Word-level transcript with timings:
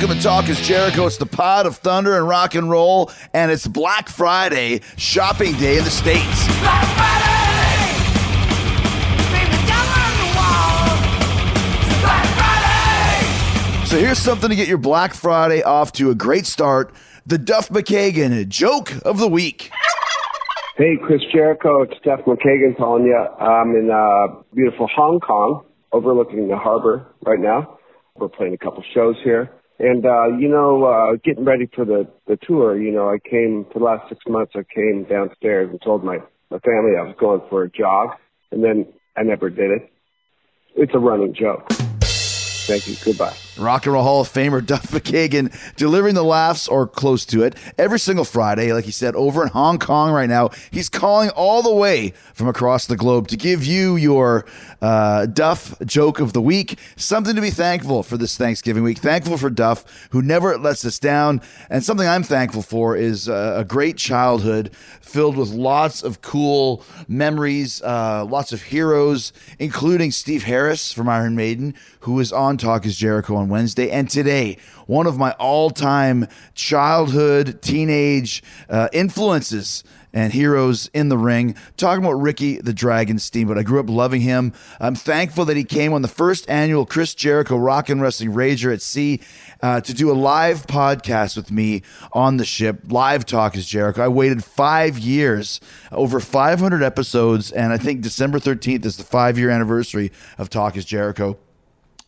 Welcome 0.00 0.16
to 0.16 0.22
Talk 0.22 0.48
is 0.48 0.58
Jericho. 0.62 1.04
It's 1.04 1.18
the 1.18 1.26
pod 1.26 1.66
of 1.66 1.76
thunder 1.76 2.16
and 2.16 2.26
rock 2.26 2.54
and 2.54 2.70
roll, 2.70 3.10
and 3.34 3.50
it's 3.50 3.66
Black 3.66 4.08
Friday 4.08 4.80
shopping 4.96 5.52
day 5.58 5.76
in 5.76 5.84
the 5.84 5.90
States. 5.90 6.46
Black 6.60 6.86
Friday. 6.96 8.00
Bring 9.28 9.44
the 9.44 9.60
devil 9.68 9.92
on 10.00 10.12
the 10.16 10.28
wall. 10.38 10.96
It's 11.84 12.00
Black 12.00 12.24
Friday. 12.38 13.84
So 13.84 13.98
here's 13.98 14.18
something 14.18 14.48
to 14.48 14.56
get 14.56 14.68
your 14.68 14.78
Black 14.78 15.12
Friday 15.12 15.62
off 15.62 15.92
to 15.92 16.10
a 16.10 16.14
great 16.14 16.46
start 16.46 16.94
the 17.26 17.36
Duff 17.36 17.68
McKagan 17.68 18.48
joke 18.48 18.94
of 19.04 19.18
the 19.18 19.28
week. 19.28 19.70
Hey, 20.78 20.96
Chris 21.04 21.20
Jericho. 21.30 21.82
It's 21.82 22.00
Duff 22.02 22.20
McKagan 22.20 22.74
calling 22.78 23.04
you. 23.04 23.14
I'm 23.14 23.76
in 23.76 23.90
uh, 23.90 24.40
beautiful 24.54 24.88
Hong 24.96 25.20
Kong, 25.20 25.66
overlooking 25.92 26.48
the 26.48 26.56
harbor 26.56 27.06
right 27.26 27.38
now. 27.38 27.76
We're 28.16 28.28
playing 28.28 28.54
a 28.54 28.58
couple 28.58 28.82
shows 28.94 29.16
here. 29.22 29.50
And, 29.80 30.04
uh, 30.04 30.36
you 30.36 30.46
know, 30.46 30.84
uh, 30.84 31.16
getting 31.24 31.46
ready 31.46 31.66
for 31.74 31.86
the, 31.86 32.06
the 32.26 32.36
tour, 32.36 32.78
you 32.78 32.92
know, 32.92 33.08
I 33.08 33.16
came, 33.18 33.64
for 33.72 33.78
the 33.78 33.84
last 33.86 34.10
six 34.10 34.20
months, 34.28 34.52
I 34.54 34.62
came 34.74 35.04
downstairs 35.04 35.70
and 35.70 35.80
told 35.80 36.04
my, 36.04 36.18
my 36.50 36.58
family 36.58 36.98
I 36.98 37.02
was 37.02 37.16
going 37.18 37.40
for 37.48 37.62
a 37.62 37.70
jog. 37.70 38.10
And 38.52 38.62
then 38.62 38.86
I 39.16 39.22
never 39.22 39.48
did 39.48 39.70
it. 39.70 39.90
It's 40.76 40.94
a 40.94 40.98
running 40.98 41.32
joke. 41.32 41.66
Thank 41.70 42.88
you. 42.88 42.96
Goodbye. 43.02 43.36
Rock 43.60 43.84
and 43.84 43.92
Roll 43.92 44.02
Hall 44.02 44.20
of 44.22 44.28
Famer 44.28 44.64
Duff 44.64 44.90
McKagan 44.90 45.54
delivering 45.76 46.14
the 46.14 46.24
laughs 46.24 46.66
or 46.66 46.86
close 46.86 47.24
to 47.26 47.42
it 47.42 47.54
every 47.78 47.98
single 47.98 48.24
Friday, 48.24 48.72
like 48.72 48.86
he 48.86 48.90
said, 48.90 49.14
over 49.14 49.42
in 49.42 49.48
Hong 49.48 49.78
Kong 49.78 50.12
right 50.12 50.28
now. 50.28 50.50
He's 50.70 50.88
calling 50.88 51.30
all 51.30 51.62
the 51.62 51.74
way 51.74 52.14
from 52.32 52.48
across 52.48 52.86
the 52.86 52.96
globe 52.96 53.28
to 53.28 53.36
give 53.36 53.64
you 53.64 53.96
your 53.96 54.46
uh, 54.80 55.26
Duff 55.26 55.78
joke 55.84 56.20
of 56.20 56.32
the 56.32 56.40
week. 56.40 56.78
Something 56.96 57.36
to 57.36 57.42
be 57.42 57.50
thankful 57.50 58.02
for 58.02 58.16
this 58.16 58.36
Thanksgiving 58.36 58.82
week. 58.82 58.98
Thankful 58.98 59.36
for 59.36 59.50
Duff, 59.50 60.08
who 60.10 60.22
never 60.22 60.56
lets 60.56 60.84
us 60.84 60.98
down. 60.98 61.42
And 61.68 61.84
something 61.84 62.08
I'm 62.08 62.22
thankful 62.22 62.62
for 62.62 62.96
is 62.96 63.28
uh, 63.28 63.56
a 63.58 63.64
great 63.64 63.96
childhood 63.98 64.74
filled 65.00 65.36
with 65.36 65.50
lots 65.50 66.02
of 66.02 66.22
cool 66.22 66.82
memories, 67.08 67.82
uh, 67.82 68.24
lots 68.24 68.52
of 68.52 68.62
heroes, 68.62 69.32
including 69.58 70.10
Steve 70.12 70.44
Harris 70.44 70.92
from 70.92 71.08
Iron 71.08 71.34
Maiden, 71.36 71.74
who 72.00 72.18
is 72.20 72.32
on 72.32 72.56
Talk 72.56 72.86
is 72.86 72.96
Jericho 72.96 73.34
on 73.34 73.49
Wednesday. 73.50 73.90
And 73.90 74.08
today, 74.08 74.56
one 74.86 75.06
of 75.06 75.18
my 75.18 75.32
all 75.32 75.70
time 75.70 76.26
childhood, 76.54 77.60
teenage 77.60 78.42
uh, 78.68 78.88
influences 78.92 79.84
and 80.12 80.32
heroes 80.32 80.90
in 80.92 81.08
the 81.08 81.18
ring. 81.18 81.54
Talking 81.76 82.04
about 82.04 82.20
Ricky 82.20 82.58
the 82.58 82.72
Dragon 82.72 83.18
Steamboat. 83.18 83.58
I 83.58 83.62
grew 83.62 83.80
up 83.80 83.88
loving 83.88 84.20
him. 84.20 84.52
I'm 84.80 84.94
thankful 84.94 85.44
that 85.46 85.56
he 85.56 85.64
came 85.64 85.92
on 85.92 86.02
the 86.02 86.08
first 86.08 86.48
annual 86.48 86.86
Chris 86.86 87.14
Jericho 87.14 87.56
Rock 87.56 87.88
and 87.88 88.02
Wrestling 88.02 88.32
Rager 88.32 88.72
at 88.72 88.82
Sea 88.82 89.20
uh, 89.62 89.80
to 89.80 89.94
do 89.94 90.10
a 90.10 90.14
live 90.14 90.66
podcast 90.66 91.36
with 91.36 91.50
me 91.50 91.82
on 92.12 92.36
the 92.36 92.44
ship. 92.44 92.80
Live 92.88 93.26
Talk 93.26 93.56
is 93.56 93.66
Jericho. 93.66 94.02
I 94.02 94.08
waited 94.08 94.42
five 94.44 94.98
years, 94.98 95.60
over 95.92 96.20
500 96.20 96.82
episodes, 96.82 97.52
and 97.52 97.72
I 97.72 97.78
think 97.78 98.00
December 98.00 98.38
13th 98.38 98.84
is 98.84 98.96
the 98.96 99.04
five 99.04 99.38
year 99.38 99.50
anniversary 99.50 100.12
of 100.38 100.50
Talk 100.50 100.76
is 100.76 100.84
Jericho. 100.84 101.38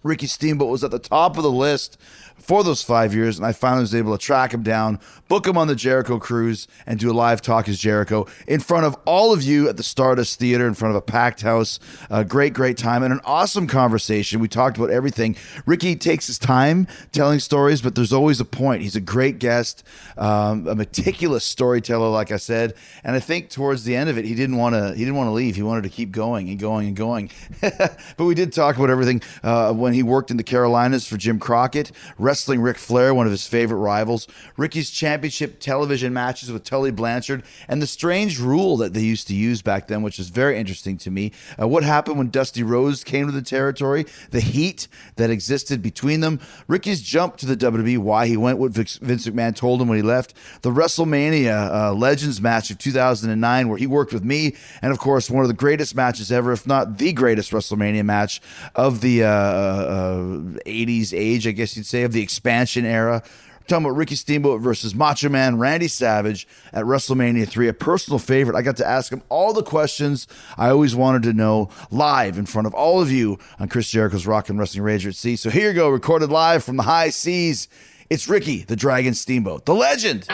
Ricky 0.03 0.27
Steamboat 0.27 0.71
was 0.71 0.85
at 0.85 0.91
the 0.91 0.99
top 0.99 1.37
of 1.37 1.43
the 1.43 1.51
list 1.51 1.99
for 2.43 2.65
those 2.65 2.83
five 2.83 3.15
years, 3.15 3.39
and 3.39 3.47
I 3.47 3.53
finally 3.53 3.83
was 3.83 3.95
able 3.95 4.17
to 4.17 4.23
track 4.23 4.53
him 4.53 4.63
down, 4.63 4.99
book 5.29 5.47
him 5.47 5.57
on 5.57 5.69
the 5.69 5.77
Jericho 5.77 6.19
cruise, 6.19 6.67
and 6.87 6.99
do 6.99 7.11
a 7.11 7.15
live 7.15 7.41
Talk 7.41 7.69
is 7.69 7.79
Jericho 7.79 8.27
in 8.47 8.61
front 8.61 8.85
of 8.85 8.97
all 9.05 9.33
of 9.33 9.43
you 9.43 9.69
at 9.69 9.77
the 9.77 9.83
Stardust 9.83 10.39
Theater, 10.39 10.67
in 10.67 10.75
front 10.75 10.95
of 10.95 10.97
a 10.97 11.03
packed 11.03 11.43
house. 11.43 11.79
A 12.11 12.25
great, 12.25 12.53
great 12.53 12.77
time 12.77 13.03
and 13.03 13.13
an 13.13 13.21
awesome 13.25 13.67
conversation. 13.67 14.41
We 14.41 14.49
talked 14.49 14.77
about 14.77 14.91
everything. 14.91 15.37
Ricky 15.67 15.97
takes 15.97 16.27
his 16.27 16.39
time 16.39 16.89
telling 17.13 17.39
stories, 17.39 17.81
but 17.81 17.95
there's 17.95 18.13
always 18.13 18.41
a 18.41 18.45
point. 18.45 18.83
He's 18.83 18.97
a 18.97 19.01
great 19.01 19.39
guest, 19.39 19.85
um, 20.17 20.67
a 20.67 20.75
meticulous 20.75 21.45
storyteller, 21.45 22.09
like 22.09 22.33
I 22.33 22.37
said, 22.37 22.75
and 23.05 23.15
I 23.15 23.21
think 23.21 23.51
towards 23.51 23.85
the 23.85 23.95
end 23.95 24.11
of 24.11 24.19
it, 24.19 24.25
he 24.25 24.35
didn't 24.35 24.57
want 24.57 24.75
to. 24.75 24.93
He 24.95 25.05
didn't 25.05 25.17
want 25.17 25.29
to 25.29 25.33
leave. 25.33 25.55
He 25.55 25.63
wanted 25.63 25.85
to 25.85 25.91
keep 25.91 26.11
going 26.11 26.49
and 26.49 26.59
going 26.59 26.89
and 26.89 26.97
going. 26.97 27.31
but 27.61 28.25
we 28.25 28.35
did 28.35 28.53
talk 28.53 28.77
about 28.77 28.91
everything 28.91 29.23
uh, 29.43 29.73
when 29.73 29.93
he 29.93 30.03
worked 30.03 30.31
in 30.31 30.37
the 30.37 30.43
Carolinas 30.43 31.07
for 31.07 31.17
Jim 31.17 31.39
Crockett, 31.39 31.93
wrestling 32.33 32.63
Ric 32.63 32.79
Flair, 32.79 33.13
one 33.13 33.27
of 33.27 33.31
his 33.31 33.47
favorite 33.47 33.77
rivals, 33.77 34.27
Ricky's 34.57 34.89
championship 34.89 35.61
television 35.61 36.15
matches 36.15 36.51
with 36.51 36.65
Tully 36.65 36.91
Blanchard, 36.91 37.43
and 37.69 37.83
the 37.83 37.87
strange 37.87 38.41
rule 38.41 38.79
that 38.79 38.95
they 38.95 39.03
used 39.03 39.29
to 39.29 39.35
use 39.35 39.61
back 39.61 39.87
then, 39.87 40.01
which 40.01 40.19
is 40.19 40.31
very 40.31 40.57
interesting 40.57 40.97
to 40.97 41.11
me. 41.11 41.33
Uh, 41.61 41.69
what 41.69 41.83
happened 41.83 42.17
when 42.17 42.31
Dusty 42.31 42.63
Rhodes 42.63 43.05
came 43.05 43.27
to 43.27 43.33
the 43.33 43.43
territory, 43.43 44.07
the 44.31 44.41
heat 44.41 44.89
that 45.17 45.29
existed 45.29 45.83
between 45.83 46.21
them, 46.21 46.41
Ricky's 46.69 47.03
jump 47.03 47.37
to 47.37 47.45
the 47.45 47.55
WWE, 47.55 47.99
why 47.99 48.27
he 48.27 48.39
went, 48.39 48.57
what 48.57 48.71
Vince 48.71 48.99
McMahon 48.99 49.55
told 49.55 49.83
him 49.83 49.89
when 49.89 49.99
he 49.99 50.03
left, 50.03 50.33
the 50.63 50.71
WrestleMania 50.71 51.71
uh, 51.71 51.93
Legends 51.93 52.41
match 52.41 52.71
of 52.71 52.79
2009, 52.79 53.69
where 53.69 53.77
he 53.77 53.87
worked 53.87 54.15
with 54.15 54.25
me, 54.25 54.57
and 54.81 54.91
of 54.91 54.99
course, 54.99 55.29
one 55.29 55.45
of 55.45 55.49
the 55.49 55.55
greatest 55.55 55.95
matches 55.95 56.33
ever, 56.33 56.51
if 56.51 56.67
not 56.67 56.97
the 56.97 57.13
greatest 57.13 57.51
WrestleMania 57.51 58.07
match 58.07 58.41
of 58.75 59.03
the 59.03 59.23
uh, 59.23 59.29
uh, 59.29 60.23
80s 60.65 61.13
age, 61.15 61.47
I 61.47 61.51
guess 61.51 61.77
you'd 61.77 61.85
say, 61.85 62.05
of 62.05 62.13
the 62.13 62.22
expansion 62.23 62.85
era. 62.85 63.23
We're 63.25 63.67
talking 63.67 63.85
about 63.85 63.97
Ricky 63.97 64.17
Steamboat 64.17 64.61
versus 64.61 64.95
Macho 64.95 65.29
Man 65.29 65.59
Randy 65.59 65.87
Savage 65.87 66.49
at 66.73 66.85
WrestleMania 66.85 67.49
3, 67.49 67.69
a 67.69 67.73
personal 67.73 68.19
favorite. 68.19 68.57
I 68.57 68.63
got 68.63 68.77
to 68.79 68.87
ask 68.87 69.13
him 69.13 69.23
all 69.29 69.53
the 69.53 69.63
questions 69.63 70.27
I 70.57 70.71
always 70.71 70.97
wanted 70.97 71.23
to 71.25 71.33
know 71.33 71.71
live 71.91 72.39
in 72.39 72.47
front 72.47 72.67
of 72.67 72.75
all 72.75 73.01
of 73.01 73.11
you 73.11 73.39
on 73.61 73.69
Chris 73.69 73.89
Jericho's 73.89 74.27
Rock 74.27 74.49
and 74.49 74.59
Wrestling 74.59 74.85
Rager 74.85 75.09
at 75.09 75.15
Sea. 75.15 75.37
So 75.37 75.49
here 75.49 75.69
you 75.69 75.75
go, 75.75 75.89
recorded 75.89 76.31
live 76.31 76.65
from 76.65 76.77
the 76.77 76.83
high 76.83 77.11
seas. 77.11 77.69
It's 78.11 78.29
Ricky, 78.29 78.65
the 78.65 78.77
Dragon 78.77 79.15
Steamboat, 79.15 79.65
the 79.65 79.75
legend. 79.75 80.27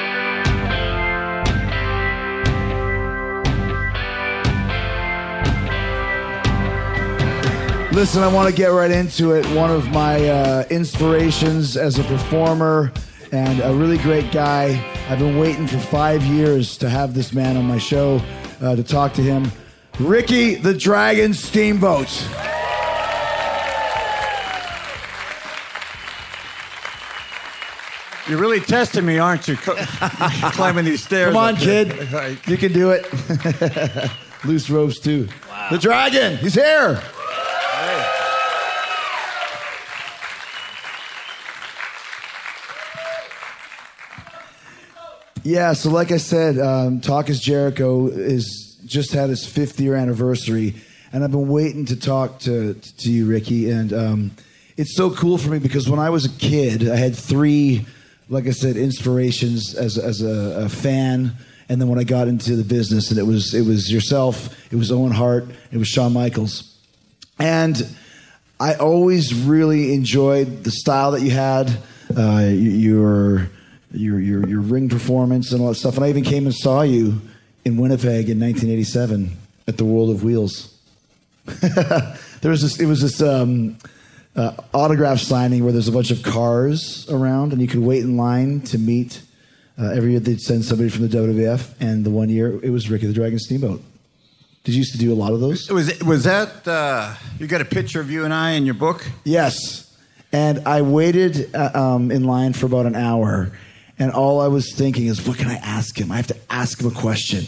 Listen, 7.98 8.22
I 8.22 8.28
want 8.28 8.48
to 8.48 8.54
get 8.54 8.68
right 8.68 8.92
into 8.92 9.32
it. 9.32 9.44
One 9.56 9.72
of 9.72 9.90
my 9.90 10.28
uh, 10.28 10.64
inspirations 10.70 11.76
as 11.76 11.98
a 11.98 12.04
performer 12.04 12.92
and 13.32 13.58
a 13.58 13.74
really 13.74 13.98
great 13.98 14.30
guy. 14.30 14.80
I've 15.08 15.18
been 15.18 15.36
waiting 15.36 15.66
for 15.66 15.78
five 15.78 16.22
years 16.22 16.78
to 16.78 16.88
have 16.88 17.12
this 17.12 17.32
man 17.32 17.56
on 17.56 17.64
my 17.64 17.76
show 17.78 18.22
uh, 18.60 18.76
to 18.76 18.84
talk 18.84 19.14
to 19.14 19.20
him. 19.20 19.50
Ricky 19.98 20.54
the 20.54 20.72
Dragon 20.72 21.34
Steamboat. 21.34 22.06
You're 28.28 28.38
really 28.38 28.60
testing 28.60 29.06
me, 29.06 29.18
aren't 29.18 29.48
you? 29.48 29.56
Climbing 29.56 30.84
these 30.84 31.02
stairs. 31.02 31.32
Come 31.32 31.36
on, 31.36 31.56
kid. 31.56 31.88
You 32.46 32.56
can 32.56 32.72
do 32.72 32.92
it. 32.92 34.10
Loose 34.44 34.70
ropes 34.70 35.00
too. 35.00 35.28
The 35.72 35.78
dragon. 35.78 36.36
He's 36.36 36.54
here. 36.54 37.02
Yeah, 45.48 45.72
so 45.72 45.88
like 45.88 46.12
I 46.12 46.18
said, 46.18 46.58
um, 46.58 47.00
Talk 47.00 47.30
is 47.30 47.40
Jericho 47.40 48.08
is 48.08 48.78
just 48.84 49.14
had 49.14 49.30
its 49.30 49.46
fifth 49.46 49.80
year 49.80 49.94
anniversary, 49.94 50.74
and 51.10 51.24
I've 51.24 51.30
been 51.30 51.48
waiting 51.48 51.86
to 51.86 51.96
talk 51.98 52.40
to 52.40 52.74
to 52.74 53.10
you, 53.10 53.24
Ricky. 53.24 53.70
And 53.70 53.90
um, 53.94 54.30
it's 54.76 54.94
so 54.94 55.10
cool 55.10 55.38
for 55.38 55.48
me 55.48 55.58
because 55.58 55.88
when 55.88 56.00
I 56.00 56.10
was 56.10 56.26
a 56.26 56.38
kid, 56.38 56.86
I 56.86 56.96
had 56.96 57.16
three, 57.16 57.86
like 58.28 58.46
I 58.46 58.50
said, 58.50 58.76
inspirations 58.76 59.74
as 59.74 59.96
as 59.96 60.20
a, 60.20 60.64
a 60.64 60.68
fan. 60.68 61.32
And 61.70 61.80
then 61.80 61.88
when 61.88 61.98
I 61.98 62.04
got 62.04 62.28
into 62.28 62.54
the 62.54 62.62
business, 62.62 63.08
and 63.10 63.18
it 63.18 63.24
was 63.24 63.54
it 63.54 63.64
was 63.64 63.90
yourself, 63.90 64.54
it 64.70 64.76
was 64.76 64.92
Owen 64.92 65.12
Hart, 65.12 65.46
it 65.72 65.78
was 65.78 65.88
Shawn 65.88 66.12
Michaels, 66.12 66.76
and 67.38 67.88
I 68.60 68.74
always 68.74 69.32
really 69.32 69.94
enjoyed 69.94 70.64
the 70.64 70.72
style 70.72 71.12
that 71.12 71.22
you 71.22 71.30
had, 71.30 71.74
uh, 72.14 72.50
your, 72.52 73.48
your 73.92 74.20
your 74.20 74.46
your 74.48 74.60
ring 74.60 74.88
performance 74.88 75.52
and 75.52 75.60
all 75.60 75.68
that 75.68 75.76
stuff. 75.76 75.96
And 75.96 76.04
I 76.04 76.08
even 76.08 76.24
came 76.24 76.46
and 76.46 76.54
saw 76.54 76.82
you 76.82 77.20
in 77.64 77.76
Winnipeg 77.76 78.28
in 78.28 78.40
1987 78.40 79.36
at 79.66 79.76
the 79.76 79.84
World 79.84 80.10
of 80.10 80.24
Wheels. 80.24 80.74
there 81.46 82.50
was 82.50 82.62
this. 82.62 82.80
It 82.80 82.86
was 82.86 83.00
this 83.00 83.22
um, 83.22 83.78
uh, 84.36 84.52
autograph 84.74 85.18
signing 85.18 85.64
where 85.64 85.72
there's 85.72 85.88
a 85.88 85.92
bunch 85.92 86.10
of 86.10 86.22
cars 86.22 87.08
around, 87.10 87.52
and 87.52 87.62
you 87.62 87.68
could 87.68 87.80
wait 87.80 88.02
in 88.02 88.16
line 88.16 88.60
to 88.62 88.78
meet. 88.78 89.22
Uh, 89.78 89.90
every 89.90 90.10
year 90.10 90.20
they'd 90.20 90.40
send 90.40 90.64
somebody 90.64 90.88
from 90.88 91.06
the 91.06 91.16
WWF, 91.16 91.74
and 91.80 92.04
the 92.04 92.10
one 92.10 92.28
year 92.28 92.58
it 92.62 92.70
was 92.70 92.90
Ricky 92.90 93.06
the 93.06 93.12
Dragon 93.12 93.38
Steamboat. 93.38 93.82
Did 94.64 94.74
you 94.74 94.78
used 94.78 94.92
to 94.92 94.98
do 94.98 95.12
a 95.12 95.14
lot 95.14 95.32
of 95.32 95.40
those? 95.40 95.70
Was 95.70 96.02
was 96.02 96.24
that? 96.24 96.66
Uh, 96.66 97.14
you 97.38 97.46
got 97.46 97.60
a 97.60 97.64
picture 97.64 98.00
of 98.00 98.10
you 98.10 98.24
and 98.24 98.34
I 98.34 98.52
in 98.52 98.66
your 98.66 98.74
book? 98.74 99.06
Yes. 99.24 99.84
And 100.30 100.68
I 100.68 100.82
waited 100.82 101.54
uh, 101.54 101.70
um, 101.72 102.10
in 102.10 102.24
line 102.24 102.52
for 102.52 102.66
about 102.66 102.84
an 102.84 102.94
hour. 102.94 103.50
And 103.98 104.12
all 104.12 104.40
I 104.40 104.48
was 104.48 104.74
thinking 104.74 105.06
is, 105.06 105.26
what 105.26 105.38
can 105.38 105.48
I 105.48 105.56
ask 105.56 105.98
him? 105.98 106.12
I 106.12 106.16
have 106.16 106.28
to 106.28 106.36
ask 106.48 106.80
him 106.80 106.86
a 106.86 106.94
question. 106.94 107.44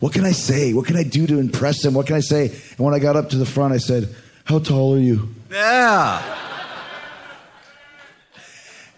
What 0.00 0.12
can 0.12 0.24
I 0.24 0.32
say? 0.32 0.72
What 0.72 0.86
can 0.86 0.96
I 0.96 1.04
do 1.04 1.28
to 1.28 1.38
impress 1.38 1.84
him? 1.84 1.94
What 1.94 2.08
can 2.08 2.16
I 2.16 2.20
say? 2.20 2.48
And 2.48 2.78
when 2.78 2.92
I 2.92 2.98
got 2.98 3.14
up 3.16 3.30
to 3.30 3.36
the 3.36 3.46
front, 3.46 3.72
I 3.72 3.78
said, 3.78 4.12
How 4.44 4.58
tall 4.58 4.96
are 4.96 4.98
you? 4.98 5.32
Yeah. 5.50 6.38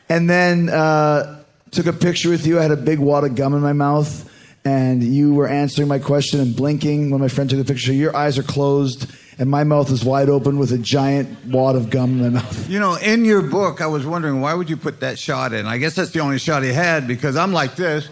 And 0.09 0.31
then 0.31 0.69
uh, 0.71 1.43
took 1.71 1.87
a 1.87 1.93
picture 1.93 2.31
with 2.31 2.47
you. 2.47 2.59
I 2.59 2.63
had 2.63 2.71
a 2.71 2.77
big 2.77 2.99
wad 2.99 3.25
of 3.25 3.35
gum 3.35 3.55
in 3.55 3.61
my 3.61 3.73
mouth. 3.73 4.31
And 4.65 5.03
you 5.03 5.35
were 5.35 5.47
answering 5.47 5.89
my 5.89 5.99
question 5.99 6.41
and 6.41 6.57
blinking 6.57 7.11
when 7.11 7.21
my 7.21 7.29
friend 7.29 7.51
took 7.51 7.59
the 7.59 7.71
picture. 7.71 7.93
Your 7.93 8.17
eyes 8.17 8.39
are 8.39 8.43
closed, 8.43 9.07
and 9.39 9.51
my 9.51 9.65
mouth 9.65 9.91
is 9.91 10.05
wide 10.05 10.29
open 10.29 10.59
with 10.59 10.71
a 10.73 10.79
giant 10.79 11.45
wad 11.47 11.77
of 11.77 11.91
gum 11.91 12.21
in 12.23 12.33
my 12.35 12.41
mouth. 12.41 12.69
You 12.71 12.79
know, 12.81 12.95
in 12.97 13.25
your 13.25 13.43
book, 13.43 13.81
I 13.81 13.87
was 13.87 14.07
wondering 14.07 14.41
why 14.41 14.55
would 14.55 14.71
you 14.71 14.77
put 14.77 15.01
that 15.01 15.19
shot 15.19 15.53
in? 15.53 15.67
I 15.67 15.79
guess 15.79 15.95
that's 15.95 16.11
the 16.13 16.21
only 16.21 16.39
shot 16.39 16.63
he 16.63 16.73
had 16.73 17.07
because 17.09 17.37
I'm 17.37 17.53
like 17.53 17.75
this. 17.77 18.09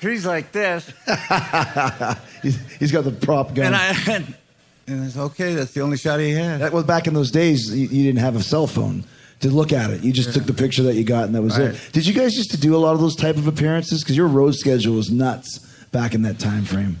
He's 0.00 0.24
like 0.24 0.52
this, 0.52 0.92
He's, 2.42 2.56
he's 2.78 2.92
got 2.92 3.02
the 3.02 3.10
prop 3.10 3.52
gun. 3.52 3.66
and 3.66 3.74
I 3.76 3.88
and, 4.12 4.34
and 4.86 5.04
it's 5.04 5.16
okay. 5.16 5.54
That's 5.56 5.72
the 5.72 5.80
only 5.80 5.96
shot 5.96 6.20
he 6.20 6.30
had. 6.30 6.60
That 6.60 6.72
was 6.72 6.84
back 6.84 7.08
in 7.08 7.14
those 7.14 7.32
days. 7.32 7.74
You, 7.76 7.88
you 7.88 8.04
didn't 8.04 8.20
have 8.20 8.36
a 8.36 8.42
cell 8.42 8.68
phone 8.68 9.02
to 9.40 9.48
look 9.50 9.72
at 9.72 9.90
it. 9.90 10.04
You 10.04 10.12
just 10.12 10.32
took 10.34 10.44
the 10.44 10.54
picture 10.54 10.84
that 10.84 10.94
you 10.94 11.02
got, 11.02 11.24
and 11.24 11.34
that 11.34 11.42
was 11.42 11.58
Right. 11.58 11.70
it. 11.74 11.80
Did 11.92 12.06
you 12.06 12.14
guys 12.14 12.36
used 12.36 12.52
to 12.52 12.56
do 12.56 12.76
a 12.76 12.78
lot 12.78 12.94
of 12.94 13.00
those 13.00 13.16
type 13.16 13.36
of 13.36 13.48
appearances? 13.48 14.04
Because 14.04 14.16
your 14.16 14.28
road 14.28 14.54
schedule 14.54 14.94
was 14.94 15.10
nuts 15.10 15.58
back 15.90 16.14
in 16.14 16.22
that 16.22 16.38
time 16.38 16.64
frame. 16.64 17.00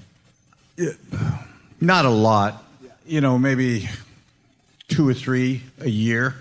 Not 1.80 2.04
a 2.04 2.10
lot. 2.10 2.64
You 3.06 3.20
know, 3.20 3.38
maybe 3.38 3.88
two 4.88 5.08
or 5.08 5.14
three 5.14 5.62
a 5.80 5.88
year. 5.88 6.34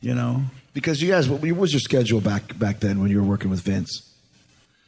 You 0.00 0.14
know, 0.14 0.42
Because 0.74 1.00
you 1.00 1.08
guys, 1.10 1.28
what 1.28 1.40
was 1.42 1.72
your 1.72 1.80
schedule 1.80 2.20
back 2.20 2.58
back 2.58 2.80
then 2.80 3.00
when 3.00 3.10
you 3.10 3.20
were 3.20 3.28
working 3.28 3.50
with 3.50 3.60
Vince? 3.60 4.08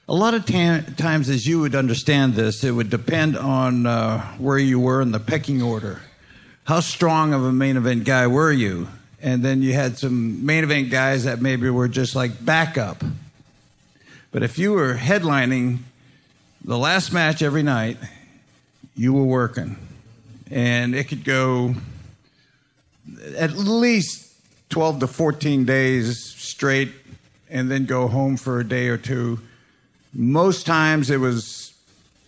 a 0.06 0.12
lot 0.14 0.34
of 0.34 0.44
ta- 0.44 0.82
times, 0.98 1.30
as 1.30 1.46
you 1.46 1.60
would 1.60 1.74
understand 1.74 2.34
this, 2.34 2.62
it 2.62 2.72
would 2.72 2.90
depend 2.90 3.38
on 3.38 3.86
uh, 3.86 4.20
where 4.36 4.58
you 4.58 4.78
were 4.78 5.00
in 5.00 5.12
the 5.12 5.20
pecking 5.20 5.62
order. 5.62 6.02
How 6.64 6.80
strong 6.80 7.32
of 7.32 7.42
a 7.42 7.52
main 7.52 7.78
event 7.78 8.04
guy 8.04 8.26
were 8.26 8.52
you? 8.52 8.88
And 9.22 9.42
then 9.42 9.62
you 9.62 9.72
had 9.72 9.96
some 9.96 10.44
main 10.44 10.62
event 10.62 10.90
guys 10.90 11.24
that 11.24 11.40
maybe 11.40 11.70
were 11.70 11.88
just 11.88 12.14
like 12.14 12.44
backup. 12.44 13.02
But 14.30 14.42
if 14.42 14.58
you 14.58 14.72
were 14.72 14.94
headlining 14.94 15.78
the 16.62 16.76
last 16.76 17.10
match 17.12 17.40
every 17.40 17.62
night, 17.62 17.96
you 18.94 19.12
were 19.12 19.24
working. 19.24 19.76
And 20.50 20.94
it 20.94 21.04
could 21.08 21.24
go 21.24 21.74
at 23.36 23.52
least 23.52 24.32
12 24.70 25.00
to 25.00 25.06
14 25.06 25.64
days 25.64 26.20
straight 26.20 26.92
and 27.50 27.70
then 27.70 27.86
go 27.86 28.08
home 28.08 28.36
for 28.36 28.60
a 28.60 28.64
day 28.64 28.88
or 28.88 28.96
two. 28.96 29.40
Most 30.12 30.66
times 30.66 31.10
it 31.10 31.18
was 31.18 31.72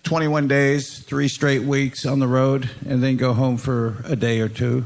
21 0.04 0.46
days, 0.46 1.00
three 1.00 1.28
straight 1.28 1.62
weeks 1.62 2.06
on 2.06 2.20
the 2.20 2.28
road, 2.28 2.70
and 2.88 3.02
then 3.02 3.16
go 3.16 3.32
home 3.32 3.56
for 3.56 3.96
a 4.04 4.14
day 4.14 4.40
or 4.40 4.48
two. 4.48 4.84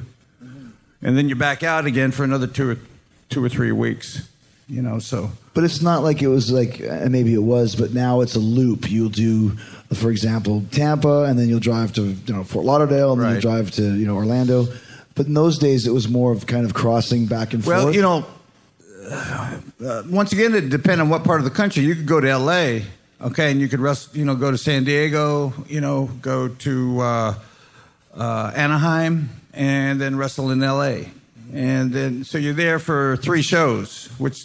And 1.03 1.17
then 1.17 1.29
you're 1.29 1.37
back 1.37 1.63
out 1.63 1.87
again 1.87 2.11
for 2.11 2.25
another 2.25 2.47
two 2.47 2.71
or, 2.71 2.79
two 3.29 3.45
or 3.45 3.49
three 3.49 3.73
weeks. 3.73 4.29
You 4.69 4.83
know, 4.83 4.99
so 4.99 5.31
But 5.53 5.65
it's 5.65 5.83
not 5.83 6.03
like 6.03 6.23
it 6.23 6.29
was 6.29 6.53
like 6.53 6.81
uh, 6.81 7.09
maybe 7.11 7.35
it 7.35 7.43
was, 7.43 7.75
but 7.75 7.93
now 7.93 8.21
it's 8.21 8.37
a 8.37 8.41
loop. 8.41 8.91
You'll 8.91 9.09
do, 9.09 9.57
for 9.95 10.11
example, 10.11 10.65
Tampa, 10.71 11.25
and 11.25 11.39
then 11.39 11.49
you'll 11.49 11.61
drive 11.61 11.93
to 11.95 12.03
you 12.05 12.33
know 12.35 12.45
Fort 12.45 12.65
Lauderdale, 12.65 13.13
and 13.13 13.21
then 13.21 13.29
Right. 13.29 13.35
you 13.37 13.41
drive 13.41 13.71
to 13.73 13.95
you 13.95 14.07
know 14.07 14.17
Orlando. 14.17 14.67
But 15.15 15.27
in 15.27 15.35
those 15.35 15.59
days, 15.59 15.87
it 15.87 15.93
was 15.93 16.09
more 16.09 16.33
of 16.33 16.47
kind 16.47 16.65
of 16.65 16.73
crossing 16.75 17.27
back 17.27 17.53
and 17.53 17.65
Well, 17.65 17.83
forth. 17.83 17.85
Well, 17.87 17.95
you 17.95 18.03
know, 18.03 18.27
uh, 19.85 20.03
once 20.09 20.33
again, 20.33 20.55
it 20.55 20.69
depends 20.71 21.01
on 21.01 21.09
what 21.09 21.25
part 21.25 21.41
of 21.41 21.45
the 21.45 21.51
country. 21.51 21.83
You 21.85 21.95
could 21.95 22.07
go 22.07 22.21
to 22.21 22.29
L.A., 22.29 22.85
okay, 23.21 23.51
and 23.51 23.61
you 23.61 23.69
could 23.69 23.81
rest, 23.81 24.15
you 24.15 24.25
know, 24.25 24.37
go 24.37 24.51
to 24.51 24.57
San 24.59 24.85
Diego, 24.85 25.53
you 25.69 25.81
know, 25.81 26.09
go 26.23 26.49
to 26.49 27.01
uh, 27.01 27.35
uh, 28.17 28.53
Anaheim, 28.55 29.31
and 29.53 30.01
then 30.01 30.17
wrestle 30.17 30.51
in 30.53 30.63
L.A. 30.63 31.11
And 31.53 31.93
then, 31.93 32.23
so 32.25 32.39
you're 32.39 32.55
there 32.55 32.79
for 32.79 33.17
three 33.17 33.43
shows, 33.43 34.09
which, 34.19 34.45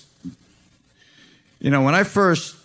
you 1.60 1.70
know, 1.70 1.84
when 1.84 1.94
I 1.94 2.04
first 2.04 2.56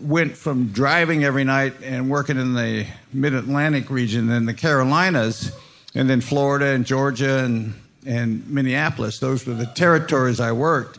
went 0.00 0.36
from 0.36 0.68
driving 0.68 1.24
every 1.24 1.44
night 1.44 1.74
and 1.82 2.08
working 2.08 2.38
in 2.38 2.54
the 2.54 2.86
mid 3.12 3.34
Atlantic 3.34 3.90
region 3.90 4.30
and 4.30 4.46
the 4.46 4.54
Carolinas, 4.54 5.52
and 5.94 6.08
then 6.08 6.20
Florida 6.20 6.66
and 6.66 6.86
Georgia 6.86 7.44
and, 7.44 7.74
and 8.06 8.48
Minneapolis, 8.48 9.18
those 9.18 9.46
were 9.46 9.54
the 9.54 9.66
territories 9.66 10.40
I 10.40 10.52
worked. 10.52 10.98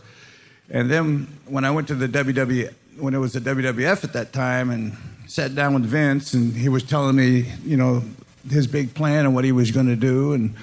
And 0.69 0.89
then 0.89 1.27
when 1.45 1.65
I 1.65 1.71
went 1.71 1.87
to 1.87 1.95
the 1.95 2.07
WW, 2.07 2.73
when 2.97 3.13
it 3.13 3.17
was 3.17 3.33
the 3.33 3.39
WWF 3.39 4.03
at 4.03 4.13
that 4.13 4.33
time, 4.33 4.69
and 4.69 4.95
sat 5.27 5.55
down 5.55 5.73
with 5.73 5.85
Vince, 5.85 6.33
and 6.33 6.53
he 6.53 6.69
was 6.69 6.83
telling 6.83 7.15
me, 7.15 7.51
you 7.63 7.77
know, 7.77 8.03
his 8.49 8.67
big 8.67 8.93
plan 8.93 9.25
and 9.25 9.35
what 9.35 9.45
he 9.45 9.51
was 9.51 9.71
going 9.71 9.87
to 9.87 9.95
do, 9.95 10.33
and 10.33 10.55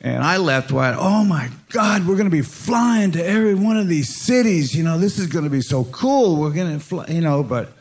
and 0.00 0.22
I 0.22 0.36
left 0.36 0.70
wide. 0.70 0.94
Oh 0.96 1.24
my 1.24 1.50
God, 1.70 2.06
we're 2.06 2.14
going 2.14 2.30
to 2.30 2.36
be 2.36 2.42
flying 2.42 3.12
to 3.12 3.24
every 3.24 3.54
one 3.54 3.76
of 3.76 3.88
these 3.88 4.14
cities. 4.14 4.74
You 4.74 4.84
know, 4.84 4.98
this 4.98 5.18
is 5.18 5.26
going 5.26 5.44
to 5.44 5.50
be 5.50 5.60
so 5.60 5.84
cool. 5.84 6.36
We're 6.36 6.50
going 6.50 6.78
to 6.78 6.84
fly. 6.84 7.06
You 7.08 7.20
know, 7.20 7.42
but 7.42 7.72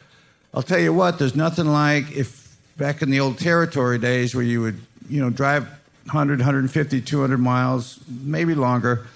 I'll 0.54 0.64
tell 0.64 0.80
you 0.80 0.94
what, 0.94 1.20
there's 1.20 1.36
nothing 1.36 1.68
like 1.68 2.12
if 2.12 2.58
back 2.78 3.02
in 3.02 3.10
the 3.10 3.20
old 3.20 3.40
territory 3.40 4.00
days 4.00 4.34
where 4.34 4.44
you 4.44 4.62
would, 4.62 4.80
you 5.10 5.22
know, 5.22 5.30
drive 5.30 5.64
100, 6.06 6.40
150, 6.40 7.02
200 7.02 7.38
miles, 7.38 8.00
maybe 8.08 8.56
longer, 8.56 9.08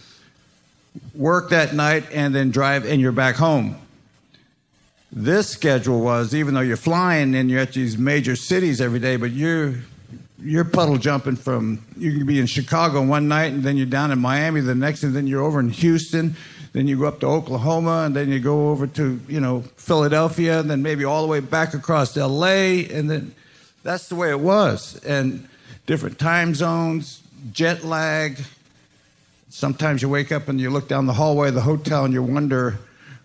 work 1.16 1.50
that 1.50 1.74
night, 1.74 2.06
and 2.12 2.36
then 2.36 2.52
drive, 2.52 2.86
and 2.86 3.00
you're 3.02 3.12
back 3.12 3.36
home. 3.36 3.78
This 5.12 5.50
schedule 5.50 6.02
was, 6.02 6.34
even 6.34 6.54
though 6.54 6.62
you're 6.62 6.78
flying 6.78 7.36
and 7.36 7.50
you're 7.50 7.62
at 7.62 7.74
these 7.74 7.98
major 7.98 8.36
cities 8.36 8.80
every 8.80 9.00
day, 9.00 9.16
but 9.18 9.32
you're 9.32 9.76
you're 10.44 10.66
puddle 10.66 10.98
jumping 10.98 11.36
from 11.36 11.84
you 11.98 12.18
can 12.18 12.26
be 12.26 12.40
in 12.40 12.46
Chicago 12.46 13.06
one 13.06 13.28
night 13.28 13.54
and 13.54 13.64
then 13.64 13.78
you're 13.78 13.86
down 13.86 14.12
in 14.12 14.20
Miami 14.20 14.62
the 14.62 14.76
next 14.76 15.04
and 15.04 15.16
then 15.16 15.28
you're 15.28 15.44
over 15.44 15.60
in 15.60 15.70
Houston 15.70 16.36
then 16.74 16.88
you 16.88 16.98
go 16.98 17.06
up 17.06 17.20
to 17.20 17.28
Oklahoma 17.28 18.04
and 18.06 18.16
then 18.16 18.30
you 18.30 18.40
go 18.40 18.70
over 18.70 18.88
to 18.88 19.20
you 19.28 19.40
know 19.40 19.62
Philadelphia 19.76 20.60
and 20.60 20.70
then 20.70 20.82
maybe 20.82 21.04
all 21.04 21.22
the 21.22 21.28
way 21.28 21.40
back 21.40 21.74
across 21.74 22.14
to 22.14 22.26
LA 22.26 22.86
and 22.90 23.10
then 23.10 23.34
that's 23.84 24.10
the 24.10 24.16
way 24.16 24.30
it 24.30 24.40
was. 24.40 25.04
And 25.04 25.48
different 25.86 26.20
time 26.20 26.56
zones 26.56 27.22
jet 27.52 27.84
lag. 27.84 28.40
Sometimes 29.50 30.02
you 30.02 30.08
wake 30.08 30.32
up 30.32 30.48
and 30.48 30.62
you 30.62 30.70
look 30.70 30.88
down 30.88 31.08
the 31.08 31.14
hallway 31.14 31.50
of 31.50 31.56
the 31.56 31.62
hotel 31.62 32.06
and 32.06 32.14
you 32.14 32.24
wonder 32.24 32.80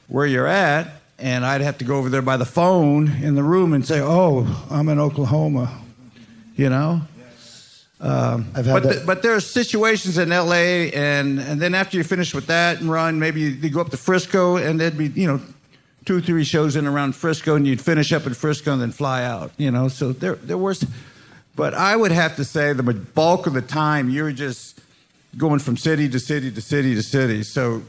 where 0.09 0.27
you're 0.27 0.47
at 0.47 0.89
and 1.19 1.47
I'd 1.47 1.61
have 1.61 1.79
to 1.79 1.85
go 1.85 1.97
over 1.97 2.09
there 2.09 2.23
by 2.23 2.37
the 2.37 2.45
phone 2.45 3.09
in 3.23 3.37
the 3.37 3.43
room 3.43 3.73
and 3.73 3.87
say 3.87 4.01
oh 4.01 4.67
I'm 4.71 4.89
in 4.89 4.99
Oklahoma 4.99 5.83
you 6.57 6.69
know 6.71 7.01
Um, 8.01 8.49
I've 8.55 8.67
had 8.67 8.73
but, 8.75 8.83
that- 8.83 9.01
the- 9.01 9.07
but 9.07 9.23
there 9.23 9.35
are 9.35 9.41
situations 9.41 10.19
in 10.19 10.29
LA, 10.29 10.91
and, 10.93 11.39
and 11.41 11.61
then 11.61 11.75
after 11.75 11.97
you 11.97 12.05
finish 12.05 12.35
with 12.35 12.47
that 12.49 12.81
and 12.81 12.91
run, 12.91 13.19
maybe 13.19 13.41
you, 13.41 13.49
you 13.49 13.71
go 13.71 13.81
up 13.81 13.91
to 13.91 13.97
Frisco, 13.97 14.57
and 14.57 14.79
there'd 14.79 14.99
be, 14.99 15.07
you 15.09 15.27
know, 15.27 15.41
two, 16.05 16.21
three 16.21 16.45
shows 16.45 16.77
in 16.77 16.87
around 16.87 17.15
Frisco, 17.17 17.55
and 17.57 17.67
you'd 17.67 17.81
finish 17.81 18.13
up 18.13 18.27
in 18.27 18.35
Frisco 18.35 18.73
and 18.75 18.83
then 18.83 18.93
fly 18.93 19.25
out, 19.25 19.51
you 19.57 19.71
know. 19.71 19.89
So 19.89 20.13
there, 20.13 20.35
there 20.35 20.59
was, 20.59 20.85
but 21.57 21.73
I 21.73 21.97
would 21.97 22.13
have 22.13 22.37
to 22.37 22.45
say 22.45 22.75
the 22.75 22.83
bulk 22.83 23.47
of 23.47 23.55
the 23.55 23.63
time 23.63 24.11
you're 24.11 24.31
just 24.31 24.79
going 25.39 25.59
from 25.59 25.77
city 25.79 26.07
to 26.11 26.21
city 26.21 26.51
to 26.53 26.61
city 26.61 26.95
to 26.95 27.03
city. 27.03 27.43
So 27.45 27.83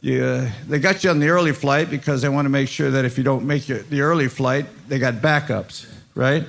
you, 0.00 0.48
they 0.68 0.78
got 0.78 1.02
you 1.02 1.10
on 1.10 1.18
the 1.18 1.28
early 1.30 1.52
flight 1.52 1.90
because 1.90 2.22
they 2.22 2.28
want 2.28 2.46
to 2.46 2.50
make 2.50 2.68
sure 2.68 2.92
that 2.92 3.04
if 3.04 3.18
you 3.18 3.24
don't 3.24 3.44
make 3.44 3.68
your, 3.68 3.80
the 3.82 4.02
early 4.02 4.28
flight, 4.28 4.66
they 4.88 4.98
got 5.00 5.14
backups, 5.14 5.86
right? 6.14 6.44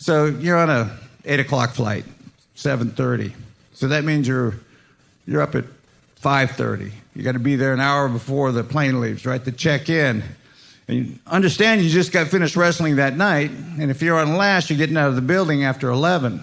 So 0.00 0.24
you're 0.24 0.56
on 0.56 0.70
a 0.70 0.98
eight 1.26 1.40
o'clock 1.40 1.72
flight, 1.72 2.06
seven 2.54 2.90
thirty. 2.90 3.34
So 3.74 3.88
that 3.88 4.02
means 4.02 4.26
you're 4.26 4.54
you're 5.26 5.42
up 5.42 5.54
at 5.54 5.66
five 6.16 6.52
thirty. 6.52 6.90
You 7.14 7.22
got 7.22 7.32
to 7.32 7.38
be 7.38 7.56
there 7.56 7.74
an 7.74 7.80
hour 7.80 8.08
before 8.08 8.50
the 8.50 8.64
plane 8.64 8.98
leaves, 9.02 9.26
right? 9.26 9.44
To 9.44 9.52
check 9.52 9.90
in. 9.90 10.22
And 10.88 10.98
you 10.98 11.18
understand 11.26 11.82
you 11.82 11.90
just 11.90 12.12
got 12.12 12.28
finished 12.28 12.56
wrestling 12.56 12.96
that 12.96 13.14
night, 13.16 13.50
and 13.50 13.90
if 13.90 14.00
you're 14.00 14.18
on 14.18 14.36
last, 14.36 14.70
you're 14.70 14.78
getting 14.78 14.96
out 14.96 15.10
of 15.10 15.16
the 15.16 15.22
building 15.22 15.64
after 15.64 15.90
eleven. 15.90 16.42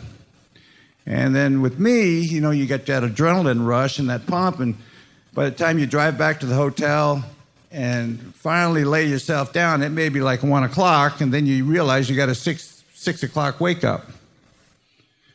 And 1.07 1.35
then 1.35 1.61
with 1.63 1.79
me, 1.79 2.19
you 2.19 2.41
know, 2.41 2.51
you 2.51 2.67
get 2.67 2.85
that 2.85 3.01
adrenaline 3.01 3.65
rush 3.65 3.97
and 3.97 4.07
that 4.11 4.27
pump, 4.27 4.59
and 4.59 4.75
by 5.33 5.49
the 5.49 5.55
time 5.55 5.79
you 5.79 5.87
drive 5.87 6.15
back 6.15 6.41
to 6.41 6.45
the 6.45 6.55
hotel 6.55 7.25
and 7.71 8.35
finally 8.35 8.83
lay 8.83 9.07
yourself 9.07 9.51
down, 9.51 9.81
it 9.81 9.89
may 9.89 10.09
be 10.09 10.21
like 10.21 10.43
one 10.43 10.63
o'clock, 10.63 11.21
and 11.21 11.33
then 11.33 11.47
you 11.47 11.65
realize 11.65 12.07
you 12.07 12.15
got 12.15 12.29
a 12.29 12.35
six 12.35 12.76
six 13.07 13.23
o'clock 13.23 13.61
wake 13.61 13.85
up, 13.85 14.05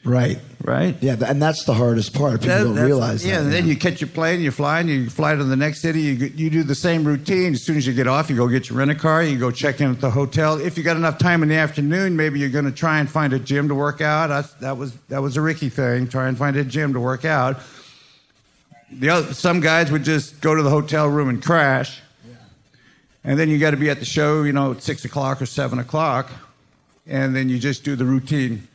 Right. 0.04 0.38
right? 0.62 0.94
Yeah, 1.00 1.16
and 1.26 1.40
that's 1.40 1.64
the 1.64 1.72
hardest 1.72 2.12
part. 2.12 2.40
People 2.42 2.48
That- 2.48 2.64
don't 2.64 2.74
that's- 2.74 2.86
realize 2.86 3.24
yeah, 3.24 3.38
that. 3.38 3.44
and 3.44 3.52
then 3.52 3.66
you 3.66 3.76
catch 3.76 4.00
your 4.02 4.08
plane, 4.10 4.40
you 4.42 4.50
fly, 4.50 4.80
and 4.80 4.88
you 4.90 5.08
fly 5.08 5.34
to 5.34 5.42
the 5.42 5.56
next 5.56 5.80
city. 5.80 6.00
You, 6.02 6.32
you 6.36 6.50
do 6.50 6.64
the 6.64 6.74
same 6.74 7.04
routine. 7.04 7.54
As 7.54 7.62
soon 7.64 7.78
as 7.78 7.86
you 7.86 7.94
get 7.94 8.06
off, 8.06 8.28
you 8.28 8.36
go 8.36 8.46
get 8.46 8.68
your 8.68 8.76
rent 8.78 8.90
a 8.90 8.94
car. 8.94 9.22
You 9.22 9.38
go 9.38 9.50
check 9.50 9.80
in 9.80 9.90
at 9.90 10.00
the 10.02 10.10
hotel. 10.10 10.60
If 10.60 10.76
you 10.76 10.84
got 10.84 10.98
enough 10.98 11.16
time 11.16 11.42
in 11.42 11.48
the 11.48 11.54
afternoon, 11.54 12.14
maybe 12.14 12.40
you're 12.40 12.50
going 12.50 12.66
to 12.66 12.72
try 12.72 12.98
and 12.98 13.08
find 13.08 13.32
a 13.32 13.38
gym 13.38 13.68
to 13.68 13.74
work 13.74 14.02
out. 14.02 14.26
That's, 14.26 14.52
that 14.54 14.76
was 14.76 14.92
that 15.08 15.22
was 15.22 15.38
a 15.38 15.40
Ricky 15.40 15.70
thing. 15.70 16.08
Try 16.08 16.28
and 16.28 16.36
find 16.36 16.56
a 16.58 16.64
gym 16.64 16.92
to 16.92 17.00
work 17.00 17.24
out. 17.24 17.60
The 18.92 19.08
other, 19.08 19.32
some 19.32 19.60
guys 19.60 19.90
would 19.90 20.02
just 20.04 20.42
go 20.42 20.54
to 20.54 20.62
the 20.62 20.68
hotel 20.68 21.08
room 21.08 21.30
and 21.30 21.42
crash, 21.42 22.00
and 23.24 23.38
then 23.38 23.48
you 23.48 23.58
got 23.58 23.70
to 23.70 23.78
be 23.78 23.88
at 23.88 23.98
the 24.00 24.04
show, 24.04 24.42
you 24.42 24.52
know, 24.52 24.72
at 24.72 24.82
six 24.82 25.04
o'clock 25.06 25.40
or 25.40 25.46
seven 25.46 25.78
o'clock, 25.78 26.30
and 27.06 27.34
then 27.34 27.48
you 27.48 27.58
just 27.58 27.84
do 27.84 27.96
the 27.96 28.04
routine, 28.04 28.68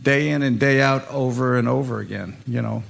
day 0.00 0.30
in 0.30 0.42
and 0.42 0.58
day 0.58 0.80
out, 0.80 1.08
over 1.10 1.56
and 1.56 1.68
over 1.68 2.00
again. 2.00 2.36
You 2.46 2.62
know. 2.62 2.82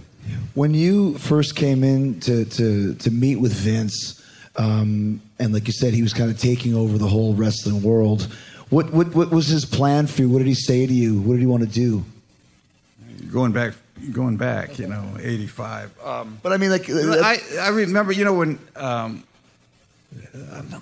When 0.54 0.75
you 0.75 1.16
first 1.18 1.57
came 1.57 1.83
in 1.83 2.21
to, 2.21 2.45
to, 2.45 2.95
to 2.95 3.11
meet 3.11 3.37
with 3.37 3.52
Vince, 3.52 4.23
um, 4.57 5.23
and 5.38 5.54
like 5.54 5.66
you 5.66 5.73
said, 5.73 5.95
he 5.95 6.02
was 6.02 6.12
kind 6.12 6.30
of 6.30 6.38
taking 6.38 6.75
over 6.75 6.99
the 6.99 7.07
whole 7.07 7.35
wrestling 7.35 7.83
world. 7.83 8.28
What, 8.68 8.92
what, 8.92 9.14
what 9.14 9.30
was 9.30 9.47
his 9.47 9.64
plan 9.64 10.07
for 10.07 10.23
you? 10.23 10.28
What 10.28 10.38
did 10.38 10.49
he 10.49 10.54
say 10.54 10.87
to 10.87 10.92
you? 10.92 11.21
What 11.21 11.35
did 11.35 11.40
he 11.40 11.47
want 11.47 11.62
to 11.62 11.68
do? 11.68 12.04
going 13.33 13.52
back 13.52 13.75
going 14.12 14.37
back 14.37 14.78
you 14.78 14.87
know 14.87 15.04
85 15.21 15.92
um, 16.04 16.38
But 16.42 16.52
I 16.52 16.57
mean, 16.57 16.71
like, 16.71 16.88
I, 16.88 17.38
I 17.61 17.68
remember 17.68 18.12
you 18.12 18.25
know 18.25 18.35
when 18.35 18.59
um, 18.76 19.25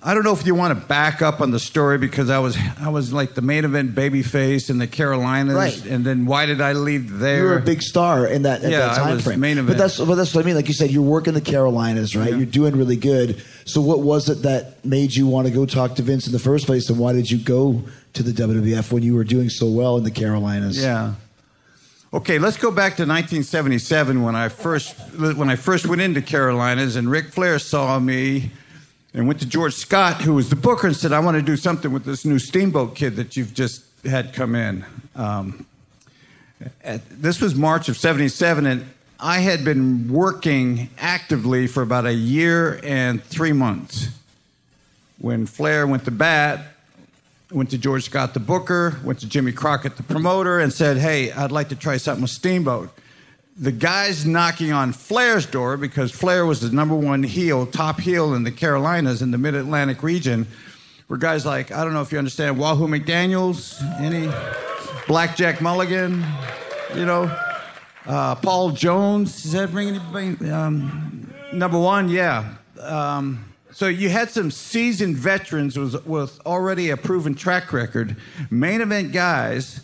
I 0.05 0.15
don't 0.15 0.23
know 0.23 0.33
if 0.33 0.47
you 0.47 0.55
want 0.55 0.79
to 0.79 0.87
back 0.87 1.21
up 1.21 1.41
on 1.41 1.51
the 1.51 1.59
story 1.59 1.99
because 1.99 2.31
I 2.31 2.39
was 2.39 2.57
I 2.81 2.91
was 2.91 3.13
like 3.13 3.35
the 3.35 3.43
main 3.43 3.65
event 3.65 3.93
babyface 3.95 4.71
in 4.71 4.79
the 4.79 4.87
Carolinas 4.87 5.55
Right. 5.57 5.85
and 5.87 6.05
then 6.05 6.27
why 6.27 6.47
did 6.47 6.61
I 6.61 6.73
leave 6.75 7.19
there 7.19 7.39
you 7.39 7.43
were 7.45 7.59
a 7.59 7.63
big 7.63 7.83
star 7.83 8.25
in 8.27 8.43
that, 8.43 8.63
at 8.63 8.71
Yeah, 8.71 8.79
that 8.81 8.91
I 8.93 8.97
time 8.97 9.15
was 9.15 9.25
frame. 9.25 9.41
main 9.41 9.57
But 9.57 9.63
event. 9.63 9.79
that's 9.79 9.99
but 9.99 10.15
that's 10.15 10.33
what 10.35 10.45
I 10.45 10.47
mean. 10.47 10.55
Like 10.55 10.69
you 10.69 10.75
said, 10.75 10.91
you're 10.93 11.03
working 11.03 11.35
the 11.35 11.41
Carolinas, 11.41 12.15
right? 12.15 12.31
Yeah. 12.31 12.37
You're 12.37 12.47
doing 12.47 12.77
really 12.77 12.97
good. 12.97 13.43
So 13.65 13.81
what 13.81 14.01
was 14.01 14.29
it 14.29 14.43
that 14.43 14.85
made 14.85 15.13
you 15.15 15.27
want 15.27 15.49
to 15.49 15.53
go 15.53 15.67
talk 15.67 15.97
to 15.97 16.03
Vince 16.03 16.27
in 16.27 16.33
the 16.33 16.39
first 16.39 16.67
place, 16.67 16.89
and 16.89 16.99
why 16.99 17.13
did 17.13 17.29
you 17.29 17.39
go 17.39 17.83
to 18.13 18.23
the 18.23 18.31
WWF 18.31 18.93
when 18.93 19.03
you 19.03 19.17
were 19.17 19.25
doing 19.25 19.51
so 19.51 19.67
well 19.69 19.97
in 19.97 20.05
the 20.05 20.11
Carolinas? 20.13 20.79
Yeah. 20.81 21.15
Okay, 22.15 22.39
let's 22.39 22.57
go 22.57 22.71
back 22.71 22.97
to 22.97 23.03
1977 23.03 24.23
when 24.23 24.37
I 24.37 24.49
first 24.51 24.95
when 25.19 25.51
I 25.51 25.57
first 25.57 25.87
went 25.87 26.01
into 26.01 26.23
Carolinas 26.23 26.95
and 26.95 27.11
Ric 27.11 27.33
Flair 27.33 27.59
saw 27.59 27.99
me 27.99 28.53
and 29.17 29.27
went 29.27 29.41
to 29.41 29.47
George 29.47 29.75
Scott, 29.75 30.21
who 30.21 30.35
was 30.35 30.51
the 30.51 30.57
booker, 30.57 30.87
and 30.87 30.95
said, 30.95 31.13
"I 31.13 31.19
want 31.19 31.37
to 31.37 31.43
do 31.43 31.57
something 31.57 31.91
with 31.91 32.05
this 32.05 32.25
new 32.25 32.39
Steamboat 32.39 32.95
kid 32.95 33.17
that 33.17 33.37
you've 33.37 33.55
just 33.55 33.83
had 34.05 34.35
come 34.35 34.55
in." 34.55 34.85
Um, 35.17 35.67
at, 36.85 37.01
this 37.11 37.41
was 37.41 37.55
March 37.55 37.89
of 37.89 37.97
'77, 37.97 38.67
and 38.67 38.87
I 39.19 39.39
had 39.39 39.65
been 39.65 40.13
working 40.13 40.91
actively 40.99 41.67
for 41.67 41.83
about 41.83 42.05
a 42.05 42.13
year 42.13 42.79
and 42.85 43.25
three 43.25 43.53
months. 43.53 44.09
When 45.19 45.47
Flair 45.47 45.87
went 45.87 46.05
to 46.05 46.11
bat, 46.11 46.77
went 47.51 47.71
to 47.71 47.79
George 47.79 48.05
Scott, 48.05 48.35
the 48.35 48.41
booker, 48.41 49.01
went 49.03 49.21
to 49.21 49.27
Jimmy 49.27 49.53
Crockett, 49.53 49.97
the 49.97 50.03
promoter, 50.03 50.61
and 50.61 50.71
said, 50.71 50.99
Hey, 50.99 51.33
I'd 51.33 51.53
like 51.53 51.71
to 51.71 51.77
try 51.77 51.97
something 51.97 52.21
with 52.21 52.31
Steamboat. 52.31 52.91
The 53.59 53.73
guys 53.73 54.27
knocking 54.27 54.73
on 54.73 54.93
Flair's 54.93 55.47
door, 55.47 55.79
because 55.79 56.13
Flair 56.13 56.45
was 56.45 56.61
the 56.61 56.71
number 56.71 56.95
one 56.95 57.23
heel, 57.23 57.65
top 57.65 57.99
heel 57.99 58.35
in 58.35 58.43
the 58.43 58.53
Carolinas 58.53 59.23
in 59.23 59.31
the 59.31 59.39
mid 59.39 59.55
Atlantic 59.55 60.03
region, 60.03 60.47
were 61.09 61.17
guys 61.17 61.47
like, 61.47 61.73
I 61.73 61.83
don't 61.83 61.95
know 61.95 62.03
if 62.03 62.13
you 62.13 62.19
understand, 62.19 62.59
Wahoo 62.59 62.87
McDaniels, 62.87 63.81
any 63.99 64.31
Blackjack 65.07 65.63
Mulligan, 65.63 66.23
you 66.95 67.07
know, 67.07 67.35
uh, 68.05 68.35
Paul 68.35 68.73
Jones. 68.73 69.43
Does 69.43 69.53
that 69.53 69.71
ring 69.71 69.89
anybody? 69.89 70.51
Um, 70.51 71.33
number 71.51 71.79
one, 71.79 72.11
yeah. 72.11 72.57
Um, 72.79 73.43
so 73.73 73.87
you 73.87 74.11
had 74.11 74.29
some 74.29 74.51
seasoned 74.51 75.17
veterans 75.17 75.79
with, 75.79 76.07
with 76.07 76.41
already 76.45 76.91
a 76.91 76.97
proven 76.99 77.35
track 77.35 77.73
record, 77.73 78.17
main 78.51 78.83
event 78.83 79.13
guys, 79.13 79.81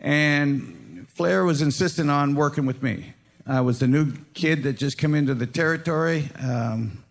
and 0.00 0.80
Flair 1.14 1.44
was 1.44 1.62
insistent 1.62 2.10
on 2.10 2.34
working 2.34 2.66
with 2.66 2.82
me. 2.82 3.14
I 3.46 3.60
was 3.60 3.78
the 3.78 3.86
new 3.86 4.12
kid 4.34 4.64
that 4.64 4.72
just 4.72 4.98
came 4.98 5.14
into 5.14 5.32
the 5.32 5.46
territory. 5.46 6.28
Um, 6.40 7.04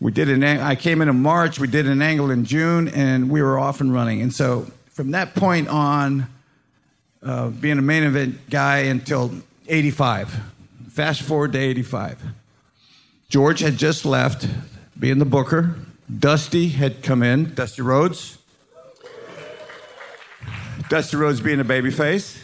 we 0.00 0.12
did 0.12 0.28
an. 0.28 0.44
I 0.44 0.74
came 0.74 1.00
in 1.00 1.08
in 1.08 1.22
March. 1.22 1.58
We 1.58 1.66
did 1.66 1.86
an 1.86 2.02
angle 2.02 2.30
in 2.30 2.44
June, 2.44 2.88
and 2.88 3.30
we 3.30 3.40
were 3.40 3.58
off 3.58 3.80
and 3.80 3.90
running. 3.90 4.20
And 4.20 4.34
so 4.34 4.70
from 4.90 5.12
that 5.12 5.34
point 5.34 5.68
on, 5.68 6.26
uh, 7.22 7.48
being 7.48 7.78
a 7.78 7.82
main 7.82 8.02
event 8.02 8.50
guy 8.50 8.78
until 8.80 9.32
'85. 9.66 10.38
Fast 10.90 11.22
forward 11.22 11.52
to 11.52 11.58
'85. 11.58 12.22
George 13.30 13.60
had 13.60 13.78
just 13.78 14.04
left, 14.04 14.46
being 14.98 15.18
the 15.18 15.24
booker. 15.24 15.74
Dusty 16.18 16.68
had 16.68 17.02
come 17.02 17.22
in. 17.22 17.54
Dusty 17.54 17.80
Rhodes. 17.80 18.36
Dusty 20.90 21.16
Rhodes 21.16 21.40
being 21.40 21.60
a 21.60 21.64
babyface. 21.64 22.43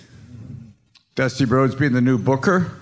Dusty 1.15 1.45
Rhodes 1.45 1.75
being 1.75 1.93
the 1.93 2.01
new 2.01 2.19
booker. 2.19 2.73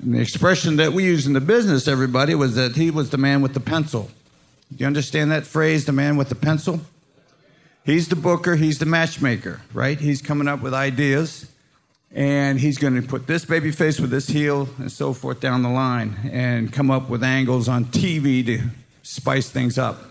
And 0.00 0.14
the 0.14 0.20
expression 0.20 0.76
that 0.76 0.92
we 0.92 1.04
use 1.04 1.26
in 1.26 1.32
the 1.32 1.40
business, 1.40 1.88
everybody, 1.88 2.34
was 2.34 2.54
that 2.54 2.76
he 2.76 2.90
was 2.90 3.10
the 3.10 3.18
man 3.18 3.42
with 3.42 3.54
the 3.54 3.60
pencil. 3.60 4.10
Do 4.70 4.76
you 4.78 4.86
understand 4.86 5.32
that 5.32 5.46
phrase, 5.46 5.86
the 5.86 5.92
man 5.92 6.16
with 6.16 6.28
the 6.28 6.34
pencil? 6.34 6.80
He's 7.84 8.08
the 8.08 8.16
booker, 8.16 8.54
he's 8.54 8.78
the 8.78 8.86
matchmaker, 8.86 9.62
right? 9.72 9.98
He's 9.98 10.20
coming 10.20 10.46
up 10.46 10.60
with 10.60 10.74
ideas, 10.74 11.50
and 12.12 12.60
he's 12.60 12.76
going 12.76 13.00
to 13.00 13.02
put 13.02 13.26
this 13.26 13.46
baby 13.46 13.70
face 13.70 13.98
with 13.98 14.10
this 14.10 14.28
heel 14.28 14.68
and 14.78 14.92
so 14.92 15.14
forth 15.14 15.40
down 15.40 15.62
the 15.62 15.70
line 15.70 16.30
and 16.30 16.70
come 16.70 16.90
up 16.90 17.08
with 17.08 17.24
angles 17.24 17.66
on 17.66 17.86
TV 17.86 18.44
to 18.44 18.60
spice 19.02 19.48
things 19.50 19.78
up. 19.78 20.02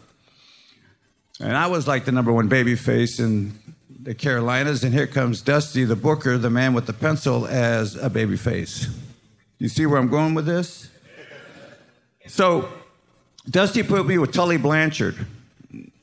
And 1.39 1.55
I 1.55 1.67
was 1.67 1.87
like 1.87 2.05
the 2.05 2.11
number 2.11 2.33
one 2.33 2.47
baby 2.47 2.75
face 2.75 3.19
in 3.19 3.53
the 4.01 4.13
Carolinas, 4.13 4.83
and 4.83 4.93
here 4.93 5.07
comes 5.07 5.41
Dusty, 5.41 5.83
the 5.83 5.95
booker, 5.95 6.37
the 6.37 6.49
man 6.49 6.73
with 6.73 6.85
the 6.85 6.93
pencil, 6.93 7.47
as 7.47 7.95
a 7.95 8.09
baby 8.09 8.37
face. 8.37 8.87
You 9.59 9.69
see 9.69 9.85
where 9.85 9.99
I'm 9.99 10.09
going 10.09 10.33
with 10.33 10.45
this? 10.45 10.89
So, 12.27 12.69
Dusty 13.49 13.81
put 13.81 14.05
me 14.05 14.17
with 14.17 14.31
Tully 14.31 14.57
Blanchard. 14.57 15.15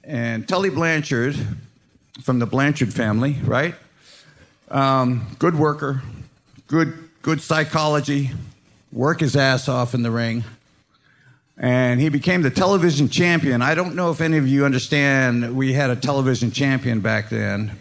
And 0.03 0.47
Tully 0.49 0.71
Blanchard, 0.71 1.37
from 2.23 2.39
the 2.39 2.47
Blanchard 2.47 2.93
family, 2.93 3.37
right? 3.45 3.75
Um, 4.71 5.27
good 5.39 5.55
worker, 5.55 6.03
good, 6.67 7.11
good 7.23 7.41
psychology, 7.41 8.33
work 8.93 9.21
his 9.21 9.37
ass 9.37 9.69
off 9.69 9.95
in 9.95 10.03
the 10.03 10.11
ring. 10.11 10.45
And 11.57 12.01
he 12.01 12.09
became 12.09 12.43
the 12.43 12.51
television 12.51 13.09
champion. 13.09 13.63
I 13.63 13.77
don't 13.77 13.95
know 13.95 14.11
if 14.11 14.21
any 14.21 14.37
of 14.39 14.49
you 14.49 14.65
understand, 14.65 15.57
we 15.57 15.73
had 15.73 15.91
a 15.91 15.97
television 15.97 16.51
champion 16.51 17.01
back 17.01 17.29
then. 17.29 17.79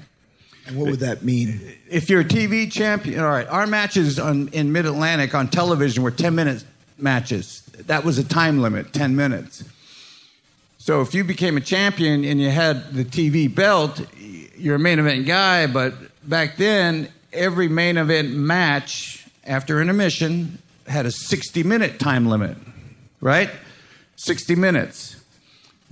And 0.65 0.77
what 0.77 0.89
would 0.89 0.99
that 0.99 1.23
mean? 1.23 1.59
If 1.89 2.09
you're 2.09 2.21
a 2.21 2.25
TV 2.25 2.71
champion, 2.71 3.19
all 3.19 3.29
right, 3.29 3.47
our 3.47 3.67
matches 3.67 4.17
on, 4.17 4.47
in 4.49 4.71
Mid 4.71 4.85
Atlantic 4.85 5.35
on 5.35 5.49
television 5.49 6.03
were 6.03 6.11
10 6.11 6.33
minute 6.35 6.63
matches. 6.97 7.61
That 7.87 8.03
was 8.03 8.17
a 8.17 8.23
time 8.23 8.59
limit, 8.61 8.93
10 8.93 9.15
minutes. 9.15 9.63
So 10.77 11.01
if 11.01 11.13
you 11.13 11.23
became 11.23 11.57
a 11.57 11.61
champion 11.61 12.25
and 12.25 12.41
you 12.41 12.49
had 12.49 12.93
the 12.93 13.05
TV 13.05 13.53
belt, 13.53 14.01
you're 14.57 14.75
a 14.75 14.79
main 14.79 14.99
event 14.99 15.25
guy, 15.25 15.67
but 15.67 15.93
back 16.27 16.57
then 16.57 17.09
every 17.31 17.67
main 17.67 17.97
event 17.97 18.31
match 18.31 19.25
after 19.45 19.81
intermission 19.81 20.59
had 20.87 21.05
a 21.05 21.11
60 21.11 21.63
minute 21.63 21.99
time 21.99 22.25
limit, 22.25 22.57
right? 23.21 23.49
60 24.17 24.55
minutes. 24.55 25.12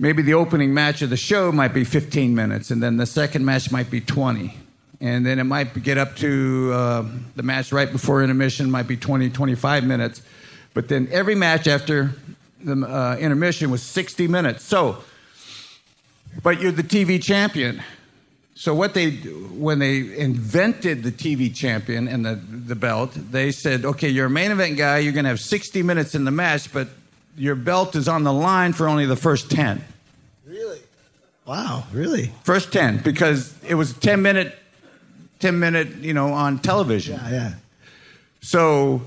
Maybe 0.02 0.22
the 0.22 0.34
opening 0.34 0.74
match 0.74 1.00
of 1.02 1.10
the 1.10 1.16
show 1.16 1.52
might 1.52 1.72
be 1.72 1.84
15 1.84 2.34
minutes, 2.34 2.72
and 2.72 2.82
then 2.82 2.96
the 2.96 3.06
second 3.06 3.44
match 3.44 3.70
might 3.70 3.88
be 3.88 4.00
20. 4.00 4.52
And 5.00 5.24
then 5.24 5.38
it 5.38 5.44
might 5.44 5.80
get 5.80 5.96
up 5.96 6.16
to 6.16 6.72
uh, 6.74 7.04
the 7.36 7.44
match 7.44 7.70
right 7.70 7.90
before 7.90 8.20
intermission, 8.20 8.68
might 8.68 8.88
be 8.88 8.96
20, 8.96 9.30
25 9.30 9.84
minutes. 9.84 10.20
But 10.74 10.88
then 10.88 11.06
every 11.12 11.36
match 11.36 11.68
after 11.68 12.14
the 12.64 12.84
uh, 12.84 13.16
intermission 13.20 13.70
was 13.70 13.80
60 13.80 14.26
minutes. 14.26 14.64
So, 14.64 15.04
but 16.42 16.60
you're 16.60 16.72
the 16.72 16.82
TV 16.82 17.22
champion. 17.22 17.80
So 18.56 18.74
what 18.74 18.94
they 18.94 19.10
when 19.10 19.78
they 19.78 20.18
invented 20.18 21.04
the 21.04 21.12
TV 21.12 21.54
champion 21.54 22.08
and 22.08 22.24
the 22.24 22.34
the 22.34 22.74
belt, 22.74 23.12
they 23.14 23.52
said, 23.52 23.84
okay, 23.84 24.08
you're 24.08 24.26
a 24.26 24.30
main 24.30 24.50
event 24.50 24.78
guy. 24.78 24.98
You're 24.98 25.12
going 25.12 25.26
to 25.26 25.30
have 25.30 25.40
60 25.40 25.80
minutes 25.84 26.16
in 26.16 26.24
the 26.24 26.32
match, 26.32 26.72
but 26.72 26.88
your 27.36 27.54
belt 27.54 27.94
is 27.94 28.08
on 28.08 28.24
the 28.24 28.32
line 28.32 28.72
for 28.72 28.88
only 28.88 29.06
the 29.06 29.14
first 29.14 29.48
10. 29.48 29.84
Wow, 31.46 31.84
really? 31.92 32.30
First 32.44 32.72
10 32.72 32.98
because 32.98 33.54
it 33.66 33.74
was 33.74 33.92
10 33.94 34.22
minute 34.22 34.54
10 35.42 35.58
minute, 35.58 35.88
you 35.96 36.14
know, 36.14 36.32
on 36.32 36.60
television. 36.60 37.14
Yeah, 37.14 37.30
yeah. 37.30 37.54
So 38.40 39.02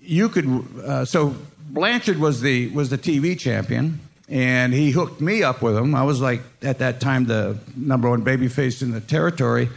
you 0.00 0.30
could. 0.30 0.64
Uh, 0.82 1.04
so 1.04 1.36
Blanchard 1.68 2.18
was 2.18 2.40
the 2.40 2.68
was 2.68 2.88
the 2.88 2.96
TV 2.98 3.38
champion, 3.38 4.00
and 4.28 4.72
he 4.72 4.90
hooked 4.90 5.20
me 5.20 5.42
up 5.42 5.60
with 5.60 5.76
him. 5.76 5.94
I 5.94 6.02
was 6.02 6.20
like 6.20 6.40
at 6.62 6.78
that 6.78 6.98
time 6.98 7.26
the 7.26 7.58
number 7.76 8.08
one 8.08 8.24
babyface 8.24 8.80
in 8.80 8.90
the 8.90 9.02
territory, 9.02 9.68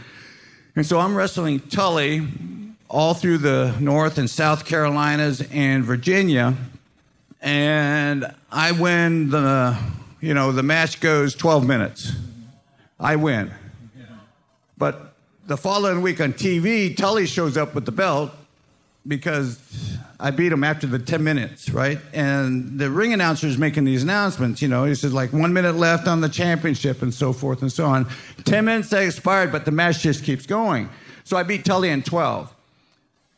and 0.74 0.86
so 0.86 0.98
I'm 0.98 1.14
wrestling 1.14 1.60
Tully 1.60 2.26
all 2.88 3.12
through 3.12 3.38
the 3.38 3.74
North 3.78 4.16
and 4.16 4.28
South 4.28 4.64
Carolinas 4.64 5.42
and 5.52 5.84
Virginia, 5.84 6.54
and 7.42 8.24
I 8.50 8.72
win 8.72 9.28
the. 9.30 9.76
You 10.24 10.32
know, 10.32 10.52
the 10.52 10.62
match 10.62 11.00
goes 11.00 11.34
12 11.34 11.66
minutes. 11.66 12.12
I 12.98 13.16
win. 13.16 13.52
But 14.78 15.12
the 15.46 15.58
following 15.58 16.00
week 16.00 16.18
on 16.18 16.32
TV, 16.32 16.96
Tully 16.96 17.26
shows 17.26 17.58
up 17.58 17.74
with 17.74 17.84
the 17.84 17.92
belt 17.92 18.30
because 19.06 19.60
I 20.18 20.30
beat 20.30 20.50
him 20.50 20.64
after 20.64 20.86
the 20.86 20.98
10 20.98 21.22
minutes, 21.22 21.68
right? 21.68 21.98
And 22.14 22.78
the 22.78 22.90
ring 22.90 23.12
announcer 23.12 23.46
is 23.46 23.58
making 23.58 23.84
these 23.84 24.02
announcements, 24.02 24.62
you 24.62 24.68
know, 24.68 24.86
he 24.86 24.94
says 24.94 25.12
like 25.12 25.30
one 25.34 25.52
minute 25.52 25.74
left 25.74 26.08
on 26.08 26.22
the 26.22 26.30
championship 26.30 27.02
and 27.02 27.12
so 27.12 27.34
forth 27.34 27.60
and 27.60 27.70
so 27.70 27.84
on. 27.84 28.08
10 28.44 28.64
minutes 28.64 28.94
expired, 28.94 29.52
but 29.52 29.66
the 29.66 29.72
match 29.72 30.00
just 30.00 30.24
keeps 30.24 30.46
going. 30.46 30.88
So 31.24 31.36
I 31.36 31.42
beat 31.42 31.66
Tully 31.66 31.90
in 31.90 32.02
12. 32.02 32.53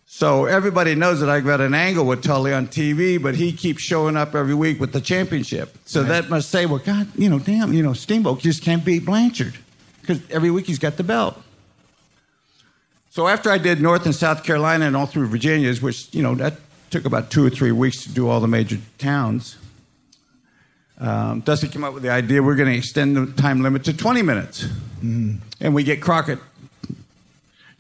So 0.08 0.46
everybody 0.46 0.94
knows 0.94 1.20
that 1.20 1.28
I 1.28 1.40
got 1.40 1.60
an 1.60 1.74
angle 1.74 2.06
with 2.06 2.22
Tully 2.22 2.54
on 2.54 2.68
TV, 2.68 3.20
but 3.20 3.34
he 3.34 3.52
keeps 3.52 3.82
showing 3.82 4.16
up 4.16 4.34
every 4.34 4.54
week 4.54 4.80
with 4.80 4.92
the 4.92 5.00
championship. 5.00 5.76
So 5.84 6.04
that 6.04 6.30
must 6.30 6.48
say, 6.48 6.64
well, 6.64 6.78
God, 6.78 7.08
you 7.16 7.28
know, 7.28 7.40
damn, 7.40 7.72
you 7.72 7.82
know, 7.82 7.92
Steamboat 7.92 8.38
just 8.38 8.62
can't 8.62 8.84
beat 8.84 9.04
Blanchard 9.04 9.54
because 10.00 10.20
every 10.30 10.50
week 10.50 10.66
he's 10.66 10.78
got 10.78 10.96
the 10.96 11.02
belt. 11.02 11.42
So 13.10 13.26
after 13.26 13.50
I 13.50 13.58
did 13.58 13.80
North 13.80 14.06
and 14.06 14.14
South 14.14 14.44
Carolina 14.44 14.86
and 14.86 14.96
all 14.96 15.06
through 15.06 15.26
Virginia, 15.28 15.74
which 15.76 16.14
you 16.14 16.22
know 16.22 16.34
that 16.36 16.54
took 16.90 17.04
about 17.04 17.30
two 17.30 17.44
or 17.44 17.50
three 17.50 17.72
weeks 17.72 18.04
to 18.04 18.12
do 18.12 18.28
all 18.28 18.40
the 18.40 18.46
major 18.46 18.78
towns, 18.98 19.56
um, 20.98 21.40
Dusty 21.40 21.68
came 21.68 21.82
up 21.82 21.94
with 21.94 22.02
the 22.02 22.10
idea 22.10 22.42
we're 22.42 22.56
going 22.56 22.70
to 22.70 22.76
extend 22.76 23.16
the 23.16 23.26
time 23.40 23.62
limit 23.62 23.84
to 23.84 23.96
20 23.96 24.22
minutes, 24.22 24.66
and 25.00 25.74
we 25.74 25.82
get 25.82 26.00
Crockett, 26.00 26.38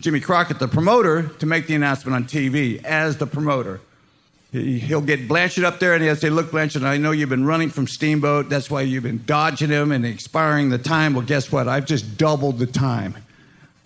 Jimmy 0.00 0.20
Crockett, 0.20 0.58
the 0.58 0.68
promoter, 0.68 1.28
to 1.38 1.46
make 1.46 1.66
the 1.66 1.74
announcement 1.74 2.14
on 2.14 2.24
TV 2.24 2.84
as 2.84 3.16
the 3.16 3.26
promoter. 3.26 3.80
He, 4.52 4.78
he'll 4.78 5.00
get 5.00 5.26
Blanchard 5.26 5.64
up 5.64 5.80
there 5.80 5.94
and 5.94 6.02
he'll 6.02 6.16
say, 6.16 6.30
Look, 6.30 6.50
Blanchard, 6.50 6.84
I 6.84 6.98
know 6.98 7.10
you've 7.12 7.28
been 7.28 7.46
running 7.46 7.70
from 7.70 7.86
Steamboat. 7.86 8.48
That's 8.48 8.70
why 8.70 8.82
you've 8.82 9.02
been 9.02 9.22
dodging 9.24 9.70
him 9.70 9.92
and 9.92 10.04
expiring 10.04 10.68
the 10.68 10.78
time. 10.78 11.14
Well, 11.14 11.24
guess 11.24 11.50
what? 11.50 11.66
I've 11.66 11.86
just 11.86 12.18
doubled 12.18 12.58
the 12.58 12.66
time. 12.66 13.16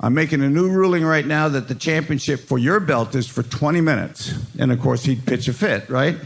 I'm 0.03 0.15
making 0.15 0.43
a 0.43 0.49
new 0.49 0.69
ruling 0.71 1.05
right 1.05 1.27
now 1.27 1.49
that 1.49 1.69
the 1.69 1.75
championship 1.75 2.41
for 2.41 2.59
your 2.59 2.81
belt 2.81 3.15
is 3.15 3.29
for 3.29 3.43
20 3.43 3.81
minutes. 3.83 4.35
And 4.59 4.73
of 4.73 4.81
course, 4.81 5.05
he'd 5.05 5.27
pitch 5.27 5.47
a 5.47 5.53
fit, 5.53 5.89
right? 5.91 6.17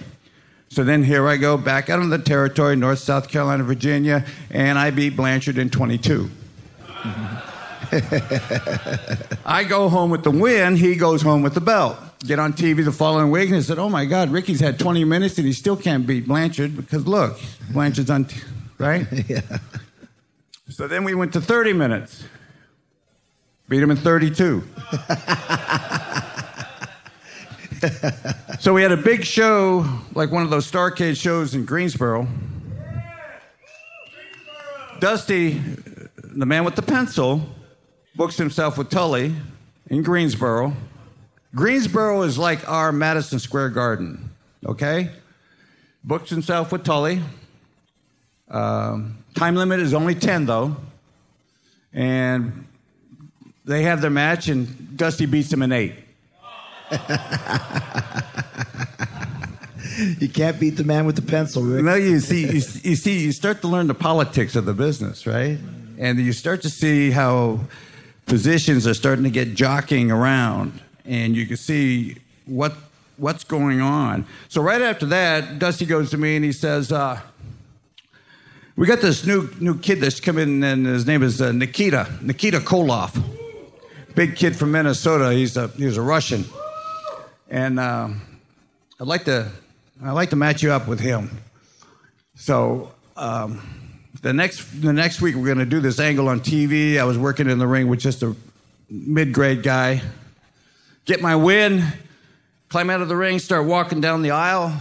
So 0.68 0.84
then 0.84 1.02
here 1.02 1.28
I 1.28 1.36
go 1.36 1.56
back 1.56 1.90
out 1.90 1.98
on 1.98 2.08
the 2.08 2.18
territory, 2.18 2.76
North, 2.76 3.00
South 3.00 3.28
Carolina, 3.28 3.64
Virginia, 3.64 4.24
and 4.50 4.78
I 4.78 4.90
beat 4.90 5.16
Blanchard 5.16 5.58
in 5.58 5.70
22. 5.70 6.30
I 9.44 9.64
go 9.68 9.88
home 9.88 10.10
with 10.10 10.24
the 10.24 10.30
win, 10.30 10.76
he 10.76 10.96
goes 10.96 11.22
home 11.22 11.42
with 11.42 11.54
the 11.54 11.60
belt. 11.60 11.96
Get 12.26 12.38
on 12.38 12.52
TV 12.54 12.84
the 12.84 12.92
following 12.92 13.30
week 13.30 13.46
and 13.48 13.56
he 13.56 13.62
said, 13.62 13.78
Oh 13.78 13.88
my 13.88 14.04
God, 14.06 14.30
Ricky's 14.30 14.60
had 14.60 14.78
20 14.78 15.04
minutes 15.04 15.36
and 15.38 15.46
he 15.46 15.52
still 15.52 15.76
can't 15.76 16.06
beat 16.06 16.26
Blanchard 16.26 16.76
because 16.76 17.06
look, 17.06 17.38
Blanchard's 17.70 18.10
on, 18.10 18.24
t- 18.24 18.40
right? 18.78 19.06
Yeah. 19.28 19.40
So 20.70 20.88
then 20.88 21.04
we 21.04 21.14
went 21.14 21.34
to 21.34 21.40
30 21.42 21.74
minutes. 21.74 22.24
Beat 23.68 23.82
him 23.82 23.90
in 23.90 23.96
32. 23.98 24.62
so 28.60 28.72
we 28.72 28.82
had 28.82 28.92
a 28.92 28.96
big 28.96 29.24
show, 29.24 29.86
like 30.14 30.30
one 30.32 30.42
of 30.42 30.50
those 30.50 30.70
Starcade 30.70 31.20
shows 31.20 31.54
in 31.54 31.64
Greensboro. 31.66 32.26
Dusty, 35.00 35.60
the 36.16 36.46
man 36.46 36.64
with 36.64 36.76
the 36.76 36.82
pencil, 36.82 37.42
books 38.16 38.36
himself 38.36 38.78
with 38.78 38.90
Tully 38.90 39.34
in 39.88 40.02
Greensboro. 40.02 40.74
Greensboro 41.54 42.22
is 42.22 42.38
like 42.38 42.68
our 42.68 42.92
Madison 42.92 43.38
Square 43.38 43.70
Garden, 43.70 44.30
okay? 44.66 45.10
Books 46.02 46.30
himself 46.30 46.72
with 46.72 46.84
Tully. 46.84 47.20
Um, 48.48 49.24
time 49.34 49.56
limit 49.56 49.80
is 49.80 49.94
only 49.94 50.14
10, 50.14 50.46
though. 50.46 50.76
And 51.92 52.66
they 53.64 53.82
have 53.82 54.00
their 54.00 54.10
match, 54.10 54.48
and 54.48 54.96
Dusty 54.96 55.26
beats 55.26 55.52
him 55.52 55.62
in 55.62 55.72
eight. 55.72 55.94
You 60.18 60.28
can't 60.28 60.58
beat 60.58 60.70
the 60.70 60.82
man 60.82 61.06
with 61.06 61.14
the 61.14 61.22
pencil, 61.22 61.62
Rick. 61.62 61.84
No, 61.84 61.94
you 61.94 62.18
see, 62.18 62.40
you, 62.40 62.62
you 62.82 62.96
see, 62.96 63.20
you 63.20 63.30
start 63.30 63.60
to 63.60 63.68
learn 63.68 63.86
the 63.86 63.94
politics 63.94 64.56
of 64.56 64.64
the 64.64 64.74
business, 64.74 65.24
right? 65.24 65.56
And 65.98 66.18
you 66.18 66.32
start 66.32 66.62
to 66.62 66.70
see 66.70 67.12
how 67.12 67.60
positions 68.26 68.86
are 68.86 68.94
starting 68.94 69.24
to 69.24 69.30
get 69.30 69.54
jockeying 69.54 70.10
around, 70.10 70.80
and 71.04 71.36
you 71.36 71.46
can 71.46 71.56
see 71.56 72.16
what 72.46 72.74
what's 73.16 73.44
going 73.44 73.80
on. 73.80 74.26
So 74.48 74.60
right 74.60 74.82
after 74.82 75.06
that, 75.06 75.58
Dusty 75.58 75.86
goes 75.86 76.10
to 76.10 76.18
me 76.18 76.36
and 76.36 76.44
he 76.44 76.52
says, 76.52 76.90
uh, 76.90 77.20
"We 78.76 78.86
got 78.86 79.00
this 79.00 79.26
new 79.26 79.48
new 79.60 79.78
kid 79.78 80.00
that's 80.00 80.20
come 80.20 80.38
in, 80.38 80.62
and 80.62 80.86
his 80.86 81.06
name 81.06 81.22
is 81.22 81.40
uh, 81.40 81.52
Nikita 81.52 82.08
Nikita 82.20 82.60
Koloff, 82.60 83.20
big 84.14 84.36
kid 84.36 84.56
from 84.56 84.72
Minnesota. 84.72 85.32
He's 85.32 85.56
a 85.56 85.68
he's 85.68 85.96
a 85.96 86.02
Russian, 86.02 86.44
and 87.48 87.78
uh, 87.78 88.08
I'd 89.00 89.06
like 89.06 89.24
to 89.24 89.50
I'd 90.02 90.12
like 90.12 90.30
to 90.30 90.36
match 90.36 90.62
you 90.62 90.72
up 90.72 90.88
with 90.88 91.00
him." 91.00 91.30
So 92.36 92.92
um, 93.16 93.83
the 94.24 94.32
next 94.32 94.80
the 94.80 94.94
next 94.94 95.20
week 95.20 95.34
we're 95.34 95.44
going 95.44 95.58
to 95.58 95.66
do 95.66 95.80
this 95.80 96.00
angle 96.00 96.28
on 96.28 96.40
TV. 96.40 96.98
I 96.98 97.04
was 97.04 97.18
working 97.18 97.48
in 97.48 97.58
the 97.58 97.66
ring 97.66 97.88
with 97.88 98.00
just 98.00 98.22
a 98.22 98.34
mid 98.88 99.34
grade 99.34 99.62
guy. 99.62 100.00
Get 101.04 101.20
my 101.20 101.36
win, 101.36 101.84
climb 102.70 102.88
out 102.88 103.02
of 103.02 103.08
the 103.08 103.16
ring, 103.16 103.38
start 103.38 103.66
walking 103.66 104.00
down 104.00 104.22
the 104.22 104.30
aisle, 104.30 104.74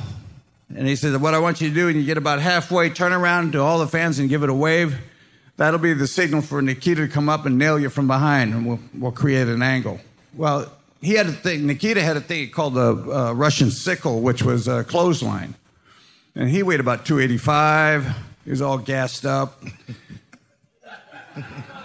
and 0.74 0.88
he 0.88 0.96
says, 0.96 1.18
"What 1.18 1.34
I 1.34 1.40
want 1.40 1.60
you 1.60 1.68
to 1.68 1.76
do, 1.76 1.90
and 1.90 1.98
you 1.98 2.06
get 2.06 2.18
about 2.18 2.40
halfway, 2.40 2.90
turn 2.90 3.12
around 3.12 3.52
to 3.52 3.60
all 3.60 3.80
the 3.80 3.88
fans 3.88 4.18
and 4.18 4.30
give 4.30 4.44
it 4.44 4.50
a 4.50 4.54
wave. 4.54 4.96
That'll 5.58 5.78
be 5.78 5.94
the 5.94 6.08
signal 6.08 6.42
for 6.42 6.62
Nikita 6.62 7.06
to 7.06 7.08
come 7.10 7.28
up 7.28 7.46
and 7.46 7.58
nail 7.58 7.78
you 7.78 7.90
from 7.90 8.08
behind, 8.08 8.54
and 8.54 8.66
we'll 8.66 8.80
we'll 8.98 9.12
create 9.12 9.50
an 9.50 9.62
angle." 9.62 10.00
Well, 10.36 10.72
he 11.02 11.16
had 11.16 11.28
a 11.28 11.34
thing. 11.34 11.68
Nikita 11.68 12.02
had 12.02 12.16
a 12.16 12.22
thing 12.22 12.50
called 12.50 12.76
the 12.76 12.94
uh, 12.96 13.34
Russian 13.34 13.72
sickle, 13.72 14.22
which 14.22 14.42
was 14.42 14.70
a 14.70 14.86
clothesline. 14.86 15.56
And 16.34 16.50
he 16.50 16.64
weighed 16.64 16.80
about 16.80 17.06
285. 17.06 18.16
He 18.44 18.50
was 18.50 18.62
all 18.62 18.78
gassed 18.78 19.26
up. 19.26 19.64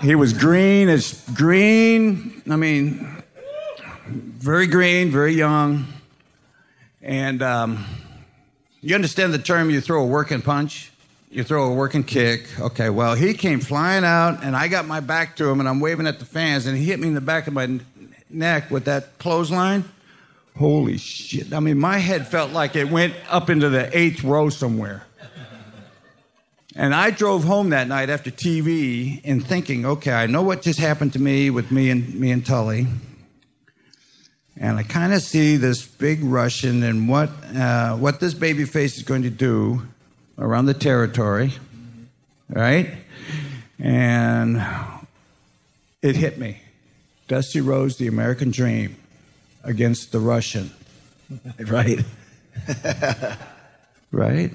he 0.01 0.15
was 0.15 0.33
green 0.33 0.89
as 0.89 1.25
green. 1.35 2.43
I 2.51 2.57
mean, 2.57 3.23
very 4.07 4.67
green, 4.67 5.11
very 5.11 5.35
young. 5.35 5.87
And 7.01 7.43
um, 7.43 7.85
you 8.81 8.95
understand 8.95 9.33
the 9.33 9.39
term 9.39 9.71
you 9.71 9.81
throw 9.81 10.03
a 10.03 10.07
working 10.07 10.43
punch? 10.43 10.91
You 11.31 11.45
throw 11.45 11.71
a 11.71 11.75
working 11.75 12.05
kick. 12.05 12.49
Okay, 12.59 12.91
well, 12.91 13.15
he 13.15 13.35
came 13.35 13.61
flying 13.61 14.05
out, 14.05 14.43
and 14.43 14.57
I 14.57 14.69
got 14.69 14.87
my 14.87 15.01
back 15.01 15.37
to 15.37 15.49
him, 15.49 15.61
and 15.61 15.69
I'm 15.69 15.79
waving 15.79 16.07
at 16.07 16.19
the 16.19 16.25
fans, 16.25 16.67
and 16.67 16.77
he 16.77 16.85
hit 16.85 16.99
me 16.99 17.09
in 17.09 17.15
the 17.15 17.21
back 17.21 17.47
of 17.47 17.53
my 17.53 17.81
neck 18.31 18.71
with 18.71 18.87
that 18.87 19.19
clothesline. 19.19 19.85
Holy 20.57 20.97
shit. 20.97 21.53
I 21.53 21.61
mean, 21.61 21.79
my 21.79 21.99
head 21.99 22.27
felt 22.27 22.51
like 22.53 22.77
it 22.77 22.91
went 22.91 23.15
up 23.29 23.51
into 23.51 23.69
the 23.69 23.97
eighth 23.97 24.25
row 24.25 24.49
somewhere. 24.49 25.05
And 26.79 26.95
I 26.95 27.11
drove 27.11 27.43
home 27.43 27.71
that 27.71 27.89
night 27.89 28.09
after 28.09 28.31
TV 28.31 29.21
and 29.25 29.45
thinking, 29.45 29.85
okay, 29.85 30.13
I 30.13 30.27
know 30.27 30.43
what 30.43 30.63
just 30.63 30.79
happened 30.79 31.13
to 31.15 31.19
me 31.19 31.51
with 31.51 31.73
me 31.73 31.91
and 31.91 32.15
me 32.15 32.31
and 32.31 32.47
Tully. 32.47 32.87
And 34.57 34.79
I 34.79 34.85
kind 34.85 35.13
of 35.13 35.21
see 35.21 35.57
this 35.57 35.85
big 35.85 36.23
Russian 36.23 36.85
and 36.85 37.09
what, 37.09 37.31
uh, 37.53 37.97
what 37.97 38.21
this 38.21 38.33
baby 38.33 38.65
face 38.65 38.97
is 38.97 39.03
going 39.03 39.25
to 39.25 39.31
do 39.31 39.83
around 40.39 40.67
the 40.67 40.75
territory, 40.75 41.53
right? 42.49 42.93
And 43.81 44.65
it 46.01 46.15
hit 46.15 46.39
me. 46.39 46.61
Dusty 47.27 47.61
Rhodes, 47.61 47.97
the 47.97 48.07
American 48.07 48.53
Dream, 48.53 48.95
against 49.65 50.13
the 50.13 50.21
Russian, 50.21 50.71
Right. 51.59 52.05
right? 54.13 54.55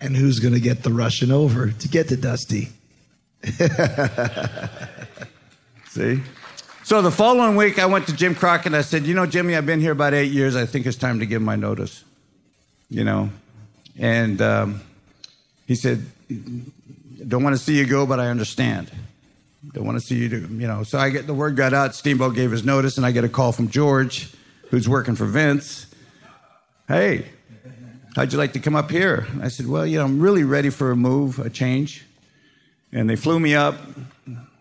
And 0.00 0.16
who's 0.16 0.40
going 0.40 0.54
to 0.54 0.60
get 0.60 0.82
the 0.82 0.92
Russian 0.92 1.32
over 1.32 1.70
to 1.70 1.88
get 1.88 2.08
to 2.08 2.16
Dusty? 2.16 2.68
See? 5.88 6.20
So 6.82 7.00
the 7.00 7.10
following 7.10 7.56
week, 7.56 7.78
I 7.78 7.86
went 7.86 8.06
to 8.08 8.12
Jim 8.14 8.34
Crockett 8.34 8.66
and 8.66 8.76
I 8.76 8.82
said, 8.82 9.06
You 9.06 9.14
know, 9.14 9.24
Jimmy, 9.26 9.56
I've 9.56 9.64
been 9.64 9.80
here 9.80 9.92
about 9.92 10.12
eight 10.12 10.32
years. 10.32 10.56
I 10.56 10.66
think 10.66 10.84
it's 10.86 10.98
time 10.98 11.20
to 11.20 11.26
give 11.26 11.40
my 11.40 11.56
notice. 11.56 12.04
You 12.90 13.04
know? 13.04 13.30
And 13.98 14.42
um, 14.42 14.82
he 15.66 15.74
said, 15.74 16.04
Don't 16.28 17.42
want 17.42 17.56
to 17.56 17.62
see 17.62 17.78
you 17.78 17.86
go, 17.86 18.06
but 18.06 18.20
I 18.20 18.26
understand. 18.28 18.90
Don't 19.72 19.86
want 19.86 19.98
to 19.98 20.04
see 20.04 20.16
you 20.16 20.28
do, 20.28 20.40
you 20.40 20.66
know. 20.66 20.82
So 20.82 20.98
I 20.98 21.08
get 21.08 21.26
the 21.26 21.34
word 21.34 21.56
got 21.56 21.72
out. 21.72 21.94
Steamboat 21.94 22.34
gave 22.34 22.50
his 22.50 22.64
notice, 22.64 22.96
and 22.96 23.06
I 23.06 23.12
get 23.12 23.24
a 23.24 23.28
call 23.28 23.52
from 23.52 23.68
George, 23.68 24.30
who's 24.70 24.88
working 24.88 25.16
for 25.16 25.24
Vince. 25.24 25.86
Hey, 26.86 27.26
how'd 28.14 28.32
you 28.32 28.38
like 28.38 28.52
to 28.52 28.60
come 28.60 28.76
up 28.76 28.90
here? 28.90 29.26
I 29.40 29.48
said, 29.48 29.66
Well, 29.66 29.86
you 29.86 29.98
know, 29.98 30.04
I'm 30.04 30.20
really 30.20 30.44
ready 30.44 30.70
for 30.70 30.90
a 30.90 30.96
move, 30.96 31.38
a 31.38 31.50
change. 31.50 32.04
And 32.92 33.10
they 33.10 33.16
flew 33.16 33.40
me 33.40 33.54
up, 33.54 33.76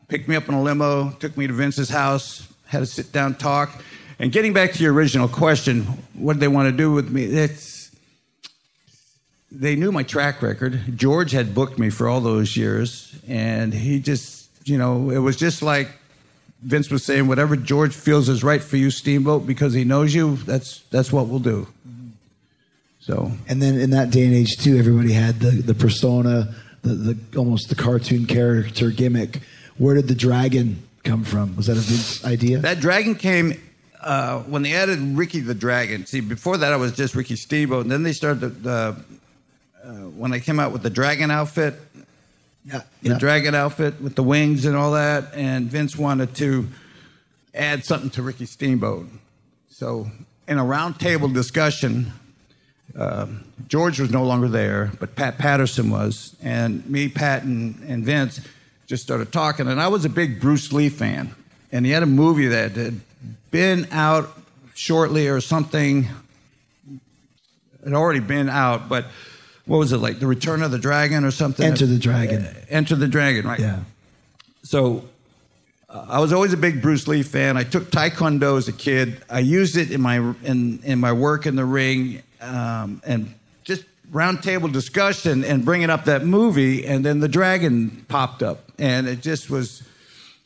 picked 0.07 0.27
me 0.27 0.35
up 0.35 0.47
in 0.49 0.55
a 0.55 0.61
limo, 0.61 1.11
took 1.11 1.37
me 1.37 1.45
to 1.45 1.53
Vince's 1.53 1.89
house, 1.89 2.47
had 2.65 2.81
a 2.81 2.85
sit 2.85 3.11
down 3.11 3.35
talk. 3.35 3.83
And 4.17 4.31
getting 4.31 4.53
back 4.53 4.73
to 4.73 4.83
your 4.83 4.93
original 4.93 5.27
question, 5.27 5.83
what 6.13 6.33
did 6.33 6.39
they 6.39 6.47
want 6.47 6.69
to 6.69 6.75
do 6.75 6.91
with 6.91 7.11
me? 7.11 7.25
It's 7.25 7.91
they 9.51 9.75
knew 9.75 9.91
my 9.91 10.01
track 10.01 10.41
record. 10.41 10.97
George 10.97 11.31
had 11.31 11.53
booked 11.53 11.77
me 11.77 11.91
for 11.91 12.07
all 12.07 12.21
those 12.21 12.57
years, 12.57 13.15
and 13.27 13.71
he 13.71 13.99
just, 13.99 14.49
you 14.65 14.79
know, 14.79 15.11
it 15.11 15.19
was 15.19 15.35
just 15.35 15.61
like 15.61 15.89
Vince 16.63 16.89
was 16.89 17.03
saying, 17.03 17.27
whatever 17.27 17.55
George 17.55 17.93
feels 17.93 18.29
is 18.29 18.43
right 18.43 18.63
for 18.63 18.77
you, 18.77 18.89
Steamboat, 18.89 19.45
because 19.45 19.73
he 19.73 19.83
knows 19.83 20.15
you. 20.15 20.37
That's 20.37 20.79
that's 20.89 21.11
what 21.11 21.27
we'll 21.27 21.39
do. 21.39 21.67
So 23.05 23.33
And 23.49 23.61
then 23.61 23.77
in 23.79 23.89
that 23.89 24.11
day 24.11 24.25
and 24.25 24.33
age 24.33 24.55
too, 24.55 24.77
everybody 24.77 25.11
had 25.11 25.41
the, 25.41 25.51
the 25.51 25.73
persona, 25.73 26.55
the, 26.83 26.93
the 26.93 27.37
almost 27.37 27.67
the 27.67 27.75
cartoon 27.75 28.25
character 28.25 28.91
gimmick. 28.91 29.41
Where 29.77 29.93
did 29.93 30.07
the 30.07 30.15
dragon 30.15 30.81
come 31.03 31.25
from? 31.25 31.57
Was 31.57 31.67
that 31.67 31.75
a 31.75 31.81
Vince 31.81 32.23
idea? 32.23 32.59
That 32.59 32.79
dragon 32.79 33.15
came 33.15 33.59
uh, 33.99 34.39
when 34.43 34.61
they 34.61 34.73
added 34.73 34.99
Ricky 35.17 35.41
the 35.41 35.53
Dragon. 35.53 36.05
See, 36.05 36.21
before 36.21 36.57
that, 36.57 36.71
I 36.71 36.77
was 36.77 36.93
just 36.93 37.13
Ricky 37.13 37.35
Steamboat, 37.35 37.81
and 37.81 37.91
then 37.91 38.03
they 38.03 38.13
started 38.13 38.39
the, 38.39 38.49
the 38.49 38.95
uh, 39.83 39.91
when 40.11 40.31
they 40.31 40.39
came 40.39 40.59
out 40.59 40.71
with 40.71 40.81
the 40.81 40.89
dragon 40.89 41.29
outfit, 41.29 41.75
yeah, 42.65 42.83
the 43.01 43.09
yeah. 43.09 43.17
dragon 43.17 43.53
outfit 43.53 43.99
with 44.01 44.15
the 44.15 44.23
wings 44.23 44.65
and 44.65 44.77
all 44.77 44.91
that, 44.91 45.33
and 45.33 45.69
Vince 45.69 45.97
wanted 45.97 46.35
to 46.35 46.67
add 47.53 47.83
something 47.83 48.09
to 48.11 48.21
Ricky 48.21 48.45
Steamboat. 48.45 49.07
So, 49.69 50.09
in 50.47 50.57
a 50.57 50.63
roundtable 50.63 51.33
discussion, 51.33 52.13
um, 52.95 53.43
George 53.67 53.99
was 53.99 54.11
no 54.11 54.23
longer 54.23 54.47
there, 54.47 54.91
but 54.99 55.15
Pat 55.15 55.37
Patterson 55.37 55.89
was, 55.89 56.35
and 56.43 56.87
me, 56.87 57.09
Pat, 57.09 57.43
and, 57.43 57.81
and 57.87 58.05
Vince 58.05 58.41
just 58.87 59.03
started 59.03 59.31
talking. 59.31 59.67
And 59.67 59.81
I 59.81 59.87
was 59.87 60.05
a 60.05 60.09
big 60.09 60.39
Bruce 60.39 60.71
Lee 60.71 60.89
fan, 60.89 61.33
and 61.71 61.85
he 61.85 61.91
had 61.91 62.03
a 62.03 62.07
movie 62.07 62.47
that 62.47 62.71
had 62.71 62.99
been 63.51 63.87
out 63.91 64.29
shortly 64.75 65.27
or 65.27 65.41
something. 65.41 66.07
It 66.91 67.85
had 67.85 67.93
already 67.93 68.19
been 68.19 68.49
out, 68.49 68.89
but 68.89 69.05
what 69.65 69.77
was 69.77 69.91
it 69.91 69.97
like? 69.97 70.19
The 70.19 70.27
Return 70.27 70.61
of 70.61 70.71
the 70.71 70.77
Dragon 70.77 71.23
or 71.23 71.31
something? 71.31 71.65
Enter 71.65 71.85
the 71.85 71.97
Dragon. 71.97 72.43
Uh, 72.43 72.53
Enter 72.69 72.95
the 72.95 73.07
Dragon, 73.07 73.45
right? 73.45 73.59
Yeah. 73.59 73.79
So 74.63 75.05
uh, 75.89 76.05
I 76.09 76.19
was 76.19 76.33
always 76.33 76.53
a 76.53 76.57
big 76.57 76.81
Bruce 76.81 77.07
Lee 77.07 77.23
fan. 77.23 77.57
I 77.57 77.63
took 77.63 77.89
Taekwondo 77.89 78.57
as 78.57 78.67
a 78.67 78.73
kid. 78.73 79.23
I 79.29 79.39
used 79.39 79.77
it 79.77 79.91
in 79.91 80.01
my 80.01 80.17
in 80.43 80.79
in 80.83 80.99
my 80.99 81.13
work 81.13 81.45
in 81.45 81.55
the 81.55 81.65
ring, 81.65 82.21
um, 82.43 83.01
and 83.05 83.33
just 83.63 83.85
roundtable 84.11 84.71
discussion 84.71 85.43
and 85.43 85.65
bringing 85.65 85.89
up 85.89 86.05
that 86.05 86.25
movie, 86.25 86.85
and 86.85 87.05
then 87.05 87.19
the 87.19 87.27
dragon 87.27 88.05
popped 88.07 88.43
up, 88.43 88.71
and 88.77 89.07
it 89.07 89.21
just 89.21 89.49
was. 89.49 89.83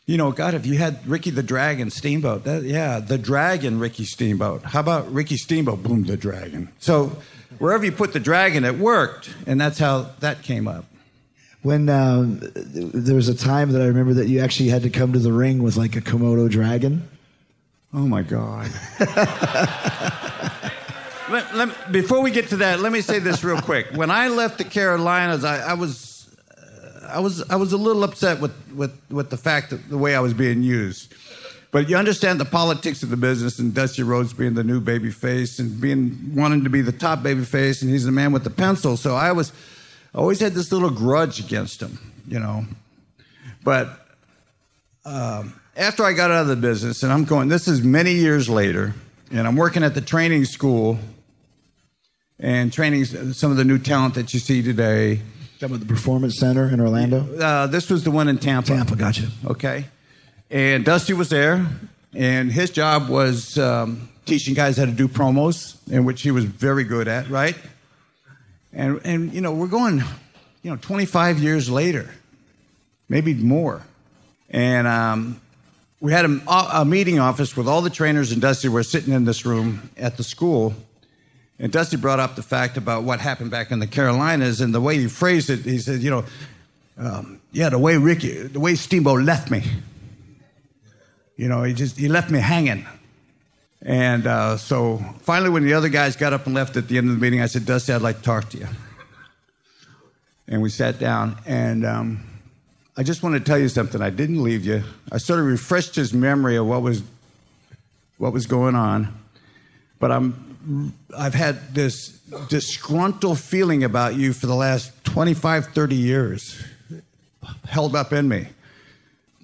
You 0.05 0.15
know, 0.15 0.31
God, 0.31 0.53
if 0.53 0.65
you 0.65 0.77
had 0.77 1.05
Ricky 1.05 1.31
the 1.31 1.43
Dragon 1.43 1.89
Steamboat, 1.89 2.45
that 2.45 2.63
yeah, 2.63 3.01
the 3.01 3.17
Dragon 3.17 3.77
Ricky 3.77 4.05
Steamboat. 4.05 4.63
How 4.63 4.79
about 4.79 5.11
Ricky 5.11 5.35
Steamboat? 5.35 5.83
Boom, 5.83 6.05
the 6.05 6.15
Dragon. 6.15 6.69
So 6.79 7.17
wherever 7.59 7.83
you 7.85 7.91
put 7.91 8.13
the 8.13 8.19
dragon, 8.19 8.63
it 8.63 8.77
worked, 8.77 9.33
and 9.45 9.59
that's 9.59 9.79
how 9.79 10.11
that 10.19 10.43
came 10.43 10.67
up. 10.67 10.85
When 11.61 11.89
um, 11.89 12.39
there 12.53 13.15
was 13.15 13.27
a 13.29 13.35
time 13.35 13.71
that 13.71 13.81
I 13.81 13.85
remember 13.85 14.13
that 14.15 14.27
you 14.27 14.39
actually 14.39 14.69
had 14.69 14.83
to 14.83 14.89
come 14.89 15.13
to 15.13 15.19
the 15.19 15.33
ring 15.33 15.63
with 15.63 15.75
like 15.75 15.95
a 15.95 16.01
Komodo 16.01 16.49
dragon. 16.49 17.07
Oh 17.93 18.07
my 18.07 18.21
God. 18.21 18.69
let, 21.29 21.55
let- 21.55 21.91
before 21.91 22.21
we 22.21 22.31
get 22.31 22.49
to 22.49 22.57
that, 22.57 22.79
let 22.79 22.91
me 22.91 23.01
say 23.01 23.19
this 23.19 23.43
real 23.43 23.61
quick. 23.61 23.87
When 23.93 24.11
I 24.11 24.27
left 24.29 24.57
the 24.57 24.63
Carolinas, 24.63 25.43
I, 25.43 25.71
I 25.71 25.73
was, 25.73 26.27
uh, 26.57 27.07
I 27.09 27.19
was, 27.19 27.41
I 27.49 27.55
was 27.55 27.73
a 27.73 27.77
little 27.77 28.03
upset 28.03 28.39
with, 28.39 28.53
with, 28.73 28.97
with 29.09 29.29
the 29.29 29.37
fact 29.37 29.69
that 29.71 29.89
the 29.89 29.97
way 29.97 30.15
I 30.15 30.19
was 30.19 30.33
being 30.33 30.63
used. 30.63 31.13
But 31.71 31.89
you 31.89 31.97
understand 31.97 32.39
the 32.39 32.45
politics 32.45 33.03
of 33.03 33.09
the 33.09 33.17
business, 33.17 33.59
and 33.59 33.73
Dusty 33.73 34.01
Rhodes 34.01 34.33
being 34.33 34.53
the 34.53 34.63
new 34.63 34.79
baby 34.79 35.11
face 35.11 35.59
and 35.59 35.79
being 35.81 36.31
wanting 36.33 36.63
to 36.63 36.69
be 36.69 36.81
the 36.81 36.93
top 36.93 37.21
baby 37.23 37.43
face, 37.43 37.81
and 37.81 37.91
he's 37.91 38.05
the 38.05 38.11
man 38.11 38.31
with 38.31 38.43
the 38.45 38.49
pencil. 38.49 38.95
So 38.95 39.15
I 39.15 39.33
was, 39.33 39.51
I 40.15 40.19
always 40.19 40.39
had 40.39 40.53
this 40.53 40.71
little 40.71 40.89
grudge 40.89 41.39
against 41.39 41.81
him, 41.81 41.99
you 42.27 42.39
know. 42.39 42.65
But 43.63 43.89
um, 45.03 45.59
after 45.75 46.03
I 46.03 46.13
got 46.13 46.31
out 46.31 46.43
of 46.43 46.47
the 46.47 46.55
business, 46.55 47.03
and 47.03 47.11
I'm 47.11 47.25
going, 47.25 47.49
this 47.49 47.67
is 47.67 47.83
many 47.83 48.13
years 48.13 48.49
later, 48.49 48.95
and 49.29 49.45
I'm 49.45 49.57
working 49.57 49.83
at 49.83 49.93
the 49.93 50.01
training 50.01 50.45
school 50.45 50.97
and 52.39 52.71
training 52.71 53.05
some 53.05 53.51
of 53.51 53.57
the 53.57 53.63
new 53.63 53.79
talent 53.79 54.15
that 54.15 54.33
you 54.33 54.39
see 54.39 54.61
today. 54.61 55.21
Talking 55.59 55.75
about 55.75 55.79
the 55.87 55.93
Performance 55.93 56.37
Center 56.37 56.69
in 56.69 56.79
Orlando. 56.79 57.37
Uh, 57.37 57.67
this 57.67 57.89
was 57.89 58.03
the 58.03 58.11
one 58.11 58.27
in 58.27 58.37
Tampa. 58.37 58.69
Tampa, 58.69 58.95
gotcha. 58.95 59.27
Okay. 59.45 59.85
And 60.51 60.85
Dusty 60.85 61.13
was 61.13 61.29
there, 61.29 61.65
and 62.13 62.51
his 62.51 62.69
job 62.69 63.09
was 63.09 63.57
um, 63.57 64.07
teaching 64.25 64.53
guys 64.53 64.77
how 64.77 64.85
to 64.85 64.91
do 64.91 65.07
promos, 65.07 65.75
in 65.91 66.05
which 66.05 66.21
he 66.21 66.31
was 66.31 66.45
very 66.45 66.83
good 66.83 67.07
at, 67.07 67.29
right? 67.29 67.55
And, 68.71 69.01
and 69.03 69.33
you 69.33 69.41
know, 69.41 69.51
we're 69.51 69.67
going, 69.67 70.03
you 70.61 70.69
know, 70.69 70.77
25 70.77 71.39
years 71.39 71.69
later, 71.69 72.09
maybe 73.09 73.33
more. 73.33 73.81
And 74.49 74.87
um, 74.87 75.41
we 75.99 76.11
had 76.11 76.25
a, 76.25 76.41
a 76.47 76.85
meeting 76.85 77.19
office 77.19 77.57
with 77.57 77.67
all 77.67 77.81
the 77.81 77.89
trainers, 77.89 78.31
and 78.31 78.41
Dusty 78.41 78.69
were 78.69 78.83
sitting 78.83 79.13
in 79.13 79.25
this 79.25 79.45
room 79.45 79.89
at 79.97 80.17
the 80.17 80.23
school. 80.23 80.75
And 81.59 81.71
Dusty 81.71 81.97
brought 81.97 82.19
up 82.19 82.35
the 82.35 82.43
fact 82.43 82.77
about 82.77 83.03
what 83.03 83.19
happened 83.19 83.49
back 83.49 83.71
in 83.71 83.79
the 83.79 83.87
Carolinas, 83.87 84.61
and 84.61 84.73
the 84.73 84.81
way 84.81 84.97
he 84.97 85.07
phrased 85.07 85.49
it, 85.49 85.59
he 85.59 85.79
said, 85.79 86.01
you 86.01 86.11
know, 86.11 86.25
um, 86.97 87.41
yeah, 87.51 87.69
the 87.69 87.79
way 87.79 87.97
Ricky, 87.97 88.43
the 88.43 88.59
way 88.59 88.75
Steamboat 88.75 89.23
left 89.23 89.49
me. 89.49 89.63
You 91.35 91.47
know, 91.47 91.63
he 91.63 91.73
just 91.73 91.97
he 91.97 92.07
left 92.07 92.31
me 92.31 92.39
hanging. 92.39 92.85
And 93.81 94.25
uh, 94.25 94.57
so 94.57 94.97
finally, 95.21 95.49
when 95.49 95.63
the 95.63 95.73
other 95.73 95.89
guys 95.89 96.15
got 96.15 96.33
up 96.33 96.45
and 96.45 96.55
left 96.55 96.77
at 96.77 96.87
the 96.87 96.97
end 96.97 97.09
of 97.09 97.15
the 97.15 97.21
meeting, 97.21 97.41
I 97.41 97.45
said, 97.45 97.65
Dusty, 97.65 97.93
I'd 97.93 98.01
like 98.01 98.17
to 98.17 98.23
talk 98.23 98.49
to 98.49 98.57
you. 98.57 98.67
And 100.47 100.61
we 100.61 100.69
sat 100.69 100.97
down, 100.97 101.37
and 101.45 101.85
um, 101.85 102.23
I 102.95 103.03
just 103.03 103.21
want 103.21 103.35
to 103.35 103.39
tell 103.39 103.59
you 103.59 103.69
something. 103.69 104.01
I 104.01 104.09
didn't 104.09 104.43
leave 104.43 104.65
you. 104.65 104.83
I 105.11 105.17
sort 105.17 105.39
of 105.39 105.45
refreshed 105.45 105.95
his 105.95 106.13
memory 106.13 106.55
of 106.55 106.65
what 106.65 106.81
was 106.81 107.03
what 108.17 108.33
was 108.33 108.47
going 108.47 108.73
on, 108.73 109.13
but 109.99 110.11
I'm 110.11 110.46
I've 111.17 111.33
had 111.33 111.73
this 111.73 112.19
disgruntled 112.49 113.39
feeling 113.39 113.83
about 113.83 114.15
you 114.15 114.33
for 114.33 114.47
the 114.47 114.55
last 114.55 114.91
25, 115.05 115.67
30 115.67 115.95
years, 115.95 116.61
held 117.65 117.95
up 117.95 118.11
in 118.11 118.27
me. 118.27 118.47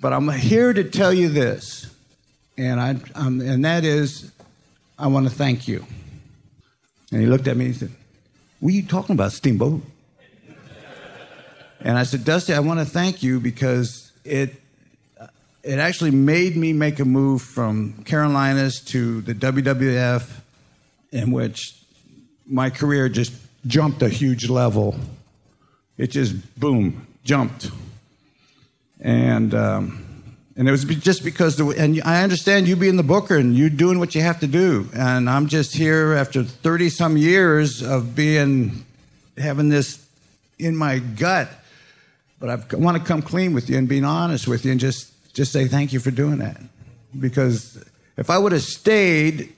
But 0.02 0.12
I'm 0.12 0.28
here 0.30 0.74
to 0.74 0.84
tell 0.84 1.14
you 1.14 1.30
this, 1.30 1.94
and 2.58 2.80
I, 2.80 2.98
um, 3.16 3.40
and 3.40 3.64
that 3.64 3.86
is, 3.86 4.32
I 5.00 5.08
want 5.08 5.30
to 5.30 5.34
thank 5.34 5.68
you. 5.68 5.86
And 7.12 7.22
he 7.22 7.28
looked 7.28 7.48
at 7.48 7.56
me 7.56 7.68
and 7.68 7.76
said, 7.76 7.92
"What 8.60 8.74
are 8.74 8.76
you 8.76 8.84
talking 8.84 9.14
about, 9.14 9.32
Steamboat?" 9.32 9.82
And 11.80 11.98
I 11.98 12.04
said, 12.04 12.26
"Dusty, 12.26 12.54
I 12.54 12.60
want 12.60 12.80
to 12.80 12.86
thank 12.86 13.24
you 13.24 13.40
because 13.40 14.12
it." 14.24 14.60
It 15.64 15.80
actually 15.80 16.12
made 16.12 16.58
me 16.58 16.74
make 16.74 17.00
a 17.00 17.06
move 17.06 17.42
from 17.42 18.04
Carolinas 18.04 18.82
to 18.82 19.22
the 19.22 19.34
WWF, 19.34 20.43
in 21.14 21.32
which 21.32 21.74
my 22.46 22.70
career 22.70 23.08
just 23.08 23.32
jumped 23.66 24.02
a 24.02 24.10
huge 24.10 24.50
level. 24.50 24.96
It 25.98 26.08
just 26.12 26.36
boom, 26.60 27.08
jumped. 27.24 27.72
And 29.00 29.54
um, 29.54 30.04
And 30.56 30.68
it 30.68 30.72
was 30.72 30.86
just 30.86 31.24
because, 31.24 31.56
the, 31.56 31.68
and 31.70 32.00
I 32.06 32.22
understand 32.24 32.68
you 32.68 32.76
being 32.76 32.96
the 32.96 33.04
booker 33.04 33.38
and 33.38 33.56
you 33.56 33.70
doing 33.70 33.98
what 33.98 34.14
you 34.14 34.22
have 34.22 34.40
to 34.42 34.48
do. 34.48 34.88
And 34.94 35.28
I'm 35.28 35.48
just 35.48 35.74
here 35.74 36.14
after 36.14 36.44
30 36.44 36.90
some 36.90 37.18
years 37.18 37.82
of 37.82 38.16
being, 38.16 38.86
having 39.38 39.70
this 39.70 40.06
in 40.60 40.76
my 40.76 41.00
gut. 41.00 41.50
But 42.40 42.50
I 42.50 42.76
want 42.76 42.98
to 42.98 43.04
come 43.04 43.24
clean 43.24 43.54
with 43.54 43.68
you 43.70 43.78
and 43.78 43.88
being 43.88 44.06
honest 44.06 44.48
with 44.48 44.64
you 44.64 44.72
and 44.72 44.80
just, 44.80 45.12
just 45.34 45.52
say 45.52 45.68
thank 45.68 45.92
you 45.92 46.00
for 46.00 46.12
doing 46.12 46.38
that. 46.38 46.62
Because 47.20 47.84
if 48.16 48.30
I 48.30 48.38
would 48.38 48.52
have 48.52 48.62
stayed, 48.62 49.54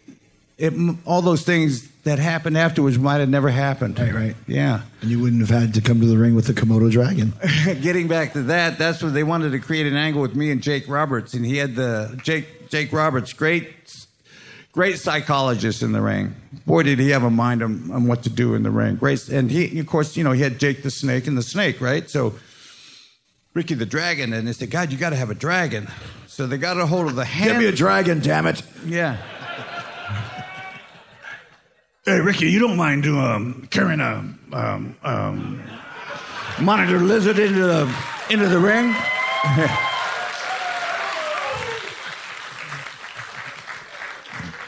it, 0.57 0.73
all 1.05 1.21
those 1.21 1.43
things 1.43 1.89
that 2.03 2.19
happened 2.19 2.57
afterwards 2.57 2.97
might 2.97 3.17
have 3.17 3.29
never 3.29 3.49
happened. 3.49 3.99
Right, 3.99 4.13
right. 4.13 4.35
Yeah. 4.47 4.81
And 5.01 5.09
you 5.11 5.19
wouldn't 5.19 5.41
have 5.41 5.49
had 5.49 5.73
to 5.73 5.81
come 5.81 5.99
to 6.01 6.05
the 6.05 6.17
ring 6.17 6.35
with 6.35 6.47
the 6.47 6.53
Komodo 6.53 6.89
dragon. 6.89 7.33
Getting 7.81 8.07
back 8.07 8.33
to 8.33 8.43
that, 8.43 8.77
that's 8.77 9.01
what 9.03 9.13
they 9.13 9.23
wanted 9.23 9.51
to 9.51 9.59
create 9.59 9.85
an 9.87 9.95
angle 9.95 10.21
with 10.21 10.35
me 10.35 10.51
and 10.51 10.61
Jake 10.61 10.87
Roberts, 10.87 11.33
and 11.33 11.45
he 11.45 11.57
had 11.57 11.75
the 11.75 12.19
Jake 12.23 12.69
Jake 12.69 12.93
Roberts, 12.93 13.33
great 13.33 13.67
great 14.71 14.99
psychologist 14.99 15.81
in 15.81 15.93
the 15.93 16.01
ring. 16.01 16.35
Boy, 16.65 16.83
did 16.83 16.99
he 16.99 17.09
have 17.11 17.23
a 17.23 17.29
mind 17.29 17.63
on, 17.63 17.89
on 17.91 18.07
what 18.07 18.23
to 18.23 18.29
do 18.29 18.55
in 18.55 18.63
the 18.63 18.69
ring. 18.69 18.97
Great, 18.97 19.29
and 19.29 19.49
he 19.49 19.79
of 19.79 19.87
course 19.87 20.15
you 20.15 20.23
know 20.23 20.31
he 20.31 20.41
had 20.41 20.59
Jake 20.59 20.83
the 20.83 20.91
Snake 20.91 21.27
and 21.27 21.37
the 21.37 21.43
Snake, 21.43 21.81
right? 21.81 22.09
So 22.09 22.35
Ricky 23.53 23.73
the 23.73 23.85
Dragon, 23.85 24.33
and 24.33 24.47
they 24.47 24.53
said, 24.53 24.69
God, 24.69 24.91
you 24.91 24.97
got 24.97 25.11
to 25.11 25.15
have 25.15 25.29
a 25.29 25.35
dragon. 25.35 25.87
So 26.27 26.45
they 26.45 26.57
got 26.57 26.77
a 26.77 26.85
hold 26.85 27.07
of 27.07 27.15
the 27.15 27.23
hand. 27.23 27.51
Give 27.51 27.59
me 27.59 27.65
a 27.67 27.71
dragon, 27.71 28.19
damn 28.19 28.45
it. 28.45 28.61
yeah. 28.85 29.17
Hey, 32.07 32.19
Ricky, 32.19 32.51
you 32.51 32.59
don't 32.59 32.77
mind 32.77 33.01
doing, 33.01 33.17
um, 33.17 33.67
carrying 33.71 33.99
a 33.99 34.23
um, 34.53 34.95
um, 35.01 35.63
monitor 36.61 36.99
lizard 36.99 37.39
into 37.39 37.65
the 37.65 37.95
into 38.29 38.47
the 38.47 38.59
ring? 38.59 38.93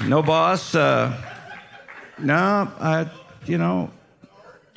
No 0.08 0.24
boss. 0.24 0.74
Uh, 0.74 1.12
no, 2.18 2.36
I, 2.80 3.10
you 3.46 3.58
know, 3.58 3.92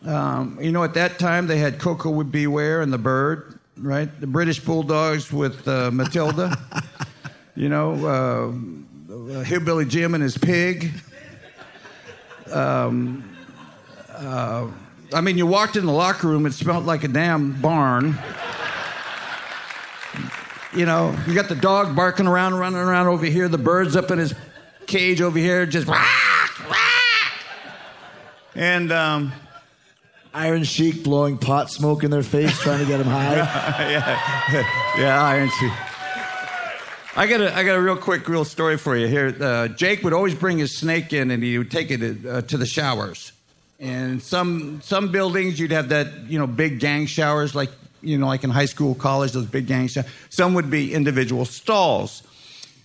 um, 0.05 0.59
you 0.61 0.73
know, 0.73 0.83
at 0.83 0.94
that 0.94 1.20
time 1.20 1.46
they 1.46 1.59
had 1.59 1.79
Koko 1.79 2.11
with 2.11 2.33
B. 2.33 2.49
Ware 2.49 2.81
and 2.81 2.92
the 2.92 2.99
Bird, 2.99 3.61
right? 3.77 4.09
The 4.20 4.27
British 4.27 4.59
Bulldogs 4.59 5.33
with 5.33 5.68
uh, 5.68 5.92
Matilda. 5.92 6.59
you 7.55 7.68
know, 7.68 8.07
uh, 9.09 9.44
Hillbilly 9.44 9.85
Jim 9.85 10.14
and 10.14 10.23
his 10.23 10.37
pig. 10.37 10.90
Um, 12.53 13.37
uh, 14.09 14.69
I 15.13 15.21
mean, 15.21 15.39
you 15.39 15.47
walked 15.47 15.77
in 15.77 15.87
the 15.87 15.93
locker 15.93 16.29
room, 16.29 16.47
it 16.47 16.53
smelled 16.53 16.87
like 16.87 17.05
a 17.05 17.09
damn 17.09 17.61
barn. 17.61 18.19
You 20.75 20.87
know, 20.87 21.17
you 21.27 21.35
got 21.35 21.49
the 21.49 21.57
dog 21.57 21.97
barking 21.97 22.27
around, 22.27 22.55
running 22.55 22.79
around 22.79 23.09
over 23.09 23.27
here, 23.27 23.49
the 23.49 23.59
bird's 23.59 23.97
up 23.97 24.11
in 24.11 24.19
his 24.19 24.35
cage 24.87 25.21
over 25.21 25.39
here, 25.39 25.67
just 25.67 25.89
and 28.55 28.93
um, 28.93 29.33
Iron 30.35 30.65
Sheik 30.65 31.03
blowing 31.03 31.39
pot 31.39 31.71
smoke 31.71 32.05
in 32.05 32.11
their 32.11 32.23
face, 32.23 32.59
trying 32.61 32.81
to 32.81 32.87
get 32.87 32.99
them 32.99 33.07
high. 33.07 33.37
yeah, 33.91 34.99
yeah, 34.99 35.23
Iron 35.23 35.51
Sheik. 35.59 35.73
I 37.16 37.27
got 37.27 37.40
a, 37.40 37.57
I 37.57 37.64
got 37.64 37.75
a 37.75 37.83
real 37.83 37.96
quick, 37.96 38.29
real 38.29 38.44
story 38.44 38.79
for 38.79 38.96
you 38.96 39.09
here. 39.09 39.35
Uh, 39.40 39.66
Jake 39.66 40.05
would 40.05 40.12
always 40.12 40.35
bring 40.35 40.59
his 40.59 40.77
snake 40.77 41.12
in, 41.12 41.33
and 41.33 41.42
he 41.42 41.59
would 41.59 41.70
take 41.70 41.90
it 41.90 42.25
uh, 42.25 42.42
to 42.42 42.57
the 42.57 42.66
showers. 42.66 43.33
And 43.81 44.23
some 44.23 44.81
some 44.83 45.11
buildings, 45.11 45.59
you'd 45.59 45.73
have 45.73 45.88
that, 45.88 46.07
you 46.29 46.38
know, 46.38 46.46
big 46.46 46.79
gang 46.79 47.07
showers, 47.07 47.53
like 47.53 47.70
you 48.01 48.16
know, 48.16 48.29
like 48.29 48.44
in 48.44 48.51
high 48.51 48.66
school, 48.66 48.94
college, 48.94 49.33
those 49.33 49.46
big 49.46 49.66
gang 49.66 49.88
showers. 49.88 50.07
Some 50.29 50.55
would 50.55 50.70
be 50.70 50.94
individual 50.94 51.44
stalls. 51.44 52.23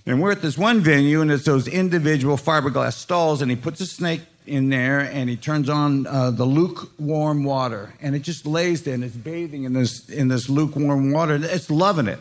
And 0.07 0.21
we're 0.21 0.31
at 0.31 0.41
this 0.41 0.57
one 0.57 0.81
venue, 0.81 1.21
and 1.21 1.31
it's 1.31 1.45
those 1.45 1.67
individual 1.67 2.38
fiberglass 2.38 2.93
stalls, 2.93 3.41
and 3.41 3.51
he 3.51 3.57
puts 3.57 3.79
a 3.81 3.85
snake 3.85 4.21
in 4.47 4.69
there, 4.69 4.99
and 4.99 5.29
he 5.29 5.35
turns 5.35 5.69
on 5.69 6.05
uh, 6.07 6.31
the 6.31 6.45
lukewarm 6.45 7.43
water, 7.43 7.93
and 8.01 8.15
it 8.15 8.23
just 8.23 8.45
lays 8.45 8.83
there, 8.83 8.95
and 8.95 9.03
it's 9.03 9.15
bathing 9.15 9.65
in 9.65 9.73
this 9.73 10.09
in 10.09 10.29
this 10.29 10.49
lukewarm 10.49 11.11
water, 11.11 11.39
it's 11.41 11.69
loving 11.69 12.07
it. 12.07 12.19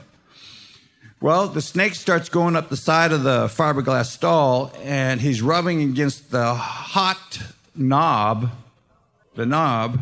Well, 1.25 1.49
the 1.49 1.63
snake 1.63 1.95
starts 1.95 2.29
going 2.29 2.55
up 2.55 2.69
the 2.69 2.77
side 2.77 3.11
of 3.11 3.23
the 3.23 3.47
fiberglass 3.47 4.11
stall, 4.11 4.71
and 4.83 5.19
he's 5.19 5.41
rubbing 5.41 5.81
against 5.81 6.31
the 6.31 6.53
hot 6.53 7.41
knob, 7.75 8.51
the 9.35 9.47
knob, 9.47 10.01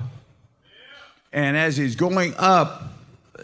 and 1.32 1.56
as 1.56 1.76
he's 1.76 1.94
going 1.94 2.34
up, 2.38 2.82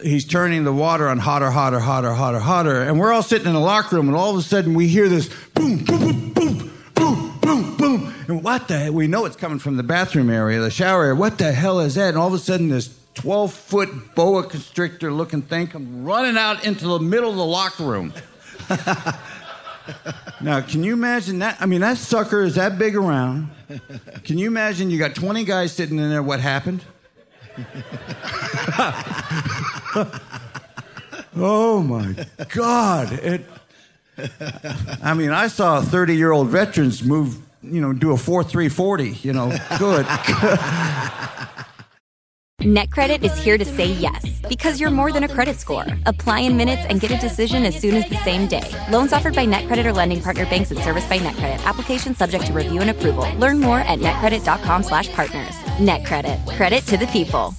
he's 0.03 0.25
turning 0.25 0.65
the 0.65 0.73
water 0.73 1.07
on 1.07 1.19
hotter, 1.19 1.49
hotter, 1.49 1.79
hotter, 1.79 2.11
hotter, 2.11 2.39
hotter. 2.39 2.81
And 2.81 2.99
we're 2.99 3.13
all 3.13 3.23
sitting 3.23 3.47
in 3.47 3.53
the 3.53 3.61
locker 3.61 3.95
room, 3.95 4.09
and 4.09 4.17
all 4.17 4.31
of 4.31 4.35
a 4.35 4.41
sudden 4.41 4.73
we 4.73 4.89
hear 4.89 5.07
this 5.07 5.29
boom, 5.53 5.77
boom, 5.85 6.33
boom, 6.33 6.33
boom, 6.33 6.71
boom, 6.95 7.39
boom, 7.39 7.77
boom. 7.77 8.13
And 8.27 8.43
what 8.43 8.67
the? 8.67 8.91
We 8.91 9.07
know 9.07 9.23
it's 9.23 9.37
coming 9.37 9.59
from 9.59 9.77
the 9.77 9.83
bathroom 9.83 10.29
area, 10.29 10.59
the 10.59 10.69
shower 10.69 11.03
area. 11.03 11.15
What 11.15 11.37
the 11.37 11.53
hell 11.53 11.79
is 11.79 11.95
that? 11.95 12.09
And 12.09 12.17
all 12.17 12.27
of 12.27 12.33
a 12.33 12.39
sudden, 12.39 12.67
this 12.67 12.98
12 13.15 13.53
foot 13.53 14.15
boa 14.15 14.43
constrictor 14.43 15.11
looking 15.11 15.41
thing 15.41 15.67
comes 15.67 15.89
running 16.05 16.37
out 16.37 16.65
into 16.65 16.87
the 16.87 16.99
middle 16.99 17.29
of 17.29 17.35
the 17.35 17.45
locker 17.45 17.83
room. 17.83 18.13
now, 20.41 20.61
can 20.61 20.83
you 20.83 20.93
imagine 20.93 21.39
that? 21.39 21.57
I 21.59 21.65
mean, 21.65 21.81
that 21.81 21.97
sucker 21.97 22.43
is 22.43 22.55
that 22.55 22.77
big 22.77 22.95
around. 22.95 23.49
Can 24.23 24.37
you 24.37 24.47
imagine 24.47 24.89
you 24.89 24.99
got 24.99 25.15
20 25.15 25.43
guys 25.43 25.71
sitting 25.71 25.97
in 25.97 26.09
there? 26.09 26.23
What 26.23 26.39
happened? 26.39 26.83
oh 31.35 31.83
my 31.85 32.25
God! 32.49 33.11
It. 33.11 33.45
I 35.01 35.13
mean, 35.13 35.31
I 35.31 35.47
saw 35.47 35.81
30 35.81 36.15
year 36.15 36.31
old 36.31 36.49
veterans 36.49 37.03
move, 37.03 37.37
you 37.61 37.81
know, 37.81 37.91
do 37.93 38.11
a 38.11 38.17
4 38.17 38.43
3 38.43 38.69
40, 38.69 39.09
you 39.09 39.33
know, 39.33 39.55
good. 39.77 40.05
NetCredit 42.59 43.23
is 43.23 43.37
here 43.37 43.57
to 43.57 43.63
say 43.63 43.85
yes 43.85 44.41
because 44.49 44.81
you're 44.81 44.91
more 44.91 45.13
than 45.13 45.23
a 45.23 45.29
credit 45.29 45.57
score. 45.57 45.85
Apply 46.05 46.41
in 46.41 46.57
minutes 46.57 46.81
and 46.89 46.99
get 46.99 47.09
a 47.09 47.17
decision 47.17 47.63
as 47.65 47.79
soon 47.79 47.95
as 47.95 48.09
the 48.09 48.17
same 48.17 48.47
day. 48.47 48.69
Loans 48.91 49.13
offered 49.13 49.33
by 49.33 49.45
NetCredit 49.45 49.85
or 49.85 49.93
lending 49.93 50.21
partner 50.21 50.43
banks 50.45 50.69
and 50.69 50.79
serviced 50.81 51.07
by 51.07 51.19
NetCredit. 51.19 51.63
Application 51.63 52.13
subject 52.13 52.47
to 52.47 52.53
review 52.53 52.81
and 52.81 52.89
approval. 52.89 53.25
Learn 53.37 53.61
more 53.61 53.79
at 53.79 53.99
netcredit.com/partners. 53.99 55.55
NetCredit. 55.79 56.57
Credit 56.57 56.83
to 56.87 56.97
the 56.97 57.07
people. 57.07 57.55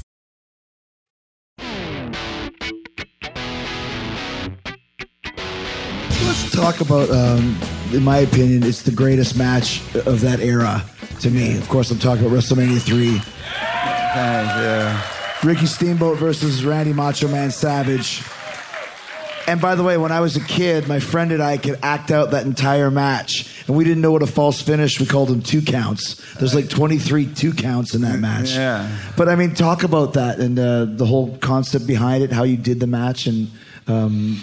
Let's 6.26 6.50
talk 6.50 6.82
about, 6.82 7.10
um, 7.10 7.58
in 7.94 8.02
my 8.02 8.18
opinion, 8.18 8.64
it's 8.64 8.82
the 8.82 8.92
greatest 8.92 9.34
match 9.34 9.80
of 10.06 10.20
that 10.20 10.40
era 10.40 10.84
to 11.20 11.30
me. 11.30 11.56
Of 11.56 11.70
course, 11.70 11.90
I'm 11.90 11.98
talking 11.98 12.26
about 12.26 12.36
WrestleMania 12.36 12.80
3. 14.12 14.22
yeah. 14.22 15.06
Ricky 15.42 15.66
Steamboat 15.66 16.18
versus 16.18 16.64
Randy 16.64 16.92
Macho 16.92 17.28
Man 17.28 17.50
Savage. 17.50 18.22
And 19.46 19.60
by 19.60 19.74
the 19.74 19.82
way, 19.82 19.96
when 19.96 20.12
I 20.12 20.20
was 20.20 20.36
a 20.36 20.40
kid, 20.44 20.86
my 20.86 21.00
friend 21.00 21.32
and 21.32 21.42
I 21.42 21.56
could 21.56 21.78
act 21.82 22.10
out 22.10 22.30
that 22.32 22.46
entire 22.46 22.90
match. 22.90 23.64
And 23.66 23.76
we 23.76 23.84
didn't 23.84 24.00
know 24.02 24.12
what 24.12 24.22
a 24.22 24.26
false 24.26 24.60
finish. 24.60 25.00
We 25.00 25.06
called 25.06 25.28
them 25.28 25.42
two 25.42 25.62
counts. 25.62 26.34
There's 26.34 26.54
like 26.54 26.68
23 26.68 27.34
two 27.34 27.52
counts 27.52 27.94
in 27.94 28.02
that 28.02 28.20
match. 28.20 28.52
Yeah. 28.52 28.88
But 29.16 29.28
I 29.28 29.34
mean, 29.34 29.54
talk 29.54 29.82
about 29.82 30.12
that 30.12 30.38
and 30.38 30.58
uh, 30.58 30.84
the 30.84 31.06
whole 31.06 31.36
concept 31.38 31.86
behind 31.86 32.22
it, 32.22 32.30
how 32.32 32.44
you 32.44 32.56
did 32.56 32.78
the 32.80 32.86
match, 32.86 33.26
and 33.26 33.50
um, 33.88 34.40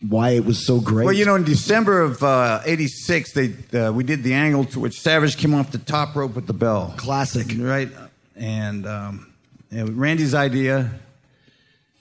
why 0.00 0.30
it 0.30 0.44
was 0.44 0.64
so 0.64 0.80
great. 0.80 1.04
Well, 1.04 1.14
you 1.14 1.24
know, 1.26 1.34
in 1.34 1.44
December 1.44 2.00
of 2.00 2.22
uh, 2.22 2.60
'86, 2.64 3.32
they 3.32 3.78
uh, 3.78 3.92
we 3.92 4.04
did 4.04 4.22
the 4.22 4.34
angle 4.34 4.64
to 4.66 4.80
which 4.80 5.00
Savage 5.00 5.36
came 5.36 5.54
off 5.54 5.72
the 5.72 5.78
top 5.78 6.14
rope 6.14 6.34
with 6.34 6.46
the 6.46 6.54
bell. 6.54 6.94
Classic. 6.96 7.46
right? 7.58 7.88
And 8.38 8.86
um, 8.86 9.32
it 9.70 9.82
was 9.82 9.90
Randy's 9.90 10.34
idea, 10.34 10.90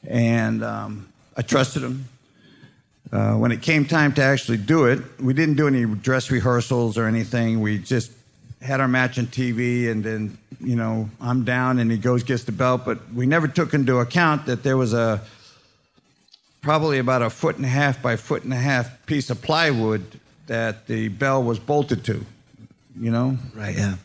and 0.07 0.63
um, 0.63 1.11
I 1.35 1.41
trusted 1.41 1.83
him. 1.83 2.05
Uh, 3.11 3.35
when 3.35 3.51
it 3.51 3.61
came 3.61 3.85
time 3.85 4.13
to 4.13 4.21
actually 4.21 4.57
do 4.57 4.85
it, 4.85 4.99
we 5.19 5.33
didn't 5.33 5.55
do 5.55 5.67
any 5.67 5.85
dress 5.85 6.29
rehearsals 6.29 6.97
or 6.97 7.07
anything. 7.07 7.61
We 7.61 7.79
just 7.79 8.11
had 8.61 8.81
our 8.81 8.87
match 8.87 9.17
on 9.17 9.27
TV, 9.27 9.89
and 9.89 10.03
then 10.03 10.37
you 10.59 10.75
know 10.75 11.09
I'm 11.19 11.43
down, 11.43 11.79
and 11.79 11.89
he 11.91 11.97
goes 11.97 12.23
gets 12.23 12.43
the 12.43 12.51
belt, 12.51 12.83
but 12.85 13.11
we 13.13 13.25
never 13.25 13.47
took 13.47 13.73
into 13.73 13.97
account 13.99 14.45
that 14.45 14.63
there 14.63 14.77
was 14.77 14.93
a 14.93 15.21
probably 16.61 16.99
about 16.99 17.21
a 17.21 17.29
foot 17.29 17.55
and 17.55 17.65
a 17.65 17.69
half 17.69 18.01
by 18.01 18.15
foot 18.15 18.43
and 18.43 18.53
a 18.53 18.57
half 18.57 19.05
piece 19.05 19.29
of 19.29 19.41
plywood 19.41 20.03
that 20.47 20.87
the 20.87 21.07
bell 21.07 21.41
was 21.43 21.59
bolted 21.59 22.03
to. 22.05 22.25
You 22.99 23.11
know, 23.11 23.37
right? 23.55 23.75
Yeah. 23.77 23.95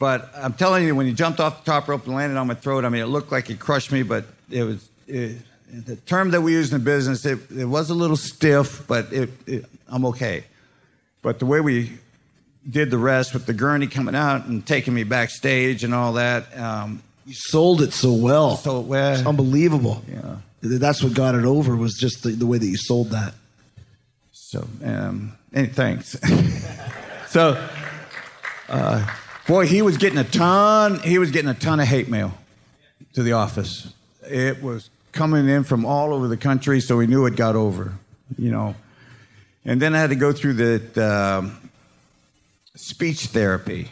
But 0.00 0.30
I'm 0.34 0.54
telling 0.54 0.86
you, 0.86 0.94
when 0.94 1.04
he 1.04 1.12
jumped 1.12 1.40
off 1.40 1.62
the 1.62 1.70
top 1.70 1.86
rope 1.86 2.06
and 2.06 2.14
landed 2.14 2.38
on 2.38 2.46
my 2.46 2.54
throat, 2.54 2.86
I 2.86 2.88
mean, 2.88 3.02
it 3.02 3.06
looked 3.06 3.30
like 3.30 3.46
he 3.46 3.54
crushed 3.54 3.92
me, 3.92 4.02
but 4.02 4.24
it 4.50 4.64
was 4.64 4.88
it, 5.06 5.36
the 5.70 5.94
term 5.94 6.30
that 6.30 6.40
we 6.40 6.52
use 6.52 6.72
in 6.72 6.78
the 6.78 6.84
business. 6.84 7.26
It, 7.26 7.38
it 7.54 7.66
was 7.66 7.90
a 7.90 7.94
little 7.94 8.16
stiff, 8.16 8.86
but 8.88 9.12
it, 9.12 9.28
it, 9.46 9.66
I'm 9.88 10.06
okay. 10.06 10.44
But 11.20 11.38
the 11.38 11.44
way 11.44 11.60
we 11.60 11.92
did 12.68 12.90
the 12.90 12.96
rest 12.96 13.34
with 13.34 13.44
the 13.44 13.52
gurney 13.52 13.88
coming 13.88 14.14
out 14.14 14.46
and 14.46 14.66
taking 14.66 14.94
me 14.94 15.04
backstage 15.04 15.84
and 15.84 15.92
all 15.94 16.14
that, 16.14 16.56
um, 16.58 17.02
You 17.26 17.34
sold 17.34 17.82
it 17.82 17.92
so 17.92 18.14
well. 18.14 18.56
So 18.56 18.80
well. 18.80 19.12
It's 19.12 19.26
unbelievable. 19.26 20.02
Yeah. 20.10 20.36
That's 20.62 21.02
what 21.02 21.12
got 21.12 21.34
it 21.34 21.44
over 21.44 21.76
was 21.76 21.92
just 21.92 22.22
the, 22.22 22.30
the 22.30 22.46
way 22.46 22.56
that 22.56 22.66
you 22.66 22.78
sold 22.78 23.10
that. 23.10 23.34
So, 24.32 24.66
um, 24.82 25.36
and 25.52 25.70
thanks. 25.74 26.16
so, 27.28 27.68
uh, 28.70 29.06
boy, 29.50 29.66
he 29.66 29.82
was 29.82 29.96
getting 29.96 30.18
a 30.18 30.24
ton. 30.24 31.00
He 31.00 31.18
was 31.18 31.32
getting 31.32 31.50
a 31.50 31.54
ton 31.54 31.80
of 31.80 31.88
hate 31.88 32.08
mail 32.08 32.32
to 33.14 33.22
the 33.24 33.32
office. 33.32 33.92
It 34.22 34.62
was 34.62 34.90
coming 35.10 35.48
in 35.48 35.64
from 35.64 35.84
all 35.84 36.14
over 36.14 36.28
the 36.28 36.36
country, 36.36 36.80
so 36.80 36.96
we 36.96 37.08
knew 37.08 37.26
it 37.26 37.34
got 37.34 37.56
over. 37.56 37.92
You 38.38 38.52
know, 38.52 38.76
and 39.64 39.82
then 39.82 39.92
I 39.92 39.98
had 39.98 40.10
to 40.10 40.16
go 40.16 40.32
through 40.32 40.52
the 40.52 41.04
um, 41.04 41.70
speech 42.76 43.26
therapy, 43.26 43.88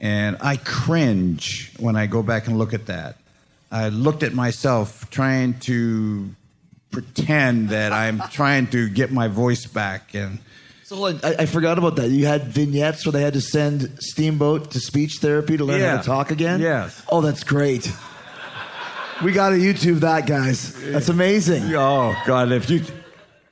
and 0.00 0.36
I 0.40 0.56
cringe 0.56 1.72
when 1.78 1.94
I 1.94 2.06
go 2.06 2.24
back 2.24 2.48
and 2.48 2.58
look 2.58 2.74
at 2.74 2.86
that. 2.86 3.16
I 3.70 3.90
looked 3.90 4.24
at 4.24 4.34
myself 4.34 5.08
trying 5.08 5.60
to 5.60 6.30
pretend 6.90 7.68
that 7.68 7.92
I'm 7.92 8.20
trying 8.32 8.66
to 8.70 8.88
get 8.88 9.12
my 9.12 9.28
voice 9.28 9.66
back 9.66 10.14
and. 10.14 10.40
So 10.90 11.06
I, 11.06 11.20
I 11.38 11.46
forgot 11.46 11.78
about 11.78 11.94
that. 11.96 12.08
You 12.08 12.26
had 12.26 12.48
vignettes 12.48 13.06
where 13.06 13.12
they 13.12 13.22
had 13.22 13.34
to 13.34 13.40
send 13.40 14.02
Steamboat 14.02 14.72
to 14.72 14.80
speech 14.80 15.18
therapy 15.18 15.56
to 15.56 15.64
learn 15.64 15.80
how 15.80 15.98
to 15.98 16.02
talk 16.02 16.32
again. 16.32 16.60
Yes. 16.60 17.00
Oh, 17.08 17.20
that's 17.20 17.44
great. 17.44 17.92
We 19.22 19.30
got 19.30 19.50
to 19.50 19.54
YouTube 19.54 20.00
that, 20.00 20.26
guys. 20.26 20.74
That's 20.90 21.08
amazing. 21.08 21.72
Oh 21.76 22.20
God! 22.26 22.50
If 22.50 22.68
you, 22.68 22.82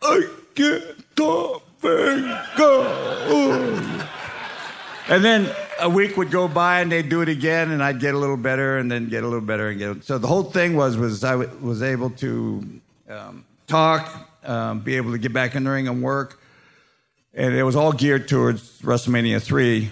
I 0.03 0.29
get 0.57 0.83
and 1.85 2.41
go. 2.57 4.05
And 5.09 5.25
then 5.25 5.49
a 5.81 5.89
week 5.89 6.17
would 6.17 6.33
go 6.33 6.49
by, 6.49 6.81
and 6.81 6.91
they'd 6.91 7.09
do 7.09 7.21
it 7.21 7.29
again, 7.29 7.71
and 7.71 7.85
I'd 7.85 8.01
get 8.01 8.17
a 8.17 8.19
little 8.19 8.37
better, 8.37 8.79
and 8.79 8.91
then 8.91 9.09
get 9.09 9.23
a 9.23 9.29
little 9.29 9.47
better, 9.47 9.69
and 9.69 9.79
get. 9.79 10.03
So 10.03 10.19
the 10.19 10.27
whole 10.27 10.43
thing 10.43 10.75
was 10.75 10.97
was 10.97 11.23
I 11.23 11.39
w- 11.39 11.57
was 11.61 11.85
able 11.85 12.11
to 12.11 12.81
um, 13.09 13.45
talk, 13.69 14.29
um, 14.43 14.81
be 14.81 14.97
able 14.97 15.13
to 15.13 15.19
get 15.19 15.33
back 15.33 15.55
in 15.55 15.63
the 15.63 15.71
ring 15.71 15.87
and 15.87 16.03
work, 16.03 16.38
and 17.35 17.55
it 17.55 17.63
was 17.63 17.77
all 17.77 17.93
geared 17.93 18.29
towards 18.29 18.81
WrestleMania 18.83 19.43
three, 19.43 19.91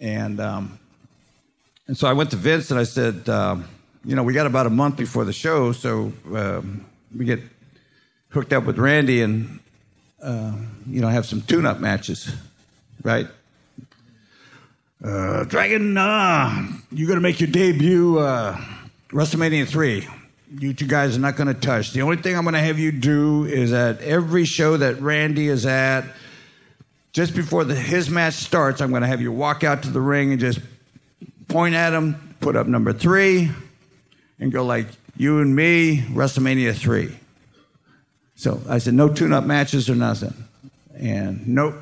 and 0.00 0.40
um, 0.40 0.78
and 1.86 1.96
so 1.96 2.08
I 2.08 2.12
went 2.12 2.30
to 2.30 2.36
Vince 2.36 2.70
and 2.70 2.78
I 2.80 2.84
said, 2.84 3.28
um, 3.28 3.68
you 4.04 4.16
know, 4.16 4.22
we 4.22 4.32
got 4.32 4.46
about 4.46 4.66
a 4.66 4.70
month 4.70 4.96
before 4.96 5.24
the 5.24 5.32
show, 5.32 5.72
so 5.72 6.12
um, 6.34 6.86
we 7.16 7.24
get 7.24 7.40
hooked 8.30 8.52
up 8.52 8.64
with 8.64 8.78
Randy 8.78 9.22
and, 9.22 9.60
uh, 10.22 10.52
you 10.86 11.00
know, 11.00 11.08
have 11.08 11.26
some 11.26 11.42
tune 11.42 11.66
up 11.66 11.80
matches, 11.80 12.34
right? 13.02 13.26
Uh, 15.04 15.44
Dragon, 15.44 15.96
uh, 15.96 16.68
you're 16.90 17.08
to 17.18 17.22
make 17.22 17.40
your 17.40 17.50
debut 17.50 18.18
uh, 18.18 18.56
WrestleMania 19.08 19.68
3. 19.68 20.08
You 20.58 20.74
two 20.74 20.86
guys 20.86 21.16
are 21.16 21.20
not 21.20 21.36
to 21.48 21.60
touch. 21.60 21.92
The 21.92 22.02
only 22.02 22.16
thing 22.16 22.36
I'm 22.36 22.44
to 22.54 22.60
have 22.60 22.78
you 22.78 22.92
do 22.92 23.44
is 23.44 23.72
at 23.72 24.00
every 24.00 24.44
show 24.44 24.76
that 24.76 25.00
Randy 25.00 25.48
is 25.48 25.66
at, 25.66 26.04
just 27.12 27.34
before 27.34 27.64
the, 27.64 27.74
his 27.74 28.08
match 28.08 28.34
starts, 28.34 28.80
I'm 28.80 28.90
going 28.90 29.02
to 29.02 29.08
have 29.08 29.20
you 29.20 29.32
walk 29.32 29.64
out 29.64 29.82
to 29.84 29.90
the 29.90 30.00
ring 30.00 30.32
and 30.32 30.40
just 30.40 30.60
point 31.48 31.74
at 31.74 31.92
him, 31.92 32.36
put 32.40 32.56
up 32.56 32.66
number 32.66 32.92
three, 32.92 33.50
and 34.40 34.50
go 34.50 34.64
like, 34.64 34.86
you 35.16 35.40
and 35.40 35.54
me, 35.54 35.98
WrestleMania 35.98 36.74
3. 36.74 37.14
So 38.34 38.60
I 38.68 38.78
said, 38.78 38.94
no 38.94 39.08
tune 39.08 39.32
up 39.32 39.44
matches 39.44 39.90
or 39.90 39.94
nothing. 39.94 40.34
And 40.94 41.46
nope. 41.46 41.74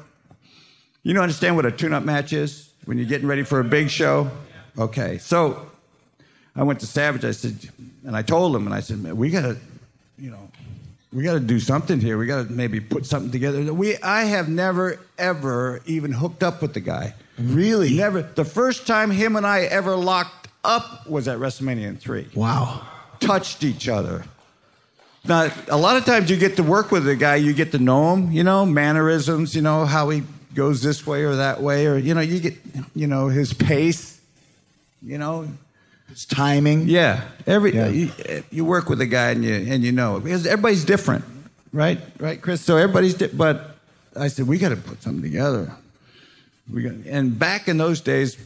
You 1.02 1.14
don't 1.14 1.22
understand 1.22 1.56
what 1.56 1.64
a 1.64 1.70
tune 1.70 1.94
up 1.94 2.02
match 2.02 2.32
is 2.32 2.68
when 2.84 2.98
you're 2.98 3.06
getting 3.06 3.28
ready 3.28 3.44
for 3.44 3.60
a 3.60 3.64
big 3.64 3.88
show? 3.88 4.30
Okay. 4.76 5.18
So 5.18 5.70
I 6.56 6.64
went 6.64 6.80
to 6.80 6.86
Savage. 6.86 7.24
I 7.24 7.30
said, 7.30 7.56
and 8.04 8.16
I 8.16 8.22
told 8.22 8.54
him, 8.54 8.66
and 8.66 8.74
I 8.74 8.80
said, 8.80 9.02
"Man, 9.02 9.16
we 9.16 9.30
got 9.30 9.42
to, 9.42 9.56
you 10.18 10.30
know, 10.30 10.50
we 11.12 11.22
got 11.24 11.34
to 11.34 11.40
do 11.40 11.58
something 11.58 12.00
here. 12.00 12.16
We 12.18 12.26
got 12.26 12.46
to 12.46 12.52
maybe 12.52 12.80
put 12.80 13.04
something 13.04 13.30
together. 13.32 13.72
We, 13.74 13.96
I 13.98 14.24
have 14.24 14.48
never, 14.48 15.00
ever 15.18 15.80
even 15.86 16.12
hooked 16.12 16.42
up 16.42 16.62
with 16.62 16.74
the 16.74 16.80
guy. 16.80 17.14
Really? 17.38 17.96
Never. 17.96 18.22
The 18.22 18.44
first 18.44 18.86
time 18.86 19.10
him 19.10 19.36
and 19.36 19.46
I 19.46 19.62
ever 19.62 19.96
locked 19.96 20.48
up 20.62 21.06
was 21.08 21.26
at 21.26 21.38
WrestleMania 21.38 21.98
3 21.98 22.28
Wow. 22.34 22.86
touched 23.18 23.64
each 23.64 23.88
other. 23.88 24.24
Now, 25.24 25.50
a 25.68 25.76
lot 25.76 25.96
of 25.96 26.04
times 26.04 26.30
you 26.30 26.36
get 26.36 26.56
to 26.56 26.62
work 26.62 26.90
with 26.90 27.06
a 27.08 27.16
guy, 27.16 27.36
you 27.36 27.52
get 27.52 27.72
to 27.72 27.78
know 27.78 28.14
him, 28.14 28.32
you 28.32 28.42
know, 28.42 28.64
mannerisms, 28.64 29.54
you 29.54 29.62
know, 29.62 29.84
how 29.84 30.08
he 30.08 30.22
goes 30.54 30.82
this 30.82 31.06
way 31.06 31.24
or 31.24 31.36
that 31.36 31.60
way, 31.62 31.86
or, 31.86 31.98
you 31.98 32.14
know, 32.14 32.20
you 32.20 32.40
get, 32.40 32.54
you 32.94 33.06
know, 33.06 33.28
his 33.28 33.52
pace, 33.52 34.20
you 35.02 35.18
know. 35.18 35.48
It's 36.10 36.24
timing. 36.24 36.88
Yeah. 36.88 37.22
Every, 37.46 37.74
Yeah. 37.74 37.88
You, 37.88 38.10
you 38.50 38.64
work 38.64 38.88
with 38.88 39.00
a 39.00 39.06
guy 39.06 39.30
and 39.30 39.44
you, 39.44 39.54
and 39.54 39.82
you 39.82 39.92
know 39.92 40.20
because 40.20 40.46
everybody's 40.46 40.84
different, 40.84 41.24
right? 41.72 41.98
Right, 42.18 42.40
Chris? 42.40 42.60
So 42.60 42.76
everybody's 42.76 43.14
different. 43.14 43.38
But 43.38 43.76
I 44.16 44.28
said, 44.28 44.46
we 44.46 44.58
got 44.58 44.70
to 44.70 44.76
put 44.76 45.02
something 45.02 45.22
together. 45.22 45.72
We 46.72 46.82
got, 46.82 46.92
and 47.06 47.38
back 47.38 47.68
in 47.68 47.78
those 47.78 48.00
days, 48.00 48.36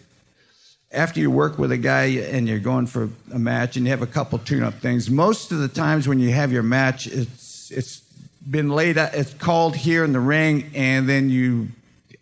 after 0.92 1.20
you 1.20 1.30
work 1.30 1.58
with 1.58 1.72
a 1.72 1.76
guy 1.76 2.04
and 2.04 2.48
you're 2.48 2.58
going 2.60 2.86
for 2.86 3.08
a 3.32 3.38
match 3.38 3.76
and 3.76 3.84
you 3.84 3.90
have 3.90 4.02
a 4.02 4.06
couple 4.06 4.38
tune-up 4.38 4.74
things, 4.74 5.10
most 5.10 5.52
of 5.52 5.58
the 5.58 5.68
times 5.68 6.06
when 6.06 6.20
you 6.20 6.30
have 6.30 6.52
your 6.52 6.62
match, 6.62 7.06
it's 7.06 7.70
it's 7.70 8.02
been 8.48 8.68
laid 8.68 8.98
out, 8.98 9.14
it's 9.14 9.34
called 9.34 9.74
here 9.74 10.04
in 10.04 10.12
the 10.12 10.20
ring, 10.20 10.70
and 10.74 11.08
then 11.08 11.30
you 11.30 11.68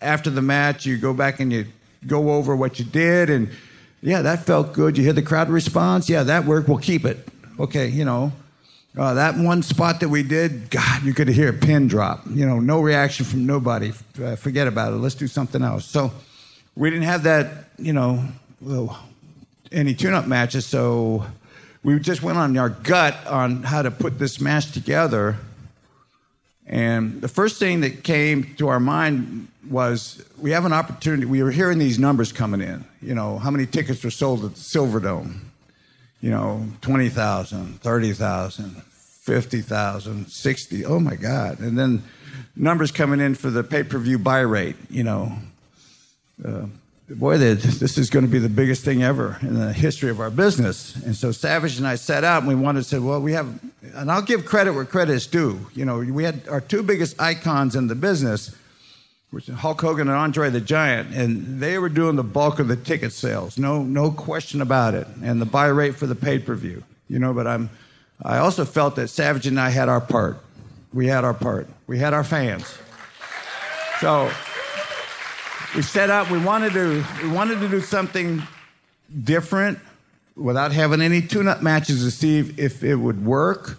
after 0.01 0.31
the 0.31 0.43
match 0.43 0.87
you 0.87 0.97
go 0.97 1.13
back 1.13 1.41
and 1.41 1.53
you 1.53 1.67
go 2.07 2.33
over 2.33 2.57
what 2.57 2.79
you 2.79 2.85
did, 2.85 3.29
and 3.29 3.51
yeah, 4.03 4.23
that 4.23 4.45
felt 4.45 4.73
good. 4.73 4.99
You 4.99 5.05
hear 5.05 5.13
the 5.13 5.23
crowd 5.23 5.49
response, 5.49 6.09
yeah, 6.09 6.25
that 6.25 6.45
worked. 6.45 6.69
We'll 6.69 6.79
keep 6.79 7.05
it. 7.05 7.27
Okay, 7.59 7.89
you 7.89 8.05
know. 8.05 8.33
Uh, 8.99 9.15
that 9.15 9.37
one 9.37 9.63
spot 9.63 10.01
that 10.01 10.11
we 10.11 10.23
did, 10.23 10.69
God, 10.69 11.03
you 11.03 11.15
could 11.15 11.29
hear 11.29 11.49
a 11.49 11.53
pin 11.55 11.89
drop. 11.89 12.21
You 12.29 12.45
know, 12.45 12.61
no 12.61 12.81
reaction 12.81 13.25
from 13.25 13.47
nobody. 13.47 13.93
Uh, 14.23 14.37
forget 14.37 14.69
about 14.69 14.93
it. 14.93 14.97
Let's 14.97 15.15
do 15.15 15.27
something 15.27 15.63
else. 15.63 15.87
So 15.87 16.13
we 16.77 16.91
didn't 16.91 17.07
have 17.07 17.23
that, 17.23 17.71
you 17.79 17.95
know, 17.95 18.23
any 19.71 19.95
tune-up 19.95 20.27
matches. 20.27 20.67
So 20.67 21.25
we 21.83 21.99
just 22.01 22.23
went 22.23 22.37
on 22.37 22.57
our 22.59 22.69
gut 22.69 23.17
on 23.27 23.63
how 23.63 23.81
to 23.81 23.91
put 23.91 24.19
this 24.19 24.41
match 24.41 24.73
together. 24.73 25.37
And 26.67 27.21
the 27.21 27.29
first 27.29 27.59
thing 27.59 27.81
that 27.81 28.05
came 28.05 28.55
to 28.57 28.69
our 28.69 28.81
mind 28.81 29.49
was 29.69 30.25
we 30.39 30.51
have 30.53 30.65
an 30.65 30.73
opportunity. 30.73 31.25
We 31.25 31.43
were 31.43 31.51
hearing 31.51 31.79
these 31.79 31.99
numbers 31.99 32.33
coming 32.33 32.61
in. 32.61 32.85
You 33.01 33.15
know, 33.15 33.39
how 33.39 33.51
many 33.51 33.67
tickets 33.67 34.03
were 34.05 34.11
sold 34.11 34.45
at 34.45 34.55
the 34.55 34.61
Silverdome? 34.61 35.41
You 36.21 36.31
know, 36.31 36.67
20,000, 36.83 37.81
30,000, 37.81 38.83
50,000, 38.83 40.29
60. 40.29 40.85
Oh 40.85 41.01
my 41.01 41.17
God. 41.17 41.59
And 41.59 41.79
then 41.79 42.03
numbers 42.55 42.93
coming 42.93 43.21
in 43.21 43.35
for 43.35 43.51
the 43.51 43.65
pay 43.65 43.83
per 43.83 43.99
view 43.99 44.19
buy 44.19 44.41
rate, 44.41 44.77
you 44.89 45.03
know. 45.03 45.33
Uh, 46.45 46.67
boy, 47.09 47.39
this 47.39 47.99
is 47.99 48.11
going 48.11 48.25
to 48.25 48.31
be 48.31 48.39
the 48.39 48.49
biggest 48.49 48.85
thing 48.85 49.03
ever 49.03 49.39
in 49.43 49.55
the 49.55 49.73
history 49.73 50.11
of 50.11 50.21
our 50.21 50.31
business. 50.31 50.95
And 51.05 51.15
so 51.15 51.33
Savage 51.33 51.79
and 51.79 51.87
I 51.87 51.97
sat 51.97 52.25
out 52.25 52.43
and 52.43 52.49
we 52.49 52.55
wanted 52.55 52.81
to 52.81 52.85
say, 52.85 52.99
well, 52.99 53.21
we 53.21 53.33
have, 53.33 53.61
and 53.95 54.11
I'll 54.11 54.23
give 54.23 54.45
credit 54.45 54.73
where 54.73 54.85
credit 54.85 55.13
is 55.13 55.27
due. 55.27 55.59
You 55.75 55.85
know, 55.85 55.99
we 55.99 56.25
had 56.25 56.49
our 56.49 56.61
two 56.61 56.83
biggest 56.83 57.21
icons 57.21 57.77
in 57.77 57.89
the 57.89 57.95
business, 57.95 58.55
which 59.31 59.49
Hulk 59.49 59.81
Hogan 59.81 60.09
and 60.09 60.17
Andre 60.17 60.51
the 60.51 60.61
Giant, 60.61 61.15
and 61.15 61.61
they 61.61 61.79
were 61.79 61.89
doing 61.89 62.17
the 62.17 62.23
bulk 62.23 62.59
of 62.59 62.69
the 62.69 62.77
ticket 62.77 63.13
sales. 63.13 63.59
No, 63.59 63.83
no 63.83 64.11
question 64.11 64.61
about 64.61 64.95
it. 64.95 65.07
And 65.23 65.41
the 65.41 65.47
buy 65.47 65.67
rate 65.67 65.97
for 65.97 66.07
the 66.07 66.15
pay 66.15 66.39
per 66.39 66.55
view. 66.55 66.83
You 67.09 67.19
know, 67.19 67.33
but 67.33 67.47
I'm, 67.47 67.71
I 68.23 68.39
also 68.39 68.65
felt 68.65 68.97
that 68.97 69.09
Savage 69.09 69.47
and 69.47 69.59
I 69.59 69.71
had 69.71 69.89
our 69.89 70.01
part. 70.01 70.39
We 70.93 71.07
had 71.07 71.25
our 71.25 71.35
part. 71.35 71.67
We 71.87 71.99
had 71.99 72.15
our 72.15 72.25
fans. 72.25 72.79
So 74.01 74.31
we 75.75 75.83
set 75.83 76.11
out. 76.11 76.31
We 76.31 76.39
wanted 76.39 76.73
to. 76.75 77.05
We 77.23 77.29
wanted 77.29 77.61
to 77.61 77.69
do 77.69 77.81
something 77.81 78.43
different 79.25 79.79
without 80.37 80.73
having 80.73 81.01
any 81.01 81.21
tune-up 81.23 81.63
matches 81.63 82.03
to 82.05 82.11
see 82.11 82.39
if, 82.39 82.83
it 82.83 82.97
would 82.97 83.25
work. 83.25 83.79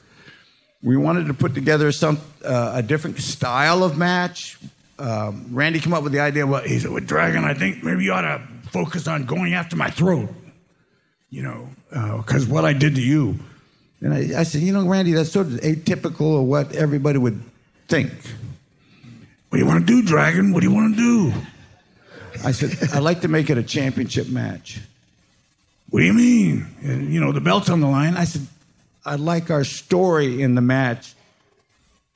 We 0.84 0.98
wanted 0.98 1.28
to 1.28 1.34
put 1.34 1.56
together 1.56 1.92
some 1.92 2.20
uh, 2.46 2.74
a 2.76 2.84
different 2.84 3.20
style 3.20 3.84
of 3.84 3.98
match. 3.98 4.58
Um, 5.00 5.48
Randy 5.52 5.80
came 5.80 5.94
up 5.94 6.04
with 6.04 6.12
the 6.12 6.20
idea. 6.20 6.46
Well, 6.46 6.62
He 6.62 6.80
said, 6.80 6.92
with 6.92 7.08
Dragon, 7.08 7.44
I 7.44 7.54
think 7.54 7.84
maybe 7.84 8.04
you 8.04 8.14
ought 8.14 8.22
to 8.22 8.42
focus 8.70 9.08
on 9.08 9.26
going 9.26 9.54
after 9.54 9.76
my 9.76 9.90
throat. 9.90 10.30
You 11.30 11.42
know, 11.42 11.70
because 12.18 12.46
what 12.46 12.64
I 12.64 12.74
did 12.74 12.96
to 12.96 13.02
you. 13.02 13.40
and 14.02 14.14
I, 14.14 14.42
I 14.42 14.44
said, 14.44 14.62
you 14.62 14.72
know, 14.72 14.88
Randy, 14.88 15.14
that's 15.14 15.32
sort 15.32 15.48
of 15.48 15.54
atypical 15.54 16.40
of 16.42 16.46
what 16.46 16.76
everybody 16.76 17.18
would 17.18 17.42
think. 17.88 18.12
What 19.50 19.58
do 19.58 19.64
you 19.64 19.66
want 19.66 19.88
to 19.88 20.02
do, 20.02 20.08
Dragon? 20.08 20.54
What 20.54 20.62
do 20.62 20.70
you 20.70 20.76
want 20.76 20.96
to 20.96 21.02
do? 21.02 21.34
I 22.44 22.52
said, 22.52 22.90
I'd 22.94 23.04
like 23.04 23.22
to 23.22 23.28
make 23.28 23.50
it 23.50 23.58
a 23.58 23.64
championship 23.64 24.30
match. 24.30 24.80
What 25.90 26.00
do 26.00 26.06
you 26.06 26.14
mean? 26.14 26.68
And, 26.82 27.14
you 27.14 27.20
know, 27.20 27.32
the 27.32 27.42
belt's 27.42 27.70
on 27.70 27.80
the 27.80 27.88
line. 27.88 28.16
I 28.18 28.24
said, 28.24 28.48
I'd 29.06 29.20
like 29.20 29.52
our 29.52 29.64
story 29.64 30.42
in 30.42 30.56
the 30.56 30.62
match 30.62 31.14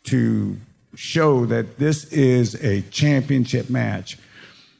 to 0.05 0.57
show 0.95 1.45
that 1.45 1.77
this 1.77 2.05
is 2.05 2.55
a 2.63 2.81
championship 2.89 3.69
match. 3.69 4.17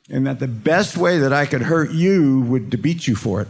And 0.10 0.26
that 0.26 0.40
the 0.40 0.48
best 0.48 0.98
way 0.98 1.20
that 1.20 1.34
I 1.34 1.46
could 1.46 1.62
hurt 1.62 1.92
you 1.92 2.42
would 2.42 2.72
to 2.72 2.78
beat 2.78 3.08
you 3.08 3.16
for 3.16 3.42
it. 3.42 3.50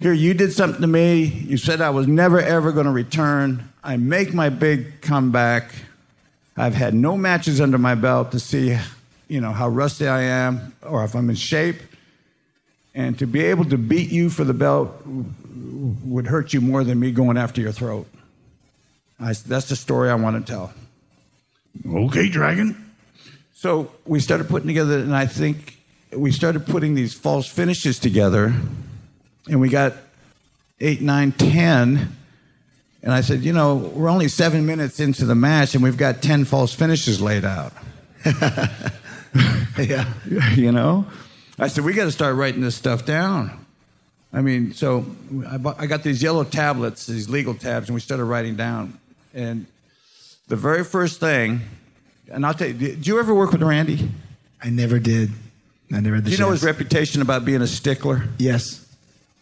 Here, 0.00 0.12
you 0.12 0.34
did 0.34 0.52
something 0.52 0.80
to 0.80 0.86
me. 0.86 1.24
You 1.24 1.56
said 1.56 1.80
I 1.80 1.90
was 1.90 2.06
never, 2.06 2.40
ever 2.40 2.72
going 2.72 2.86
to 2.86 2.92
return. 2.92 3.70
I 3.82 3.96
make 3.96 4.34
my 4.34 4.48
big 4.48 5.02
comeback. 5.02 5.74
I've 6.56 6.74
had 6.74 6.94
no 6.94 7.16
matches 7.16 7.60
under 7.60 7.78
my 7.78 7.94
belt 7.94 8.32
to 8.32 8.40
see, 8.40 8.78
you 9.28 9.40
know, 9.40 9.52
how 9.52 9.68
rusty 9.68 10.06
I 10.06 10.22
am 10.22 10.74
or 10.82 11.04
if 11.04 11.14
I'm 11.14 11.30
in 11.30 11.36
shape. 11.36 11.76
And 12.94 13.18
to 13.18 13.26
be 13.26 13.42
able 13.44 13.64
to 13.66 13.78
beat 13.78 14.10
you 14.10 14.30
for 14.30 14.44
the 14.44 14.54
belt 14.54 14.94
would 16.04 16.26
hurt 16.26 16.52
you 16.52 16.60
more 16.60 16.84
than 16.84 17.00
me 17.00 17.10
going 17.10 17.36
after 17.36 17.60
your 17.60 17.72
throat. 17.72 18.06
I, 19.18 19.32
that's 19.32 19.68
the 19.68 19.76
story 19.76 20.10
I 20.10 20.14
want 20.14 20.46
to 20.46 20.52
tell. 20.52 20.72
Okay, 21.86 22.28
Dragon. 22.28 22.92
So 23.54 23.90
we 24.04 24.20
started 24.20 24.48
putting 24.48 24.68
together, 24.68 24.98
and 24.98 25.14
I 25.14 25.26
think 25.26 25.78
we 26.16 26.30
started 26.30 26.66
putting 26.66 26.94
these 26.94 27.14
false 27.14 27.48
finishes 27.48 27.98
together, 27.98 28.54
and 29.48 29.60
we 29.60 29.68
got 29.68 29.94
eight, 30.80 31.00
nine, 31.00 31.32
ten. 31.32 32.16
And 33.02 33.12
I 33.12 33.22
said, 33.22 33.42
you 33.42 33.52
know, 33.52 33.76
we're 33.76 34.08
only 34.08 34.28
seven 34.28 34.66
minutes 34.66 35.00
into 35.00 35.24
the 35.24 35.34
match, 35.34 35.74
and 35.74 35.82
we've 35.82 35.96
got 35.96 36.22
ten 36.22 36.44
false 36.44 36.74
finishes 36.74 37.20
laid 37.20 37.44
out. 37.44 37.72
yeah. 39.78 40.12
you 40.54 40.72
know, 40.72 41.06
I 41.58 41.68
said 41.68 41.84
we 41.84 41.92
got 41.92 42.04
to 42.04 42.12
start 42.12 42.36
writing 42.36 42.60
this 42.60 42.74
stuff 42.76 43.04
down. 43.04 43.64
I 44.32 44.40
mean, 44.40 44.72
so 44.72 45.06
I, 45.48 45.58
bought, 45.58 45.80
I 45.80 45.86
got 45.86 46.02
these 46.02 46.22
yellow 46.22 46.42
tablets, 46.42 47.06
these 47.06 47.28
legal 47.28 47.54
tabs, 47.54 47.88
and 47.88 47.94
we 47.94 48.00
started 48.00 48.24
writing 48.24 48.56
down. 48.56 48.98
And 49.32 49.66
the 50.48 50.56
very 50.56 50.82
first 50.84 51.20
thing, 51.20 51.60
and 52.32 52.44
I'll 52.44 52.54
tell 52.54 52.68
you, 52.68 52.74
did 52.74 53.06
you 53.06 53.20
ever 53.20 53.32
work 53.32 53.52
with 53.52 53.62
Randy? 53.62 54.10
I 54.62 54.70
never 54.70 54.98
did. 54.98 55.30
I 55.92 56.00
never 56.00 56.16
the 56.16 56.22
Do 56.22 56.30
you 56.32 56.38
know 56.38 56.46
chance. 56.48 56.60
his 56.62 56.66
reputation 56.66 57.22
about 57.22 57.44
being 57.44 57.62
a 57.62 57.66
stickler? 57.66 58.24
Yes. 58.38 58.80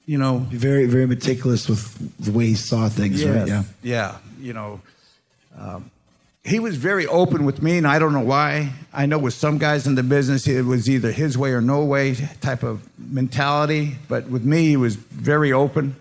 You 0.05 0.19
know, 0.19 0.47
Very, 0.51 0.87
very 0.87 1.07
meticulous 1.07 1.69
with 1.69 2.19
the 2.19 2.33
way 2.33 2.47
he 2.47 2.55
saw 2.55 2.89
things, 2.89 3.25
right? 3.25 3.47
Yeah. 3.47 3.63
Yeah. 3.83 4.19
You 4.41 4.53
know, 4.53 4.81
um, 5.57 5.91
he 6.45 6.59
was 6.59 6.77
very 6.77 7.07
open 7.07 7.45
with 7.45 7.63
me, 7.63 7.79
and 7.79 7.87
I 7.87 8.01
don't 8.01 8.13
know 8.13 8.21
why. 8.21 8.73
I 8.93 9.07
know 9.07 9.19
with 9.19 9.35
some 9.35 9.59
guys 9.59 9.87
in 9.87 9.95
the 9.95 10.03
business, 10.03 10.49
it 10.49 10.65
was 10.65 10.91
either 10.91 11.13
his 11.13 11.39
way 11.39 11.53
or 11.53 11.61
no 11.61 11.85
way 11.85 12.17
type 12.41 12.65
of 12.65 12.87
mentality. 12.99 13.97
But 14.09 14.29
with 14.29 14.45
me, 14.45 14.71
he 14.71 14.77
was 14.77 14.97
very 14.97 15.53
open 15.53 15.95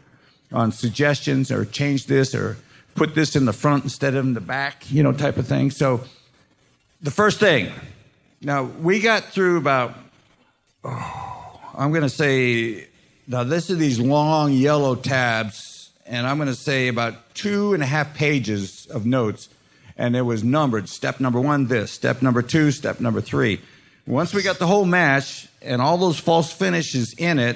on 0.51 0.71
suggestions 0.71 1.51
or 1.51 1.63
change 1.65 2.07
this 2.07 2.33
or 2.33 2.57
put 2.95 3.13
this 3.13 3.35
in 3.35 3.45
the 3.45 3.53
front 3.53 3.83
instead 3.83 4.15
of 4.15 4.25
in 4.25 4.33
the 4.33 4.41
back, 4.41 4.91
you 4.91 5.03
know, 5.03 5.11
type 5.11 5.37
of 5.37 5.47
thing. 5.47 5.69
So 5.69 6.01
the 7.01 7.11
first 7.11 7.39
thing, 7.39 7.71
now 8.41 8.63
we 8.63 8.99
got 8.99 9.25
through 9.25 9.57
about, 9.57 9.95
oh, 10.83 11.59
I'm 11.75 11.91
going 11.91 12.01
to 12.01 12.09
say, 12.09 12.87
now 13.27 13.43
this 13.43 13.69
is 13.69 13.77
these 13.77 13.99
long 13.99 14.51
yellow 14.53 14.95
tabs, 14.95 15.91
and 16.07 16.25
I'm 16.25 16.37
going 16.37 16.49
to 16.49 16.55
say 16.55 16.87
about 16.87 17.35
two 17.35 17.75
and 17.75 17.83
a 17.83 17.85
half 17.85 18.15
pages 18.15 18.87
of 18.87 19.05
notes, 19.05 19.47
and 20.01 20.15
it 20.15 20.23
was 20.23 20.43
numbered. 20.43 20.89
Step 20.89 21.19
number 21.19 21.39
one, 21.39 21.67
this. 21.67 21.91
Step 21.91 22.23
number 22.23 22.41
two, 22.41 22.71
step 22.71 22.99
number 22.99 23.21
three. 23.21 23.61
Once 24.07 24.33
we 24.33 24.41
got 24.41 24.57
the 24.57 24.65
whole 24.65 24.83
match 24.83 25.47
and 25.61 25.79
all 25.79 25.95
those 25.95 26.17
false 26.17 26.51
finishes 26.51 27.13
in 27.13 27.37
it, 27.37 27.55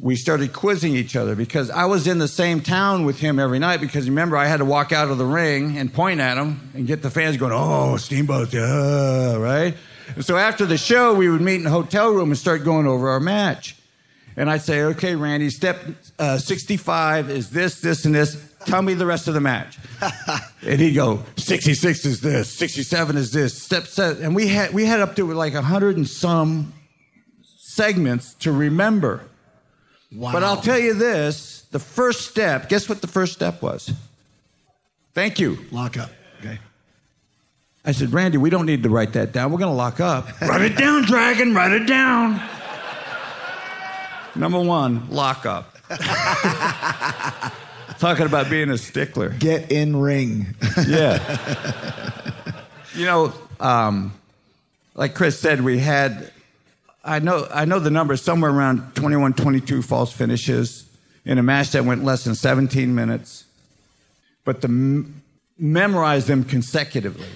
we 0.00 0.16
started 0.16 0.54
quizzing 0.54 0.96
each 0.96 1.14
other 1.14 1.36
because 1.36 1.68
I 1.68 1.84
was 1.84 2.08
in 2.08 2.18
the 2.18 2.28
same 2.28 2.62
town 2.62 3.04
with 3.04 3.20
him 3.20 3.38
every 3.38 3.58
night 3.58 3.82
because 3.82 4.08
remember 4.08 4.38
I 4.38 4.46
had 4.46 4.56
to 4.56 4.64
walk 4.64 4.90
out 4.90 5.10
of 5.10 5.18
the 5.18 5.26
ring 5.26 5.76
and 5.76 5.92
point 5.92 6.18
at 6.18 6.38
him 6.38 6.70
and 6.72 6.86
get 6.86 7.02
the 7.02 7.10
fans 7.10 7.36
going, 7.36 7.52
oh, 7.54 7.98
Steamboat, 7.98 8.50
yeah, 8.54 9.36
right? 9.36 9.76
And 10.16 10.24
so 10.24 10.38
after 10.38 10.64
the 10.64 10.78
show, 10.78 11.14
we 11.14 11.28
would 11.28 11.42
meet 11.42 11.60
in 11.60 11.66
a 11.66 11.70
hotel 11.70 12.10
room 12.10 12.30
and 12.30 12.38
start 12.38 12.64
going 12.64 12.86
over 12.86 13.10
our 13.10 13.20
match. 13.20 13.76
And 14.36 14.50
I'd 14.50 14.62
say, 14.62 14.82
okay, 14.82 15.14
Randy, 15.14 15.50
step 15.50 15.78
uh, 16.18 16.38
65 16.38 17.30
is 17.30 17.50
this, 17.50 17.82
this, 17.82 18.06
and 18.06 18.14
this. 18.14 18.34
Tell 18.66 18.82
me 18.82 18.94
the 18.94 19.06
rest 19.06 19.28
of 19.28 19.34
the 19.34 19.40
match. 19.40 19.78
and 20.62 20.80
he'd 20.80 20.94
go, 20.94 21.22
66 21.36 22.04
is 22.04 22.20
this, 22.20 22.50
67 22.50 23.16
is 23.16 23.32
this, 23.32 23.60
step 23.60 23.86
set. 23.86 24.18
And 24.18 24.34
we 24.34 24.48
had, 24.48 24.72
we 24.72 24.84
had 24.84 25.00
up 25.00 25.16
to 25.16 25.32
like 25.32 25.54
100 25.54 25.96
and 25.96 26.08
some 26.08 26.72
segments 27.56 28.34
to 28.34 28.52
remember. 28.52 29.24
Wow. 30.12 30.32
But 30.32 30.44
I'll 30.44 30.60
tell 30.60 30.78
you 30.78 30.94
this 30.94 31.62
the 31.72 31.78
first 31.78 32.30
step, 32.30 32.68
guess 32.68 32.88
what 32.88 33.00
the 33.00 33.08
first 33.08 33.32
step 33.32 33.60
was? 33.60 33.92
Thank 35.12 35.40
you. 35.40 35.58
Lock 35.70 35.96
up. 35.96 36.10
Okay. 36.40 36.58
I 37.84 37.92
said, 37.92 38.12
Randy, 38.12 38.38
we 38.38 38.48
don't 38.48 38.66
need 38.66 38.82
to 38.84 38.88
write 38.88 39.12
that 39.14 39.32
down. 39.32 39.52
We're 39.52 39.58
going 39.58 39.72
to 39.72 39.76
lock 39.76 40.00
up. 40.00 40.40
Write 40.40 40.62
it 40.62 40.76
down, 40.76 41.02
Dragon. 41.02 41.54
Write 41.54 41.72
it 41.72 41.86
down. 41.86 42.40
Number 44.34 44.60
one, 44.60 45.10
lock 45.10 45.44
up. 45.46 45.76
Talking 48.04 48.26
about 48.26 48.50
being 48.50 48.68
a 48.68 48.76
stickler. 48.76 49.30
Get 49.30 49.72
in 49.72 49.96
ring. 49.96 50.54
Yeah. 50.86 52.20
you 52.94 53.06
know, 53.06 53.32
um, 53.58 54.12
like 54.94 55.14
Chris 55.14 55.40
said, 55.40 55.62
we 55.62 55.78
had, 55.78 56.30
I 57.02 57.20
know, 57.20 57.48
I 57.50 57.64
know 57.64 57.78
the 57.78 57.88
number 57.88 58.14
somewhere 58.18 58.50
around 58.50 58.94
21, 58.94 59.32
22 59.32 59.80
false 59.80 60.12
finishes 60.12 60.84
in 61.24 61.38
a 61.38 61.42
match 61.42 61.70
that 61.70 61.86
went 61.86 62.04
less 62.04 62.24
than 62.24 62.34
17 62.34 62.94
minutes. 62.94 63.44
But 64.44 64.60
to 64.60 64.68
m- 64.68 65.22
memorize 65.58 66.26
them 66.26 66.44
consecutively. 66.44 67.28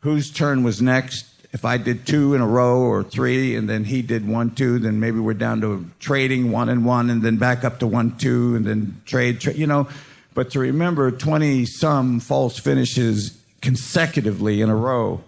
Whose 0.00 0.30
turn 0.30 0.62
was 0.62 0.82
next? 0.82 1.24
If 1.52 1.64
I 1.64 1.78
did 1.78 2.06
two 2.06 2.34
in 2.34 2.42
a 2.42 2.46
row 2.46 2.80
or 2.80 3.02
three, 3.02 3.56
and 3.56 3.68
then 3.68 3.84
he 3.84 4.02
did 4.02 4.28
one, 4.28 4.50
two, 4.54 4.78
then 4.78 5.00
maybe 5.00 5.18
we're 5.18 5.32
down 5.32 5.62
to 5.62 5.86
trading 5.98 6.52
one 6.52 6.68
and 6.68 6.84
one, 6.84 7.08
and 7.08 7.22
then 7.22 7.36
back 7.36 7.64
up 7.64 7.78
to 7.78 7.86
one, 7.86 8.18
two, 8.18 8.54
and 8.54 8.66
then 8.66 9.00
trade, 9.06 9.40
tra- 9.40 9.54
you 9.54 9.66
know. 9.66 9.88
But 10.34 10.50
to 10.50 10.60
remember 10.60 11.10
20 11.10 11.64
some 11.64 12.20
false 12.20 12.58
finishes 12.58 13.36
consecutively 13.62 14.60
in 14.60 14.68
a 14.68 14.76
row, 14.76 15.22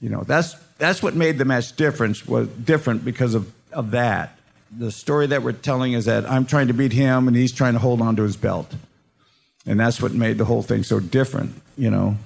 you 0.00 0.10
know, 0.10 0.22
that's, 0.22 0.54
that's 0.78 1.02
what 1.02 1.14
made 1.14 1.38
the 1.38 1.44
match 1.44 1.76
different, 1.76 2.26
was 2.26 2.48
different 2.48 3.04
because 3.04 3.34
of, 3.34 3.52
of 3.72 3.92
that. 3.92 4.36
The 4.76 4.90
story 4.90 5.28
that 5.28 5.42
we're 5.42 5.52
telling 5.52 5.92
is 5.92 6.06
that 6.06 6.28
I'm 6.28 6.46
trying 6.46 6.66
to 6.66 6.74
beat 6.74 6.92
him, 6.92 7.28
and 7.28 7.36
he's 7.36 7.52
trying 7.52 7.74
to 7.74 7.78
hold 7.78 8.02
on 8.02 8.16
to 8.16 8.24
his 8.24 8.36
belt. 8.36 8.74
And 9.66 9.78
that's 9.78 10.02
what 10.02 10.12
made 10.12 10.36
the 10.36 10.44
whole 10.44 10.62
thing 10.62 10.82
so 10.82 10.98
different, 10.98 11.54
you 11.76 11.90
know. 11.90 12.16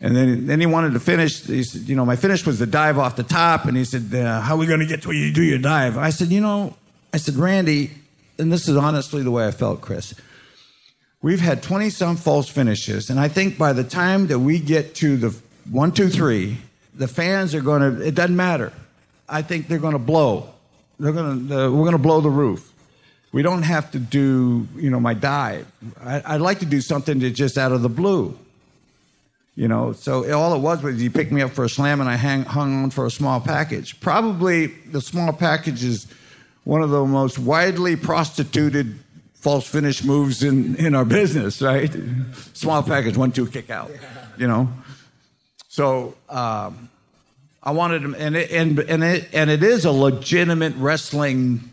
And 0.00 0.16
then, 0.16 0.46
then 0.46 0.60
he 0.60 0.66
wanted 0.66 0.94
to 0.94 1.00
finish. 1.00 1.44
He 1.44 1.62
said, 1.62 1.82
you 1.82 1.94
know, 1.94 2.06
my 2.06 2.16
finish 2.16 2.46
was 2.46 2.58
the 2.58 2.66
dive 2.66 2.98
off 2.98 3.16
the 3.16 3.22
top. 3.22 3.66
And 3.66 3.76
he 3.76 3.84
said, 3.84 4.14
uh, 4.14 4.40
how 4.40 4.54
are 4.54 4.58
we 4.58 4.66
going 4.66 4.80
to 4.80 4.86
get 4.86 5.02
to 5.02 5.08
where 5.08 5.16
you 5.16 5.32
do 5.32 5.42
your 5.42 5.58
dive? 5.58 5.98
I 5.98 6.10
said, 6.10 6.28
you 6.28 6.40
know, 6.40 6.74
I 7.12 7.18
said, 7.18 7.34
Randy, 7.36 7.90
and 8.38 8.50
this 8.50 8.66
is 8.68 8.76
honestly 8.76 9.22
the 9.22 9.30
way 9.30 9.46
I 9.46 9.50
felt, 9.50 9.82
Chris. 9.82 10.14
We've 11.22 11.40
had 11.40 11.62
20 11.62 11.90
some 11.90 12.16
false 12.16 12.48
finishes. 12.48 13.10
And 13.10 13.20
I 13.20 13.28
think 13.28 13.58
by 13.58 13.74
the 13.74 13.84
time 13.84 14.28
that 14.28 14.38
we 14.38 14.58
get 14.58 14.94
to 14.96 15.18
the 15.18 15.36
one, 15.70 15.92
two, 15.92 16.08
three, 16.08 16.56
the 16.94 17.06
fans 17.06 17.54
are 17.54 17.60
going 17.60 17.96
to, 17.96 18.02
it 18.02 18.14
doesn't 18.14 18.36
matter. 18.36 18.72
I 19.28 19.42
think 19.42 19.68
they're 19.68 19.78
going 19.78 19.92
to 19.92 19.98
blow. 19.98 20.48
They're 20.98 21.12
going 21.12 21.48
to, 21.48 21.66
uh, 21.66 21.70
we're 21.70 21.84
going 21.84 21.92
to 21.92 21.98
blow 21.98 22.22
the 22.22 22.30
roof. 22.30 22.72
We 23.32 23.42
don't 23.42 23.62
have 23.62 23.92
to 23.92 23.98
do, 23.98 24.66
you 24.76 24.90
know, 24.90 24.98
my 24.98 25.14
dive. 25.14 25.66
I, 26.02 26.22
I'd 26.24 26.40
like 26.40 26.60
to 26.60 26.66
do 26.66 26.80
something 26.80 27.18
that's 27.18 27.36
just 27.36 27.58
out 27.58 27.70
of 27.72 27.82
the 27.82 27.88
blue. 27.88 28.36
You 29.56 29.68
know, 29.68 29.92
so 29.92 30.30
all 30.32 30.54
it 30.54 30.60
was 30.60 30.82
was 30.82 30.98
he 30.98 31.08
picked 31.08 31.32
me 31.32 31.42
up 31.42 31.50
for 31.50 31.64
a 31.64 31.68
slam 31.68 32.00
and 32.00 32.08
I 32.08 32.16
hang, 32.16 32.44
hung 32.44 32.84
on 32.84 32.90
for 32.90 33.04
a 33.04 33.10
small 33.10 33.40
package. 33.40 33.98
Probably 34.00 34.66
the 34.66 35.00
small 35.00 35.32
package 35.32 35.84
is 35.84 36.06
one 36.64 36.82
of 36.82 36.90
the 36.90 37.04
most 37.04 37.38
widely 37.38 37.96
prostituted 37.96 38.98
false 39.34 39.66
finish 39.66 40.04
moves 40.04 40.42
in, 40.42 40.76
in 40.76 40.94
our 40.94 41.04
business, 41.04 41.60
right? 41.62 41.94
Small 42.52 42.82
package, 42.82 43.16
one, 43.16 43.32
two, 43.32 43.46
kick 43.46 43.70
out, 43.70 43.90
you 44.38 44.46
know? 44.46 44.68
So 45.68 46.14
um, 46.28 46.90
I 47.62 47.72
wanted 47.72 48.02
him, 48.02 48.14
and 48.18 48.36
it, 48.36 48.50
and, 48.50 48.78
and, 48.78 49.02
it, 49.02 49.28
and 49.32 49.50
it 49.50 49.62
is 49.62 49.84
a 49.84 49.92
legitimate 49.92 50.74
wrestling 50.76 51.70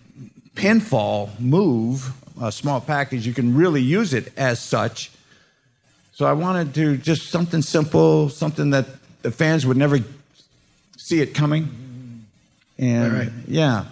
pinfall 0.55 1.37
move, 1.39 2.13
a 2.41 2.51
small 2.51 2.81
package. 2.81 3.27
You 3.27 3.33
can 3.33 3.55
really 3.55 3.81
use 3.81 4.13
it 4.13 4.31
as 4.37 4.59
such. 4.59 5.11
So 6.17 6.25
I 6.25 6.33
wanted 6.33 6.73
to 6.73 6.97
just 6.97 7.29
something 7.29 7.61
simple, 7.61 8.29
something 8.29 8.71
that 8.71 8.87
the 9.21 9.29
fans 9.29 9.67
would 9.67 9.77
never 9.77 9.99
see 10.97 11.21
it 11.21 11.35
coming. 11.35 12.25
And 12.79 13.13
Right, 13.13 13.29
yeah. 13.47 13.85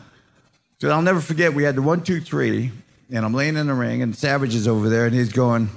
So 0.80 0.90
I'll 0.90 1.04
never 1.04 1.22
forget, 1.22 1.54
we 1.54 1.62
had 1.62 1.76
the 1.76 1.84
one, 1.84 2.02
two, 2.02 2.20
three, 2.20 2.72
and 3.12 3.24
I'm 3.24 3.36
laying 3.36 3.58
in 3.58 3.68
the 3.68 3.76
ring, 3.76 4.02
and 4.02 4.16
Savage 4.16 4.56
is 4.56 4.68
over 4.68 4.90
there, 4.90 5.06
and 5.06 5.14
he's 5.14 5.32
going, 5.32 5.70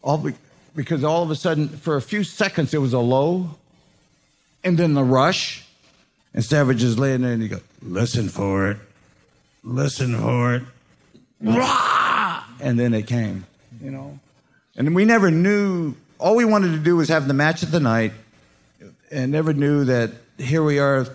all 0.00 0.16
be- 0.16 0.32
because 0.74 1.04
all 1.04 1.22
of 1.22 1.30
a 1.30 1.36
sudden, 1.36 1.68
for 1.68 1.96
a 1.96 2.02
few 2.02 2.24
seconds, 2.24 2.72
it 2.72 2.78
was 2.78 2.94
a 2.94 2.98
low, 2.98 3.50
and 4.64 4.78
then 4.78 4.94
the 4.94 5.04
rush, 5.04 5.66
and 6.32 6.42
Savage 6.42 6.82
is 6.82 6.98
laying 6.98 7.20
there, 7.20 7.34
and 7.34 7.42
he 7.42 7.48
goes, 7.48 7.60
listen 7.82 8.30
for 8.30 8.70
it, 8.70 8.78
listen 9.62 10.18
for 10.18 10.54
it, 10.54 10.62
mm-hmm. 11.42 11.56
Rah! 11.56 12.42
and 12.58 12.80
then 12.80 12.94
it 12.94 13.06
came, 13.06 13.44
you 13.82 13.90
know. 13.90 14.18
And 14.76 14.94
we 14.94 15.04
never 15.04 15.30
knew. 15.30 15.94
All 16.18 16.36
we 16.36 16.44
wanted 16.44 16.72
to 16.72 16.78
do 16.78 16.96
was 16.96 17.08
have 17.08 17.26
the 17.26 17.34
match 17.34 17.62
of 17.62 17.70
the 17.70 17.80
night, 17.80 18.12
and 19.10 19.32
never 19.32 19.52
knew 19.52 19.84
that 19.84 20.10
here 20.38 20.62
we 20.62 20.78
are. 20.78 21.06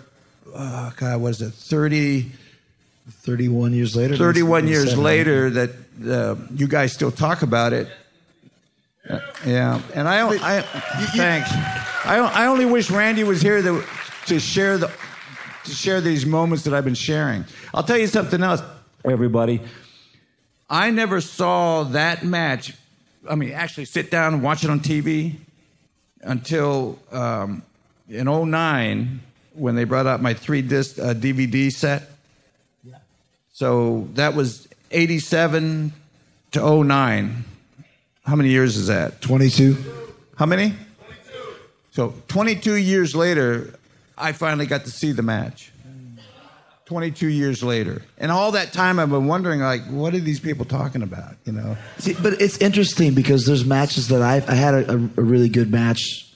Uh, 0.54 0.90
God, 0.96 1.20
what 1.20 1.30
is 1.30 1.42
it? 1.42 1.52
30, 1.52 2.30
31 3.10 3.72
years 3.72 3.96
later. 3.96 4.16
31 4.16 4.68
years 4.68 4.96
later, 4.96 5.50
that 5.50 5.70
uh, 6.06 6.36
you 6.54 6.68
guys 6.68 6.92
still 6.92 7.10
talk 7.10 7.42
about 7.42 7.72
it. 7.72 7.88
Yeah, 9.46 9.80
and 9.94 10.06
I, 10.06 10.28
I 10.28 10.60
thanks. 11.16 11.50
I, 12.04 12.18
I 12.18 12.46
only 12.46 12.66
wish 12.66 12.90
Randy 12.90 13.24
was 13.24 13.40
here 13.40 13.62
to, 13.62 13.82
to 14.26 14.38
share 14.38 14.76
the 14.76 14.92
to 15.64 15.70
share 15.74 16.00
these 16.00 16.26
moments 16.26 16.64
that 16.64 16.74
I've 16.74 16.84
been 16.84 16.94
sharing. 16.94 17.44
I'll 17.72 17.82
tell 17.82 17.98
you 17.98 18.06
something 18.06 18.42
else, 18.42 18.62
everybody. 19.04 19.60
I 20.68 20.90
never 20.90 21.20
saw 21.20 21.84
that 21.84 22.24
match. 22.24 22.74
I 23.28 23.34
mean, 23.34 23.52
actually 23.52 23.84
sit 23.84 24.10
down 24.10 24.34
and 24.34 24.42
watch 24.42 24.64
it 24.64 24.70
on 24.70 24.80
TV 24.80 25.36
until 26.22 26.98
um, 27.12 27.62
in 28.08 28.26
09 28.26 29.20
when 29.54 29.74
they 29.74 29.84
brought 29.84 30.06
out 30.06 30.22
my 30.22 30.34
three 30.34 30.62
disc 30.62 30.98
uh, 30.98 31.14
DVD 31.14 31.70
set. 31.70 32.10
So 33.52 34.06
that 34.14 34.34
was 34.34 34.68
87 34.92 35.92
to 36.52 36.84
09. 36.84 37.44
How 38.24 38.36
many 38.36 38.50
years 38.50 38.76
is 38.76 38.86
that? 38.86 39.20
22. 39.20 39.76
How 40.36 40.46
many? 40.46 40.68
22. 40.68 41.54
So 41.90 42.14
22 42.28 42.74
years 42.74 43.16
later, 43.16 43.74
I 44.16 44.30
finally 44.30 44.66
got 44.66 44.84
to 44.84 44.92
see 44.92 45.10
the 45.10 45.22
match. 45.22 45.72
22 46.88 47.26
years 47.26 47.62
later. 47.62 48.00
And 48.16 48.32
all 48.32 48.52
that 48.52 48.72
time 48.72 48.98
I've 48.98 49.10
been 49.10 49.26
wondering, 49.26 49.60
like, 49.60 49.84
what 49.88 50.14
are 50.14 50.20
these 50.20 50.40
people 50.40 50.64
talking 50.64 51.02
about? 51.02 51.34
You 51.44 51.52
know? 51.52 51.76
See, 51.98 52.14
but 52.14 52.40
it's 52.40 52.56
interesting 52.58 53.12
because 53.12 53.44
there's 53.44 53.62
matches 53.62 54.08
that 54.08 54.22
I've, 54.22 54.48
I 54.48 54.54
had 54.54 54.72
a, 54.72 54.94
a, 54.94 54.96
really 54.96 55.50
good 55.50 55.70
match, 55.70 56.26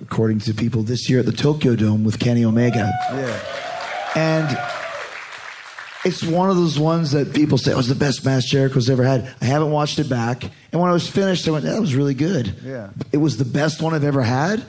according 0.00 0.38
to 0.40 0.54
people, 0.54 0.82
this 0.82 1.10
year 1.10 1.20
at 1.20 1.26
the 1.26 1.32
Tokyo 1.32 1.76
Dome 1.76 2.04
with 2.04 2.18
Kenny 2.18 2.42
Omega. 2.42 2.90
Yeah. 3.12 4.10
And 4.16 4.58
it's 6.06 6.24
one 6.24 6.48
of 6.48 6.56
those 6.56 6.78
ones 6.78 7.10
that 7.10 7.34
people 7.34 7.58
say, 7.58 7.72
oh, 7.72 7.74
it 7.74 7.76
was 7.76 7.88
the 7.88 7.94
best 7.94 8.24
match 8.24 8.46
Jericho's 8.46 8.88
ever 8.88 9.04
had. 9.04 9.30
I 9.42 9.44
haven't 9.44 9.72
watched 9.72 9.98
it 9.98 10.08
back. 10.08 10.42
And 10.72 10.80
when 10.80 10.88
I 10.88 10.94
was 10.94 11.06
finished, 11.06 11.46
I 11.46 11.50
went, 11.50 11.66
that 11.66 11.78
was 11.82 11.94
really 11.94 12.14
good. 12.14 12.56
Yeah. 12.64 12.88
It 13.12 13.18
was 13.18 13.36
the 13.36 13.44
best 13.44 13.82
one 13.82 13.92
I've 13.92 14.04
ever 14.04 14.22
had. 14.22 14.64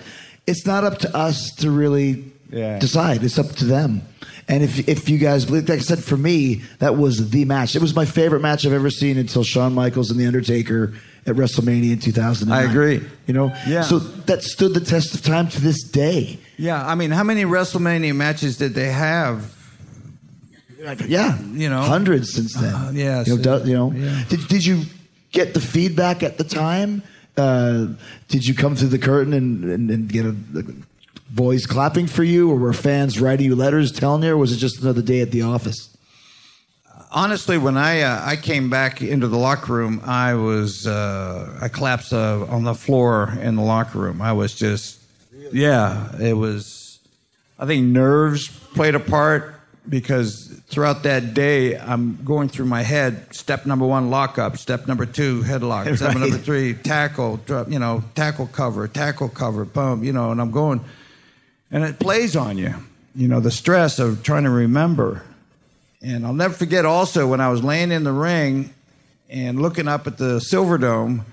It's 0.46 0.66
not 0.66 0.84
up 0.84 0.98
to 1.00 1.16
us 1.16 1.52
to 1.60 1.72
really 1.72 2.34
Yeah. 2.50 2.80
decide. 2.80 3.24
It's 3.24 3.38
up 3.40 3.48
to 3.58 3.66
them. 3.66 4.02
And 4.48 4.64
if, 4.64 4.88
if 4.90 5.08
you 5.10 5.20
guys 5.20 5.46
believe, 5.46 5.70
like 5.70 5.78
I 5.80 5.82
said, 5.82 6.04
for 6.04 6.18
me, 6.18 6.64
that 6.80 6.98
was 6.98 7.30
the 7.30 7.46
match. 7.46 7.76
It 7.76 7.82
was 7.82 7.96
my 7.96 8.06
favorite 8.06 8.42
match 8.42 8.66
I've 8.66 8.74
ever 8.74 8.90
seen 8.90 9.18
until 9.18 9.44
Shawn 9.44 9.74
Michaels 9.76 10.10
and 10.10 10.20
The 10.20 10.26
Undertaker 10.26 10.94
at 11.28 11.36
WrestleMania 11.36 11.92
in 11.94 12.00
2009. 12.00 12.58
I 12.58 12.68
agree. 12.70 13.08
You 13.28 13.34
know? 13.36 13.56
Yeah. 13.68 13.82
So 13.84 14.00
that 14.00 14.42
stood 14.42 14.74
the 14.74 14.80
test 14.80 15.14
of 15.14 15.22
time 15.22 15.50
to 15.50 15.62
this 15.62 15.84
day. 15.84 16.40
Yeah. 16.58 16.84
I 16.84 16.96
mean, 16.96 17.12
how 17.12 17.24
many 17.24 17.44
WrestleMania 17.44 18.16
matches 18.16 18.58
did 18.58 18.74
they 18.74 18.88
have? 18.92 19.56
Yeah, 21.08 21.38
You 21.54 21.70
know? 21.70 21.82
hundreds 21.82 22.34
since 22.34 22.54
then. 22.54 22.74
Uh, 22.74 22.92
yeah, 22.94 23.24
you 23.28 23.38
know, 23.38 23.60
do- 23.60 23.70
you 23.70 23.76
know. 23.76 23.92
yeah. 23.92 24.24
Did 24.30 24.48
did 24.48 24.66
you 24.66 24.84
get 25.34 25.54
the 25.54 25.60
feedback 25.60 26.24
at 26.24 26.38
the 26.38 26.46
time? 26.46 27.04
Uh, 27.36 27.88
did 28.30 28.48
you 28.48 28.54
come 28.56 28.76
through 28.78 28.88
the 28.88 28.98
curtain 28.98 29.34
and, 29.34 29.64
and, 29.66 29.92
and 29.92 30.08
get 30.10 30.26
a 30.26 30.32
boys 31.30 31.66
clapping 31.66 32.08
for 32.08 32.24
you, 32.24 32.50
or 32.52 32.56
were 32.56 32.74
fans 32.74 33.20
writing 33.20 33.46
you 33.46 33.56
letters 33.56 33.92
telling 33.92 34.24
you, 34.24 34.32
or 34.32 34.38
was 34.38 34.52
it 34.52 34.58
just 34.58 34.82
another 34.82 35.02
day 35.02 35.22
at 35.22 35.32
the 35.32 35.42
office? 35.42 35.96
Honestly, 37.12 37.58
when 37.58 37.76
I 37.76 38.02
uh, 38.02 38.22
I 38.24 38.36
came 38.36 38.70
back 38.70 39.02
into 39.02 39.28
the 39.28 39.38
locker 39.38 39.74
room, 39.74 40.02
I 40.06 40.36
was 40.36 40.86
uh, 40.86 41.58
I 41.62 41.68
collapsed 41.68 42.14
uh, 42.14 42.46
on 42.50 42.64
the 42.64 42.76
floor 42.76 43.34
in 43.42 43.56
the 43.56 43.64
locker 43.64 43.98
room. 43.98 44.22
I 44.22 44.34
was 44.34 44.54
just 44.54 45.00
yeah, 45.52 46.16
it 46.20 46.34
was. 46.34 47.00
I 47.58 47.66
think 47.66 47.88
nerves 47.88 48.48
played 48.48 48.96
a 48.96 49.00
part 49.00 49.56
because 49.88 50.62
throughout 50.68 51.04
that 51.04 51.34
day, 51.34 51.78
I'm 51.78 52.24
going 52.24 52.48
through 52.48 52.66
my 52.66 52.84
head. 52.84 53.34
Step 53.34 53.66
number 53.66 53.86
one, 53.86 54.10
lock 54.10 54.38
up. 54.38 54.58
Step 54.58 54.88
number 54.88 55.06
two, 55.06 55.42
headlock. 55.42 55.96
Step 55.98 56.16
number 56.16 56.38
three, 56.38 56.74
tackle. 56.74 57.40
You 57.68 57.80
know, 57.80 58.04
tackle 58.16 58.48
cover, 58.48 58.88
tackle 58.88 59.30
cover, 59.30 59.66
boom. 59.66 60.04
You 60.04 60.14
know, 60.14 60.32
and 60.32 60.40
I'm 60.40 60.52
going, 60.52 60.82
and 61.72 61.84
it 61.84 62.00
plays 62.00 62.36
on 62.36 62.58
you. 62.58 62.76
You 63.16 63.28
know, 63.28 63.40
the 63.40 63.52
stress 63.52 64.00
of 64.00 64.24
trying 64.24 64.44
to 64.44 64.50
remember. 64.50 65.24
And 66.02 66.26
I'll 66.26 66.34
never 66.34 66.54
forget 66.54 66.86
also 66.86 67.28
when 67.28 67.42
I 67.42 67.50
was 67.50 67.64
laying 67.64 67.92
in 67.92 68.04
the 68.04 68.14
ring 68.14 68.74
and 69.30 69.62
looking 69.62 69.88
up 69.88 70.08
at 70.08 70.18
the 70.18 70.40
Silverdome, 70.40 71.26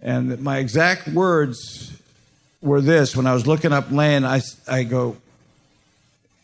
and 0.00 0.40
my 0.42 0.58
exact 0.58 1.08
words 1.08 1.92
were 2.60 2.80
this 2.80 3.16
when 3.16 3.26
I 3.26 3.34
was 3.34 3.46
looking 3.46 3.72
up 3.72 3.90
laying, 3.90 4.24
I, 4.24 4.40
I 4.68 4.82
go, 4.82 5.16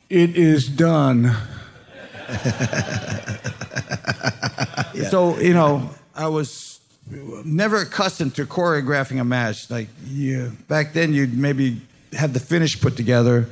It 0.09 0.37
is 0.37 0.69
done. 0.69 1.37
So, 5.11 5.39
you 5.39 5.55
know, 5.55 5.91
I 6.15 6.29
was 6.29 6.81
never 7.45 7.79
accustomed 7.79 8.35
to 8.37 8.45
choreographing 8.45 9.21
a 9.21 9.25
match. 9.25 9.71
Like, 9.71 9.89
yeah, 10.07 10.51
back 10.69 10.93
then 10.93 11.15
you'd 11.15 11.37
maybe 11.37 11.81
have 12.13 12.33
the 12.33 12.41
finish 12.41 12.81
put 12.81 12.97
together, 12.97 13.49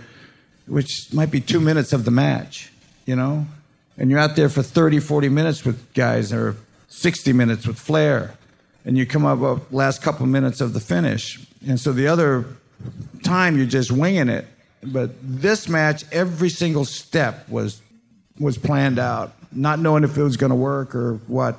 which 0.66 1.12
might 1.12 1.30
be 1.30 1.40
two 1.40 1.60
minutes 1.60 1.92
of 1.92 2.04
the 2.04 2.10
match, 2.10 2.72
you 3.04 3.16
know? 3.16 3.46
And 3.98 4.10
you're 4.10 4.18
out 4.18 4.36
there 4.36 4.48
for 4.48 4.62
30, 4.62 5.00
40 5.00 5.28
minutes 5.28 5.64
with 5.64 5.92
guys 5.94 6.32
or 6.32 6.56
60 6.88 7.32
minutes 7.32 7.66
with 7.66 7.78
Flair. 7.78 8.34
And 8.84 8.96
you 8.96 9.06
come 9.06 9.24
up 9.24 9.38
with 9.38 9.72
last 9.72 10.02
couple 10.02 10.26
minutes 10.26 10.60
of 10.60 10.72
the 10.72 10.80
finish. 10.80 11.44
And 11.66 11.80
so 11.80 11.92
the 11.92 12.06
other 12.06 12.44
time 13.22 13.56
you're 13.56 13.66
just 13.66 13.90
winging 13.90 14.28
it. 14.28 14.46
But 14.82 15.10
this 15.22 15.68
match, 15.68 16.04
every 16.12 16.50
single 16.50 16.84
step 16.84 17.48
was 17.48 17.80
was 18.38 18.58
planned 18.58 18.98
out, 18.98 19.32
not 19.50 19.78
knowing 19.78 20.04
if 20.04 20.16
it 20.16 20.22
was 20.22 20.36
going 20.36 20.50
to 20.50 20.56
work 20.56 20.94
or 20.94 21.14
what. 21.26 21.58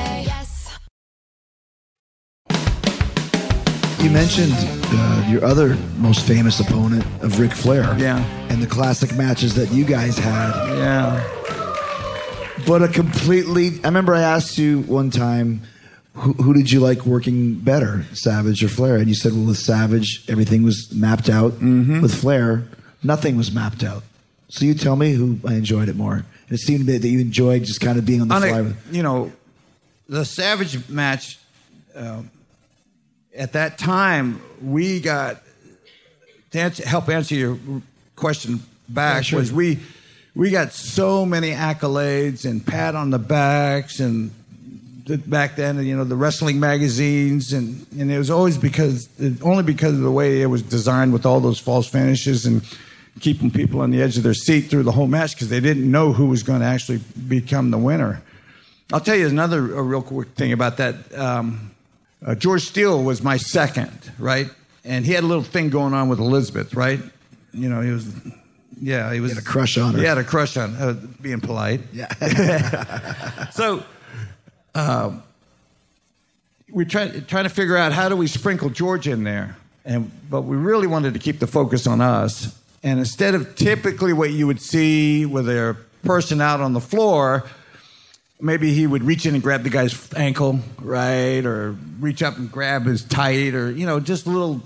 You 4.01 4.09
mentioned 4.09 4.53
uh, 4.57 5.25
your 5.29 5.45
other 5.45 5.75
most 5.97 6.25
famous 6.25 6.59
opponent 6.59 7.05
of 7.23 7.39
Ric 7.39 7.51
Flair, 7.51 7.95
Yeah. 7.99 8.17
and 8.49 8.61
the 8.61 8.65
classic 8.67 9.13
matches 9.15 9.53
that 9.55 9.71
you 9.71 9.85
guys 9.85 10.17
had. 10.17 10.51
Yeah. 10.75 11.23
But 12.65 12.81
a 12.81 12.87
completely. 12.87 13.79
I 13.83 13.87
remember 13.87 14.15
I 14.15 14.21
asked 14.23 14.57
you 14.57 14.81
one 14.81 15.11
time, 15.11 15.61
who, 16.15 16.33
who 16.33 16.53
did 16.53 16.71
you 16.71 16.79
like 16.79 17.05
working 17.05 17.55
better, 17.59 18.03
Savage 18.13 18.63
or 18.63 18.69
Flair? 18.69 18.95
And 18.97 19.07
you 19.07 19.13
said, 19.15 19.33
well, 19.33 19.45
with 19.45 19.57
Savage, 19.57 20.25
everything 20.27 20.63
was 20.63 20.91
mapped 20.93 21.29
out. 21.29 21.51
Mm-hmm. 21.53 22.01
With 22.01 22.13
Flair, 22.19 22.63
nothing 23.03 23.37
was 23.37 23.51
mapped 23.51 23.83
out. 23.83 24.01
So 24.49 24.65
you 24.65 24.73
tell 24.73 24.95
me 24.95 25.13
who 25.13 25.39
I 25.45 25.53
enjoyed 25.53 25.89
it 25.89 25.95
more. 25.95 26.15
And 26.15 26.25
it 26.49 26.57
seemed 26.59 26.87
that 26.87 27.03
you 27.07 27.19
enjoyed 27.19 27.63
just 27.65 27.81
kind 27.81 27.99
of 27.99 28.05
being 28.05 28.21
on 28.21 28.27
the 28.29 28.35
On 28.35 28.41
fly 28.41 28.59
a- 28.59 28.73
you 28.95 29.03
know, 29.03 29.31
the 30.09 30.25
Savage 30.25 30.89
match. 30.89 31.37
Uh, 31.95 32.23
at 33.35 33.53
that 33.53 33.77
time, 33.77 34.41
we 34.61 34.99
got 34.99 35.41
to 36.51 36.59
answer, 36.59 36.87
help 36.87 37.09
answer 37.09 37.35
your 37.35 37.57
question 38.15 38.61
back. 38.89 39.25
Sure. 39.25 39.39
Was 39.39 39.51
we 39.51 39.79
we 40.35 40.49
got 40.49 40.71
so 40.71 41.25
many 41.25 41.51
accolades 41.51 42.49
and 42.49 42.65
pat 42.65 42.95
on 42.95 43.09
the 43.09 43.19
backs 43.19 43.99
and 43.99 44.31
the, 45.05 45.17
back 45.17 45.55
then, 45.55 45.83
you 45.83 45.95
know, 45.95 46.03
the 46.03 46.15
wrestling 46.15 46.59
magazines 46.59 47.53
and 47.53 47.85
and 47.97 48.11
it 48.11 48.17
was 48.17 48.29
always 48.29 48.57
because 48.57 49.09
only 49.41 49.63
because 49.63 49.93
of 49.93 50.01
the 50.01 50.11
way 50.11 50.41
it 50.41 50.47
was 50.47 50.61
designed 50.61 51.13
with 51.13 51.25
all 51.25 51.39
those 51.39 51.59
false 51.59 51.87
finishes 51.87 52.45
and 52.45 52.61
keeping 53.19 53.51
people 53.51 53.81
on 53.81 53.91
the 53.91 54.01
edge 54.01 54.17
of 54.17 54.23
their 54.23 54.33
seat 54.33 54.61
through 54.61 54.83
the 54.83 54.91
whole 54.91 55.07
match 55.07 55.35
because 55.35 55.49
they 55.49 55.59
didn't 55.59 55.89
know 55.89 56.13
who 56.13 56.27
was 56.27 56.43
going 56.43 56.61
to 56.61 56.65
actually 56.65 56.99
become 57.27 57.71
the 57.71 57.77
winner. 57.77 58.21
I'll 58.93 59.01
tell 59.01 59.15
you 59.15 59.27
another 59.27 59.75
a 59.75 59.81
real 59.81 60.01
quick 60.01 60.29
thing 60.29 60.53
about 60.53 60.77
that. 60.77 60.95
Um, 61.17 61.71
uh, 62.25 62.35
George 62.35 62.63
Steele 62.63 63.03
was 63.03 63.23
my 63.23 63.37
second, 63.37 64.11
right? 64.19 64.47
And 64.83 65.05
he 65.05 65.13
had 65.13 65.23
a 65.23 65.27
little 65.27 65.43
thing 65.43 65.69
going 65.69 65.93
on 65.93 66.09
with 66.09 66.19
Elizabeth, 66.19 66.73
right? 66.73 66.99
You 67.53 67.69
know, 67.69 67.81
he 67.81 67.91
was, 67.91 68.07
yeah, 68.79 69.13
he 69.13 69.19
was 69.19 69.33
had 69.33 69.41
a 69.41 69.45
crush 69.45 69.77
on 69.77 69.93
her. 69.93 69.99
He 69.99 70.05
had 70.05 70.17
a 70.17 70.23
crush 70.23 70.57
on, 70.57 70.75
uh, 70.75 70.93
being 71.21 71.41
polite. 71.41 71.81
Yeah. 71.93 72.07
So, 73.51 73.83
um, 74.73 75.23
we 76.71 76.85
tried 76.85 77.27
trying 77.27 77.43
to 77.43 77.49
figure 77.49 77.75
out 77.75 77.91
how 77.91 78.07
do 78.07 78.15
we 78.15 78.27
sprinkle 78.27 78.69
George 78.69 79.07
in 79.07 79.25
there, 79.25 79.57
and 79.83 80.09
but 80.29 80.43
we 80.43 80.55
really 80.55 80.87
wanted 80.87 81.13
to 81.15 81.19
keep 81.19 81.39
the 81.39 81.47
focus 81.47 81.85
on 81.85 81.99
us. 81.99 82.57
And 82.81 82.97
instead 82.97 83.35
of 83.35 83.55
typically 83.55 84.13
what 84.13 84.31
you 84.31 84.47
would 84.47 84.61
see 84.61 85.25
with 85.25 85.49
a 85.49 85.75
person 86.03 86.39
out 86.39 86.61
on 86.61 86.73
the 86.73 86.79
floor, 86.79 87.43
maybe 88.41 88.73
he 88.73 88.87
would 88.87 89.03
reach 89.03 89.25
in 89.25 89.35
and 89.35 89.43
grab 89.43 89.63
the 89.63 89.69
guy's 89.69 90.11
ankle, 90.13 90.59
right, 90.79 91.45
or 91.45 91.75
reach 91.99 92.23
up 92.23 92.37
and 92.37 92.51
grab 92.51 92.85
his 92.85 93.03
tight, 93.03 93.53
or 93.53 93.71
you 93.71 93.85
know, 93.85 93.99
just 93.99 94.27
little 94.27 94.61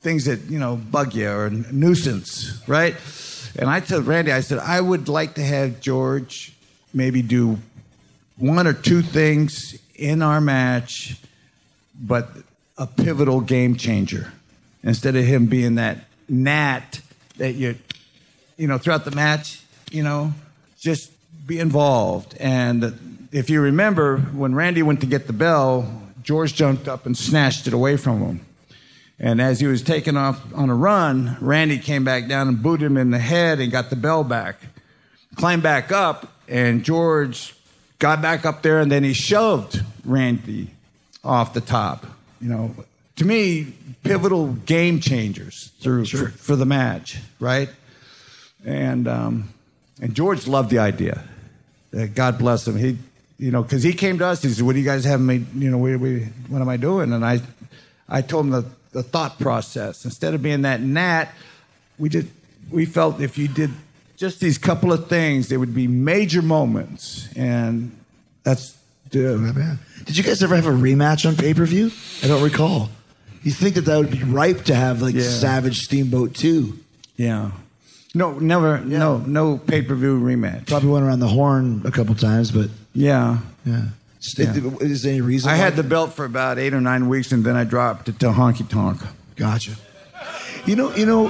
things 0.00 0.24
that 0.24 0.40
you 0.50 0.58
know 0.58 0.76
bug 0.76 1.14
you 1.14 1.30
or 1.30 1.50
nuisance, 1.50 2.60
right? 2.66 2.96
And 3.58 3.68
I 3.68 3.80
told 3.80 4.06
Randy, 4.06 4.32
I 4.32 4.40
said 4.40 4.58
I 4.58 4.80
would 4.80 5.08
like 5.08 5.34
to 5.34 5.44
have 5.44 5.80
George 5.80 6.52
maybe 6.92 7.22
do 7.22 7.58
one 8.36 8.66
or 8.66 8.72
two 8.72 9.02
things 9.02 9.78
in 9.94 10.22
our 10.22 10.40
match, 10.40 11.16
but 12.00 12.28
a 12.78 12.86
pivotal 12.86 13.40
game 13.40 13.76
changer 13.76 14.32
instead 14.82 15.14
of 15.14 15.24
him 15.24 15.46
being 15.46 15.74
that 15.74 15.98
gnat 16.28 17.00
that 17.36 17.52
you, 17.52 17.76
you 18.56 18.66
know, 18.66 18.78
throughout 18.78 19.04
the 19.04 19.10
match, 19.10 19.62
you 19.90 20.02
know, 20.02 20.32
just 20.78 21.10
be 21.50 21.58
involved. 21.58 22.36
And 22.38 23.28
if 23.32 23.50
you 23.50 23.60
remember, 23.60 24.18
when 24.18 24.54
Randy 24.54 24.82
went 24.82 25.00
to 25.00 25.06
get 25.06 25.26
the 25.26 25.32
bell, 25.32 25.92
George 26.22 26.54
jumped 26.54 26.86
up 26.86 27.06
and 27.06 27.18
snatched 27.18 27.66
it 27.66 27.72
away 27.72 27.96
from 27.96 28.20
him. 28.20 28.46
And 29.18 29.40
as 29.40 29.58
he 29.58 29.66
was 29.66 29.82
taking 29.82 30.16
off 30.16 30.40
on 30.54 30.70
a 30.70 30.74
run, 30.74 31.36
Randy 31.40 31.78
came 31.78 32.04
back 32.04 32.28
down 32.28 32.46
and 32.46 32.62
booted 32.62 32.86
him 32.86 32.96
in 32.96 33.10
the 33.10 33.18
head 33.18 33.58
and 33.58 33.70
got 33.72 33.90
the 33.90 33.96
bell 33.96 34.22
back. 34.22 34.60
Climbed 35.34 35.62
back 35.62 35.90
up, 35.90 36.32
and 36.48 36.84
George 36.84 37.54
got 37.98 38.22
back 38.22 38.46
up 38.46 38.62
there, 38.62 38.78
and 38.78 38.90
then 38.90 39.02
he 39.02 39.12
shoved 39.12 39.82
Randy 40.04 40.70
off 41.24 41.52
the 41.52 41.60
top. 41.60 42.06
You 42.40 42.48
know, 42.48 42.74
to 43.16 43.24
me, 43.24 43.74
pivotal 44.04 44.52
game 44.52 45.00
changers 45.00 45.72
through 45.80 46.06
for, 46.06 46.28
for 46.28 46.56
the 46.56 46.64
match, 46.64 47.18
right? 47.40 47.68
And 48.64 49.08
um, 49.08 49.52
and 50.00 50.14
George 50.14 50.46
loved 50.46 50.70
the 50.70 50.78
idea. 50.78 51.22
Uh, 51.96 52.06
God 52.06 52.38
bless 52.38 52.66
him. 52.66 52.76
He, 52.76 52.98
you 53.38 53.50
know, 53.50 53.62
because 53.62 53.82
he 53.82 53.92
came 53.92 54.18
to 54.18 54.26
us. 54.26 54.42
He 54.42 54.48
said, 54.50 54.64
"What 54.64 54.74
do 54.74 54.78
you 54.78 54.84
guys 54.84 55.04
have 55.04 55.20
me? 55.20 55.44
You 55.54 55.70
know, 55.70 55.78
we, 55.78 55.96
we, 55.96 56.20
what 56.48 56.60
am 56.60 56.68
I 56.68 56.76
doing?" 56.76 57.12
And 57.12 57.24
I, 57.24 57.40
I 58.08 58.22
told 58.22 58.46
him 58.46 58.50
the, 58.52 58.64
the 58.92 59.02
thought 59.02 59.38
process. 59.38 60.04
Instead 60.04 60.34
of 60.34 60.42
being 60.42 60.62
that 60.62 60.80
gnat, 60.80 61.32
we 61.98 62.08
just 62.08 62.28
we 62.70 62.84
felt 62.86 63.20
if 63.20 63.38
you 63.38 63.48
did 63.48 63.70
just 64.16 64.40
these 64.40 64.58
couple 64.58 64.92
of 64.92 65.08
things, 65.08 65.48
there 65.48 65.58
would 65.58 65.74
be 65.74 65.86
major 65.88 66.42
moments, 66.42 67.28
and 67.34 67.90
that's 68.42 68.76
the. 69.10 69.78
Did 70.04 70.16
you 70.16 70.22
guys 70.22 70.42
ever 70.42 70.54
have 70.56 70.66
a 70.66 70.70
rematch 70.70 71.26
on 71.26 71.36
pay 71.36 71.54
per 71.54 71.64
view? 71.64 71.90
I 72.22 72.28
don't 72.28 72.42
recall. 72.42 72.90
You 73.42 73.52
think 73.52 73.74
that 73.76 73.82
that 73.86 73.96
would 73.96 74.10
be 74.10 74.22
ripe 74.22 74.64
to 74.64 74.74
have 74.74 75.00
like 75.00 75.14
Yeah. 75.14 75.22
Savage 75.22 75.78
Steamboat 75.78 76.34
2? 76.34 76.78
Yeah. 77.16 77.52
No, 78.14 78.38
never. 78.38 78.80
No, 78.80 79.18
no 79.18 79.58
pay 79.58 79.82
per 79.82 79.94
view 79.94 80.20
rematch. 80.20 80.66
Probably 80.66 80.90
went 80.90 81.04
around 81.04 81.20
the 81.20 81.28
horn 81.28 81.82
a 81.84 81.90
couple 81.90 82.14
times, 82.14 82.50
but 82.50 82.68
Yeah. 82.92 83.38
yeah. 83.64 83.82
Yeah. 84.36 84.52
Is 84.80 85.02
there 85.02 85.12
any 85.12 85.20
reason? 85.22 85.48
I 85.50 85.54
had 85.54 85.76
the 85.76 85.82
belt 85.82 86.12
for 86.12 86.26
about 86.26 86.58
eight 86.58 86.74
or 86.74 86.80
nine 86.80 87.08
weeks, 87.08 87.32
and 87.32 87.42
then 87.42 87.56
I 87.56 87.64
dropped 87.64 88.08
it 88.10 88.18
to 88.20 88.26
honky 88.26 88.68
tonk. 88.68 89.00
Gotcha. 89.36 89.72
You 90.66 90.76
know, 90.76 90.94
you 90.94 91.06
know, 91.06 91.28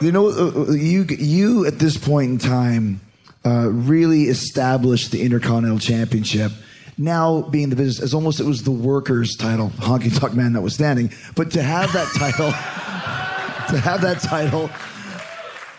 you 0.00 0.12
know, 0.12 0.28
uh, 0.28 0.52
uh, 0.68 0.72
you 0.72 1.04
you 1.18 1.66
at 1.66 1.80
this 1.80 1.96
point 1.96 2.30
in 2.30 2.38
time 2.38 3.00
uh, 3.44 3.68
really 3.70 4.24
established 4.24 5.10
the 5.10 5.22
Intercontinental 5.22 5.80
Championship. 5.80 6.52
Now 6.96 7.42
being 7.42 7.70
the 7.70 7.76
business, 7.76 8.00
as 8.04 8.14
almost 8.14 8.38
it 8.38 8.46
was 8.46 8.62
the 8.62 8.70
workers' 8.70 9.34
title, 9.36 9.70
Honky 9.70 10.16
Tonk 10.16 10.34
Man 10.34 10.52
notwithstanding. 10.52 11.10
But 11.34 11.50
to 11.52 11.62
have 11.62 11.92
that 11.92 12.06
title, 12.16 12.50
to 12.50 13.80
have 13.80 14.00
that 14.02 14.20
title, 14.20 14.70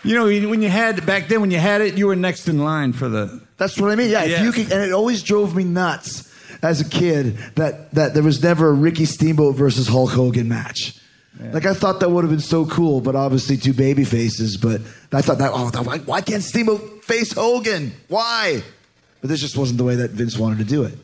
You 0.08 0.14
know, 0.14 0.48
when 0.48 0.62
you 0.62 0.70
had 0.70 1.04
back 1.04 1.28
then, 1.28 1.42
when 1.42 1.50
you 1.50 1.58
had 1.58 1.82
it, 1.82 1.98
you 1.98 2.06
were 2.06 2.16
next 2.16 2.48
in 2.48 2.58
line 2.58 2.94
for 2.94 3.10
the. 3.10 3.42
That's 3.58 3.78
what 3.78 3.90
I 3.90 3.94
mean. 3.94 4.08
Yeah, 4.08 4.24
if 4.24 4.42
you 4.42 4.52
could, 4.52 4.72
and 4.72 4.82
it 4.82 4.90
always 4.90 5.22
drove 5.22 5.54
me 5.54 5.64
nuts 5.64 6.32
as 6.62 6.80
a 6.80 6.88
kid 6.88 7.36
that 7.56 7.92
that 7.92 8.14
there 8.14 8.22
was 8.22 8.42
never 8.42 8.70
a 8.70 8.72
Ricky 8.72 9.04
Steamboat 9.04 9.56
versus 9.56 9.86
Hulk 9.86 10.10
Hogan 10.10 10.48
match. 10.48 10.98
Like 11.38 11.66
I 11.66 11.74
thought 11.74 12.00
that 12.00 12.10
would 12.10 12.24
have 12.24 12.30
been 12.30 12.40
so 12.40 12.64
cool, 12.64 13.02
but 13.02 13.16
obviously 13.16 13.58
two 13.58 13.74
baby 13.74 14.04
faces. 14.04 14.56
But 14.56 14.80
I 15.12 15.20
thought 15.20 15.38
that 15.38 15.50
oh, 15.52 15.70
why, 15.82 15.98
why 15.98 16.22
can't 16.22 16.42
Steamboat 16.42 17.04
face 17.04 17.32
Hogan? 17.34 17.92
Why? 18.08 18.62
But 19.20 19.28
this 19.28 19.40
just 19.40 19.58
wasn't 19.58 19.76
the 19.76 19.84
way 19.84 19.96
that 19.96 20.12
Vince 20.12 20.38
wanted 20.38 20.58
to 20.58 20.64
do 20.64 20.84
it. 20.84 20.98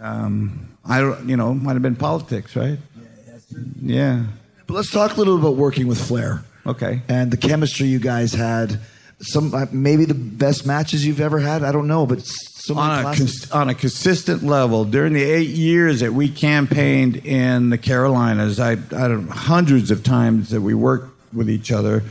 Um, 0.00 0.68
I 0.86 1.00
don't, 1.00 1.28
you 1.28 1.36
know, 1.36 1.52
might 1.52 1.74
have 1.74 1.82
been 1.82 1.96
politics, 1.96 2.56
right? 2.56 2.78
Yeah, 2.96 3.58
Yeah. 3.82 4.24
But 4.66 4.74
let's 4.74 4.90
talk 4.90 5.12
a 5.12 5.18
little 5.18 5.38
about 5.38 5.56
working 5.56 5.86
with 5.86 6.00
Flair 6.00 6.44
Okay. 6.66 7.02
and 7.08 7.30
the 7.30 7.36
chemistry 7.36 7.88
you 7.88 7.98
guys 7.98 8.32
had. 8.32 8.80
Some 9.24 9.54
uh, 9.54 9.66
maybe 9.70 10.04
the 10.04 10.14
best 10.14 10.66
matches 10.66 11.06
you've 11.06 11.20
ever 11.20 11.38
had. 11.38 11.62
I 11.62 11.70
don't 11.70 11.86
know, 11.86 12.06
but 12.06 12.22
so 12.22 12.76
on 12.76 13.00
a, 13.00 13.16
cons- 13.16 13.50
on 13.52 13.68
a 13.68 13.74
consistent 13.74 14.42
level 14.42 14.84
during 14.84 15.12
the 15.12 15.22
eight 15.22 15.50
years 15.50 16.00
that 16.00 16.12
we 16.12 16.28
campaigned 16.28 17.16
in 17.18 17.70
the 17.70 17.78
Carolinas, 17.78 18.58
I, 18.58 18.72
I 18.72 18.76
don't 18.76 19.26
know, 19.26 19.32
hundreds 19.32 19.92
of 19.92 20.02
times 20.02 20.50
that 20.50 20.60
we 20.60 20.74
worked 20.74 21.32
with 21.32 21.48
each 21.48 21.70
other. 21.70 22.02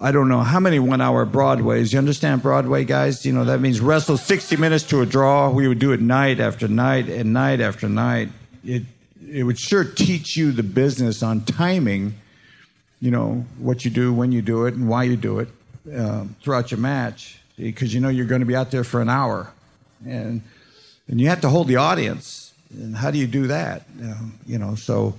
I 0.00 0.12
don't 0.12 0.28
know 0.28 0.40
how 0.40 0.60
many 0.60 0.78
one-hour 0.78 1.24
Broadways. 1.26 1.92
You 1.92 1.98
understand 1.98 2.42
Broadway, 2.42 2.84
guys? 2.84 3.24
You 3.24 3.32
know 3.32 3.44
that 3.44 3.60
means 3.60 3.80
wrestle 3.80 4.16
sixty 4.16 4.56
minutes 4.56 4.84
to 4.84 5.00
a 5.02 5.06
draw. 5.06 5.50
We 5.50 5.68
would 5.68 5.78
do 5.78 5.92
it 5.92 6.00
night 6.00 6.40
after 6.40 6.66
night 6.68 7.08
and 7.08 7.32
night 7.32 7.60
after 7.60 7.88
night. 7.88 8.28
It 8.64 8.82
it 9.28 9.42
would 9.44 9.58
sure 9.58 9.84
teach 9.84 10.36
you 10.36 10.50
the 10.52 10.62
business 10.64 11.22
on 11.22 11.44
timing. 11.44 12.14
You 13.00 13.10
know 13.10 13.44
what 13.58 13.84
you 13.84 13.90
do, 13.90 14.12
when 14.12 14.32
you 14.32 14.42
do 14.42 14.66
it, 14.66 14.74
and 14.74 14.88
why 14.88 15.04
you 15.04 15.16
do 15.16 15.38
it 15.38 15.48
um, 15.96 16.34
throughout 16.42 16.70
your 16.70 16.80
match, 16.80 17.38
because 17.56 17.94
you 17.94 18.00
know 18.00 18.08
you're 18.08 18.26
going 18.26 18.40
to 18.40 18.46
be 18.46 18.56
out 18.56 18.70
there 18.70 18.84
for 18.84 19.00
an 19.00 19.08
hour, 19.08 19.52
and 20.06 20.42
and 21.06 21.20
you 21.20 21.28
have 21.28 21.40
to 21.42 21.48
hold 21.48 21.68
the 21.68 21.76
audience. 21.76 22.52
And 22.70 22.94
how 22.94 23.10
do 23.10 23.18
you 23.18 23.26
do 23.26 23.46
that? 23.46 23.84
You 23.98 24.04
know, 24.04 24.16
you 24.46 24.58
know 24.58 24.74
so 24.74 25.14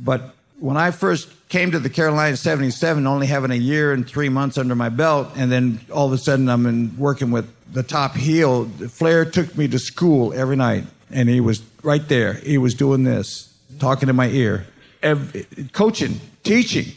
but 0.00 0.34
when 0.58 0.76
I 0.76 0.90
first 0.90 1.28
came 1.48 1.70
to 1.72 1.78
the 1.78 1.90
Carolina 1.90 2.36
77, 2.36 3.06
only 3.06 3.26
having 3.26 3.50
a 3.50 3.56
year 3.56 3.92
and 3.92 4.06
three 4.06 4.28
months 4.28 4.58
under 4.58 4.74
my 4.74 4.88
belt, 4.88 5.28
and 5.36 5.50
then 5.52 5.80
all 5.92 6.06
of 6.06 6.12
a 6.12 6.18
sudden 6.18 6.48
I'm 6.48 6.66
in 6.66 6.96
working 6.96 7.30
with 7.30 7.52
the 7.72 7.82
top 7.82 8.16
heel, 8.16 8.66
Flair 8.66 9.24
took 9.24 9.56
me 9.56 9.68
to 9.68 9.78
school 9.78 10.32
every 10.32 10.56
night, 10.56 10.84
and 11.10 11.28
he 11.28 11.40
was 11.40 11.62
right 11.82 12.06
there. 12.08 12.34
He 12.34 12.58
was 12.58 12.74
doing 12.74 13.04
this, 13.04 13.52
talking 13.78 14.08
in 14.08 14.16
my 14.16 14.28
ear, 14.28 14.66
ev- 15.02 15.70
coaching, 15.72 16.20
teaching 16.42 16.92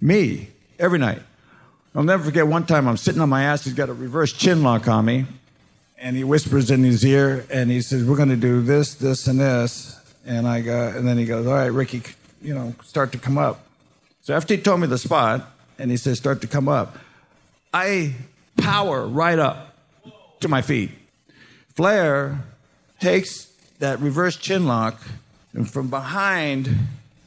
me 0.00 0.48
every 0.78 0.98
night. 0.98 1.22
I'll 1.94 2.02
never 2.02 2.22
forget 2.22 2.46
one 2.46 2.66
time 2.66 2.86
I'm 2.86 2.96
sitting 2.96 3.20
on 3.20 3.28
my 3.28 3.44
ass, 3.44 3.64
he's 3.64 3.74
got 3.74 3.88
a 3.88 3.92
reverse 3.92 4.32
chin 4.32 4.62
lock 4.62 4.86
on 4.86 5.04
me, 5.04 5.26
and 5.98 6.16
he 6.16 6.24
whispers 6.24 6.70
in 6.70 6.84
his 6.84 7.04
ear, 7.04 7.44
and 7.50 7.70
he 7.70 7.82
says, 7.82 8.04
"We're 8.04 8.16
going 8.16 8.28
to 8.28 8.36
do 8.36 8.62
this, 8.62 8.94
this, 8.94 9.26
and 9.26 9.40
this." 9.40 9.96
And 10.24 10.46
I 10.46 10.60
go, 10.60 10.88
and 10.88 11.06
then 11.06 11.18
he 11.18 11.24
goes, 11.24 11.46
"All 11.46 11.54
right, 11.54 11.66
Ricky, 11.66 12.02
you 12.40 12.54
know, 12.54 12.74
start 12.84 13.12
to 13.12 13.18
come 13.18 13.38
up." 13.38 13.66
So 14.22 14.34
after 14.34 14.54
he 14.54 14.60
told 14.60 14.80
me 14.80 14.86
the 14.86 14.98
spot, 14.98 15.50
and 15.78 15.90
he 15.90 15.96
says, 15.96 16.18
"Start 16.18 16.40
to 16.42 16.46
come 16.46 16.68
up," 16.68 16.96
I 17.74 18.14
power 18.56 19.06
right 19.06 19.38
up 19.38 19.76
to 20.40 20.48
my 20.48 20.62
feet. 20.62 20.90
Flair 21.74 22.44
takes 23.00 23.48
that 23.80 24.00
reverse 24.00 24.36
chin 24.36 24.66
lock, 24.66 25.00
and 25.54 25.68
from 25.68 25.88
behind 25.88 26.68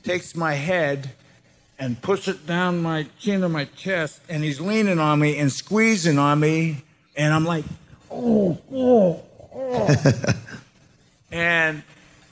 takes 0.03 0.35
my 0.35 0.53
head 0.53 1.11
and 1.79 2.01
puts 2.01 2.27
it 2.27 2.45
down 2.45 2.81
my 2.81 3.07
chin 3.19 3.41
to 3.41 3.49
my 3.49 3.65
chest, 3.65 4.21
and 4.29 4.43
he's 4.43 4.61
leaning 4.61 4.99
on 4.99 5.19
me 5.19 5.37
and 5.37 5.51
squeezing 5.51 6.19
on 6.19 6.39
me, 6.39 6.83
and 7.15 7.33
I'm 7.33 7.45
like, 7.45 7.65
oh, 8.11 8.57
oh, 8.71 9.23
oh. 9.53 9.95
and 11.31 11.83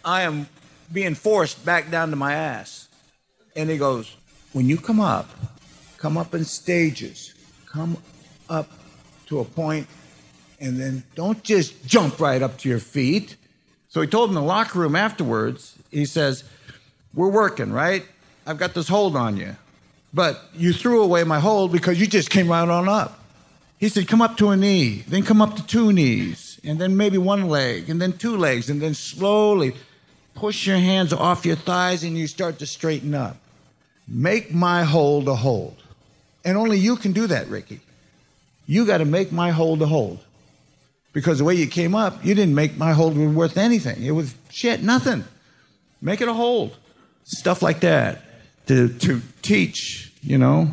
I 0.06 0.24
am 0.24 0.48
being 0.92 1.16
forced 1.16 1.66
back 1.66 1.90
down 1.90 2.10
to 2.12 2.16
my 2.16 2.34
ass. 2.34 2.88
And 3.56 3.70
he 3.70 3.78
goes, 3.78 4.16
when 4.54 4.68
you 4.68 4.78
come 4.78 5.00
up, 5.00 5.30
come 5.98 6.18
up 6.18 6.34
in 6.34 6.46
stages, 6.46 7.34
come 7.66 7.98
up 8.50 8.70
to 9.28 9.40
a 9.40 9.46
point, 9.46 9.88
and 10.60 10.80
then 10.80 11.04
don't 11.16 11.44
just 11.44 11.86
jump 11.86 12.20
right 12.20 12.42
up 12.42 12.58
to 12.60 12.70
your 12.70 12.80
feet. 12.80 13.36
So 13.90 14.02
he 14.02 14.08
told 14.08 14.30
him 14.30 14.38
in 14.38 14.44
the 14.44 14.48
locker 14.48 14.80
room 14.80 14.96
afterwards, 14.96 15.76
he 15.90 16.06
says, 16.06 16.44
We're 17.14 17.30
working, 17.30 17.72
right? 17.72 18.06
I've 18.46 18.58
got 18.58 18.74
this 18.74 18.88
hold 18.88 19.16
on 19.16 19.38
you. 19.38 19.56
But 20.14 20.42
you 20.54 20.74
threw 20.74 21.04
away 21.04 21.24
my 21.24 21.40
hold 21.40 21.72
because 21.72 22.00
you 22.00 22.08
just 22.08 22.30
came 22.30 22.50
right 22.50 22.68
on 22.68 22.90
up. 22.90 23.20
He 23.78 23.90
said, 23.90 24.08
Come 24.08 24.22
up 24.22 24.38
to 24.38 24.50
a 24.50 24.58
knee, 24.58 25.04
then 25.08 25.24
come 25.24 25.42
up 25.42 25.56
to 25.56 25.66
two 25.66 25.92
knees, 25.92 26.60
and 26.64 26.80
then 26.80 26.98
maybe 26.98 27.18
one 27.18 27.48
leg, 27.48 27.90
and 27.90 28.02
then 28.02 28.14
two 28.14 28.38
legs, 28.38 28.70
and 28.70 28.82
then 28.82 28.94
slowly 28.94 29.74
push 30.36 30.66
your 30.68 30.78
hands 30.78 31.14
off 31.14 31.46
your 31.46 31.56
thighs 31.56 32.04
and 32.04 32.18
you 32.18 32.28
start 32.28 32.60
to 32.60 32.66
straighten 32.66 33.14
up. 33.14 33.38
Make 34.08 34.54
my 34.54 34.84
hold 34.84 35.28
a 35.28 35.36
hold. 35.36 35.76
And 36.44 36.58
only 36.58 36.78
you 36.78 36.96
can 36.96 37.12
do 37.12 37.28
that, 37.28 37.48
Ricky. 37.48 37.80
You 38.66 38.86
got 38.86 38.98
to 38.98 39.06
make 39.06 39.32
my 39.32 39.52
hold 39.52 39.82
a 39.82 39.86
hold. 39.86 40.20
Because 41.14 41.40
the 41.40 41.44
way 41.44 41.56
you 41.56 41.68
came 41.68 41.94
up, 41.94 42.24
you 42.26 42.34
didn't 42.34 42.56
make 42.56 42.78
my 42.78 42.94
hold 42.94 43.18
worth 43.18 43.58
anything. 43.58 44.04
It 44.04 44.12
was 44.12 44.34
shit, 44.50 44.82
nothing. 44.82 45.26
Make 46.02 46.22
it 46.22 46.28
a 46.28 46.34
hold. 46.34 46.76
Stuff 47.24 47.62
like 47.62 47.82
that 47.82 48.22
to, 48.68 48.90
to 49.00 49.22
teach, 49.42 50.12
you 50.22 50.38
know. 50.38 50.72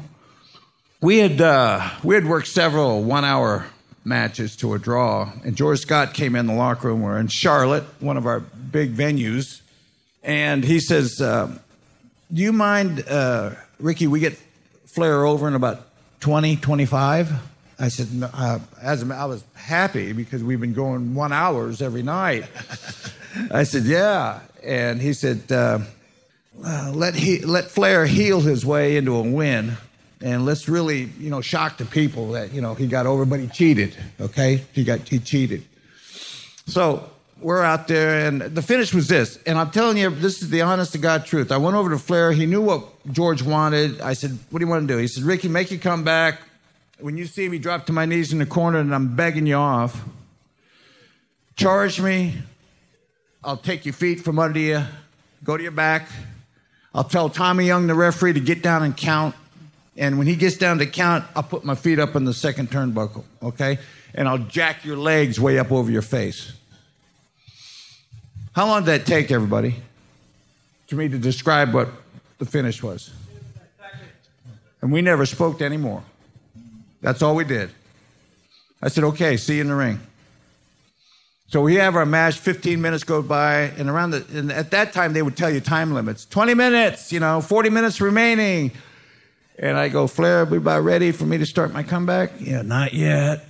We 1.01 1.19
had, 1.19 1.41
uh, 1.41 1.89
we 2.03 2.15
had 2.15 2.27
worked 2.27 2.49
several 2.49 3.03
one 3.05 3.25
hour 3.25 3.67
matches 4.05 4.57
to 4.57 4.75
a 4.75 4.79
draw. 4.79 5.31
And 5.45 5.57
George 5.57 5.81
Scott 5.81 6.15
came 6.15 6.35
in 6.35 6.47
the 6.47 6.55
locker 6.55 6.89
room. 6.89 7.03
We're 7.03 7.19
in 7.19 7.29
Charlotte, 7.29 7.85
one 8.01 8.17
of 8.17 8.27
our 8.27 8.41
big 8.41 8.95
venues. 8.95 9.61
And 10.23 10.65
he 10.65 10.81
says, 10.81 11.21
uh, 11.21 11.57
Do 12.33 12.43
you 12.43 12.53
mind, 12.53 13.05
uh, 13.09 13.51
Ricky, 13.79 14.07
we 14.07 14.21
get 14.21 14.39
Flair 14.87 15.25
over 15.25 15.47
in 15.47 15.55
about 15.55 15.87
20, 16.21 16.57
25? 16.57 17.33
I 17.81 17.89
said, 17.89 18.13
no, 18.13 18.29
uh, 18.35 18.59
as 18.83 19.09
I 19.09 19.25
was 19.27 19.45
happy 19.55 20.13
because 20.13 20.43
we've 20.43 20.61
been 20.61 20.75
going 20.75 21.15
one 21.15 21.33
hours 21.33 21.81
every 21.81 22.03
night. 22.03 22.45
I 23.53 23.63
said, 23.63 23.85
yeah. 23.85 24.41
And 24.65 25.01
he 25.01 25.13
said, 25.13 25.53
uh, 26.65 26.93
let, 26.95 27.15
he, 27.15 27.41
let 27.41 27.71
Flair 27.71 28.07
heal 28.07 28.41
his 28.41 28.65
way 28.65 28.97
into 28.97 29.15
a 29.15 29.23
win. 29.23 29.77
And 30.21 30.45
let's 30.45 30.69
really, 30.69 31.05
you 31.19 31.31
know, 31.31 31.41
shock 31.41 31.79
the 31.79 31.85
people 31.85 32.33
that, 32.33 32.53
you 32.53 32.61
know, 32.61 32.75
he 32.75 32.89
got 32.89 33.07
over, 33.07 33.25
but 33.25 33.39
he 33.39 33.47
cheated, 33.47 33.97
okay? 34.21 34.65
He 34.73 34.83
got, 34.83 35.09
he 35.09 35.21
cheated. 35.21 35.65
So 36.67 37.09
we're 37.41 37.63
out 37.63 37.87
there, 37.87 38.27
and 38.27 38.43
the 38.43 38.63
finish 38.63 38.93
was 38.93 39.07
this. 39.09 39.39
And 39.47 39.59
I'm 39.59 39.71
telling 39.71 39.97
you, 39.97 40.11
this 40.11 40.43
is 40.43 40.51
the 40.51 40.63
honest 40.63 40.93
to 40.93 40.99
God 40.99 41.25
truth. 41.25 41.53
I 41.53 41.57
went 41.57 41.77
over 41.77 41.91
to 41.91 41.99
Flair. 41.99 42.33
He 42.33 42.47
knew 42.47 42.61
what 42.61 42.85
George 43.13 43.43
wanted. 43.43 44.01
I 44.01 44.15
said, 44.15 44.37
What 44.51 44.59
do 44.59 44.65
you 44.65 44.71
want 44.71 44.89
to 44.89 44.95
do? 44.95 44.99
He 44.99 45.07
said, 45.07 45.23
Ricky, 45.23 45.49
make 45.49 45.71
you 45.71 45.79
come 45.79 46.03
back. 46.03 46.41
When 46.99 47.17
you 47.17 47.27
see 47.27 47.49
me 47.49 47.61
drop 47.61 47.87
to 47.87 47.93
my 47.93 48.07
knees 48.07 48.33
in 48.33 48.41
the 48.41 48.47
corner 48.47 48.81
and 48.81 48.93
I'm 48.93 49.15
begging 49.15 49.47
you 49.47 49.55
off, 49.55 50.03
charge 51.55 52.01
me. 52.01 52.35
I'll 53.45 53.57
take 53.57 53.87
your 53.87 53.95
feet 53.95 54.21
from 54.21 54.41
under 54.41 54.59
you, 54.59 54.85
go 55.45 55.57
to 55.57 55.63
your 55.63 55.71
back. 55.71 56.09
I'll 56.99 57.05
tell 57.05 57.31
Tommy 57.31 57.65
Young, 57.65 57.87
the 57.87 57.95
referee, 57.95 58.33
to 58.33 58.41
get 58.41 58.61
down 58.61 58.83
and 58.83 58.97
count. 58.97 59.37
And 59.97 60.19
when 60.19 60.27
he 60.27 60.35
gets 60.35 60.57
down 60.57 60.79
to 60.79 60.87
count, 60.87 61.25
I'll 61.37 61.45
put 61.45 61.65
my 61.65 61.77
feet 61.77 62.01
up 62.01 62.17
on 62.17 62.25
the 62.25 62.35
second 62.35 62.73
turnbuckle, 62.73 63.23
okay? 63.41 63.79
And 64.17 64.27
I'll 64.27 64.39
jack 64.39 64.85
your 64.85 64.97
legs 64.97 65.39
way 65.39 65.61
up 65.61 65.71
over 65.71 65.93
your 65.93 66.03
face. 66.03 66.53
How 68.53 68.67
long 68.67 68.83
did 68.83 68.87
that 68.87 69.07
take, 69.07 69.31
everybody, 69.31 69.77
for 70.89 70.97
me 70.97 71.09
to 71.09 71.19
describe 71.19 71.73
what 71.73 71.89
the 72.39 72.47
finish 72.47 72.83
was? 72.83 73.13
And 74.83 74.91
we 74.91 75.01
never 75.01 75.25
spoke 75.25 75.63
anymore. 75.63 76.03
That's 77.01 77.23
all 77.23 77.37
we 77.37 77.45
did. 77.45 77.71
I 78.83 78.89
said, 78.89 79.05
okay, 79.05 79.37
see 79.37 79.55
you 79.55 79.61
in 79.61 79.69
the 79.69 79.77
ring. 79.77 80.01
So 81.51 81.63
we 81.63 81.77
have 81.77 81.97
our 81.97 82.05
match, 82.05 82.39
15 82.39 82.81
minutes 82.81 83.05
go 83.05 83.23
by, 83.23 83.73
and 83.79 83.89
around 83.89 84.11
the, 84.11 84.25
and 84.35 84.53
at 84.53 84.71
that 84.73 84.93
time 84.93 85.15
they 85.15 85.23
would 85.23 85.35
tell 85.37 85.49
you 85.49 85.61
time 85.61 85.95
limits 85.95 86.27
20 86.27 86.53
minutes, 86.53 87.11
you 87.11 87.21
know, 87.21 87.41
40 87.41 87.71
minutes 87.71 88.03
remaining. 88.03 88.73
And 89.59 89.77
I 89.77 89.89
go, 89.89 90.07
Flair, 90.07 90.45
we 90.45 90.59
about 90.59 90.83
ready 90.83 91.11
for 91.11 91.25
me 91.25 91.39
to 91.39 91.47
start 91.47 91.73
my 91.73 91.83
comeback? 91.83 92.33
Yeah, 92.39 92.61
not 92.63 92.93
yet. 92.93 93.47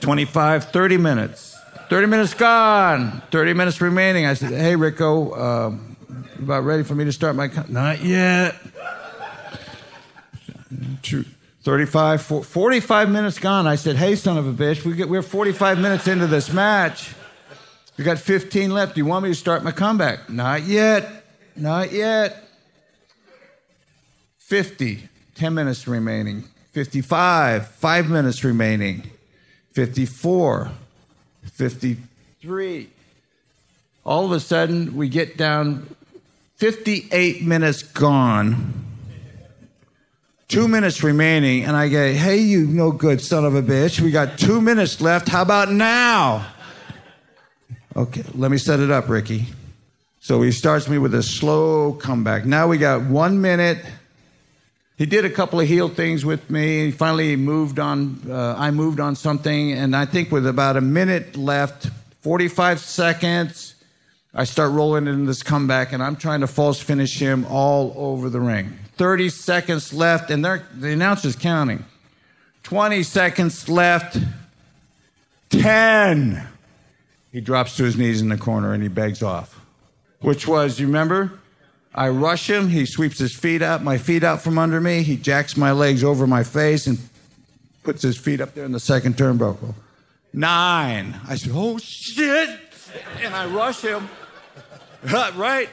25, 0.00 0.72
30 0.72 0.96
minutes. 0.96 1.56
30 1.90 2.06
minutes 2.06 2.32
gone, 2.32 3.22
30 3.30 3.52
minutes 3.52 3.80
remaining. 3.82 4.24
I 4.24 4.32
said, 4.32 4.50
hey, 4.50 4.74
Rico, 4.74 5.34
um, 5.38 5.96
about 6.38 6.64
ready 6.64 6.82
for 6.82 6.94
me 6.94 7.04
to 7.04 7.12
start 7.12 7.36
my 7.36 7.48
com-? 7.48 7.66
Not 7.68 8.02
yet. 8.02 8.56
Two- 11.02 11.26
35, 11.62 12.22
45 12.22 13.10
minutes 13.10 13.38
gone. 13.38 13.66
I 13.66 13.76
said, 13.76 13.96
hey, 13.96 14.16
son 14.16 14.36
of 14.36 14.46
a 14.46 14.52
bitch, 14.52 14.84
we 14.84 14.94
get, 14.94 15.08
we're 15.08 15.22
45 15.22 15.78
minutes 15.78 16.08
into 16.08 16.26
this 16.26 16.52
match. 16.52 17.14
We 17.96 18.04
got 18.04 18.18
15 18.18 18.72
left. 18.72 18.94
Do 18.94 19.00
you 19.00 19.06
want 19.06 19.22
me 19.22 19.30
to 19.30 19.34
start 19.34 19.62
my 19.62 19.70
comeback? 19.70 20.28
Not 20.28 20.64
yet. 20.64 21.24
Not 21.54 21.92
yet. 21.92 22.48
50, 24.38 25.08
10 25.36 25.54
minutes 25.54 25.86
remaining. 25.86 26.44
55, 26.72 27.68
5 27.68 28.10
minutes 28.10 28.42
remaining. 28.42 29.10
54, 29.72 30.72
53. 31.44 32.88
All 34.04 34.24
of 34.24 34.32
a 34.32 34.40
sudden, 34.40 34.96
we 34.96 35.08
get 35.08 35.36
down 35.36 35.94
58 36.56 37.42
minutes 37.42 37.82
gone. 37.82 38.91
Two 40.52 40.68
minutes 40.68 41.02
remaining, 41.02 41.64
and 41.64 41.74
I 41.74 41.88
go, 41.88 42.12
Hey, 42.12 42.36
you 42.36 42.66
no 42.66 42.92
good 42.92 43.22
son 43.22 43.46
of 43.46 43.54
a 43.54 43.62
bitch. 43.62 44.02
We 44.02 44.10
got 44.10 44.36
two 44.36 44.60
minutes 44.60 45.00
left. 45.00 45.26
How 45.26 45.40
about 45.40 45.72
now? 45.72 46.46
Okay, 47.96 48.22
let 48.34 48.50
me 48.50 48.58
set 48.58 48.78
it 48.78 48.90
up, 48.90 49.08
Ricky. 49.08 49.46
So 50.20 50.42
he 50.42 50.52
starts 50.52 50.90
me 50.90 50.98
with 50.98 51.14
a 51.14 51.22
slow 51.22 51.94
comeback. 51.94 52.44
Now 52.44 52.68
we 52.68 52.76
got 52.76 53.00
one 53.00 53.40
minute. 53.40 53.78
He 54.98 55.06
did 55.06 55.24
a 55.24 55.30
couple 55.30 55.58
of 55.58 55.66
heel 55.66 55.88
things 55.88 56.22
with 56.22 56.50
me. 56.50 56.84
He 56.84 56.90
finally, 56.90 57.34
moved 57.36 57.78
on. 57.78 58.20
Uh, 58.28 58.54
I 58.58 58.72
moved 58.72 59.00
on 59.00 59.16
something, 59.16 59.72
and 59.72 59.96
I 59.96 60.04
think 60.04 60.30
with 60.30 60.46
about 60.46 60.76
a 60.76 60.82
minute 60.82 61.34
left, 61.34 61.88
45 62.20 62.78
seconds, 62.78 63.74
I 64.34 64.44
start 64.44 64.72
rolling 64.72 65.06
in 65.06 65.24
this 65.24 65.42
comeback, 65.42 65.94
and 65.94 66.02
I'm 66.02 66.16
trying 66.16 66.40
to 66.42 66.46
false 66.46 66.78
finish 66.78 67.18
him 67.18 67.46
all 67.46 67.94
over 67.96 68.28
the 68.28 68.40
ring. 68.40 68.78
30 69.02 69.30
seconds 69.30 69.92
left, 69.92 70.30
and 70.30 70.44
the 70.44 70.62
announcer's 70.84 71.34
counting. 71.34 71.84
20 72.62 73.02
seconds 73.02 73.68
left. 73.68 74.16
10. 75.50 76.46
He 77.32 77.40
drops 77.40 77.76
to 77.78 77.82
his 77.82 77.96
knees 77.96 78.20
in 78.20 78.28
the 78.28 78.36
corner 78.36 78.72
and 78.72 78.80
he 78.80 78.88
begs 78.88 79.20
off. 79.20 79.60
Which 80.20 80.46
was, 80.46 80.78
you 80.78 80.86
remember? 80.86 81.32
I 81.92 82.10
rush 82.10 82.48
him. 82.48 82.68
He 82.68 82.86
sweeps 82.86 83.18
his 83.18 83.34
feet 83.34 83.60
out, 83.60 83.82
my 83.82 83.98
feet 83.98 84.22
out 84.22 84.40
from 84.40 84.56
under 84.56 84.80
me. 84.80 85.02
He 85.02 85.16
jacks 85.16 85.56
my 85.56 85.72
legs 85.72 86.04
over 86.04 86.28
my 86.28 86.44
face 86.44 86.86
and 86.86 87.00
puts 87.82 88.02
his 88.02 88.16
feet 88.16 88.40
up 88.40 88.54
there 88.54 88.64
in 88.64 88.70
the 88.70 88.78
second 88.78 89.16
turnbuckle. 89.16 89.74
Nine. 90.32 91.20
I 91.26 91.34
said, 91.34 91.50
oh 91.52 91.76
shit. 91.78 92.56
And 93.20 93.34
I 93.34 93.46
rush 93.46 93.80
him. 93.80 94.08
right? 95.12 95.68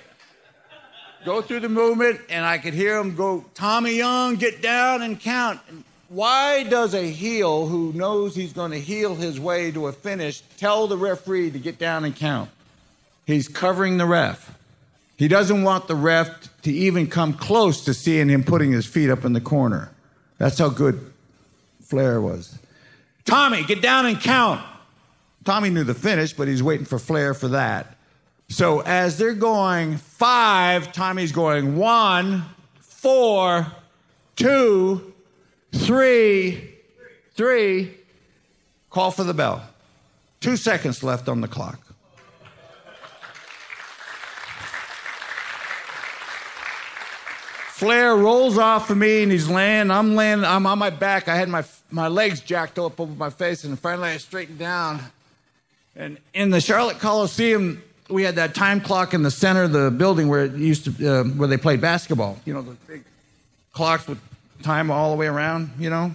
Go 1.25 1.41
through 1.41 1.59
the 1.59 1.69
movement, 1.69 2.21
and 2.29 2.45
I 2.45 2.57
could 2.57 2.73
hear 2.73 2.97
him 2.97 3.15
go, 3.15 3.45
Tommy 3.53 3.97
Young, 3.97 4.35
get 4.35 4.61
down 4.61 5.01
and 5.01 5.19
count. 5.19 5.59
Why 6.07 6.63
does 6.63 6.95
a 6.95 7.03
heel 7.03 7.67
who 7.67 7.93
knows 7.93 8.35
he's 8.35 8.53
going 8.53 8.71
to 8.71 8.79
heel 8.79 9.15
his 9.15 9.39
way 9.39 9.71
to 9.71 9.87
a 9.87 9.91
finish 9.91 10.41
tell 10.57 10.87
the 10.87 10.97
referee 10.97 11.51
to 11.51 11.59
get 11.59 11.77
down 11.77 12.05
and 12.05 12.15
count? 12.15 12.49
He's 13.25 13.47
covering 13.47 13.97
the 13.97 14.05
ref. 14.05 14.57
He 15.17 15.27
doesn't 15.27 15.63
want 15.63 15.87
the 15.87 15.95
ref 15.95 16.49
to 16.63 16.71
even 16.71 17.07
come 17.07 17.33
close 17.33 17.85
to 17.85 17.93
seeing 17.93 18.29
him 18.29 18.43
putting 18.43 18.71
his 18.71 18.85
feet 18.85 19.09
up 19.09 19.25
in 19.25 19.33
the 19.33 19.41
corner. 19.41 19.91
That's 20.37 20.57
how 20.57 20.69
good 20.69 21.11
Flair 21.81 22.21
was. 22.21 22.57
Tommy, 23.25 23.63
get 23.63 23.81
down 23.81 24.05
and 24.05 24.19
count. 24.19 24.63
Tommy 25.43 25.69
knew 25.69 25.83
the 25.83 25.93
finish, 25.93 26.33
but 26.33 26.47
he's 26.47 26.63
waiting 26.63 26.85
for 26.85 26.97
Flair 26.97 27.33
for 27.33 27.49
that. 27.49 27.97
So 28.49 28.81
as 28.81 29.17
they're 29.17 29.33
going 29.33 29.97
five, 29.97 30.91
Tommy's 30.91 31.31
going 31.31 31.77
one, 31.77 32.43
four, 32.79 33.67
two, 34.35 35.13
three, 35.71 36.75
three. 37.33 37.95
Call 38.89 39.11
for 39.11 39.23
the 39.23 39.35
bell. 39.35 39.63
Two 40.41 40.57
seconds 40.57 41.03
left 41.03 41.29
on 41.29 41.41
the 41.41 41.47
clock. 41.47 41.79
Flair 47.69 48.17
rolls 48.17 48.57
off 48.57 48.89
of 48.89 48.97
me 48.97 49.23
and 49.23 49.31
he's 49.31 49.47
laying. 49.47 49.89
I'm 49.89 50.15
laying. 50.15 50.43
I'm 50.43 50.65
on 50.65 50.79
my 50.79 50.89
back. 50.89 51.29
I 51.29 51.35
had 51.35 51.47
my 51.47 51.63
my 51.91 52.09
legs 52.09 52.41
jacked 52.41 52.77
up 52.77 52.99
over 52.99 53.13
my 53.13 53.29
face, 53.29 53.63
and 53.63 53.79
finally 53.79 54.09
I 54.09 54.17
straightened 54.17 54.59
down. 54.59 54.99
And 55.95 56.17
in 56.33 56.49
the 56.49 56.59
Charlotte 56.59 56.99
Coliseum, 56.99 57.81
we 58.09 58.23
had 58.23 58.35
that 58.35 58.55
time 58.55 58.81
clock 58.81 59.13
in 59.13 59.23
the 59.23 59.31
center 59.31 59.63
of 59.63 59.71
the 59.71 59.91
building 59.91 60.27
where 60.27 60.45
it 60.45 60.53
used 60.53 60.85
to 60.85 61.07
uh, 61.07 61.23
where 61.23 61.47
they 61.47 61.57
played 61.57 61.81
basketball. 61.81 62.39
You 62.45 62.53
know, 62.53 62.61
the 62.61 62.75
big 62.87 63.03
clocks 63.73 64.07
with 64.07 64.19
time 64.63 64.91
all 64.91 65.11
the 65.11 65.17
way 65.17 65.27
around. 65.27 65.71
You 65.77 65.89
know. 65.89 66.11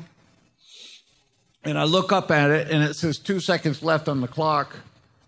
And 1.65 1.79
I 1.79 1.85
look 1.85 2.13
up 2.13 2.31
at 2.31 2.51
it, 2.51 2.71
and 2.71 2.83
it 2.83 2.95
says 2.95 3.19
two 3.19 3.41
seconds 3.41 3.83
left 3.83 4.09
on 4.09 4.21
the 4.21 4.29
clock. 4.29 4.77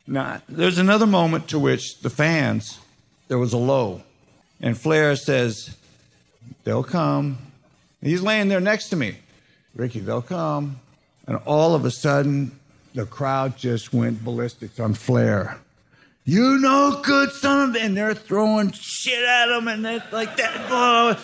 Now, 0.06 0.42
there's 0.48 0.78
another 0.78 1.06
moment 1.06 1.48
to 1.48 1.58
which 1.58 2.00
the 2.00 2.10
fans, 2.10 2.78
there 3.28 3.38
was 3.38 3.54
a 3.54 3.58
low. 3.58 4.02
And 4.60 4.78
Flair 4.78 5.16
says, 5.16 5.74
They'll 6.64 6.84
come. 6.84 7.38
He's 8.02 8.22
laying 8.22 8.48
there 8.48 8.60
next 8.60 8.90
to 8.90 8.96
me. 8.96 9.16
Ricky, 9.74 10.00
they'll 10.00 10.22
come. 10.22 10.78
And 11.26 11.38
all 11.44 11.74
of 11.74 11.84
a 11.84 11.90
sudden, 11.90 12.58
the 12.94 13.04
crowd 13.04 13.56
just 13.56 13.92
went 13.92 14.24
ballistic 14.24 14.78
on 14.78 14.94
Flair. 14.94 15.58
You 16.28 16.58
no 16.58 17.00
good 17.04 17.30
son 17.30 17.70
of 17.70 17.76
and 17.76 17.96
they're 17.96 18.12
throwing 18.12 18.72
shit 18.72 19.22
at 19.22 19.48
him 19.48 19.68
and 19.68 19.84
they're 19.84 20.02
like 20.10 20.36
that. 20.36 20.66
Oh. 20.68 21.16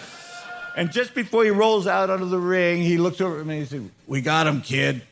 And 0.76 0.92
just 0.92 1.12
before 1.12 1.42
he 1.44 1.50
rolls 1.50 1.88
out 1.88 2.08
onto 2.08 2.24
the 2.26 2.38
ring, 2.38 2.80
he 2.80 2.98
looks 2.98 3.20
over 3.20 3.40
at 3.40 3.44
me 3.44 3.58
and 3.58 3.62
he 3.64 3.68
said, 3.68 3.90
We 4.06 4.20
got 4.20 4.46
him, 4.46 4.62
kid. 4.62 5.02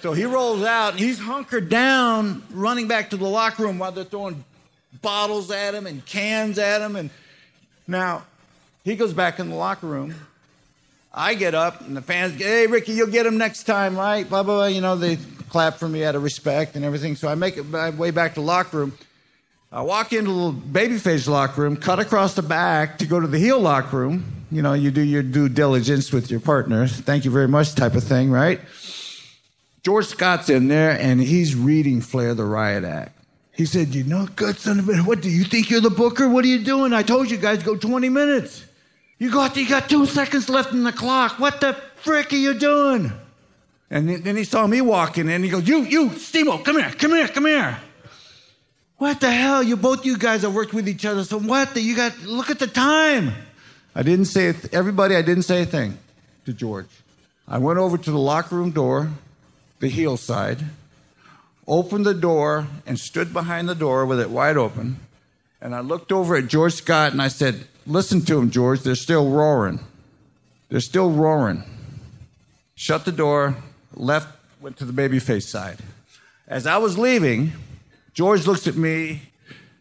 So 0.00 0.12
he 0.12 0.24
rolls 0.24 0.64
out 0.64 0.92
and 0.92 1.00
he's 1.00 1.20
hunkered 1.20 1.68
down, 1.68 2.42
running 2.50 2.88
back 2.88 3.10
to 3.10 3.16
the 3.16 3.28
locker 3.28 3.62
room 3.62 3.78
while 3.78 3.92
they're 3.92 4.02
throwing 4.02 4.44
bottles 5.02 5.52
at 5.52 5.72
him 5.72 5.86
and 5.86 6.04
cans 6.04 6.58
at 6.58 6.82
him. 6.82 6.96
And 6.96 7.10
now 7.86 8.24
he 8.82 8.96
goes 8.96 9.12
back 9.12 9.38
in 9.38 9.50
the 9.50 9.56
locker 9.56 9.86
room. 9.86 10.16
I 11.14 11.34
get 11.34 11.54
up 11.54 11.80
and 11.80 11.96
the 11.96 12.02
fans, 12.02 12.34
hey, 12.34 12.66
Ricky, 12.66 12.92
you'll 12.92 13.06
get 13.06 13.24
him 13.24 13.38
next 13.38 13.64
time, 13.64 13.96
right? 13.96 14.28
Blah, 14.28 14.42
blah, 14.42 14.56
blah. 14.56 14.66
You 14.66 14.80
know, 14.80 14.96
they 14.96 15.16
clap 15.48 15.76
for 15.76 15.88
me 15.88 16.04
out 16.04 16.16
of 16.16 16.24
respect 16.24 16.74
and 16.74 16.84
everything. 16.84 17.14
So 17.14 17.28
I 17.28 17.36
make 17.36 17.56
it 17.56 17.64
my 17.64 17.90
way 17.90 18.10
back 18.10 18.34
to 18.34 18.40
the 18.40 18.46
locker 18.46 18.78
room. 18.78 18.98
I 19.70 19.82
walk 19.82 20.14
into 20.14 20.30
the 20.30 20.58
babyface 20.58 21.28
locker 21.28 21.60
room, 21.60 21.76
cut 21.76 21.98
across 22.00 22.34
the 22.34 22.42
back 22.42 22.98
to 22.98 23.06
go 23.06 23.20
to 23.20 23.26
the 23.26 23.38
heel 23.38 23.60
locker 23.60 23.98
room. 23.98 24.24
You 24.50 24.62
know, 24.62 24.72
you 24.72 24.90
do 24.90 25.02
your 25.02 25.22
due 25.22 25.50
diligence 25.50 26.10
with 26.10 26.30
your 26.30 26.40
partner. 26.40 26.86
Thank 26.86 27.26
you 27.26 27.30
very 27.30 27.48
much, 27.48 27.74
type 27.74 27.94
of 27.94 28.02
thing, 28.02 28.30
right? 28.30 28.60
George 29.82 30.06
Scott's 30.06 30.48
in 30.48 30.68
there 30.68 30.98
and 30.98 31.20
he's 31.20 31.54
reading 31.54 32.00
Flair 32.00 32.34
the 32.34 32.44
Riot 32.44 32.84
Act. 32.84 33.14
He 33.52 33.66
said, 33.66 33.94
You 33.94 34.04
know, 34.04 34.26
good 34.36 34.58
son 34.58 34.78
of 34.78 34.88
a 34.88 34.96
what 34.98 35.20
do 35.20 35.28
you 35.28 35.44
think 35.44 35.68
you're 35.68 35.82
the 35.82 35.90
booker? 35.90 36.28
What 36.28 36.44
are 36.44 36.48
you 36.48 36.64
doing? 36.64 36.94
I 36.94 37.02
told 37.02 37.30
you 37.30 37.36
guys 37.36 37.62
go 37.62 37.76
20 37.76 38.08
minutes. 38.08 38.64
You 39.18 39.30
got 39.30 39.54
you 39.56 39.68
got 39.68 39.90
two 39.90 40.06
seconds 40.06 40.48
left 40.48 40.72
in 40.72 40.82
the 40.84 40.92
clock. 40.92 41.38
What 41.38 41.60
the 41.60 41.74
frick 41.96 42.32
are 42.32 42.36
you 42.36 42.54
doing? 42.54 43.12
And 43.90 44.08
then- 44.08 44.36
he 44.36 44.44
saw 44.44 44.66
me 44.66 44.80
walking 44.80 45.28
in. 45.28 45.42
He 45.42 45.50
goes, 45.50 45.68
You, 45.68 45.80
you, 45.82 46.10
Steamboat, 46.16 46.64
come 46.64 46.76
here, 46.78 46.90
come 46.90 47.10
here, 47.10 47.28
come 47.28 47.46
here. 47.46 47.78
What 48.98 49.20
the 49.20 49.30
hell? 49.30 49.62
You 49.62 49.76
both 49.76 50.04
you 50.04 50.18
guys 50.18 50.42
have 50.42 50.54
worked 50.54 50.74
with 50.74 50.88
each 50.88 51.04
other. 51.04 51.24
So 51.24 51.38
what? 51.38 51.76
You 51.76 51.94
got 51.94 52.18
look 52.22 52.50
at 52.50 52.58
the 52.58 52.66
time. 52.66 53.32
I 53.94 54.02
didn't 54.02 54.26
say 54.26 54.48
it. 54.48 54.74
Everybody, 54.74 55.14
I 55.14 55.22
didn't 55.22 55.44
say 55.44 55.62
a 55.62 55.66
thing 55.66 55.96
to 56.44 56.52
George. 56.52 56.88
I 57.46 57.58
went 57.58 57.78
over 57.78 57.96
to 57.96 58.10
the 58.10 58.18
locker 58.18 58.56
room 58.56 58.72
door, 58.72 59.08
the 59.78 59.88
heel 59.88 60.16
side, 60.16 60.58
opened 61.66 62.06
the 62.06 62.14
door, 62.14 62.66
and 62.86 62.98
stood 62.98 63.32
behind 63.32 63.68
the 63.68 63.74
door 63.74 64.04
with 64.04 64.20
it 64.20 64.30
wide 64.30 64.56
open. 64.56 64.98
And 65.60 65.74
I 65.74 65.80
looked 65.80 66.12
over 66.12 66.36
at 66.36 66.48
George 66.48 66.74
Scott 66.74 67.12
and 67.12 67.22
I 67.22 67.28
said, 67.28 67.66
Listen 67.86 68.20
to 68.26 68.38
him, 68.38 68.50
George. 68.50 68.80
They're 68.80 68.94
still 68.94 69.30
roaring. 69.30 69.80
They're 70.68 70.80
still 70.80 71.10
roaring. 71.10 71.62
Shut 72.74 73.04
the 73.04 73.12
door, 73.12 73.56
left, 73.94 74.28
went 74.60 74.76
to 74.76 74.84
the 74.84 74.92
babyface 74.92 75.44
side. 75.44 75.78
As 76.46 76.66
I 76.66 76.76
was 76.78 76.98
leaving, 76.98 77.52
George 78.18 78.48
looks 78.48 78.66
at 78.66 78.74
me. 78.74 79.22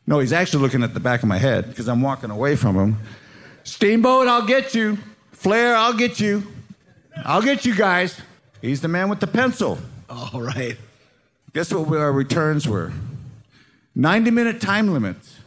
No, 0.06 0.20
he's 0.20 0.32
actually 0.32 0.62
looking 0.62 0.84
at 0.84 0.94
the 0.94 1.00
back 1.00 1.24
of 1.24 1.28
my 1.28 1.40
head 1.40 1.70
because 1.70 1.88
I'm 1.88 2.04
walking 2.04 2.30
away 2.30 2.56
from 2.56 2.76
him. 2.76 3.00
Steamboat, 3.64 4.28
I'll 4.28 4.46
get 4.46 4.76
you. 4.76 5.00
Flair, 5.32 5.76
I'll 5.76 5.98
get 5.98 6.20
you. 6.20 6.44
I'll 7.26 7.42
get 7.42 7.66
you 7.66 7.74
guys. 7.74 8.22
He's 8.62 8.80
the 8.80 8.90
man 8.90 9.10
with 9.10 9.22
the 9.22 9.26
pencil. 9.26 9.80
All 10.08 10.40
right. 10.40 10.78
Guess 11.56 11.74
what 11.74 11.98
our 11.98 12.12
returns 12.12 12.68
were? 12.68 12.94
90 13.96 14.30
minute 14.30 14.62
time 14.62 14.94
limits. 14.94 15.40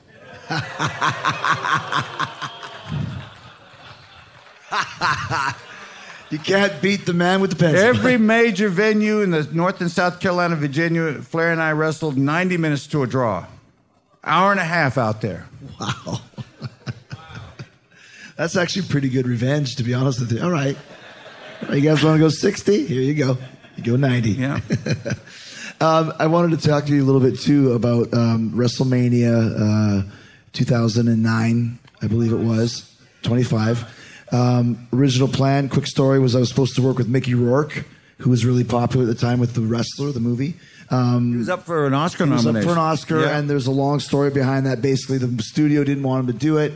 You 6.31 6.39
can't 6.39 6.81
beat 6.81 7.07
the 7.07 7.13
man 7.13 7.41
with 7.41 7.51
the 7.51 7.57
pencil. 7.57 7.85
Every 7.85 8.17
major 8.17 8.69
venue 8.69 9.21
in 9.21 9.33
the 9.33 9.49
North 9.53 9.81
and 9.81 9.91
South 9.91 10.21
Carolina, 10.21 10.55
Virginia, 10.55 11.15
Flair 11.15 11.51
and 11.51 11.61
I 11.61 11.73
wrestled 11.73 12.17
90 12.17 12.57
minutes 12.57 12.87
to 12.89 13.03
a 13.03 13.07
draw. 13.07 13.47
Hour 14.23 14.53
and 14.53 14.61
a 14.61 14.65
half 14.65 14.97
out 14.97 15.21
there. 15.21 15.49
Wow. 15.81 16.21
That's 18.37 18.57
actually 18.57 18.87
pretty 18.87 19.09
good 19.09 19.27
revenge, 19.27 19.77
to 19.77 19.83
be 19.83 19.93
honest 19.93 20.21
with 20.21 20.33
you. 20.33 20.43
All 20.43 20.51
right. 20.51 20.77
You 21.69 21.81
guys 21.81 22.03
want 22.05 22.17
to 22.17 22.21
go 22.21 22.29
60? 22.29 22.87
Here 22.87 23.03
you 23.03 23.15
go. 23.15 23.37
You 23.77 23.83
go 23.83 23.97
90. 23.97 24.31
Yeah. 24.31 24.61
Um, 25.83 26.13
I 26.19 26.27
wanted 26.27 26.61
to 26.61 26.69
talk 26.69 26.85
to 26.85 26.95
you 26.95 27.03
a 27.03 27.07
little 27.07 27.23
bit 27.23 27.41
too 27.41 27.73
about 27.73 28.13
um, 28.13 28.51
WrestleMania 28.51 30.03
uh, 30.05 30.11
2009, 30.53 31.79
I 32.03 32.07
believe 32.07 32.35
it 32.35 32.37
was, 32.37 32.95
25. 33.23 34.00
Um, 34.33 34.87
original 34.93 35.29
plan, 35.29 35.69
quick 35.69 35.87
story 35.87 36.19
was 36.21 36.37
I 36.37 36.41
was 36.41 36.49
supposed 36.49 36.77
to 36.77 36.83
work 36.83 36.99
with 36.99 37.09
Mickey 37.09 37.35
Rourke, 37.35 37.85
who 38.19 38.31
was 38.31 38.45
really 38.45 38.65
popular 38.65 39.05
at 39.05 39.09
the 39.09 39.21
time 39.21 39.41
with 39.41 39.55
The 39.55 39.61
Wrestler, 39.63 40.13
the 40.13 40.21
movie. 40.21 40.55
Um, 40.91 41.33
He 41.33 41.39
was 41.39 41.49
up 41.49 41.67
for 41.67 41.87
an 41.87 41.95
Oscar 41.95 42.27
he 42.27 42.33
was 42.33 42.47
up 42.47 42.55
for 42.63 42.73
an 42.73 42.79
Oscar, 42.79 43.21
Yeah. 43.23 43.39
and 43.39 43.49
there's 43.51 43.67
a 43.67 43.71
long 43.73 44.01
story 44.01 44.31
behind 44.31 44.67
that. 44.67 44.83
Basically, 44.83 45.19
the 45.19 45.43
studio 45.43 45.85
didn't 45.85 46.03
want 46.03 46.21
him 46.29 46.33
to 46.33 46.39
do 46.39 46.59
it. 46.59 46.73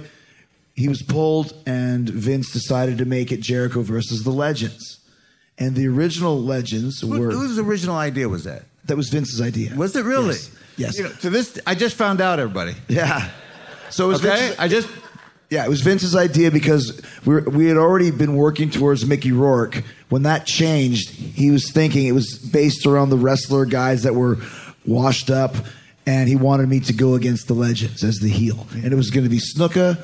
He 0.74 0.88
was 0.88 1.02
pulled, 1.02 1.52
and 1.66 2.08
Vince 2.08 2.52
decided 2.52 2.98
to 2.98 3.04
make 3.04 3.30
it 3.30 3.40
Jericho 3.40 3.82
versus 3.82 4.24
the 4.24 4.30
Legends. 4.32 4.98
And 5.58 5.76
the 5.76 5.86
original 5.86 6.40
Legends 6.42 7.00
Who- 7.00 7.08
were 7.18 7.30
whose 7.30 7.58
original 7.58 7.96
idea 7.96 8.28
was 8.28 8.42
that? 8.44 8.64
that 8.86 8.96
was 8.96 9.08
Vince's 9.08 9.40
idea. 9.40 9.74
Was 9.76 9.94
it 9.96 10.04
really? 10.04 10.34
Yes. 10.34 10.50
Yes. 10.76 10.98
You 10.98 11.04
know, 11.04 11.10
to 11.22 11.30
this, 11.30 11.58
I 11.66 11.74
just 11.76 11.94
found 11.96 12.20
out, 12.20 12.38
everybody. 12.40 12.74
Yeah. 12.88 13.30
So 13.90 14.06
it 14.06 14.08
was 14.08 14.24
Okay, 14.24 14.36
Vince's, 14.40 14.58
I 14.58 14.66
just 14.68 14.88
yeah, 15.50 15.64
it 15.64 15.68
was 15.68 15.80
Vince's 15.82 16.16
idea 16.16 16.50
because 16.50 17.00
we 17.24 17.34
were, 17.34 17.40
we 17.42 17.66
had 17.66 17.76
already 17.76 18.10
been 18.10 18.34
working 18.36 18.70
towards 18.70 19.06
Mickey 19.06 19.30
Rourke. 19.32 19.82
When 20.08 20.22
that 20.24 20.46
changed, 20.46 21.10
he 21.10 21.50
was 21.50 21.70
thinking 21.70 22.06
it 22.06 22.12
was 22.12 22.38
based 22.38 22.86
around 22.86 23.10
the 23.10 23.16
wrestler 23.16 23.64
guys 23.66 24.02
that 24.04 24.14
were 24.14 24.38
washed 24.86 25.30
up, 25.30 25.54
and 26.06 26.28
he 26.28 26.36
wanted 26.36 26.68
me 26.68 26.80
to 26.80 26.92
go 26.92 27.14
against 27.14 27.46
the 27.48 27.54
legends 27.54 28.02
as 28.04 28.18
the 28.18 28.28
heel, 28.28 28.66
and 28.72 28.86
it 28.92 28.96
was 28.96 29.10
going 29.10 29.24
to 29.24 29.30
be 29.30 29.38
Snuka, 29.40 29.98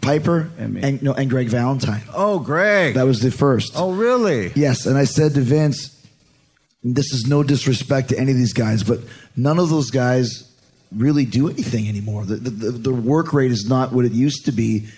Piper, 0.00 0.50
And 0.58 0.74
me. 0.74 0.82
and 0.82 1.02
no, 1.02 1.12
and 1.12 1.28
Greg 1.28 1.48
Valentine. 1.48 2.02
Oh, 2.14 2.38
Greg. 2.38 2.94
That 2.94 3.04
was 3.04 3.20
the 3.20 3.30
first. 3.30 3.72
oh, 3.76 3.92
really? 3.92 4.52
Yes, 4.54 4.86
and 4.86 4.96
I 4.96 5.04
said 5.04 5.34
to 5.34 5.40
Vince, 5.40 5.88
this 6.84 7.12
is 7.12 7.26
no 7.26 7.42
disrespect 7.42 8.08
to 8.10 8.18
any 8.18 8.32
of 8.32 8.36
these 8.36 8.52
guys, 8.52 8.82
but 8.82 9.00
none 9.36 9.58
of 9.58 9.70
those 9.70 9.90
guys 9.90 10.51
really 10.96 11.24
do 11.24 11.48
anything 11.48 11.88
anymore. 11.88 12.24
The, 12.24 12.36
the, 12.36 12.70
the, 12.70 12.92
work 12.92 13.32
rate 13.32 13.50
is 13.50 13.66
not 13.68 13.92
what 13.92 14.04
it 14.04 14.12
used 14.12 14.46
to 14.46 14.52
be. 14.52 14.88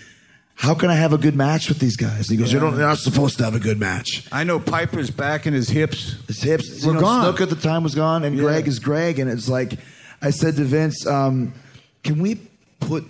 How 0.55 0.73
can 0.73 0.89
I 0.89 0.95
have 0.95 1.11
a 1.13 1.17
good 1.17 1.35
match 1.35 1.67
with 1.67 1.79
these 1.79 1.97
guys? 1.97 2.29
And 2.29 2.37
he 2.37 2.37
goes, 2.37 2.51
you're, 2.51 2.61
not, 2.61 2.71
you're 2.71 2.87
not 2.87 2.97
supposed 2.97 3.37
to 3.39 3.43
have 3.43 3.55
a 3.55 3.59
good 3.59 3.79
match. 3.79 4.27
I 4.31 4.43
know 4.43 4.59
Piper's 4.59 5.09
back 5.09 5.45
and 5.45 5.55
his 5.55 5.69
hips. 5.69 6.15
His 6.27 6.41
hips 6.41 6.85
Were 6.85 6.91
you 6.91 6.93
know, 6.95 7.01
gone. 7.01 7.23
Snook 7.23 7.41
at 7.41 7.49
the 7.49 7.61
time 7.61 7.83
was 7.83 7.93
gone, 7.93 8.23
and 8.23 8.35
Yeah. 8.35 8.43
Greg 8.43 8.67
is 8.67 8.79
Greg. 8.79 9.19
And 9.19 9.29
it's 9.29 9.49
like, 9.49 9.73
I 10.21 10.29
said 10.29 10.55
to 10.55 10.63
Vince, 10.63 11.05
um, 11.05 11.53
can 12.03 12.21
we 12.21 12.39
put 12.79 13.05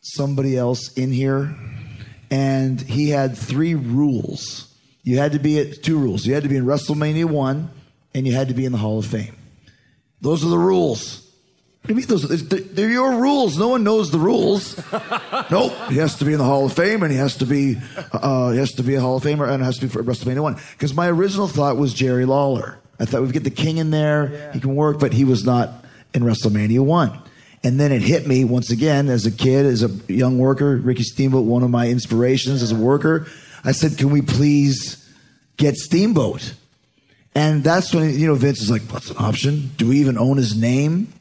somebody 0.00 0.56
else 0.56 0.92
in 0.92 1.10
here? 1.10 1.54
And 2.30 2.80
he 2.80 3.10
had 3.10 3.36
three 3.36 3.74
rules. 3.74 4.72
You 5.02 5.18
had 5.18 5.32
to 5.32 5.38
be 5.38 5.58
at 5.58 5.82
two 5.82 5.98
rules. 5.98 6.24
You 6.24 6.34
had 6.34 6.44
to 6.44 6.48
be 6.48 6.56
in 6.56 6.64
WrestleMania 6.64 7.24
1, 7.24 7.70
and 8.14 8.26
you 8.26 8.32
had 8.34 8.48
to 8.48 8.54
be 8.54 8.64
in 8.64 8.72
the 8.72 8.78
Hall 8.78 8.98
of 8.98 9.06
Fame. 9.06 9.36
Those 10.20 10.44
are 10.44 10.48
the 10.48 10.58
rules. 10.58 11.19
Do 11.84 11.94
you 11.94 11.94
mean 11.94 12.06
those? 12.06 12.48
They're, 12.48 12.90
your 12.90 13.20
rules. 13.20 13.58
No 13.58 13.68
one 13.68 13.82
knows 13.82 14.10
the 14.10 14.18
rules. 14.18 14.76
nope. 15.50 15.72
He 15.88 15.96
has 15.96 16.16
to 16.16 16.24
be 16.24 16.32
in 16.32 16.38
the 16.38 16.44
Hall 16.44 16.66
of 16.66 16.74
Fame, 16.74 17.02
and 17.02 17.10
he 17.10 17.16
has 17.18 17.36
to 17.36 17.46
be 17.46 17.78
uh, 18.12 18.50
he 18.50 18.58
has 18.58 18.72
to 18.72 18.82
be 18.82 18.96
a 18.96 19.00
Hall 19.00 19.16
of 19.16 19.22
Famer, 19.22 19.48
and 19.48 19.62
it 19.62 19.64
has 19.64 19.76
to 19.78 19.86
be 19.86 19.88
for 19.88 20.02
WrestleMania 20.02 20.42
one. 20.42 20.56
Because 20.72 20.94
my 20.94 21.08
original 21.08 21.48
thought 21.48 21.78
was 21.78 21.94
Jerry 21.94 22.26
Lawler. 22.26 22.78
I 22.98 23.06
thought 23.06 23.22
we'd 23.22 23.32
get 23.32 23.44
the 23.44 23.50
King 23.50 23.78
in 23.78 23.90
there. 23.90 24.50
He 24.52 24.60
can 24.60 24.76
work, 24.76 25.00
but 25.00 25.14
he 25.14 25.24
was 25.24 25.44
not 25.44 25.70
in 26.12 26.22
WrestleMania 26.22 26.80
one. 26.80 27.18
And 27.64 27.80
then 27.80 27.92
it 27.92 28.02
hit 28.02 28.26
me 28.26 28.44
once 28.44 28.70
again 28.70 29.08
as 29.08 29.24
a 29.24 29.30
kid, 29.30 29.64
as 29.66 29.82
a 29.82 29.88
young 30.12 30.38
worker. 30.38 30.76
Ricky 30.76 31.02
Steamboat, 31.02 31.44
one 31.44 31.62
of 31.62 31.70
my 31.70 31.88
inspirations 31.88 32.62
as 32.62 32.72
a 32.72 32.76
worker. 32.76 33.26
I 33.64 33.72
said, 33.72 33.96
"Can 33.96 34.10
we 34.10 34.20
please 34.20 35.08
get 35.56 35.76
Steamboat?" 35.76 36.54
And 37.34 37.64
that's 37.64 37.94
when 37.94 38.18
you 38.18 38.26
know 38.26 38.34
Vince 38.34 38.60
is 38.60 38.70
like, 38.70 38.82
"What's 38.92 39.10
an 39.10 39.16
option? 39.18 39.70
Do 39.78 39.88
we 39.88 39.98
even 39.98 40.18
own 40.18 40.36
his 40.36 40.54
name?" 40.54 41.12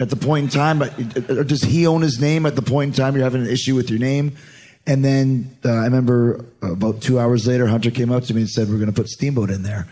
At 0.00 0.10
the 0.10 0.16
point 0.16 0.44
in 0.44 0.50
time, 0.50 0.82
or 0.82 1.44
does 1.44 1.62
he 1.62 1.86
own 1.86 2.02
his 2.02 2.20
name 2.20 2.46
at 2.46 2.56
the 2.56 2.62
point 2.62 2.88
in 2.88 2.94
time 2.94 3.14
you're 3.14 3.24
having 3.24 3.42
an 3.42 3.48
issue 3.48 3.74
with 3.74 3.90
your 3.90 3.98
name? 3.98 4.36
And 4.86 5.04
then 5.04 5.56
uh, 5.64 5.70
I 5.70 5.84
remember 5.84 6.44
about 6.62 7.02
two 7.02 7.18
hours 7.18 7.46
later, 7.46 7.66
Hunter 7.66 7.90
came 7.90 8.10
up 8.10 8.24
to 8.24 8.34
me 8.34 8.42
and 8.42 8.50
said, 8.50 8.68
"We're 8.68 8.76
going 8.76 8.86
to 8.86 8.92
put 8.92 9.08
Steamboat 9.08 9.50
in 9.50 9.62
there." 9.62 9.86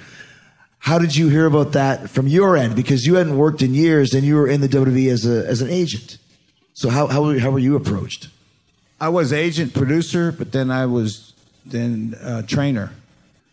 How 0.78 0.98
did 0.98 1.16
you 1.16 1.28
hear 1.28 1.46
about 1.46 1.72
that 1.72 2.08
from 2.08 2.28
your 2.28 2.56
end? 2.56 2.76
Because 2.76 3.06
you 3.06 3.16
hadn't 3.16 3.36
worked 3.36 3.60
in 3.60 3.74
years 3.74 4.14
and 4.14 4.24
you 4.24 4.36
were 4.36 4.46
in 4.46 4.60
the 4.60 4.68
WWE 4.68 5.10
as 5.10 5.26
a 5.26 5.46
as 5.46 5.60
an 5.60 5.68
agent. 5.68 6.18
So 6.74 6.90
how 6.90 7.08
how 7.08 7.38
how 7.38 7.50
were 7.50 7.58
you 7.58 7.74
approached? 7.76 8.28
I 9.00 9.08
was 9.08 9.32
agent 9.32 9.74
producer, 9.74 10.32
but 10.32 10.52
then 10.52 10.70
I 10.70 10.86
was 10.86 11.34
then 11.66 12.14
uh, 12.22 12.42
trainer. 12.42 12.92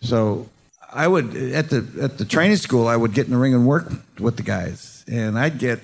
So 0.01 0.47
I 0.93 1.07
would 1.07 1.35
at 1.35 1.69
the 1.69 1.87
at 2.01 2.19
the 2.19 2.25
training 2.25 2.57
school 2.57 2.87
I 2.87 2.95
would 2.95 3.13
get 3.13 3.25
in 3.25 3.31
the 3.31 3.37
ring 3.37 3.53
and 3.53 3.65
work 3.65 3.91
with 4.19 4.37
the 4.37 4.43
guys, 4.43 5.03
and 5.07 5.37
I'd 5.37 5.57
get 5.57 5.79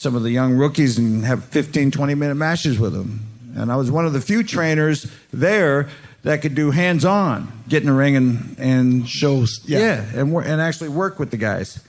some 0.00 0.16
of 0.16 0.22
the 0.22 0.30
young 0.30 0.54
rookies 0.54 0.96
and 0.96 1.26
have 1.26 1.44
15, 1.44 1.90
20 1.90 2.14
minute 2.14 2.34
matches 2.34 2.78
with 2.78 2.94
them. 2.94 3.20
And 3.54 3.70
I 3.70 3.76
was 3.76 3.90
one 3.90 4.06
of 4.06 4.14
the 4.14 4.20
few 4.22 4.42
trainers 4.42 5.12
there 5.30 5.90
that 6.22 6.40
could 6.40 6.54
do 6.54 6.70
hands 6.70 7.04
on, 7.04 7.52
get 7.68 7.82
in 7.82 7.86
the 7.86 7.92
ring 7.92 8.16
and 8.16 8.56
and 8.58 9.06
Shows, 9.06 9.60
yeah. 9.66 9.78
yeah, 9.78 10.20
and 10.20 10.34
and 10.34 10.58
actually 10.58 10.88
work 10.88 11.18
with 11.18 11.30
the 11.30 11.36
guys. 11.36 11.84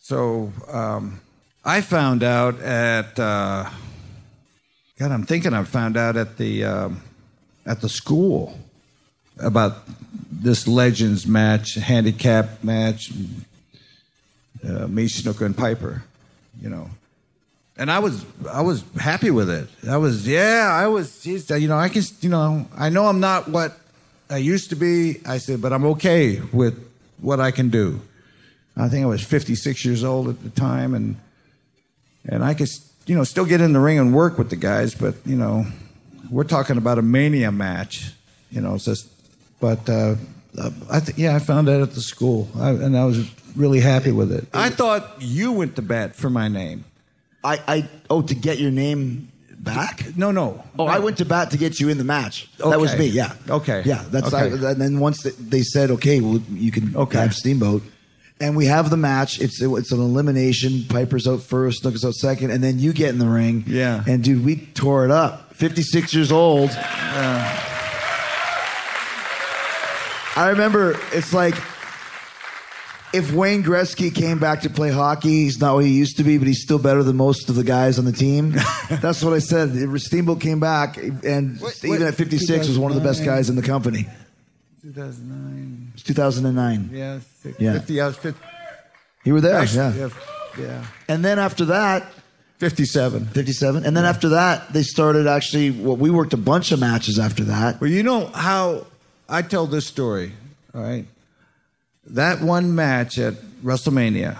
So 0.00 0.50
um, 0.68 1.20
I 1.62 1.82
found 1.82 2.22
out 2.22 2.58
at 2.62 3.18
uh, 3.20 3.68
God, 4.98 5.12
I'm 5.12 5.26
thinking 5.26 5.52
I 5.52 5.62
found 5.64 5.98
out 5.98 6.16
at 6.16 6.38
the 6.38 6.64
um, 6.64 7.02
at 7.66 7.82
the 7.82 7.90
school 7.90 8.58
about 9.38 9.82
this 10.32 10.66
Legends 10.66 11.26
match, 11.26 11.74
handicap 11.74 12.64
match, 12.64 13.12
uh, 14.66 14.86
me, 14.86 15.04
Snuka, 15.04 15.44
and 15.44 15.54
Piper. 15.54 16.02
You 16.62 16.70
know, 16.70 16.88
and 17.76 17.90
I 17.90 17.98
was 17.98 18.24
I 18.50 18.62
was 18.62 18.84
happy 18.98 19.30
with 19.30 19.50
it. 19.50 19.68
I 19.88 19.96
was 19.96 20.26
yeah, 20.26 20.70
I 20.72 20.88
was. 20.88 21.22
Geez, 21.22 21.48
you 21.50 21.68
know, 21.68 21.76
I 21.76 21.88
can 21.88 22.02
you 22.20 22.28
know 22.28 22.66
I 22.76 22.88
know 22.88 23.06
I'm 23.06 23.20
not 23.20 23.48
what 23.48 23.76
I 24.30 24.38
used 24.38 24.70
to 24.70 24.76
be. 24.76 25.20
I 25.26 25.38
said, 25.38 25.60
but 25.60 25.72
I'm 25.72 25.84
okay 25.86 26.40
with 26.52 26.82
what 27.20 27.40
I 27.40 27.50
can 27.50 27.68
do. 27.70 28.00
I 28.76 28.88
think 28.88 29.04
I 29.04 29.06
was 29.06 29.22
56 29.22 29.84
years 29.84 30.04
old 30.04 30.28
at 30.28 30.42
the 30.42 30.50
time, 30.50 30.94
and 30.94 31.16
and 32.26 32.44
I 32.44 32.54
could 32.54 32.68
you 33.06 33.14
know 33.14 33.24
still 33.24 33.46
get 33.46 33.60
in 33.60 33.72
the 33.72 33.80
ring 33.80 33.98
and 33.98 34.14
work 34.14 34.38
with 34.38 34.50
the 34.50 34.56
guys, 34.56 34.94
but 34.94 35.14
you 35.24 35.36
know 35.36 35.66
we're 36.30 36.44
talking 36.44 36.76
about 36.76 36.98
a 36.98 37.02
mania 37.02 37.52
match, 37.52 38.12
you 38.50 38.60
know. 38.60 38.78
Just, 38.78 39.08
but 39.60 39.88
uh, 39.88 40.16
uh, 40.58 40.70
I 40.90 41.00
th- 41.00 41.18
yeah, 41.18 41.36
I 41.36 41.38
found 41.38 41.68
that 41.68 41.80
at 41.80 41.92
the 41.92 42.00
school, 42.00 42.48
I, 42.58 42.70
and 42.70 42.96
I 42.96 43.04
was 43.04 43.30
really 43.54 43.80
happy 43.80 44.12
with 44.12 44.32
it. 44.32 44.46
I 44.52 44.70
thought 44.70 45.16
you 45.20 45.52
went 45.52 45.76
to 45.76 45.82
bat 45.82 46.14
for 46.16 46.30
my 46.30 46.48
name. 46.48 46.84
I, 47.46 47.60
I 47.76 47.88
oh 48.10 48.22
to 48.22 48.34
get 48.34 48.58
your 48.58 48.70
name 48.70 49.30
back. 49.58 50.16
No, 50.16 50.30
no. 50.30 50.62
Oh, 50.78 50.86
I 50.86 50.98
went 50.98 51.18
to 51.18 51.24
bat 51.24 51.50
to 51.52 51.58
get 51.58 51.80
you 51.80 51.88
in 51.88 51.98
the 51.98 52.04
match. 52.04 52.48
That 52.58 52.78
was 52.80 52.96
me. 52.98 53.06
Yeah. 53.06 53.32
Okay. 53.48 53.82
Yeah. 53.84 54.04
That's 54.10 54.32
Okay. 54.32 54.36
I, 54.66 54.70
and 54.72 54.80
then 54.80 55.00
once 55.00 55.22
they- 55.22 55.62
said, 55.62 55.90
okay, 55.92 56.20
well, 56.20 56.40
you 56.50 56.70
can 56.70 56.94
Okay. 56.94 57.18
have 57.18 57.34
Steamboat, 57.34 57.82
and 58.40 58.56
we 58.56 58.66
have 58.66 58.90
the 58.90 58.96
match. 58.96 59.40
It's 59.40 59.60
it's 59.62 59.92
an 59.92 60.00
elimination. 60.00 60.84
Piper's 60.88 61.26
out 61.26 61.42
first, 61.42 61.80
Snook 61.82 61.94
is 61.94 62.04
out 62.04 62.14
second, 62.14 62.50
and 62.50 62.62
then 62.62 62.78
you 62.78 62.92
get 62.92 63.08
in 63.10 63.18
the 63.18 63.28
ring. 63.28 63.64
Yeah. 63.66 64.04
And 64.06 64.22
dude, 64.22 64.44
we 64.44 64.56
tore 64.74 65.04
it 65.04 65.10
up. 65.10 65.54
Fifty 65.54 65.82
six 65.82 66.12
years 66.14 66.30
old. 66.30 66.70
Yeah. 66.70 67.62
I 70.38 70.50
remember 70.50 70.98
it's 71.12 71.32
like 71.32 71.54
if 73.16 73.32
Wayne 73.32 73.62
Gretzky 73.62 74.14
came 74.14 74.38
back 74.38 74.60
to 74.62 74.70
play 74.70 74.90
hockey, 74.90 75.44
he's 75.44 75.60
not 75.60 75.74
what 75.74 75.84
he 75.84 75.90
used 75.92 76.16
to 76.18 76.24
be, 76.24 76.38
but 76.38 76.46
he's 76.46 76.62
still 76.62 76.78
better 76.78 77.02
than 77.02 77.16
most 77.16 77.48
of 77.48 77.54
the 77.56 77.64
guys 77.64 77.98
on 77.98 78.04
the 78.04 78.12
team. 78.12 78.52
That's 78.90 79.22
what 79.22 79.32
I 79.32 79.38
said. 79.38 79.70
Steamboat 80.00 80.40
came 80.40 80.60
back, 80.60 80.96
and 80.98 81.60
Wait, 81.60 81.84
even 81.84 81.90
wait, 81.90 82.02
at 82.02 82.14
56 82.14 82.68
was 82.68 82.78
one 82.78 82.90
of 82.92 82.96
the 82.96 83.02
best 83.04 83.24
guys 83.24 83.48
in 83.50 83.56
the 83.56 83.62
company. 83.62 84.06
2009. 84.82 85.88
It 85.90 85.92
was 85.94 86.02
2009. 86.02 86.90
Yeah. 86.92 87.20
six- 87.42 87.58
Yeah. 87.60 87.72
50. 87.74 88.00
I 88.00 88.06
was 88.06 88.16
50. 88.16 88.40
You 89.24 89.34
were 89.34 89.40
there, 89.40 89.56
Actually, 89.56 89.98
yeah. 89.98 90.08
yeah. 90.58 90.64
Yeah. 90.66 90.84
And 91.08 91.24
then 91.24 91.38
after 91.38 91.64
that, 91.66 92.06
57. 92.58 93.26
57. 93.26 93.84
And 93.84 93.96
then 93.96 94.04
after 94.04 94.30
that, 94.30 94.72
they 94.72 94.82
started 94.82 95.26
actually. 95.26 95.70
Well, 95.70 95.96
we 95.96 96.08
worked 96.10 96.32
a 96.32 96.38
bunch 96.38 96.72
of 96.72 96.80
matches 96.80 97.18
after 97.18 97.44
that. 97.44 97.80
Well, 97.80 97.90
you 97.90 98.02
know 98.02 98.26
how 98.26 98.86
I 99.28 99.42
tell 99.42 99.66
this 99.66 99.86
story, 99.86 100.32
all 100.74 100.80
right? 100.82 101.04
That 102.10 102.40
one 102.40 102.74
match 102.74 103.18
at 103.18 103.34
WrestleMania, 103.64 104.36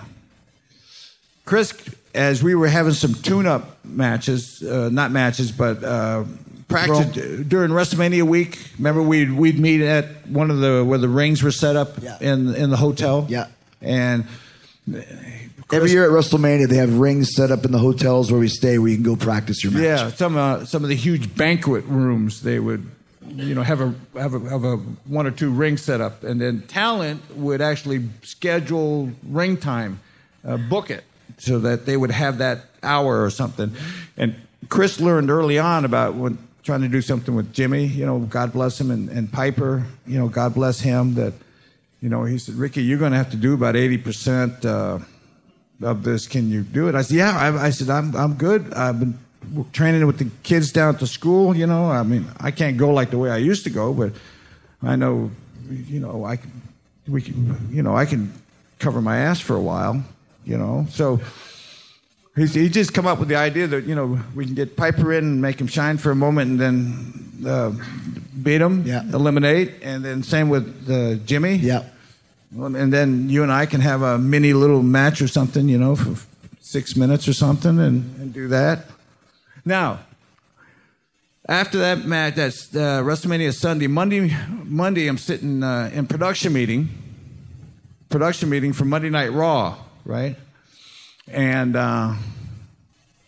Chris, 1.44 1.72
as 2.14 2.42
we 2.42 2.54
were 2.54 2.68
having 2.68 2.92
some 2.92 3.14
tune-up 3.14 3.84
matches, 3.84 4.62
uh, 4.62 4.88
not 4.90 5.10
matches, 5.10 5.52
but 5.52 5.82
uh, 5.82 6.24
practice 6.68 7.08
during 7.46 7.70
WrestleMania 7.70 8.22
week. 8.22 8.58
Remember, 8.78 9.02
we'd 9.02 9.32
we'd 9.32 9.58
meet 9.58 9.80
at 9.80 10.26
one 10.28 10.50
of 10.50 10.58
the 10.60 10.84
where 10.84 10.98
the 10.98 11.08
rings 11.08 11.42
were 11.42 11.50
set 11.52 11.76
up 11.76 11.94
Yeah. 12.02 12.18
in 12.20 12.54
in 12.54 12.70
the 12.70 12.76
hotel. 12.76 13.26
Yeah. 13.28 13.46
and 13.80 14.24
Every 15.72 15.90
year 15.90 16.04
at 16.04 16.10
WrestleMania, 16.12 16.68
they 16.68 16.76
have 16.76 16.96
rings 17.00 17.34
set 17.34 17.50
up 17.50 17.64
in 17.64 17.72
the 17.72 17.78
hotels 17.78 18.30
where 18.30 18.38
we 18.38 18.46
stay, 18.46 18.78
where 18.78 18.88
you 18.88 18.94
can 18.94 19.02
go 19.02 19.16
practice 19.16 19.64
your 19.64 19.72
match. 19.72 19.82
Yeah, 19.82 20.10
some 20.10 20.36
uh, 20.36 20.64
some 20.64 20.84
of 20.84 20.88
the 20.88 20.94
huge 20.94 21.34
banquet 21.36 21.84
rooms 21.86 22.42
they 22.42 22.60
would, 22.60 22.86
you 23.30 23.54
know, 23.54 23.62
have 23.62 23.80
a 23.80 23.94
have 24.18 24.34
a 24.34 24.40
have 24.50 24.64
a 24.64 24.76
one 25.06 25.26
or 25.26 25.30
two 25.30 25.50
ring 25.50 25.76
set 25.76 26.00
up, 26.00 26.24
and 26.24 26.40
then 26.40 26.62
talent 26.62 27.22
would 27.36 27.60
actually 27.60 28.08
schedule 28.22 29.10
ring 29.28 29.56
time, 29.56 30.00
uh, 30.44 30.56
book 30.56 30.90
it 30.90 31.04
so 31.38 31.58
that 31.58 31.86
they 31.86 31.96
would 31.96 32.10
have 32.10 32.38
that 32.38 32.64
hour 32.82 33.22
or 33.22 33.30
something. 33.30 33.74
And 34.16 34.34
Chris 34.68 35.00
learned 35.00 35.30
early 35.30 35.58
on 35.58 35.84
about 35.84 36.14
when 36.14 36.38
trying 36.62 36.82
to 36.82 36.88
do 36.88 37.02
something 37.02 37.34
with 37.34 37.52
Jimmy, 37.52 37.86
you 37.86 38.06
know, 38.06 38.20
God 38.20 38.52
bless 38.52 38.80
him, 38.80 38.90
and, 38.90 39.08
and 39.08 39.32
Piper, 39.32 39.84
you 40.06 40.18
know, 40.18 40.28
God 40.28 40.54
bless 40.54 40.80
him. 40.80 41.14
That, 41.14 41.32
you 42.00 42.08
know, 42.08 42.24
he 42.24 42.38
said, 42.38 42.54
Ricky, 42.54 42.82
you're 42.82 42.98
going 42.98 43.12
to 43.12 43.18
have 43.18 43.30
to 43.30 43.36
do 43.36 43.54
about 43.54 43.76
eighty 43.76 43.98
percent. 43.98 44.64
Uh, 44.64 44.98
of 45.82 46.02
this. 46.02 46.26
Can 46.26 46.48
you 46.48 46.62
do 46.62 46.88
it? 46.88 46.94
I 46.94 47.02
said, 47.02 47.18
yeah. 47.18 47.36
I, 47.36 47.66
I 47.66 47.70
said, 47.70 47.90
I'm, 47.90 48.16
I'm 48.16 48.32
good. 48.32 48.72
I've 48.72 48.98
been 48.98 49.18
training 49.72 50.06
with 50.06 50.18
the 50.18 50.28
kids 50.42 50.72
down 50.72 50.94
at 50.94 51.00
the 51.00 51.06
school. 51.06 51.56
You 51.56 51.66
know, 51.66 51.90
I 51.90 52.02
mean, 52.02 52.26
I 52.38 52.50
can't 52.50 52.76
go 52.76 52.90
like 52.90 53.10
the 53.10 53.18
way 53.18 53.30
I 53.30 53.38
used 53.38 53.64
to 53.64 53.70
go, 53.70 53.92
but 53.92 54.12
I 54.82 54.96
know, 54.96 55.30
you 55.70 56.00
know, 56.00 56.24
I 56.24 56.36
can, 56.36 56.50
we 57.08 57.22
can, 57.22 57.68
you 57.72 57.82
know, 57.82 57.96
I 57.96 58.04
can 58.06 58.32
cover 58.78 59.00
my 59.00 59.18
ass 59.18 59.40
for 59.40 59.56
a 59.56 59.60
while. 59.62 60.02
You 60.44 60.56
know, 60.58 60.86
so 60.90 61.20
he's, 62.36 62.54
he 62.54 62.68
just 62.68 62.94
come 62.94 63.06
up 63.06 63.18
with 63.18 63.28
the 63.28 63.34
idea 63.36 63.66
that 63.66 63.84
you 63.84 63.94
know 63.96 64.18
we 64.34 64.44
can 64.44 64.54
get 64.54 64.76
Piper 64.76 65.12
in 65.12 65.24
and 65.24 65.42
make 65.42 65.60
him 65.60 65.66
shine 65.66 65.98
for 65.98 66.12
a 66.12 66.14
moment, 66.14 66.50
and 66.52 66.60
then 66.60 67.46
uh, 67.46 67.72
beat 68.42 68.60
him, 68.60 68.84
Yeah. 68.86 69.02
eliminate, 69.12 69.82
and 69.82 70.04
then 70.04 70.22
same 70.22 70.48
with 70.48 70.88
uh, 70.88 71.16
Jimmy. 71.26 71.56
Yeah. 71.56 71.82
And 72.56 72.92
then 72.92 73.28
you 73.28 73.42
and 73.42 73.50
I 73.52 73.66
can 73.66 73.80
have 73.80 74.02
a 74.02 74.18
mini 74.18 74.52
little 74.52 74.82
match 74.82 75.20
or 75.20 75.26
something, 75.28 75.68
you 75.68 75.78
know, 75.78 75.96
for 75.96 76.14
six 76.60 76.96
minutes 76.96 77.26
or 77.26 77.32
something, 77.32 77.78
and, 77.80 78.20
and 78.20 78.32
do 78.32 78.48
that. 78.48 78.86
Now, 79.66 79.98
after 81.48 81.78
that 81.78 82.04
match, 82.04 82.36
that's 82.36 82.74
uh, 82.74 83.02
WrestleMania 83.02 83.52
Sunday. 83.52 83.88
Monday, 83.88 84.34
Monday, 84.62 85.08
I'm 85.08 85.18
sitting 85.18 85.64
uh, 85.64 85.90
in 85.92 86.06
production 86.06 86.52
meeting, 86.52 86.88
production 88.08 88.48
meeting 88.48 88.72
for 88.72 88.84
Monday 88.84 89.10
Night 89.10 89.32
Raw, 89.32 89.76
right? 90.04 90.36
And 91.26 91.74
uh, 91.74 92.14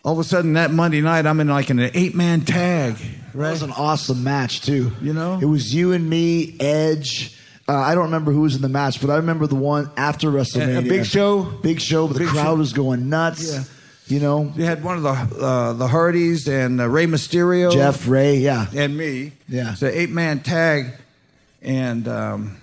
all 0.05 0.13
of 0.13 0.19
a 0.19 0.23
sudden, 0.23 0.53
that 0.53 0.71
Monday 0.71 1.01
night, 1.01 1.25
I'm 1.25 1.41
in 1.41 1.49
like 1.49 1.69
an 1.69 1.79
eight 1.93 2.15
man 2.15 2.41
tag, 2.45 2.95
That 3.35 3.51
was 3.51 3.61
an 3.61 3.71
awesome 3.71 4.23
match 4.23 4.61
too. 4.61 4.93
You 5.01 5.11
know? 5.11 5.39
it 5.41 5.45
was 5.45 5.75
you 5.75 5.91
and 5.91 6.09
me, 6.09 6.55
Edge. 6.61 7.35
Uh, 7.67 7.75
I 7.75 7.93
don't 7.95 8.05
remember 8.05 8.31
who 8.31 8.41
was 8.41 8.55
in 8.55 8.61
the 8.61 8.69
match, 8.69 9.01
but 9.01 9.09
I 9.09 9.17
remember 9.17 9.45
the 9.45 9.55
one 9.55 9.91
after 9.97 10.29
WrestleMania. 10.29 10.75
A- 10.77 10.79
a 10.79 10.81
Big 10.83 11.05
Show? 11.05 11.43
Big 11.43 11.81
Show, 11.81 12.07
but 12.07 12.13
the 12.13 12.19
Big 12.19 12.29
crowd 12.29 12.43
Show. 12.45 12.55
was 12.55 12.71
going 12.73 13.09
nuts. 13.09 13.53
Yeah. 13.53 13.63
You 14.09 14.19
know, 14.19 14.51
You 14.55 14.65
had 14.65 14.83
one 14.83 14.97
of 14.97 15.03
the 15.03 15.09
uh, 15.39 15.73
the 15.73 15.87
Hardys 15.87 16.47
and 16.47 16.81
uh, 16.81 16.89
Rey 16.89 17.05
Mysterio, 17.05 17.71
Jeff 17.71 18.07
Rey, 18.07 18.37
yeah. 18.37 18.65
and 18.75 18.97
me. 18.97 19.33
Yeah. 19.47 19.73
It's 19.73 19.83
an 19.83 19.91
eight 19.93 20.09
man 20.09 20.39
tag. 20.39 20.93
And 21.61 22.07
um, 22.07 22.57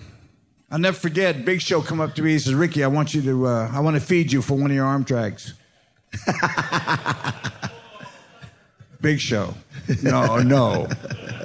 I'll 0.69 0.79
never 0.79 0.97
forget, 0.97 1.45
Big 1.45 1.61
Show 1.61 1.81
come 1.81 2.01
up 2.01 2.15
to 2.15 2.21
me. 2.21 2.31
He 2.31 2.39
says, 2.39 2.53
Ricky, 2.53 2.83
I 2.83 2.87
want 2.87 3.13
you 3.13 3.21
to, 3.21 3.47
uh, 3.47 3.71
I 3.71 3.79
want 3.79 3.95
to 3.95 4.01
feed 4.01 4.31
you 4.33 4.41
for 4.41 4.55
one 4.55 4.71
of 4.71 4.75
your 4.75 4.85
arm 4.85 5.03
drags. 5.03 5.53
Big 9.01 9.21
Show. 9.21 9.53
No, 10.03 10.39
no, 10.39 10.87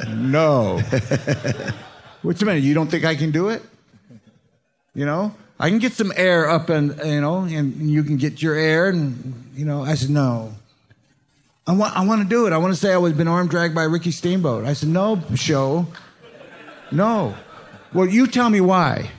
no. 0.08 0.78
What's 2.22 2.40
the 2.40 2.46
matter? 2.46 2.58
You 2.58 2.74
don't 2.74 2.90
think 2.90 3.04
I 3.04 3.14
can 3.14 3.30
do 3.30 3.50
it? 3.50 3.62
You 4.94 5.06
know, 5.06 5.32
I 5.62 5.70
can 5.70 5.78
get 5.78 5.92
some 5.92 6.12
air 6.16 6.50
up 6.50 6.70
and, 6.70 6.98
you 7.04 7.20
know, 7.20 7.42
and 7.42 7.88
you 7.88 8.02
can 8.02 8.16
get 8.16 8.42
your 8.42 8.56
air. 8.56 8.88
And, 8.88 9.48
you 9.54 9.64
know, 9.64 9.84
I 9.84 9.94
said, 9.94 10.10
no. 10.10 10.52
I 11.68 11.72
want, 11.72 11.96
I 11.96 12.04
want 12.04 12.20
to 12.20 12.28
do 12.28 12.48
it. 12.48 12.52
I 12.52 12.56
want 12.56 12.74
to 12.74 12.80
say 12.80 12.92
I 12.92 12.96
was 12.96 13.12
been 13.12 13.28
arm 13.28 13.46
dragged 13.46 13.72
by 13.72 13.84
Ricky 13.84 14.10
Steamboat. 14.10 14.64
I 14.64 14.72
said, 14.72 14.88
no, 14.88 15.22
show. 15.36 15.86
No. 16.90 17.36
Well, 17.94 18.08
you 18.08 18.26
tell 18.26 18.50
me 18.50 18.60
why. 18.60 19.12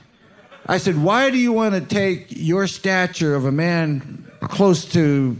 I 0.66 0.76
said, 0.76 1.02
why 1.02 1.30
do 1.30 1.38
you 1.38 1.50
want 1.50 1.76
to 1.76 1.80
take 1.80 2.26
your 2.28 2.66
stature 2.66 3.34
of 3.34 3.46
a 3.46 3.52
man 3.52 4.30
close 4.42 4.84
to 4.92 5.38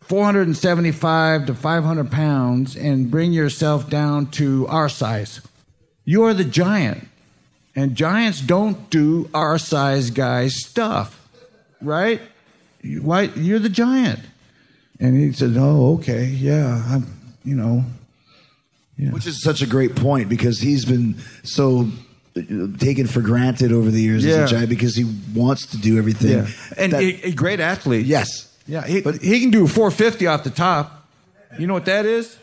475 0.00 1.46
to 1.46 1.54
500 1.54 2.10
pounds 2.10 2.74
and 2.74 3.08
bring 3.08 3.32
yourself 3.32 3.88
down 3.88 4.32
to 4.32 4.66
our 4.66 4.88
size? 4.88 5.40
You 6.04 6.24
are 6.24 6.34
the 6.34 6.42
giant. 6.42 7.06
And 7.76 7.94
giants 7.96 8.40
don't 8.40 8.88
do 8.90 9.28
our 9.34 9.58
size 9.58 10.10
guys 10.10 10.54
stuff, 10.64 11.28
right? 11.82 12.20
Why 13.00 13.22
you're 13.34 13.58
the 13.58 13.68
giant? 13.68 14.20
And 15.00 15.16
he 15.16 15.32
said, 15.32 15.54
"Oh, 15.56 15.94
okay, 15.94 16.24
yeah, 16.26 16.84
I'm, 16.88 17.06
you 17.44 17.56
know, 17.56 17.84
Which 19.10 19.26
is 19.26 19.42
such 19.42 19.60
a 19.60 19.66
great 19.66 19.96
point 19.96 20.28
because 20.28 20.60
he's 20.60 20.84
been 20.84 21.16
so 21.42 21.88
taken 22.78 23.06
for 23.08 23.20
granted 23.20 23.72
over 23.72 23.90
the 23.90 24.00
years 24.00 24.24
Yeah. 24.24 24.34
as 24.44 24.52
a 24.52 24.54
giant 24.54 24.68
because 24.68 24.94
he 24.96 25.04
wants 25.34 25.66
to 25.66 25.76
do 25.78 25.98
everything. 25.98 26.30
yeah, 26.30 26.46
and 26.76 26.92
that- 26.92 27.02
a, 27.02 27.28
a 27.28 27.32
great 27.32 27.58
athlete. 27.60 28.06
yes, 28.06 28.28
Yeah, 28.68 28.86
he, 28.86 29.00
but 29.00 29.20
he 29.20 29.40
can 29.40 29.50
do 29.50 29.66
450 29.66 30.26
off 30.28 30.44
the 30.44 30.50
top. 30.50 31.06
You 31.58 31.66
know 31.66 31.74
what 31.74 31.84
that 31.86 32.06
is? 32.06 32.36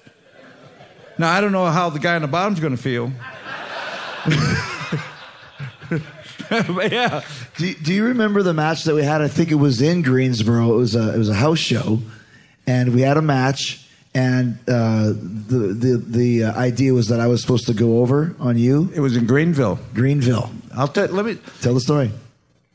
Now 1.17 1.31
I 1.31 1.39
don't 1.41 1.51
know 1.53 1.65
how 1.67 1.89
the 1.89 1.99
guy 1.99 2.15
on 2.15 2.21
the 2.21 2.27
bottom's 2.27 2.59
going 2.59 2.75
to 2.75 2.81
feel. 2.81 3.11
but 6.51 6.91
yeah, 6.91 7.23
Do, 7.57 7.73
do 7.73 7.93
you 7.93 8.05
remember 8.05 8.43
the 8.43 8.53
match 8.53 8.83
that 8.83 8.93
we 8.93 9.03
had? 9.03 9.21
I 9.21 9.27
think 9.29 9.51
it 9.51 9.55
was 9.55 9.81
in 9.81 10.01
Greensboro. 10.01 10.73
It 10.73 10.77
was 10.77 10.95
a 10.95 11.13
it 11.15 11.17
was 11.17 11.29
a 11.29 11.33
house 11.33 11.59
show, 11.59 11.99
and 12.67 12.93
we 12.93 13.01
had 13.01 13.17
a 13.17 13.21
match. 13.21 13.87
And 14.13 14.59
uh, 14.67 15.13
the 15.13 15.73
the 15.73 16.03
the 16.05 16.43
uh, 16.45 16.53
idea 16.59 16.93
was 16.93 17.07
that 17.07 17.21
I 17.21 17.27
was 17.27 17.41
supposed 17.41 17.67
to 17.67 17.73
go 17.73 17.99
over 17.99 18.35
on 18.39 18.57
you, 18.57 18.91
it 18.93 18.99
was 18.99 19.15
in 19.15 19.25
Greenville. 19.25 19.79
Greenville. 19.93 20.51
I'll 20.75 20.89
tell. 20.89 21.07
Let 21.07 21.25
me. 21.25 21.37
Tell 21.61 21.73
the 21.73 21.79
story. 21.79 22.11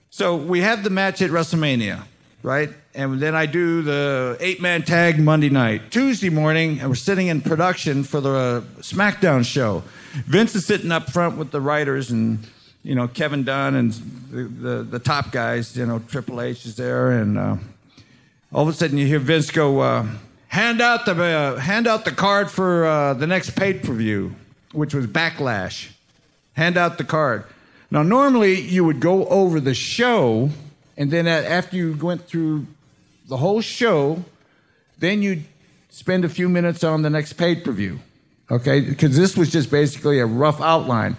So 0.09 0.37
we 0.37 0.63
have 0.63 0.83
the 0.83 0.89
match 0.89 1.21
at 1.21 1.31
WrestleMania, 1.31 2.05
right? 2.43 2.71
And 2.95 3.21
then 3.21 3.35
I 3.35 3.45
do 3.45 3.83
the 3.83 4.39
eight 4.41 4.63
man 4.63 4.83
tag 4.83 5.19
Monday 5.21 5.51
night. 5.51 5.91
Tuesday 5.91 6.31
morning, 6.31 6.81
and 6.81 6.89
we're 6.89 6.95
sitting 6.95 7.27
in 7.27 7.43
production 7.43 8.03
for 8.03 8.23
the 8.23 8.65
SmackDown 8.79 9.45
show. 9.45 9.83
Vince 10.25 10.55
is 10.55 10.67
sitting 10.67 10.91
up 10.91 11.11
front 11.11 11.37
with 11.37 11.51
the 11.51 11.61
writers 11.61 12.11
and 12.11 12.39
you 12.87 12.95
know, 12.95 13.09
Kevin 13.09 13.43
Dunn 13.43 13.75
and 13.75 13.93
the, 14.31 14.43
the, 14.45 14.83
the 14.85 14.99
top 15.01 15.33
guys, 15.33 15.77
you 15.77 15.85
know, 15.85 15.99
Triple 15.99 16.41
H 16.41 16.65
is 16.67 16.77
there. 16.77 17.11
And 17.11 17.37
uh, 17.37 17.57
all 18.53 18.63
of 18.63 18.69
a 18.69 18.73
sudden 18.73 18.97
you 18.97 19.07
hear 19.07 19.19
Vince 19.19 19.51
go, 19.51 19.81
uh, 19.81 20.07
hand, 20.47 20.81
out 20.81 21.05
the, 21.05 21.21
uh, 21.21 21.57
hand 21.57 21.89
out 21.89 22.05
the 22.05 22.13
card 22.13 22.49
for 22.49 22.87
uh, 22.87 23.15
the 23.15 23.27
next 23.27 23.51
pay 23.51 23.75
per 23.75 23.93
view, 23.93 24.37
which 24.71 24.95
was 24.95 25.09
Backlash. 25.09 25.89
Hand 26.53 26.77
out 26.77 26.97
the 26.97 27.05
card. 27.05 27.45
Now, 27.91 28.05
normally 28.05 28.61
you 28.61 28.85
would 28.85 29.01
go 29.01 29.27
over 29.27 29.59
the 29.59 29.75
show, 29.75 30.51
and 30.97 31.11
then 31.11 31.27
after 31.27 31.77
you 31.77 31.93
went 32.01 32.29
through 32.29 32.67
the 33.29 33.37
whole 33.37 33.61
show, 33.61 34.25
then 34.99 35.23
you'd 35.23 35.45
spend 35.91 36.25
a 36.25 36.29
few 36.29 36.49
minutes 36.49 36.85
on 36.85 37.03
the 37.03 37.11
next 37.11 37.33
pay 37.33 37.57
per 37.57 37.73
view. 37.73 37.99
Okay? 38.49 38.81
Because 38.81 39.17
this 39.17 39.37
was 39.37 39.51
just 39.51 39.73
basically 39.73 40.21
a 40.21 40.27
rough 40.27 40.61
outline. 40.61 41.17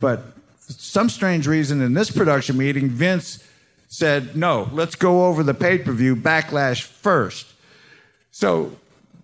But 0.00 0.29
some 0.78 1.08
strange 1.08 1.46
reason 1.46 1.80
in 1.80 1.94
this 1.94 2.10
production 2.10 2.56
meeting, 2.56 2.88
Vince 2.88 3.44
said, 3.88 4.36
no, 4.36 4.68
let's 4.72 4.94
go 4.94 5.26
over 5.26 5.42
the 5.42 5.54
pay 5.54 5.78
per 5.78 5.92
view 5.92 6.16
backlash 6.16 6.82
first. 6.82 7.46
So 8.30 8.76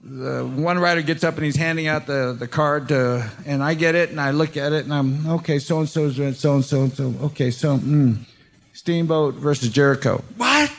the 0.02 0.44
one 0.44 0.78
writer 0.78 1.02
gets 1.02 1.24
up 1.24 1.36
and 1.36 1.44
he's 1.44 1.56
handing 1.56 1.86
out 1.86 2.06
the, 2.06 2.36
the 2.38 2.48
card 2.48 2.88
to, 2.88 3.30
and 3.44 3.62
I 3.62 3.74
get 3.74 3.94
it 3.94 4.10
and 4.10 4.20
I 4.20 4.30
look 4.30 4.56
at 4.56 4.72
it 4.72 4.84
and 4.84 4.94
I'm, 4.94 5.28
okay, 5.28 5.58
so 5.58 5.80
and 5.80 5.88
so's 5.88 6.16
so 6.16 6.24
and 6.24 6.64
so 6.64 6.82
and 6.82 6.92
so. 6.92 7.14
Okay, 7.22 7.50
so, 7.50 7.78
mm, 7.78 8.18
Steamboat 8.72 9.34
versus 9.34 9.70
Jericho. 9.70 10.22
What? 10.36 10.70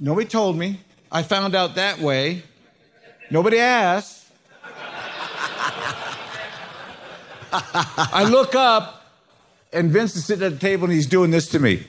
Nobody 0.00 0.26
told 0.26 0.56
me. 0.56 0.80
I 1.10 1.22
found 1.22 1.54
out 1.54 1.76
that 1.76 1.98
way. 1.98 2.42
Nobody 3.30 3.58
asked. 3.58 4.17
I 7.52 8.28
look 8.30 8.54
up, 8.54 9.02
and 9.72 9.90
Vince 9.90 10.16
is 10.16 10.24
sitting 10.24 10.44
at 10.44 10.52
the 10.52 10.58
table 10.58 10.84
and 10.84 10.92
he's 10.92 11.06
doing 11.06 11.30
this 11.30 11.48
to 11.50 11.58
me. 11.58 11.86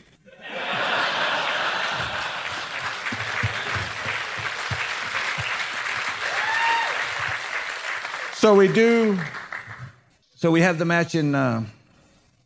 So 8.33 8.55
we 8.55 8.69
do. 8.69 9.19
So 10.35 10.49
we 10.51 10.61
have 10.61 10.77
the 10.79 10.85
match 10.85 11.13
in 11.13 11.35
uh, 11.35 11.65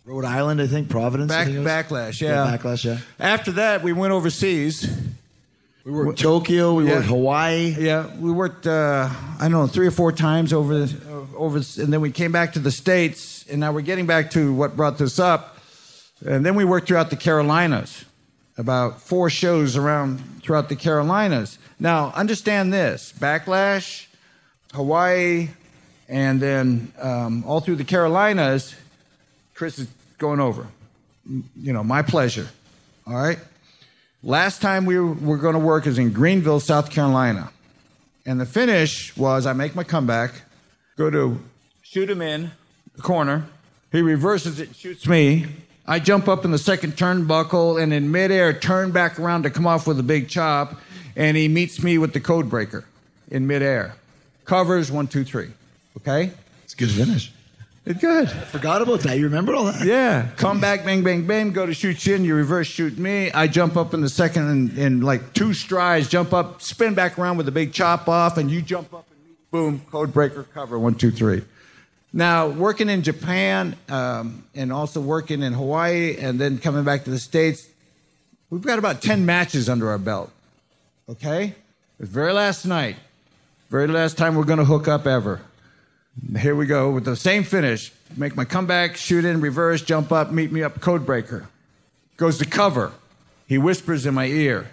Rhode 0.05 0.25
Island, 0.25 0.59
I 0.59 0.65
think, 0.65 0.89
Providence. 0.89 1.31
I 1.31 1.43
back, 1.45 1.53
think. 1.53 1.67
Backlash. 1.67 2.19
Yeah. 2.19 2.45
Yeah, 2.49 2.57
Backlash, 2.57 2.83
yeah. 2.85 2.97
After 3.19 3.51
that, 3.53 3.83
we 3.83 3.93
went 3.93 4.11
overseas. 4.11 4.91
We 5.85 5.91
worked 5.91 6.17
Tokyo, 6.19 6.73
we 6.73 6.85
Yeah. 6.87 6.95
worked 6.95 7.07
Hawaii. 7.07 7.75
Yeah, 7.77 8.07
we 8.17 8.31
worked. 8.31 8.65
Uh, 8.65 9.07
I 9.37 9.41
don't 9.43 9.51
know, 9.51 9.67
three 9.67 9.85
or 9.85 9.91
four 9.91 10.11
times 10.11 10.51
over, 10.51 10.85
the, 10.85 11.12
over, 11.35 11.57
and 11.57 11.93
then 11.93 12.01
we 12.01 12.11
came 12.11 12.31
back 12.31 12.53
to 12.53 12.59
the 12.59 12.71
states, 12.71 13.45
and 13.47 13.59
now 13.59 13.71
we're 13.71 13.81
getting 13.81 14.05
back 14.05 14.31
to 14.31 14.53
what 14.53 14.75
brought 14.75 14.97
this 14.97 15.19
up, 15.19 15.57
and 16.25 16.45
then 16.45 16.55
we 16.55 16.65
worked 16.65 16.87
throughout 16.87 17.09
the 17.09 17.15
Carolinas, 17.15 18.05
about 18.57 19.01
four 19.01 19.29
shows 19.29 19.75
around 19.75 20.21
throughout 20.41 20.69
the 20.69 20.75
Carolinas. 20.75 21.57
Now, 21.79 22.11
understand 22.15 22.71
this: 22.71 23.13
Backlash, 23.17 24.07
Hawaii, 24.73 25.49
and 26.07 26.41
then 26.41 26.93
um, 26.99 27.43
all 27.45 27.59
through 27.59 27.77
the 27.77 27.83
Carolinas. 27.83 28.75
Chris 29.53 29.79
is 29.79 29.87
going 30.17 30.39
over. 30.39 30.67
You 31.55 31.73
know, 31.73 31.83
my 31.83 32.01
pleasure. 32.01 32.47
All 33.05 33.15
right. 33.15 33.39
Last 34.23 34.61
time 34.61 34.85
we 34.85 34.97
were, 34.99 35.37
going 35.37 35.53
to 35.53 35.59
work 35.59 35.85
is 35.85 35.97
in 35.97 36.13
Greenville, 36.13 36.61
South 36.61 36.89
Carolina. 36.89 37.51
And 38.25 38.39
the 38.39 38.45
finish 38.45 39.15
was 39.17 39.45
I 39.45 39.51
make 39.51 39.75
my 39.75 39.83
comeback, 39.83 40.42
go 40.97 41.09
to 41.09 41.39
shoot 41.81 42.09
him 42.09 42.21
in 42.21 42.51
the 42.95 43.01
corner. 43.01 43.45
He 43.91 44.01
reverses 44.01 44.59
it, 44.59 44.75
shoots 44.75 45.07
me. 45.07 45.45
I 45.85 45.99
jump 45.99 46.27
up 46.27 46.45
in 46.45 46.51
the 46.51 46.57
second 46.57 46.93
turnbuckle 46.93 47.81
and 47.81 47.93
in 47.93 48.11
midair 48.11 48.53
turn 48.53 48.91
back 48.91 49.19
around 49.19 49.43
to 49.43 49.49
come 49.49 49.67
off 49.67 49.85
with 49.85 49.99
a 49.99 50.03
big 50.03 50.29
chop. 50.29 50.79
And 51.15 51.37
he 51.37 51.47
meets 51.47 51.83
me 51.83 51.97
with 51.97 52.13
the 52.13 52.19
code 52.19 52.49
breaker 52.49 52.85
in 53.29 53.45
midair. 53.45 53.95
Covers 54.45 54.91
one, 54.91 55.07
two, 55.07 55.23
three. 55.23 55.51
Okay? 55.97 56.31
It's 56.63 56.73
a 56.73 56.77
good 56.77 56.89
finish. 56.89 57.31
It's 57.85 57.99
good. 57.99 58.29
Forgot 58.29 58.81
about 58.81 59.01
that. 59.01 59.17
You 59.17 59.25
remember 59.25 59.53
all 59.53 59.65
that? 59.65 59.85
Yeah. 59.85 60.29
Come 60.37 60.61
back, 60.61 60.85
bang, 60.85 61.03
bang, 61.03 61.27
bang, 61.27 61.51
go 61.51 61.65
to 61.65 61.73
shoot 61.73 62.05
you 62.05 62.15
in, 62.15 62.23
you 62.23 62.33
reverse 62.33 62.67
shoot 62.67 62.97
me. 62.97 63.29
I 63.31 63.47
jump 63.47 63.75
up 63.75 63.93
in 63.93 63.99
the 63.99 64.07
second 64.09 64.47
and 64.47 64.77
in 64.77 65.01
like 65.01 65.33
two 65.33 65.53
strides, 65.53 66.07
jump 66.07 66.31
up, 66.31 66.61
spin 66.61 66.93
back 66.93 67.19
around 67.19 67.35
with 67.35 67.47
a 67.49 67.51
big 67.51 67.73
chop 67.73 68.07
off, 68.07 68.37
and 68.37 68.49
you 68.49 68.61
jump 68.61 68.93
up 68.93 69.05
and 69.11 69.12
meet, 69.12 69.12
boom, 69.53 69.79
code 69.91 70.11
breaker, 70.11 70.41
cover, 70.51 70.79
one, 70.79 70.95
two, 70.95 71.11
three. 71.11 71.43
Now, 72.11 72.47
working 72.47 72.89
in 72.89 73.03
Japan 73.03 73.75
um, 73.87 74.45
and 74.55 74.73
also 74.73 74.99
working 74.99 75.43
in 75.43 75.53
Hawaii 75.53 76.17
and 76.17 76.41
then 76.41 76.57
coming 76.57 76.83
back 76.83 77.03
to 77.03 77.11
the 77.11 77.19
States, 77.19 77.67
we've 78.49 78.63
got 78.63 78.79
about 78.79 79.03
10 79.03 79.27
matches 79.27 79.69
under 79.69 79.91
our 79.91 79.99
belt. 79.99 80.31
Okay? 81.07 81.53
The 81.99 82.07
very 82.07 82.33
last 82.33 82.65
night, 82.65 82.95
very 83.69 83.85
last 83.85 84.17
time 84.17 84.33
we're 84.33 84.43
going 84.43 84.57
to 84.57 84.65
hook 84.65 84.87
up 84.87 85.05
ever. 85.05 85.39
Here 86.39 86.55
we 86.55 86.65
go 86.65 86.89
with 86.89 87.05
the 87.05 87.15
same 87.15 87.43
finish. 87.43 87.91
Make 88.17 88.35
my 88.35 88.45
comeback, 88.45 88.97
shoot 88.97 89.23
in, 89.23 89.39
reverse, 89.39 89.83
jump 89.83 90.11
up, 90.11 90.31
meet 90.31 90.51
me 90.51 90.63
up, 90.63 90.81
code 90.81 91.05
breaker. 91.05 91.47
Goes 92.17 92.39
to 92.39 92.45
cover. 92.45 92.91
He 93.47 93.59
whispers 93.59 94.07
in 94.07 94.15
my 94.15 94.25
ear. 94.25 94.67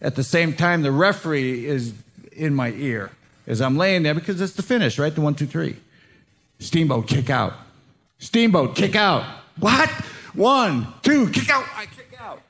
At 0.00 0.14
the 0.16 0.24
same 0.24 0.54
time, 0.54 0.80
the 0.80 0.92
referee 0.92 1.66
is 1.66 1.92
in 2.32 2.54
my 2.54 2.70
ear 2.70 3.10
as 3.46 3.60
I'm 3.60 3.76
laying 3.76 4.02
there 4.02 4.14
because 4.14 4.40
it's 4.40 4.54
the 4.54 4.62
finish, 4.62 4.98
right? 4.98 5.14
The 5.14 5.20
one, 5.20 5.34
two, 5.34 5.46
three. 5.46 5.76
Steamboat, 6.58 7.06
kick 7.06 7.30
out. 7.30 7.52
Steamboat, 8.18 8.74
kick 8.74 8.96
out. 8.96 9.24
What? 9.58 9.90
One, 10.34 10.86
two, 11.02 11.30
kick 11.30 11.50
out. 11.50 11.64
I 11.76 11.86
kick 11.86 12.16
out. 12.18 12.40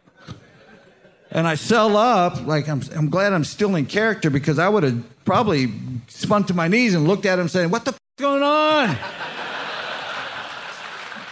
And 1.30 1.48
I 1.48 1.56
sell 1.56 1.96
up, 1.96 2.46
like 2.46 2.68
I'm, 2.68 2.82
I'm 2.94 3.10
glad 3.10 3.32
I'm 3.32 3.44
still 3.44 3.74
in 3.74 3.86
character 3.86 4.30
because 4.30 4.58
I 4.58 4.68
would 4.68 4.84
have 4.84 5.24
probably 5.24 5.72
spun 6.08 6.44
to 6.44 6.54
my 6.54 6.68
knees 6.68 6.94
and 6.94 7.08
looked 7.08 7.26
at 7.26 7.38
him 7.38 7.48
saying, 7.48 7.70
What 7.70 7.84
the 7.84 7.92
f- 7.92 7.98
going 8.18 8.42
on? 8.42 8.96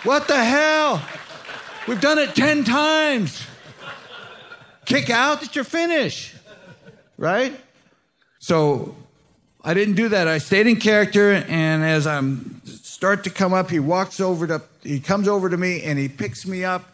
what 0.03 0.27
the 0.27 0.43
hell? 0.43 1.01
We've 1.87 2.01
done 2.01 2.19
it 2.19 2.35
10 2.35 2.65
times. 2.65 3.47
Kick 4.85 5.11
out, 5.11 5.43
it's 5.43 5.55
your 5.55 5.65
finish. 5.65 6.35
Right? 7.17 7.59
So 8.41 8.97
I 9.65 9.75
didn't 9.75 9.95
do 9.95 10.09
that. 10.09 10.27
I 10.27 10.39
stayed 10.39 10.67
in 10.67 10.77
character, 10.77 11.33
and 11.33 11.85
as 11.85 12.07
I'm 12.07 12.61
start 12.67 13.25
to 13.25 13.31
come 13.31 13.53
up, 13.53 13.71
he 13.71 13.79
walks 13.79 14.21
over 14.21 14.47
to 14.47 14.63
he 14.83 15.01
comes 15.01 15.29
over 15.29 15.49
to 15.49 15.57
me 15.57 15.83
and 15.83 15.99
he 15.99 16.09
picks 16.09 16.47
me 16.47 16.65
up 16.65 16.85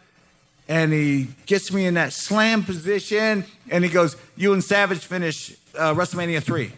and 0.69 0.93
he 0.93 1.29
gets 1.47 1.73
me 1.73 1.87
in 1.87 1.95
that 1.95 2.13
slam 2.13 2.63
position 2.63 3.45
and 3.71 3.85
he 3.85 3.91
goes, 3.91 4.17
You 4.37 4.53
and 4.53 4.63
Savage 4.63 5.01
finish 5.01 5.55
uh, 5.77 5.95
WrestleMania 5.95 6.43
3. 6.43 6.71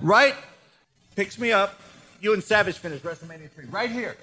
Right? 0.00 0.34
Picks 1.14 1.38
me 1.38 1.52
up. 1.52 1.80
You 2.20 2.32
and 2.32 2.42
Savage 2.42 2.78
finish 2.78 3.00
WrestleMania 3.00 3.50
3. 3.50 3.66
Right 3.66 3.90
here. 3.90 4.16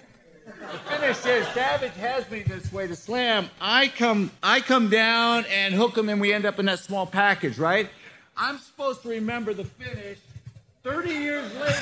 The 0.45 0.95
finish 0.95 1.25
is 1.25 1.47
Savage 1.53 1.93
has 1.93 2.29
me 2.29 2.41
this 2.41 2.71
way 2.73 2.87
to 2.87 2.95
slam. 2.95 3.49
I 3.61 3.87
come 3.87 4.31
I 4.41 4.59
come 4.59 4.89
down 4.89 5.45
and 5.49 5.73
hook 5.73 5.97
him 5.97 6.09
and 6.09 6.19
we 6.19 6.33
end 6.33 6.45
up 6.45 6.59
in 6.59 6.65
that 6.65 6.79
small 6.79 7.05
package, 7.05 7.57
right? 7.57 7.89
I'm 8.35 8.57
supposed 8.57 9.03
to 9.03 9.09
remember 9.09 9.53
the 9.53 9.65
finish 9.65 10.17
30 10.83 11.09
years 11.11 11.53
later. 11.61 11.73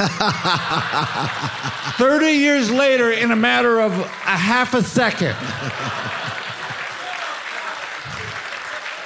30 1.98 2.26
years 2.28 2.70
later 2.70 3.10
in 3.12 3.32
a 3.32 3.36
matter 3.36 3.80
of 3.80 3.92
a 3.98 4.04
half 4.06 4.76
a 4.76 4.84
second. 4.84 5.36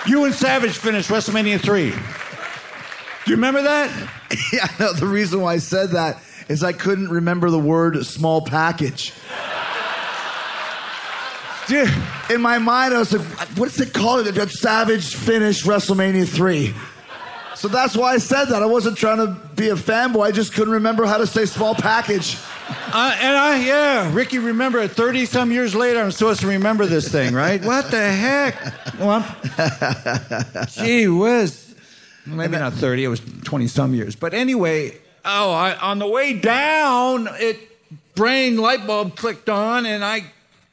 You 0.05 0.26
and 0.26 0.35
Savage 0.35 0.77
finished 0.77 1.09
WrestleMania 1.09 1.61
3. 1.61 1.91
Do 1.91 1.95
you 3.27 3.38
remember 3.38 3.61
that? 3.61 4.09
yeah, 4.53 4.67
no, 4.81 4.91
the 4.91 5.07
reason 5.07 5.39
why 5.39 5.53
I 5.53 5.57
said 5.59 5.91
that 5.91 6.22
is 6.49 6.61
I 6.61 6.73
couldn't 6.73 7.07
remember 7.07 7.49
the 7.49 7.57
word 7.57 8.05
small 8.05 8.41
package. 8.41 9.13
Dude, 11.69 11.89
In 12.30 12.41
my 12.41 12.57
mind, 12.57 12.93
I 12.93 12.99
was 12.99 13.13
like, 13.13 13.26
what's 13.57 13.80
it 13.80 13.93
called? 13.93 14.26
That 14.26 14.49
Savage 14.51 15.15
finished 15.15 15.63
WrestleMania 15.65 16.27
3. 16.27 16.73
So 17.56 17.68
that's 17.69 17.95
why 17.95 18.14
I 18.14 18.18
said 18.18 18.45
that. 18.45 18.61
I 18.61 18.65
wasn't 18.65 18.98
trying 18.98 19.18
to 19.18 19.27
be 19.56 19.69
a 19.69 19.76
fanboy. 19.76 20.26
I 20.26 20.32
just 20.32 20.53
couldn't 20.53 20.73
remember 20.73 21.06
how 21.06 21.18
to 21.18 21.26
say 21.26 21.45
small 21.45 21.73
package. 21.73 22.38
Uh, 22.68 23.15
and 23.19 23.38
I, 23.38 23.64
yeah, 23.65 24.14
Ricky, 24.14 24.40
remember 24.40 24.80
it 24.80 24.91
30 24.91 25.26
some 25.26 25.52
years 25.52 25.76
later, 25.76 26.02
I'm 26.02 26.11
supposed 26.11 26.41
to 26.41 26.48
remember 26.48 26.86
this 26.86 27.10
thing, 27.10 27.34
right? 27.34 27.64
What 27.64 27.91
the 27.91 28.11
heck? 28.11 28.99
Well, 28.99 29.26
gee 30.69 31.07
whiz. 31.07 31.76
Maybe 32.26 32.57
not 32.57 32.73
30, 32.73 33.03
it 33.03 33.07
was 33.07 33.22
20 33.44 33.68
some 33.68 33.94
years. 33.94 34.15
But 34.15 34.34
anyway, 34.34 34.98
oh, 35.23 35.52
I, 35.52 35.76
on 35.77 35.99
the 35.99 36.07
way 36.07 36.34
down, 36.34 37.27
it 37.34 37.60
brain 38.15 38.57
light 38.57 38.88
bulb 38.88 39.15
clicked 39.15 39.49
on, 39.49 39.86
and 39.86 40.03
I 40.03 40.26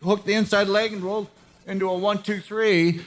hooked 0.02 0.26
the 0.26 0.34
inside 0.34 0.68
leg 0.68 0.92
and 0.92 1.02
rolled 1.02 1.28
into 1.66 1.88
a 1.88 1.96
one, 1.96 2.22
two, 2.22 2.40
three. 2.40 3.00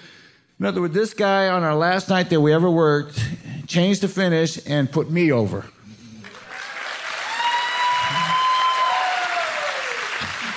In 0.59 0.65
other 0.65 0.81
words, 0.81 0.93
this 0.93 1.13
guy 1.13 1.49
on 1.49 1.63
our 1.63 1.75
last 1.75 2.09
night 2.09 2.29
that 2.29 2.39
we 2.39 2.53
ever 2.53 2.69
worked 2.69 3.19
changed 3.75 3.99
the 3.99 4.07
finish 4.07 4.57
and 4.65 4.89
put 4.89 5.11
me 5.11 5.33
over. 5.33 5.65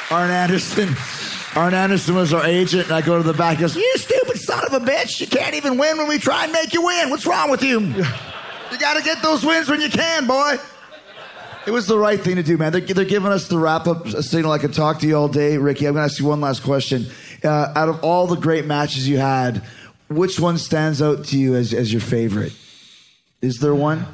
Arn 0.09 0.31
Anderson. 0.31 0.95
Arn 1.57 1.75
Anderson 1.75 2.15
was 2.15 2.33
our 2.33 2.47
agent, 2.47 2.85
and 2.85 2.93
I 2.93 3.01
go 3.01 3.17
to 3.17 3.25
the 3.25 3.35
back. 3.35 3.57
He 3.57 3.63
goes, 3.63 3.75
"You 3.75 3.93
stupid 3.97 4.39
son 4.39 4.65
of 4.67 4.73
a 4.73 4.79
bitch! 4.79 5.21
You 5.21 5.27
can't 5.27 5.57
even 5.57 5.79
win 5.79 5.99
when 5.99 6.07
we 6.07 6.19
try 6.19 6.45
and 6.45 6.53
make 6.53 6.73
you 6.73 6.87
win. 6.87 7.11
What's 7.11 7.27
wrong 7.27 7.51
with 7.51 7.65
you? 7.65 7.81
You 7.81 8.79
got 8.79 8.97
to 8.97 9.03
get 9.03 9.21
those 9.21 9.45
wins 9.45 9.69
when 9.69 9.81
you 9.81 9.91
can, 9.91 10.29
boy." 10.29 10.57
It 11.67 11.73
was 11.73 11.89
the 11.89 11.99
right 11.99 12.21
thing 12.21 12.37
to 12.37 12.45
do, 12.45 12.57
man. 12.57 12.71
They're, 12.71 12.81
they're 12.81 13.05
giving 13.05 13.33
us 13.33 13.49
the 13.49 13.59
wrap 13.59 13.89
up 13.89 14.07
signal. 14.09 14.53
I 14.53 14.59
can 14.59 14.71
talk 14.71 15.01
to 15.01 15.09
you 15.09 15.17
all 15.17 15.29
day, 15.29 15.59
Ricky. 15.59 15.87
I'm 15.87 15.95
going 15.95 16.09
to 16.09 16.13
ask 16.13 16.21
you 16.21 16.27
one 16.27 16.41
last 16.41 16.63
question. 16.63 17.07
Uh, 17.43 17.73
out 17.75 17.89
of 17.89 18.05
all 18.05 18.29
the 18.29 18.37
great 18.37 18.65
matches 18.65 19.09
you 19.09 19.19
had, 19.19 19.63
which 20.09 20.39
one 20.39 20.57
stands 20.57 21.03
out 21.03 21.25
to 21.27 21.39
you 21.39 21.57
as, 21.57 21.75
as 21.75 21.93
your 21.93 22.01
favorite? 22.01 22.53
Is 23.41 23.61
there 23.61 23.75
one? 23.75 24.05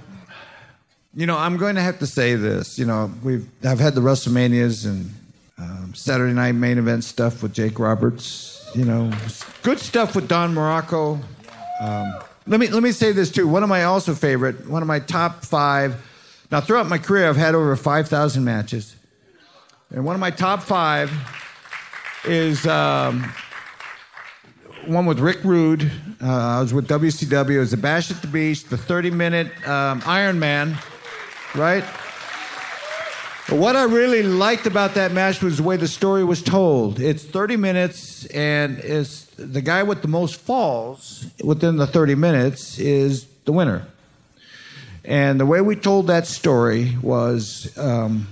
You 1.14 1.26
know, 1.26 1.38
I'm 1.38 1.56
going 1.56 1.76
to 1.76 1.80
have 1.80 1.98
to 2.00 2.06
say 2.06 2.34
this. 2.34 2.78
You 2.78 2.84
know, 2.84 3.10
we've 3.22 3.48
I've 3.64 3.80
had 3.80 3.94
the 3.94 4.00
WrestleManias 4.00 4.84
and 4.84 5.10
um, 5.58 5.94
Saturday 5.94 6.34
Night 6.34 6.52
Main 6.52 6.78
Event 6.78 7.04
stuff 7.04 7.42
with 7.42 7.54
Jake 7.54 7.78
Roberts. 7.78 8.70
You 8.74 8.84
know, 8.84 9.12
good 9.62 9.78
stuff 9.78 10.14
with 10.14 10.28
Don 10.28 10.54
Muraco. 10.54 11.22
Um, 11.80 12.14
let 12.46 12.60
me 12.60 12.66
let 12.68 12.82
me 12.82 12.92
say 12.92 13.12
this 13.12 13.30
too. 13.30 13.48
One 13.48 13.62
of 13.62 13.68
my 13.68 13.84
also 13.84 14.14
favorite, 14.14 14.68
one 14.68 14.82
of 14.82 14.88
my 14.88 14.98
top 14.98 15.44
five. 15.44 15.96
Now, 16.50 16.60
throughout 16.60 16.88
my 16.88 16.98
career, 16.98 17.28
I've 17.28 17.36
had 17.36 17.54
over 17.54 17.74
five 17.76 18.08
thousand 18.08 18.44
matches, 18.44 18.94
and 19.90 20.04
one 20.04 20.14
of 20.14 20.20
my 20.20 20.30
top 20.30 20.62
five 20.62 21.10
is 22.24 22.66
um, 22.66 23.32
one 24.88 25.06
with 25.06 25.18
Rick 25.20 25.44
Rude. 25.44 25.90
Uh, 26.22 26.26
I 26.28 26.60
was 26.60 26.72
with 26.72 26.88
WCW. 26.88 27.50
It 27.50 27.58
was 27.58 27.70
the 27.70 27.76
Bash 27.76 28.10
at 28.10 28.20
the 28.20 28.26
Beach, 28.26 28.64
the 28.64 28.76
30 28.76 29.10
minute 29.10 29.68
um, 29.68 30.02
Iron 30.06 30.38
Man, 30.38 30.78
right? 31.54 31.84
But 33.48 33.58
what 33.58 33.76
I 33.76 33.84
really 33.84 34.22
liked 34.22 34.66
about 34.66 34.94
that 34.94 35.12
match 35.12 35.42
was 35.42 35.58
the 35.58 35.62
way 35.62 35.76
the 35.76 35.88
story 35.88 36.24
was 36.24 36.42
told. 36.42 36.98
It's 36.98 37.24
30 37.24 37.56
minutes, 37.56 38.24
and 38.26 38.78
it's 38.78 39.26
the 39.36 39.60
guy 39.60 39.82
with 39.82 40.00
the 40.02 40.08
most 40.08 40.36
falls 40.36 41.26
within 41.42 41.76
the 41.76 41.86
30 41.86 42.14
minutes 42.14 42.78
is 42.78 43.26
the 43.44 43.52
winner. 43.52 43.86
And 45.04 45.38
the 45.38 45.46
way 45.46 45.60
we 45.60 45.76
told 45.76 46.06
that 46.06 46.26
story 46.26 46.96
was 47.02 47.76
um, 47.76 48.28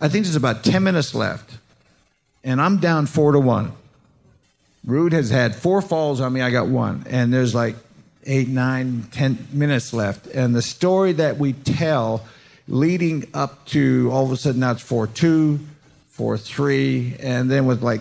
I 0.00 0.08
think 0.08 0.24
there's 0.24 0.36
about 0.36 0.64
10 0.64 0.82
minutes 0.82 1.14
left, 1.14 1.58
and 2.42 2.60
I'm 2.60 2.78
down 2.78 3.04
four 3.06 3.32
to 3.32 3.40
one. 3.40 3.72
Rude 4.84 5.12
has 5.12 5.30
had 5.30 5.54
four 5.54 5.82
falls 5.82 6.20
on 6.20 6.32
me. 6.32 6.40
I 6.40 6.50
got 6.50 6.68
one. 6.68 7.04
And 7.08 7.32
there's 7.32 7.54
like 7.54 7.76
eight, 8.24 8.48
nine, 8.48 9.04
ten 9.10 9.46
minutes 9.52 9.92
left. 9.92 10.26
And 10.26 10.54
the 10.54 10.62
story 10.62 11.12
that 11.12 11.38
we 11.38 11.52
tell 11.52 12.24
leading 12.68 13.26
up 13.34 13.66
to 13.66 14.08
all 14.12 14.24
of 14.24 14.32
a 14.32 14.36
sudden 14.36 14.60
now 14.60 14.72
it's 14.72 14.82
4 14.82 15.06
2, 15.08 15.58
4 16.10 16.38
3. 16.38 17.16
And 17.20 17.50
then 17.50 17.66
with 17.66 17.82
like 17.82 18.00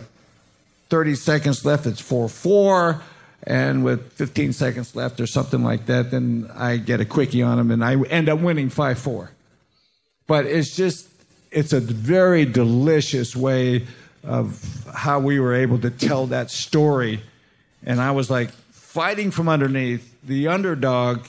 30 0.90 1.16
seconds 1.16 1.66
left, 1.66 1.86
it's 1.86 2.02
4 2.02 2.30
4. 2.30 3.02
And 3.44 3.84
with 3.84 4.12
15 4.14 4.54
seconds 4.54 4.96
left 4.96 5.20
or 5.20 5.28
something 5.28 5.64
like 5.64 5.86
that, 5.86 6.12
then 6.12 6.52
I 6.54 6.78
get 6.78 7.00
a 7.00 7.06
quickie 7.06 7.42
on 7.42 7.58
him 7.58 7.72
and 7.72 7.84
I 7.84 7.96
end 8.04 8.30
up 8.30 8.40
winning 8.40 8.70
5 8.70 9.00
4. 9.00 9.32
But 10.28 10.46
it's 10.46 10.76
just, 10.76 11.08
it's 11.52 11.74
a 11.74 11.80
very 11.80 12.46
delicious 12.46 13.36
way 13.36 13.88
of 14.24 14.86
how 14.94 15.20
we 15.20 15.40
were 15.40 15.54
able 15.54 15.80
to 15.80 15.90
tell 15.90 16.28
that 16.28 16.52
story. 16.52 17.22
And 17.84 18.02
I 18.02 18.12
was 18.12 18.30
like 18.30 18.52
fighting 18.72 19.32
from 19.32 19.48
underneath, 19.48 20.16
the 20.24 20.48
underdog, 20.48 21.26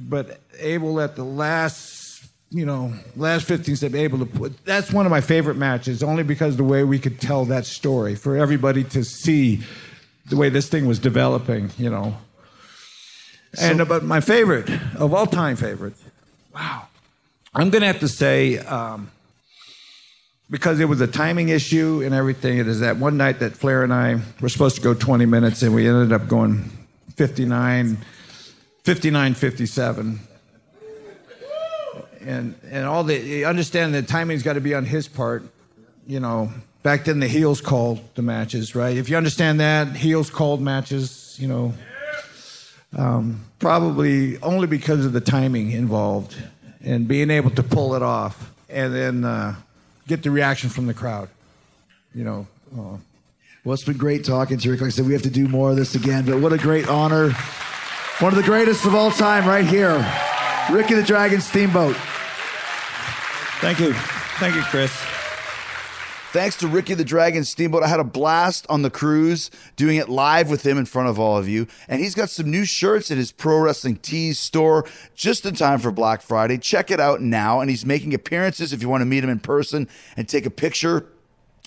but 0.00 0.40
able 0.58 1.00
at 1.00 1.16
the 1.16 1.24
last, 1.24 2.24
you 2.50 2.64
know, 2.64 2.92
last 3.16 3.46
15 3.46 3.76
steps, 3.76 3.94
able 3.94 4.18
to 4.18 4.26
put. 4.26 4.64
That's 4.64 4.92
one 4.92 5.06
of 5.06 5.10
my 5.10 5.20
favorite 5.20 5.56
matches, 5.56 6.02
only 6.02 6.22
because 6.22 6.56
the 6.56 6.64
way 6.64 6.84
we 6.84 6.98
could 6.98 7.20
tell 7.20 7.44
that 7.46 7.66
story 7.66 8.14
for 8.14 8.36
everybody 8.36 8.84
to 8.84 9.04
see 9.04 9.60
the 10.28 10.36
way 10.36 10.48
this 10.48 10.68
thing 10.68 10.86
was 10.86 10.98
developing, 10.98 11.70
you 11.78 11.90
know. 11.90 12.16
and 13.60 13.86
but 13.88 14.04
my 14.04 14.20
favorite 14.20 14.68
of 14.96 15.14
all 15.14 15.26
time 15.26 15.56
favorites, 15.56 16.02
wow, 16.54 16.86
I'm 17.54 17.70
gonna 17.70 17.86
have 17.86 18.00
to 18.00 18.08
say. 18.08 18.58
Um, 18.58 19.10
because 20.50 20.80
it 20.80 20.86
was 20.86 21.00
a 21.00 21.06
timing 21.06 21.50
issue 21.50 22.02
and 22.04 22.14
everything. 22.14 22.58
It 22.58 22.68
is 22.68 22.80
that 22.80 22.96
one 22.96 23.16
night 23.16 23.40
that 23.40 23.52
Flair 23.52 23.82
and 23.82 23.92
I 23.92 24.20
were 24.40 24.48
supposed 24.48 24.76
to 24.76 24.82
go 24.82 24.94
20 24.94 25.26
minutes 25.26 25.62
and 25.62 25.74
we 25.74 25.86
ended 25.86 26.12
up 26.12 26.28
going 26.28 26.70
59, 27.16 27.98
59, 28.84 29.34
57. 29.34 30.20
And, 32.20 32.54
and 32.70 32.86
all 32.86 33.04
the, 33.04 33.18
you 33.18 33.46
understand 33.46 33.94
the 33.94 34.02
timing's 34.02 34.42
got 34.42 34.54
to 34.54 34.60
be 34.60 34.74
on 34.74 34.84
his 34.84 35.08
part. 35.08 35.44
You 36.06 36.20
know, 36.20 36.50
back 36.82 37.04
then 37.04 37.20
the 37.20 37.28
heels 37.28 37.60
called 37.60 38.00
the 38.14 38.22
matches, 38.22 38.74
right? 38.74 38.96
If 38.96 39.10
you 39.10 39.16
understand 39.16 39.60
that, 39.60 39.94
heels 39.94 40.30
called 40.30 40.60
matches, 40.60 41.36
you 41.38 41.48
know, 41.48 41.74
um, 42.96 43.44
probably 43.58 44.40
only 44.40 44.66
because 44.66 45.04
of 45.04 45.12
the 45.12 45.20
timing 45.20 45.70
involved 45.70 46.34
and 46.80 47.06
being 47.06 47.30
able 47.30 47.50
to 47.50 47.62
pull 47.62 47.94
it 47.94 48.02
off. 48.02 48.52
And 48.70 48.94
then, 48.94 49.24
uh, 49.24 49.54
get 50.08 50.22
the 50.22 50.30
reaction 50.30 50.70
from 50.70 50.86
the 50.86 50.94
crowd. 50.94 51.28
You 52.14 52.24
know. 52.24 52.46
Uh, 52.76 52.96
Well, 53.64 53.74
it's 53.74 53.84
been 53.84 53.96
great 53.98 54.24
talking 54.24 54.56
to 54.58 54.64
you, 54.64 54.74
Like 54.76 54.82
I 54.82 54.88
said, 54.88 55.06
we 55.06 55.12
have 55.12 55.22
to 55.22 55.30
do 55.30 55.46
more 55.46 55.70
of 55.70 55.76
this 55.76 55.94
again, 55.94 56.24
but 56.24 56.40
what 56.40 56.52
a 56.52 56.58
great 56.58 56.88
honor. 56.88 57.32
One 58.20 58.32
of 58.32 58.36
the 58.36 58.42
greatest 58.42 58.84
of 58.86 58.94
all 58.94 59.10
time, 59.10 59.46
right 59.46 59.66
here. 59.66 59.94
Ricky 60.70 60.94
the 60.94 61.02
Dragon 61.02 61.40
Steamboat. 61.40 61.96
thank 63.60 63.78
you, 63.78 63.92
thank 64.40 64.54
you, 64.54 64.62
Chris. 64.62 65.17
Thanks 66.30 66.56
to 66.56 66.68
Ricky 66.68 66.92
the 66.92 67.06
Dragon 67.06 67.42
Steamboat. 67.42 67.82
I 67.82 67.88
had 67.88 68.00
a 68.00 68.04
blast 68.04 68.66
on 68.68 68.82
the 68.82 68.90
cruise 68.90 69.50
doing 69.76 69.96
it 69.96 70.10
live 70.10 70.50
with 70.50 70.66
him 70.66 70.76
in 70.76 70.84
front 70.84 71.08
of 71.08 71.18
all 71.18 71.38
of 71.38 71.48
you. 71.48 71.66
And 71.88 72.02
he's 72.02 72.14
got 72.14 72.28
some 72.28 72.50
new 72.50 72.66
shirts 72.66 73.10
at 73.10 73.16
his 73.16 73.32
Pro 73.32 73.60
Wrestling 73.60 73.96
Tees 73.96 74.38
store 74.38 74.84
just 75.14 75.46
in 75.46 75.54
time 75.54 75.78
for 75.78 75.90
Black 75.90 76.20
Friday. 76.20 76.58
Check 76.58 76.90
it 76.90 77.00
out 77.00 77.22
now. 77.22 77.60
And 77.60 77.70
he's 77.70 77.86
making 77.86 78.12
appearances 78.12 78.74
if 78.74 78.82
you 78.82 78.90
want 78.90 79.00
to 79.00 79.06
meet 79.06 79.24
him 79.24 79.30
in 79.30 79.40
person 79.40 79.88
and 80.18 80.28
take 80.28 80.44
a 80.44 80.50
picture 80.50 81.06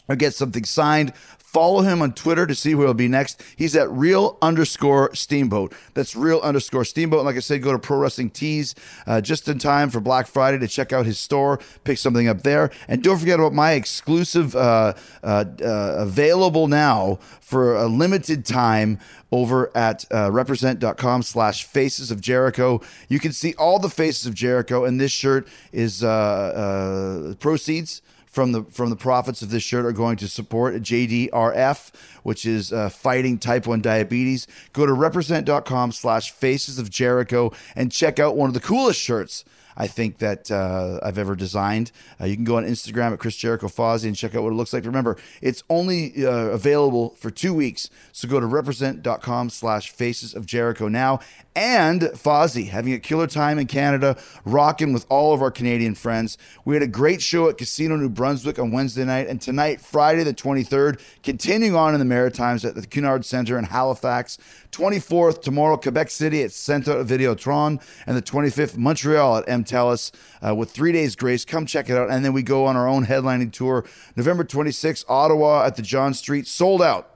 or 0.08 0.16
get 0.16 0.36
something 0.36 0.64
signed. 0.64 1.12
Follow 1.52 1.82
him 1.82 2.02
on 2.02 2.14
Twitter 2.14 2.48
to 2.48 2.56
see 2.56 2.76
where 2.76 2.88
he'll 2.88 2.94
be 2.94 3.10
next. 3.10 3.44
He's 3.58 3.76
at 3.76 3.92
real 3.92 4.38
underscore 4.42 5.14
steamboat. 5.14 5.74
That's 5.94 6.16
real 6.16 6.40
underscore 6.40 6.86
steamboat. 6.86 7.20
And 7.20 7.26
like 7.26 7.36
I 7.36 7.40
said, 7.40 7.62
go 7.62 7.74
to 7.74 7.78
Pro 7.78 7.98
Wrestling 7.98 8.30
Tees 8.30 8.74
uh, 9.06 9.20
just 9.20 9.50
in 9.50 9.60
time 9.60 9.90
for 9.90 10.00
Black 10.00 10.28
Friday 10.28 10.60
to 10.60 10.68
check 10.70 10.94
out 10.94 11.06
his 11.06 11.20
store, 11.20 11.60
pick 11.84 11.98
something 11.98 12.30
up 12.30 12.44
there. 12.44 12.72
And 12.88 13.04
don't 13.04 13.20
forget 13.20 13.38
about 13.38 13.52
my 13.52 13.74
exclusive, 13.74 14.56
uh, 14.56 14.94
uh, 15.24 15.44
uh, 15.62 15.96
available 15.98 16.70
now 16.70 17.20
for 17.42 17.76
a 17.76 17.88
limited 17.88 18.46
time 18.46 18.98
over 19.34 19.76
at 19.76 20.06
uh, 20.10 20.32
represent.com 20.32 21.22
slash 21.22 21.66
faces 21.66 22.12
of 22.12 22.22
Jericho. 22.22 22.80
You 23.10 23.20
can 23.20 23.34
see 23.34 23.56
all 23.56 23.78
the 23.78 23.90
faces 23.90 24.26
of 24.26 24.34
Jericho, 24.36 24.86
and 24.86 25.02
this 25.02 25.12
shirt 25.12 25.50
is 25.74 26.02
uh, 26.02 27.36
proceeds 27.42 28.02
from 28.32 28.54
the 28.54 28.64
from 28.64 28.90
the 28.90 28.96
profits 28.96 29.42
of 29.42 29.52
this 29.52 29.62
shirt 29.62 29.86
are 29.86 29.92
going 29.92 30.16
to 30.18 30.28
support 30.28 30.74
JDRF, 30.76 31.92
which 32.24 32.46
is 32.46 32.72
uh, 32.74 32.90
fighting 32.90 33.38
type 33.38 33.68
1 33.68 33.82
diabetes. 33.82 34.48
Go 34.74 34.86
to 34.86 34.94
represent.com 34.94 35.92
slash 35.92 36.32
faces 36.32 36.80
of 36.80 36.90
Jericho 36.90 37.52
and 37.76 37.92
check 37.92 38.20
out 38.20 38.36
one 38.36 38.50
of 38.50 38.54
the 38.54 38.60
coolest 38.62 39.00
shirts 39.00 39.44
I 39.76 39.88
think 39.88 40.20
that 40.20 40.52
uh, 40.52 41.00
I've 41.04 41.18
ever 41.18 41.36
designed. 41.36 41.92
Uh, 42.20 42.26
you 42.26 42.36
can 42.36 42.44
go 42.44 42.58
on 42.58 42.66
Instagram 42.66 43.14
at 43.14 43.20
Chris 43.20 43.36
Jericho 43.36 43.68
Fozzy 43.68 44.06
and 44.06 44.16
check 44.16 44.36
out 44.36 44.44
what 44.44 44.52
it 44.52 44.56
looks 44.56 44.74
like. 44.74 44.86
Remember, 44.86 45.18
it's 45.42 45.64
only 45.70 46.26
uh, 46.26 46.30
available 46.30 47.12
for 47.18 47.32
two 47.32 47.54
weeks. 47.54 47.90
So 48.12 48.28
go 48.28 48.40
to 48.40 48.46
represent.com 48.46 49.50
slash 49.50 49.92
faces 49.92 50.34
of 50.34 50.46
Jericho 50.46 50.88
now. 50.88 51.20
And 51.54 52.02
Fozzy 52.02 52.70
having 52.70 52.94
a 52.94 53.00
killer 53.00 53.28
time 53.28 53.60
in 53.60 53.68
Canada, 53.68 54.18
rocking 54.46 54.94
with 54.94 55.06
all 55.10 55.34
of 55.34 55.42
our 55.42 55.52
Canadian 55.52 55.96
friends. 55.96 56.38
We 56.64 56.76
had 56.76 56.82
a 56.82 56.88
great 56.88 57.22
show 57.22 57.50
at 57.50 57.58
Casino 57.58 57.98
New 57.98 58.08
Brunswick 58.08 58.58
on 58.58 58.72
Wednesday 58.72 59.04
night, 59.04 59.28
and 59.28 59.42
tonight, 59.42 59.82
Friday 59.82 60.24
the 60.24 60.34
23rd, 60.34 61.02
continuing 61.24 61.76
on 61.76 61.94
in 61.94 62.00
the 62.00 62.06
Maritimes 62.06 62.64
at 62.64 62.76
the 62.76 62.88
Cunard 62.88 63.26
Center 63.26 63.58
in 63.58 63.66
Halifax. 63.66 64.38
24th, 64.72 65.42
tomorrow, 65.42 65.76
Quebec 65.76 66.10
City 66.10 66.42
at 66.42 66.54
Centre 66.54 67.04
Videotron, 67.04 67.82
and 68.08 68.16
the 68.16 68.22
25th, 68.22 68.78
Montreal 68.78 69.36
at 69.36 69.50
M. 69.50 69.66
Telus 69.66 70.12
uh, 70.42 70.56
with 70.56 70.72
three 70.72 70.94
days 70.94 71.18
grace. 71.18 71.44
Come 71.44 71.66
check 71.66 71.90
it 71.90 71.98
out. 71.98 72.10
And 72.10 72.24
then 72.24 72.32
we 72.32 72.44
go 72.44 72.66
on 72.66 72.78
our 72.78 72.88
own 72.88 73.06
headlining 73.08 73.52
tour. 73.52 73.84
November 74.16 74.46
26th, 74.46 75.04
Ottawa 75.10 75.66
at 75.66 75.76
the 75.76 75.82
John 75.82 76.14
Street, 76.14 76.48
sold 76.48 76.82
out. 76.82 77.11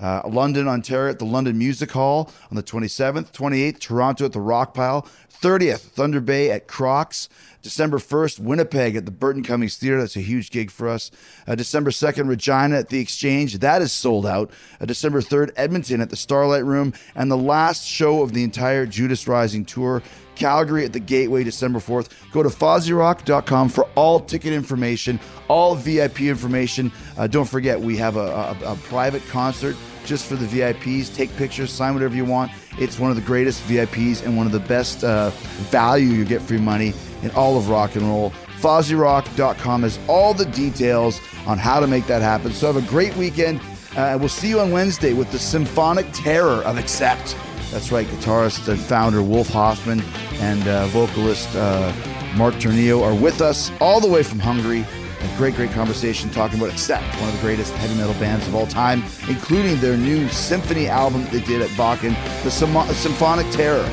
Uh, 0.00 0.22
London, 0.26 0.66
Ontario 0.66 1.10
at 1.10 1.18
the 1.18 1.24
London 1.24 1.58
Music 1.58 1.90
Hall 1.90 2.30
on 2.50 2.56
the 2.56 2.62
27th, 2.62 3.32
28th, 3.32 3.78
Toronto 3.78 4.24
at 4.24 4.32
the 4.32 4.40
Rock 4.40 4.74
Pile, 4.74 5.06
30th, 5.40 5.80
Thunder 5.80 6.20
Bay 6.20 6.50
at 6.50 6.66
Crocs, 6.66 7.28
December 7.62 7.98
1st, 7.98 8.40
Winnipeg 8.40 8.96
at 8.96 9.04
the 9.04 9.10
Burton 9.10 9.42
Cummings 9.42 9.76
Theater. 9.76 10.00
That's 10.00 10.16
a 10.16 10.20
huge 10.20 10.50
gig 10.50 10.70
for 10.70 10.88
us. 10.88 11.10
Uh, 11.46 11.54
December 11.54 11.90
2nd, 11.90 12.28
Regina 12.28 12.78
at 12.78 12.88
the 12.88 13.00
Exchange. 13.00 13.58
That 13.58 13.82
is 13.82 13.92
sold 13.92 14.26
out. 14.26 14.50
Uh, 14.80 14.86
December 14.86 15.20
3rd, 15.20 15.52
Edmonton 15.56 16.00
at 16.00 16.10
the 16.10 16.16
Starlight 16.16 16.64
Room. 16.64 16.94
And 17.14 17.30
the 17.30 17.36
last 17.36 17.86
show 17.86 18.22
of 18.22 18.32
the 18.32 18.44
entire 18.44 18.86
Judas 18.86 19.28
Rising 19.28 19.64
tour, 19.64 20.02
Calgary 20.36 20.86
at 20.86 20.94
the 20.94 21.00
Gateway, 21.00 21.44
December 21.44 21.80
4th. 21.80 22.08
Go 22.32 22.42
to 22.42 22.48
FozzyRock.com 22.48 23.68
for 23.68 23.84
all 23.94 24.20
ticket 24.20 24.54
information, 24.54 25.20
all 25.48 25.74
VIP 25.74 26.22
information. 26.22 26.90
Uh, 27.18 27.26
don't 27.26 27.48
forget, 27.48 27.78
we 27.78 27.96
have 27.98 28.16
a, 28.16 28.56
a, 28.62 28.72
a 28.72 28.76
private 28.76 29.26
concert 29.28 29.76
just 30.04 30.26
for 30.26 30.36
the 30.36 30.46
VIPs. 30.46 31.14
Take 31.14 31.34
pictures, 31.36 31.72
sign 31.72 31.94
whatever 31.94 32.14
you 32.14 32.24
want. 32.24 32.52
It's 32.78 32.98
one 32.98 33.10
of 33.10 33.16
the 33.16 33.22
greatest 33.22 33.62
VIPs 33.64 34.24
and 34.24 34.36
one 34.36 34.46
of 34.46 34.52
the 34.52 34.60
best 34.60 35.04
uh, 35.04 35.30
value 35.70 36.08
you 36.08 36.24
get 36.24 36.42
for 36.42 36.54
your 36.54 36.62
money 36.62 36.92
in 37.22 37.30
all 37.32 37.56
of 37.56 37.68
rock 37.68 37.96
and 37.96 38.04
roll. 38.04 38.30
FozzyRock.com 38.60 39.82
has 39.82 39.98
all 40.06 40.34
the 40.34 40.44
details 40.46 41.20
on 41.46 41.58
how 41.58 41.80
to 41.80 41.86
make 41.86 42.06
that 42.06 42.22
happen. 42.22 42.52
So 42.52 42.72
have 42.72 42.82
a 42.82 42.88
great 42.88 43.16
weekend. 43.16 43.60
Uh, 43.96 44.16
we'll 44.18 44.28
see 44.28 44.48
you 44.48 44.60
on 44.60 44.70
Wednesday 44.70 45.12
with 45.12 45.32
the 45.32 45.38
symphonic 45.38 46.06
terror 46.12 46.62
of 46.62 46.78
Accept. 46.78 47.36
That's 47.72 47.92
right, 47.92 48.06
guitarist 48.06 48.68
and 48.68 48.80
founder 48.80 49.22
Wolf 49.22 49.48
Hoffmann 49.48 50.02
and 50.40 50.66
uh, 50.66 50.86
vocalist 50.88 51.48
uh, 51.54 51.92
Mark 52.36 52.54
Tornillo 52.54 53.02
are 53.02 53.14
with 53.14 53.40
us 53.40 53.70
all 53.80 54.00
the 54.00 54.08
way 54.08 54.22
from 54.22 54.38
Hungary. 54.38 54.84
A 55.20 55.36
great, 55.36 55.54
great 55.54 55.70
conversation 55.72 56.30
talking 56.30 56.58
about 56.58 56.70
Accept, 56.72 57.04
one 57.20 57.28
of 57.28 57.34
the 57.34 57.40
greatest 57.42 57.74
heavy 57.74 57.94
metal 57.94 58.14
bands 58.14 58.46
of 58.46 58.54
all 58.54 58.66
time, 58.66 59.02
including 59.28 59.78
their 59.80 59.96
new 59.96 60.28
symphony 60.28 60.88
album 60.88 61.24
that 61.24 61.32
they 61.32 61.40
did 61.40 61.60
at 61.60 61.68
Wacken. 61.70 62.14
The 62.42 62.50
Symphonic 62.50 63.50
Terror 63.52 63.84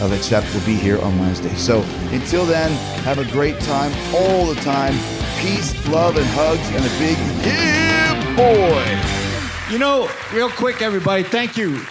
of 0.00 0.12
Accept 0.12 0.52
will 0.54 0.64
be 0.64 0.74
here 0.74 0.98
on 1.00 1.18
Wednesday. 1.18 1.54
So 1.56 1.82
until 2.12 2.46
then, 2.46 2.70
have 3.04 3.18
a 3.18 3.30
great 3.30 3.60
time 3.60 3.92
all 4.14 4.46
the 4.46 4.58
time. 4.62 4.94
Peace, 5.38 5.74
love, 5.88 6.16
and 6.16 6.26
hugs, 6.30 6.66
and 6.68 6.84
a 6.84 6.98
big 6.98 7.18
yeah, 7.44 8.36
boy. 8.36 9.72
You 9.72 9.78
know, 9.78 10.10
real 10.32 10.50
quick, 10.50 10.80
everybody, 10.80 11.22
thank 11.22 11.56
you. 11.56 11.82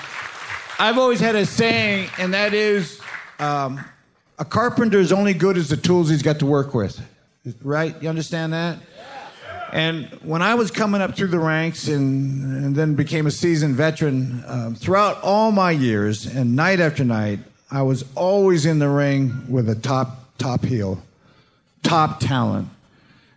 I've 0.80 0.98
always 0.98 1.20
had 1.20 1.36
a 1.36 1.46
saying, 1.46 2.10
and 2.18 2.34
that 2.34 2.54
is 2.54 3.00
um, 3.40 3.84
a 4.40 4.46
carpenter 4.46 5.00
is 5.00 5.12
only 5.12 5.34
good 5.34 5.58
as 5.58 5.70
the 5.70 5.78
tools 5.78 6.10
he's 6.10 6.24
got 6.24 6.40
to 6.40 6.46
work 6.46 6.74
with. 6.74 7.00
Right? 7.64 7.96
You 8.02 8.10
understand 8.10 8.54
that? 8.54 8.78
And 9.72 10.08
when 10.24 10.42
I 10.42 10.56
was 10.56 10.72
coming 10.72 11.02
up 11.02 11.16
through 11.16 11.28
the 11.28 11.40
ranks 11.40 11.88
and, 11.88 12.66
and 12.66 12.76
then 12.76 12.96
became 12.96 13.28
a 13.28 13.32
seasoned 13.32 13.76
veteran, 13.76 14.44
um, 14.48 14.76
throughout 14.76 15.22
all 15.22 15.52
my 15.52 15.72
years 15.72 16.26
and 16.26 16.56
night 16.56 16.80
after 16.80 17.04
night, 17.04 17.40
I 17.70 17.84
was 17.84 18.04
always 18.16 18.66
in 18.66 18.80
the 18.80 18.90
ring 18.90 19.46
with 19.48 19.70
a 19.70 19.76
top, 19.76 20.38
top 20.40 20.66
heel, 20.66 21.02
top 21.84 22.20
talent. 22.20 22.70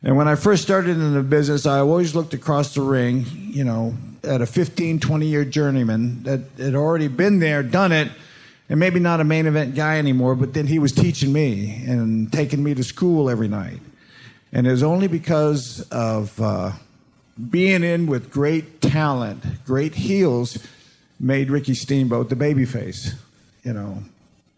And 0.03 0.17
when 0.17 0.27
I 0.27 0.35
first 0.35 0.63
started 0.63 0.97
in 0.97 1.13
the 1.13 1.23
business, 1.23 1.67
I 1.67 1.81
always 1.81 2.15
looked 2.15 2.35
across 2.35 2.75
the 2.75 2.81
ring, 2.81 3.27
you 3.35 3.63
know, 3.63 3.95
at 4.25 4.41
a 4.41 4.47
15, 4.47 5.01
20 5.01 5.27
year 5.27 5.45
journeyman 5.45 6.23
that 6.23 6.41
had 6.59 6.75
already 6.75 7.09
been 7.09 7.41
there, 7.41 7.63
done 7.63 7.93
it, 7.93 8.11
and 8.69 8.81
maybe 8.81 9.01
not 9.01 9.21
a 9.21 9.25
main 9.25 9.47
event 9.47 9.75
guy 9.75 9.99
anymore, 9.99 10.35
but 10.35 10.55
then 10.55 10.67
he 10.67 10.79
was 10.79 10.93
teaching 10.93 11.33
me 11.33 11.85
and 11.87 12.33
taking 12.33 12.63
me 12.63 12.75
to 12.75 12.83
school 12.83 13.29
every 13.29 13.49
night. 13.49 13.81
And 14.53 14.67
it 14.67 14.71
was 14.71 14.83
only 14.83 15.09
because 15.09 15.81
of 15.91 16.39
uh, 16.41 16.73
being 17.51 17.83
in 17.83 18.07
with 18.07 18.31
great 18.31 18.83
talent, 18.83 19.43
great 19.65 19.95
heels, 19.95 20.59
made 21.19 21.51
Ricky 21.51 21.75
Steamboat 21.75 22.29
the 22.29 22.37
babyface, 22.37 23.15
you 23.63 23.73
know, 23.73 24.03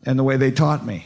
and 0.05 0.19
the 0.19 0.25
way 0.25 0.37
they 0.37 0.51
taught 0.51 0.85
me. 0.85 1.05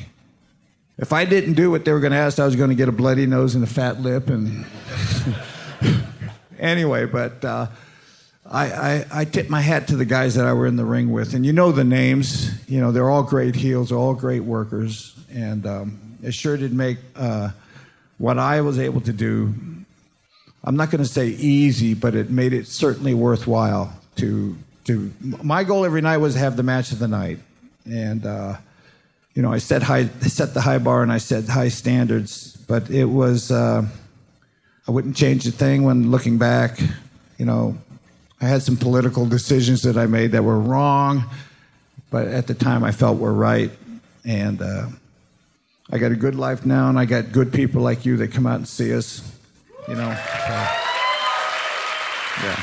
If 0.96 1.12
I 1.12 1.24
didn't 1.26 1.54
do 1.54 1.70
what 1.70 1.84
they 1.84 1.92
were 1.92 2.00
going 2.00 2.12
to 2.12 2.18
ask, 2.18 2.38
I 2.38 2.46
was 2.46 2.56
going 2.56 2.70
to 2.70 2.74
get 2.74 2.88
a 2.88 2.92
bloody 2.92 3.26
nose 3.26 3.54
and 3.54 3.62
a 3.62 3.68
fat 3.68 4.00
lip. 4.00 4.28
And 4.28 4.64
anyway, 6.58 7.04
but 7.04 7.44
uh, 7.44 7.66
I, 8.44 8.64
I, 8.64 9.06
I 9.12 9.24
tip 9.24 9.48
my 9.48 9.60
hat 9.60 9.88
to 9.88 9.96
the 9.96 10.04
guys 10.04 10.34
that 10.34 10.46
I 10.46 10.54
were 10.54 10.66
in 10.66 10.76
the 10.76 10.84
ring 10.84 11.12
with. 11.12 11.34
And 11.34 11.44
you 11.46 11.52
know 11.52 11.70
the 11.70 11.84
names. 11.84 12.50
You 12.68 12.80
know, 12.80 12.90
they're 12.90 13.10
all 13.10 13.22
great 13.22 13.54
heels, 13.54 13.92
all 13.92 14.14
great 14.14 14.42
workers. 14.42 15.14
And 15.32 15.66
um, 15.66 16.18
it 16.22 16.34
sure 16.34 16.56
did 16.56 16.72
make 16.72 16.98
uh, 17.14 17.50
what 18.18 18.38
I 18.38 18.60
was 18.60 18.78
able 18.78 19.00
to 19.02 19.12
do, 19.12 19.54
I'm 20.64 20.76
not 20.76 20.90
going 20.90 21.02
to 21.02 21.08
say 21.08 21.28
easy, 21.28 21.94
but 21.94 22.14
it 22.14 22.30
made 22.30 22.52
it 22.52 22.66
certainly 22.66 23.14
worthwhile 23.14 23.98
to. 24.16 24.56
To, 24.84 25.12
my 25.20 25.64
goal 25.64 25.84
every 25.84 26.00
night 26.00 26.16
was 26.16 26.32
to 26.32 26.40
have 26.40 26.56
the 26.56 26.62
match 26.62 26.92
of 26.92 26.98
the 26.98 27.08
night. 27.08 27.40
And, 27.84 28.24
uh, 28.24 28.56
you 29.34 29.42
know, 29.42 29.52
I 29.52 29.58
set 29.58 29.82
high, 29.82 30.06
set 30.06 30.54
the 30.54 30.62
high 30.62 30.78
bar 30.78 31.02
and 31.02 31.12
I 31.12 31.18
set 31.18 31.46
high 31.46 31.68
standards, 31.68 32.56
but 32.66 32.88
it 32.88 33.04
was, 33.04 33.50
uh, 33.50 33.86
I 34.86 34.90
wouldn't 34.90 35.14
change 35.14 35.46
a 35.46 35.50
thing 35.50 35.82
when 35.82 36.10
looking 36.10 36.38
back. 36.38 36.80
You 37.36 37.44
know, 37.44 37.76
I 38.40 38.46
had 38.46 38.62
some 38.62 38.78
political 38.78 39.26
decisions 39.26 39.82
that 39.82 39.98
I 39.98 40.06
made 40.06 40.32
that 40.32 40.42
were 40.42 40.58
wrong, 40.58 41.24
but 42.10 42.26
at 42.28 42.46
the 42.46 42.54
time 42.54 42.82
I 42.82 42.92
felt 42.92 43.18
were 43.18 43.34
right. 43.34 43.70
And 44.24 44.62
uh, 44.62 44.86
I 45.90 45.98
got 45.98 46.12
a 46.12 46.16
good 46.16 46.34
life 46.34 46.66
now, 46.66 46.90
and 46.90 46.98
I 46.98 47.06
got 47.06 47.32
good 47.32 47.52
people 47.52 47.80
like 47.80 48.04
you 48.04 48.18
that 48.18 48.32
come 48.32 48.46
out 48.46 48.56
and 48.56 48.68
see 48.68 48.94
us. 48.94 49.22
You 49.88 49.94
know, 49.94 50.10
so, 50.10 50.52
yeah. 52.44 52.62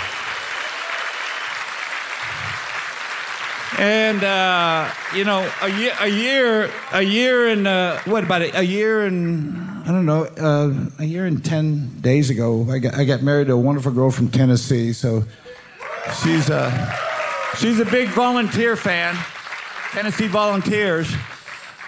And 3.77 4.23
uh, 4.23 4.89
you 5.15 5.25
know, 5.25 5.51
a 5.61 5.69
year, 5.69 5.93
a 5.99 6.07
year, 6.07 6.71
a 6.93 7.01
year, 7.01 7.47
and 7.49 7.67
uh, 7.67 7.99
what 8.05 8.23
about 8.23 8.43
it? 8.43 8.55
A 8.55 8.63
year 8.63 9.05
and 9.05 9.57
I 9.85 9.87
don't 9.87 10.05
know, 10.05 10.23
uh, 10.23 10.71
a 10.99 11.05
year 11.05 11.25
and 11.25 11.43
ten 11.43 11.99
days 11.99 12.29
ago, 12.29 12.67
I 12.69 12.77
got 12.77 12.93
I 12.93 13.05
got 13.05 13.21
married 13.21 13.47
to 13.47 13.53
a 13.53 13.57
wonderful 13.57 13.91
girl 13.91 14.11
from 14.11 14.29
Tennessee. 14.29 14.93
So 14.93 15.23
she's 16.23 16.49
a 16.49 16.71
she's 17.57 17.79
a 17.79 17.85
big 17.85 18.09
volunteer 18.09 18.75
fan. 18.75 19.17
Tennessee 19.91 20.27
Volunteers, 20.27 21.11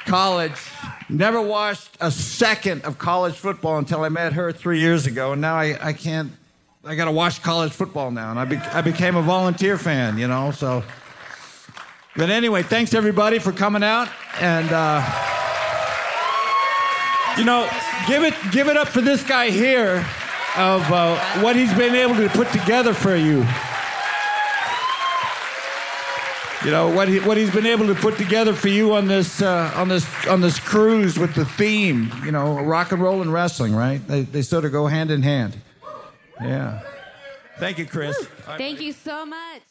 college. 0.06 0.60
Never 1.10 1.42
watched 1.42 1.98
a 2.02 2.12
second 2.12 2.84
of 2.84 2.98
college 2.98 3.36
football 3.36 3.78
until 3.78 4.02
I 4.04 4.10
met 4.10 4.34
her 4.34 4.52
three 4.52 4.80
years 4.80 5.06
ago, 5.06 5.32
and 5.32 5.42
now 5.42 5.56
I, 5.56 5.78
I 5.82 5.94
can't. 5.94 6.34
I 6.84 6.96
got 6.96 7.06
to 7.06 7.12
watch 7.12 7.42
college 7.42 7.72
football 7.72 8.12
now, 8.12 8.30
and 8.32 8.40
I, 8.40 8.46
be, 8.46 8.58
I 8.58 8.82
became 8.82 9.16
a 9.16 9.22
volunteer 9.22 9.78
fan. 9.78 10.18
You 10.18 10.28
know, 10.28 10.52
so. 10.52 10.84
But 12.18 12.30
anyway, 12.30 12.64
thanks 12.64 12.94
everybody 12.94 13.40
for 13.40 13.54
coming 13.54 13.84
out, 13.84 14.10
and 14.42 14.70
uh, 14.70 15.02
you 17.38 17.46
know, 17.46 17.70
give 18.08 18.24
it 18.24 18.34
give 18.52 18.68
it 18.68 18.76
up 18.76 18.90
for 18.90 19.02
this 19.02 19.24
guy 19.24 19.50
here 19.50 20.06
of 20.58 20.92
uh, 20.92 21.18
what 21.42 21.56
he's 21.56 21.74
been 21.76 21.96
able 21.96 22.16
to 22.16 22.28
put 22.30 22.50
together 22.52 22.94
for 22.94 23.16
you. 23.16 23.46
You 26.66 26.72
know 26.72 26.90
what 26.90 27.08
he, 27.08 27.20
what 27.20 27.38
he's 27.38 27.54
been 27.54 27.68
able 27.68 27.86
to 27.88 27.96
put 27.96 28.18
together 28.18 28.54
for 28.54 28.68
you 28.68 28.96
on 28.96 29.08
this 29.08 29.42
uh, 29.42 29.72
on 29.76 29.88
this 29.88 30.06
on 30.28 30.42
this 30.42 30.60
cruise 30.60 31.18
with 31.20 31.36
the 31.36 31.46
theme. 31.46 32.12
You 32.26 32.32
know, 32.32 32.60
rock 32.64 32.92
and 32.92 33.02
roll 33.02 33.22
and 33.22 33.32
wrestling, 33.32 33.76
right? 33.76 34.06
They 34.08 34.22
they 34.22 34.42
sort 34.42 34.66
of 34.66 34.72
go 34.72 34.88
hand 34.88 35.12
in 35.12 35.22
hand. 35.22 35.56
Yeah. 36.42 36.82
Thank 37.60 37.78
you, 37.78 37.86
Chris. 37.86 38.18
Thank 38.58 38.82
you 38.82 38.92
so 38.92 39.26
much. 39.26 39.62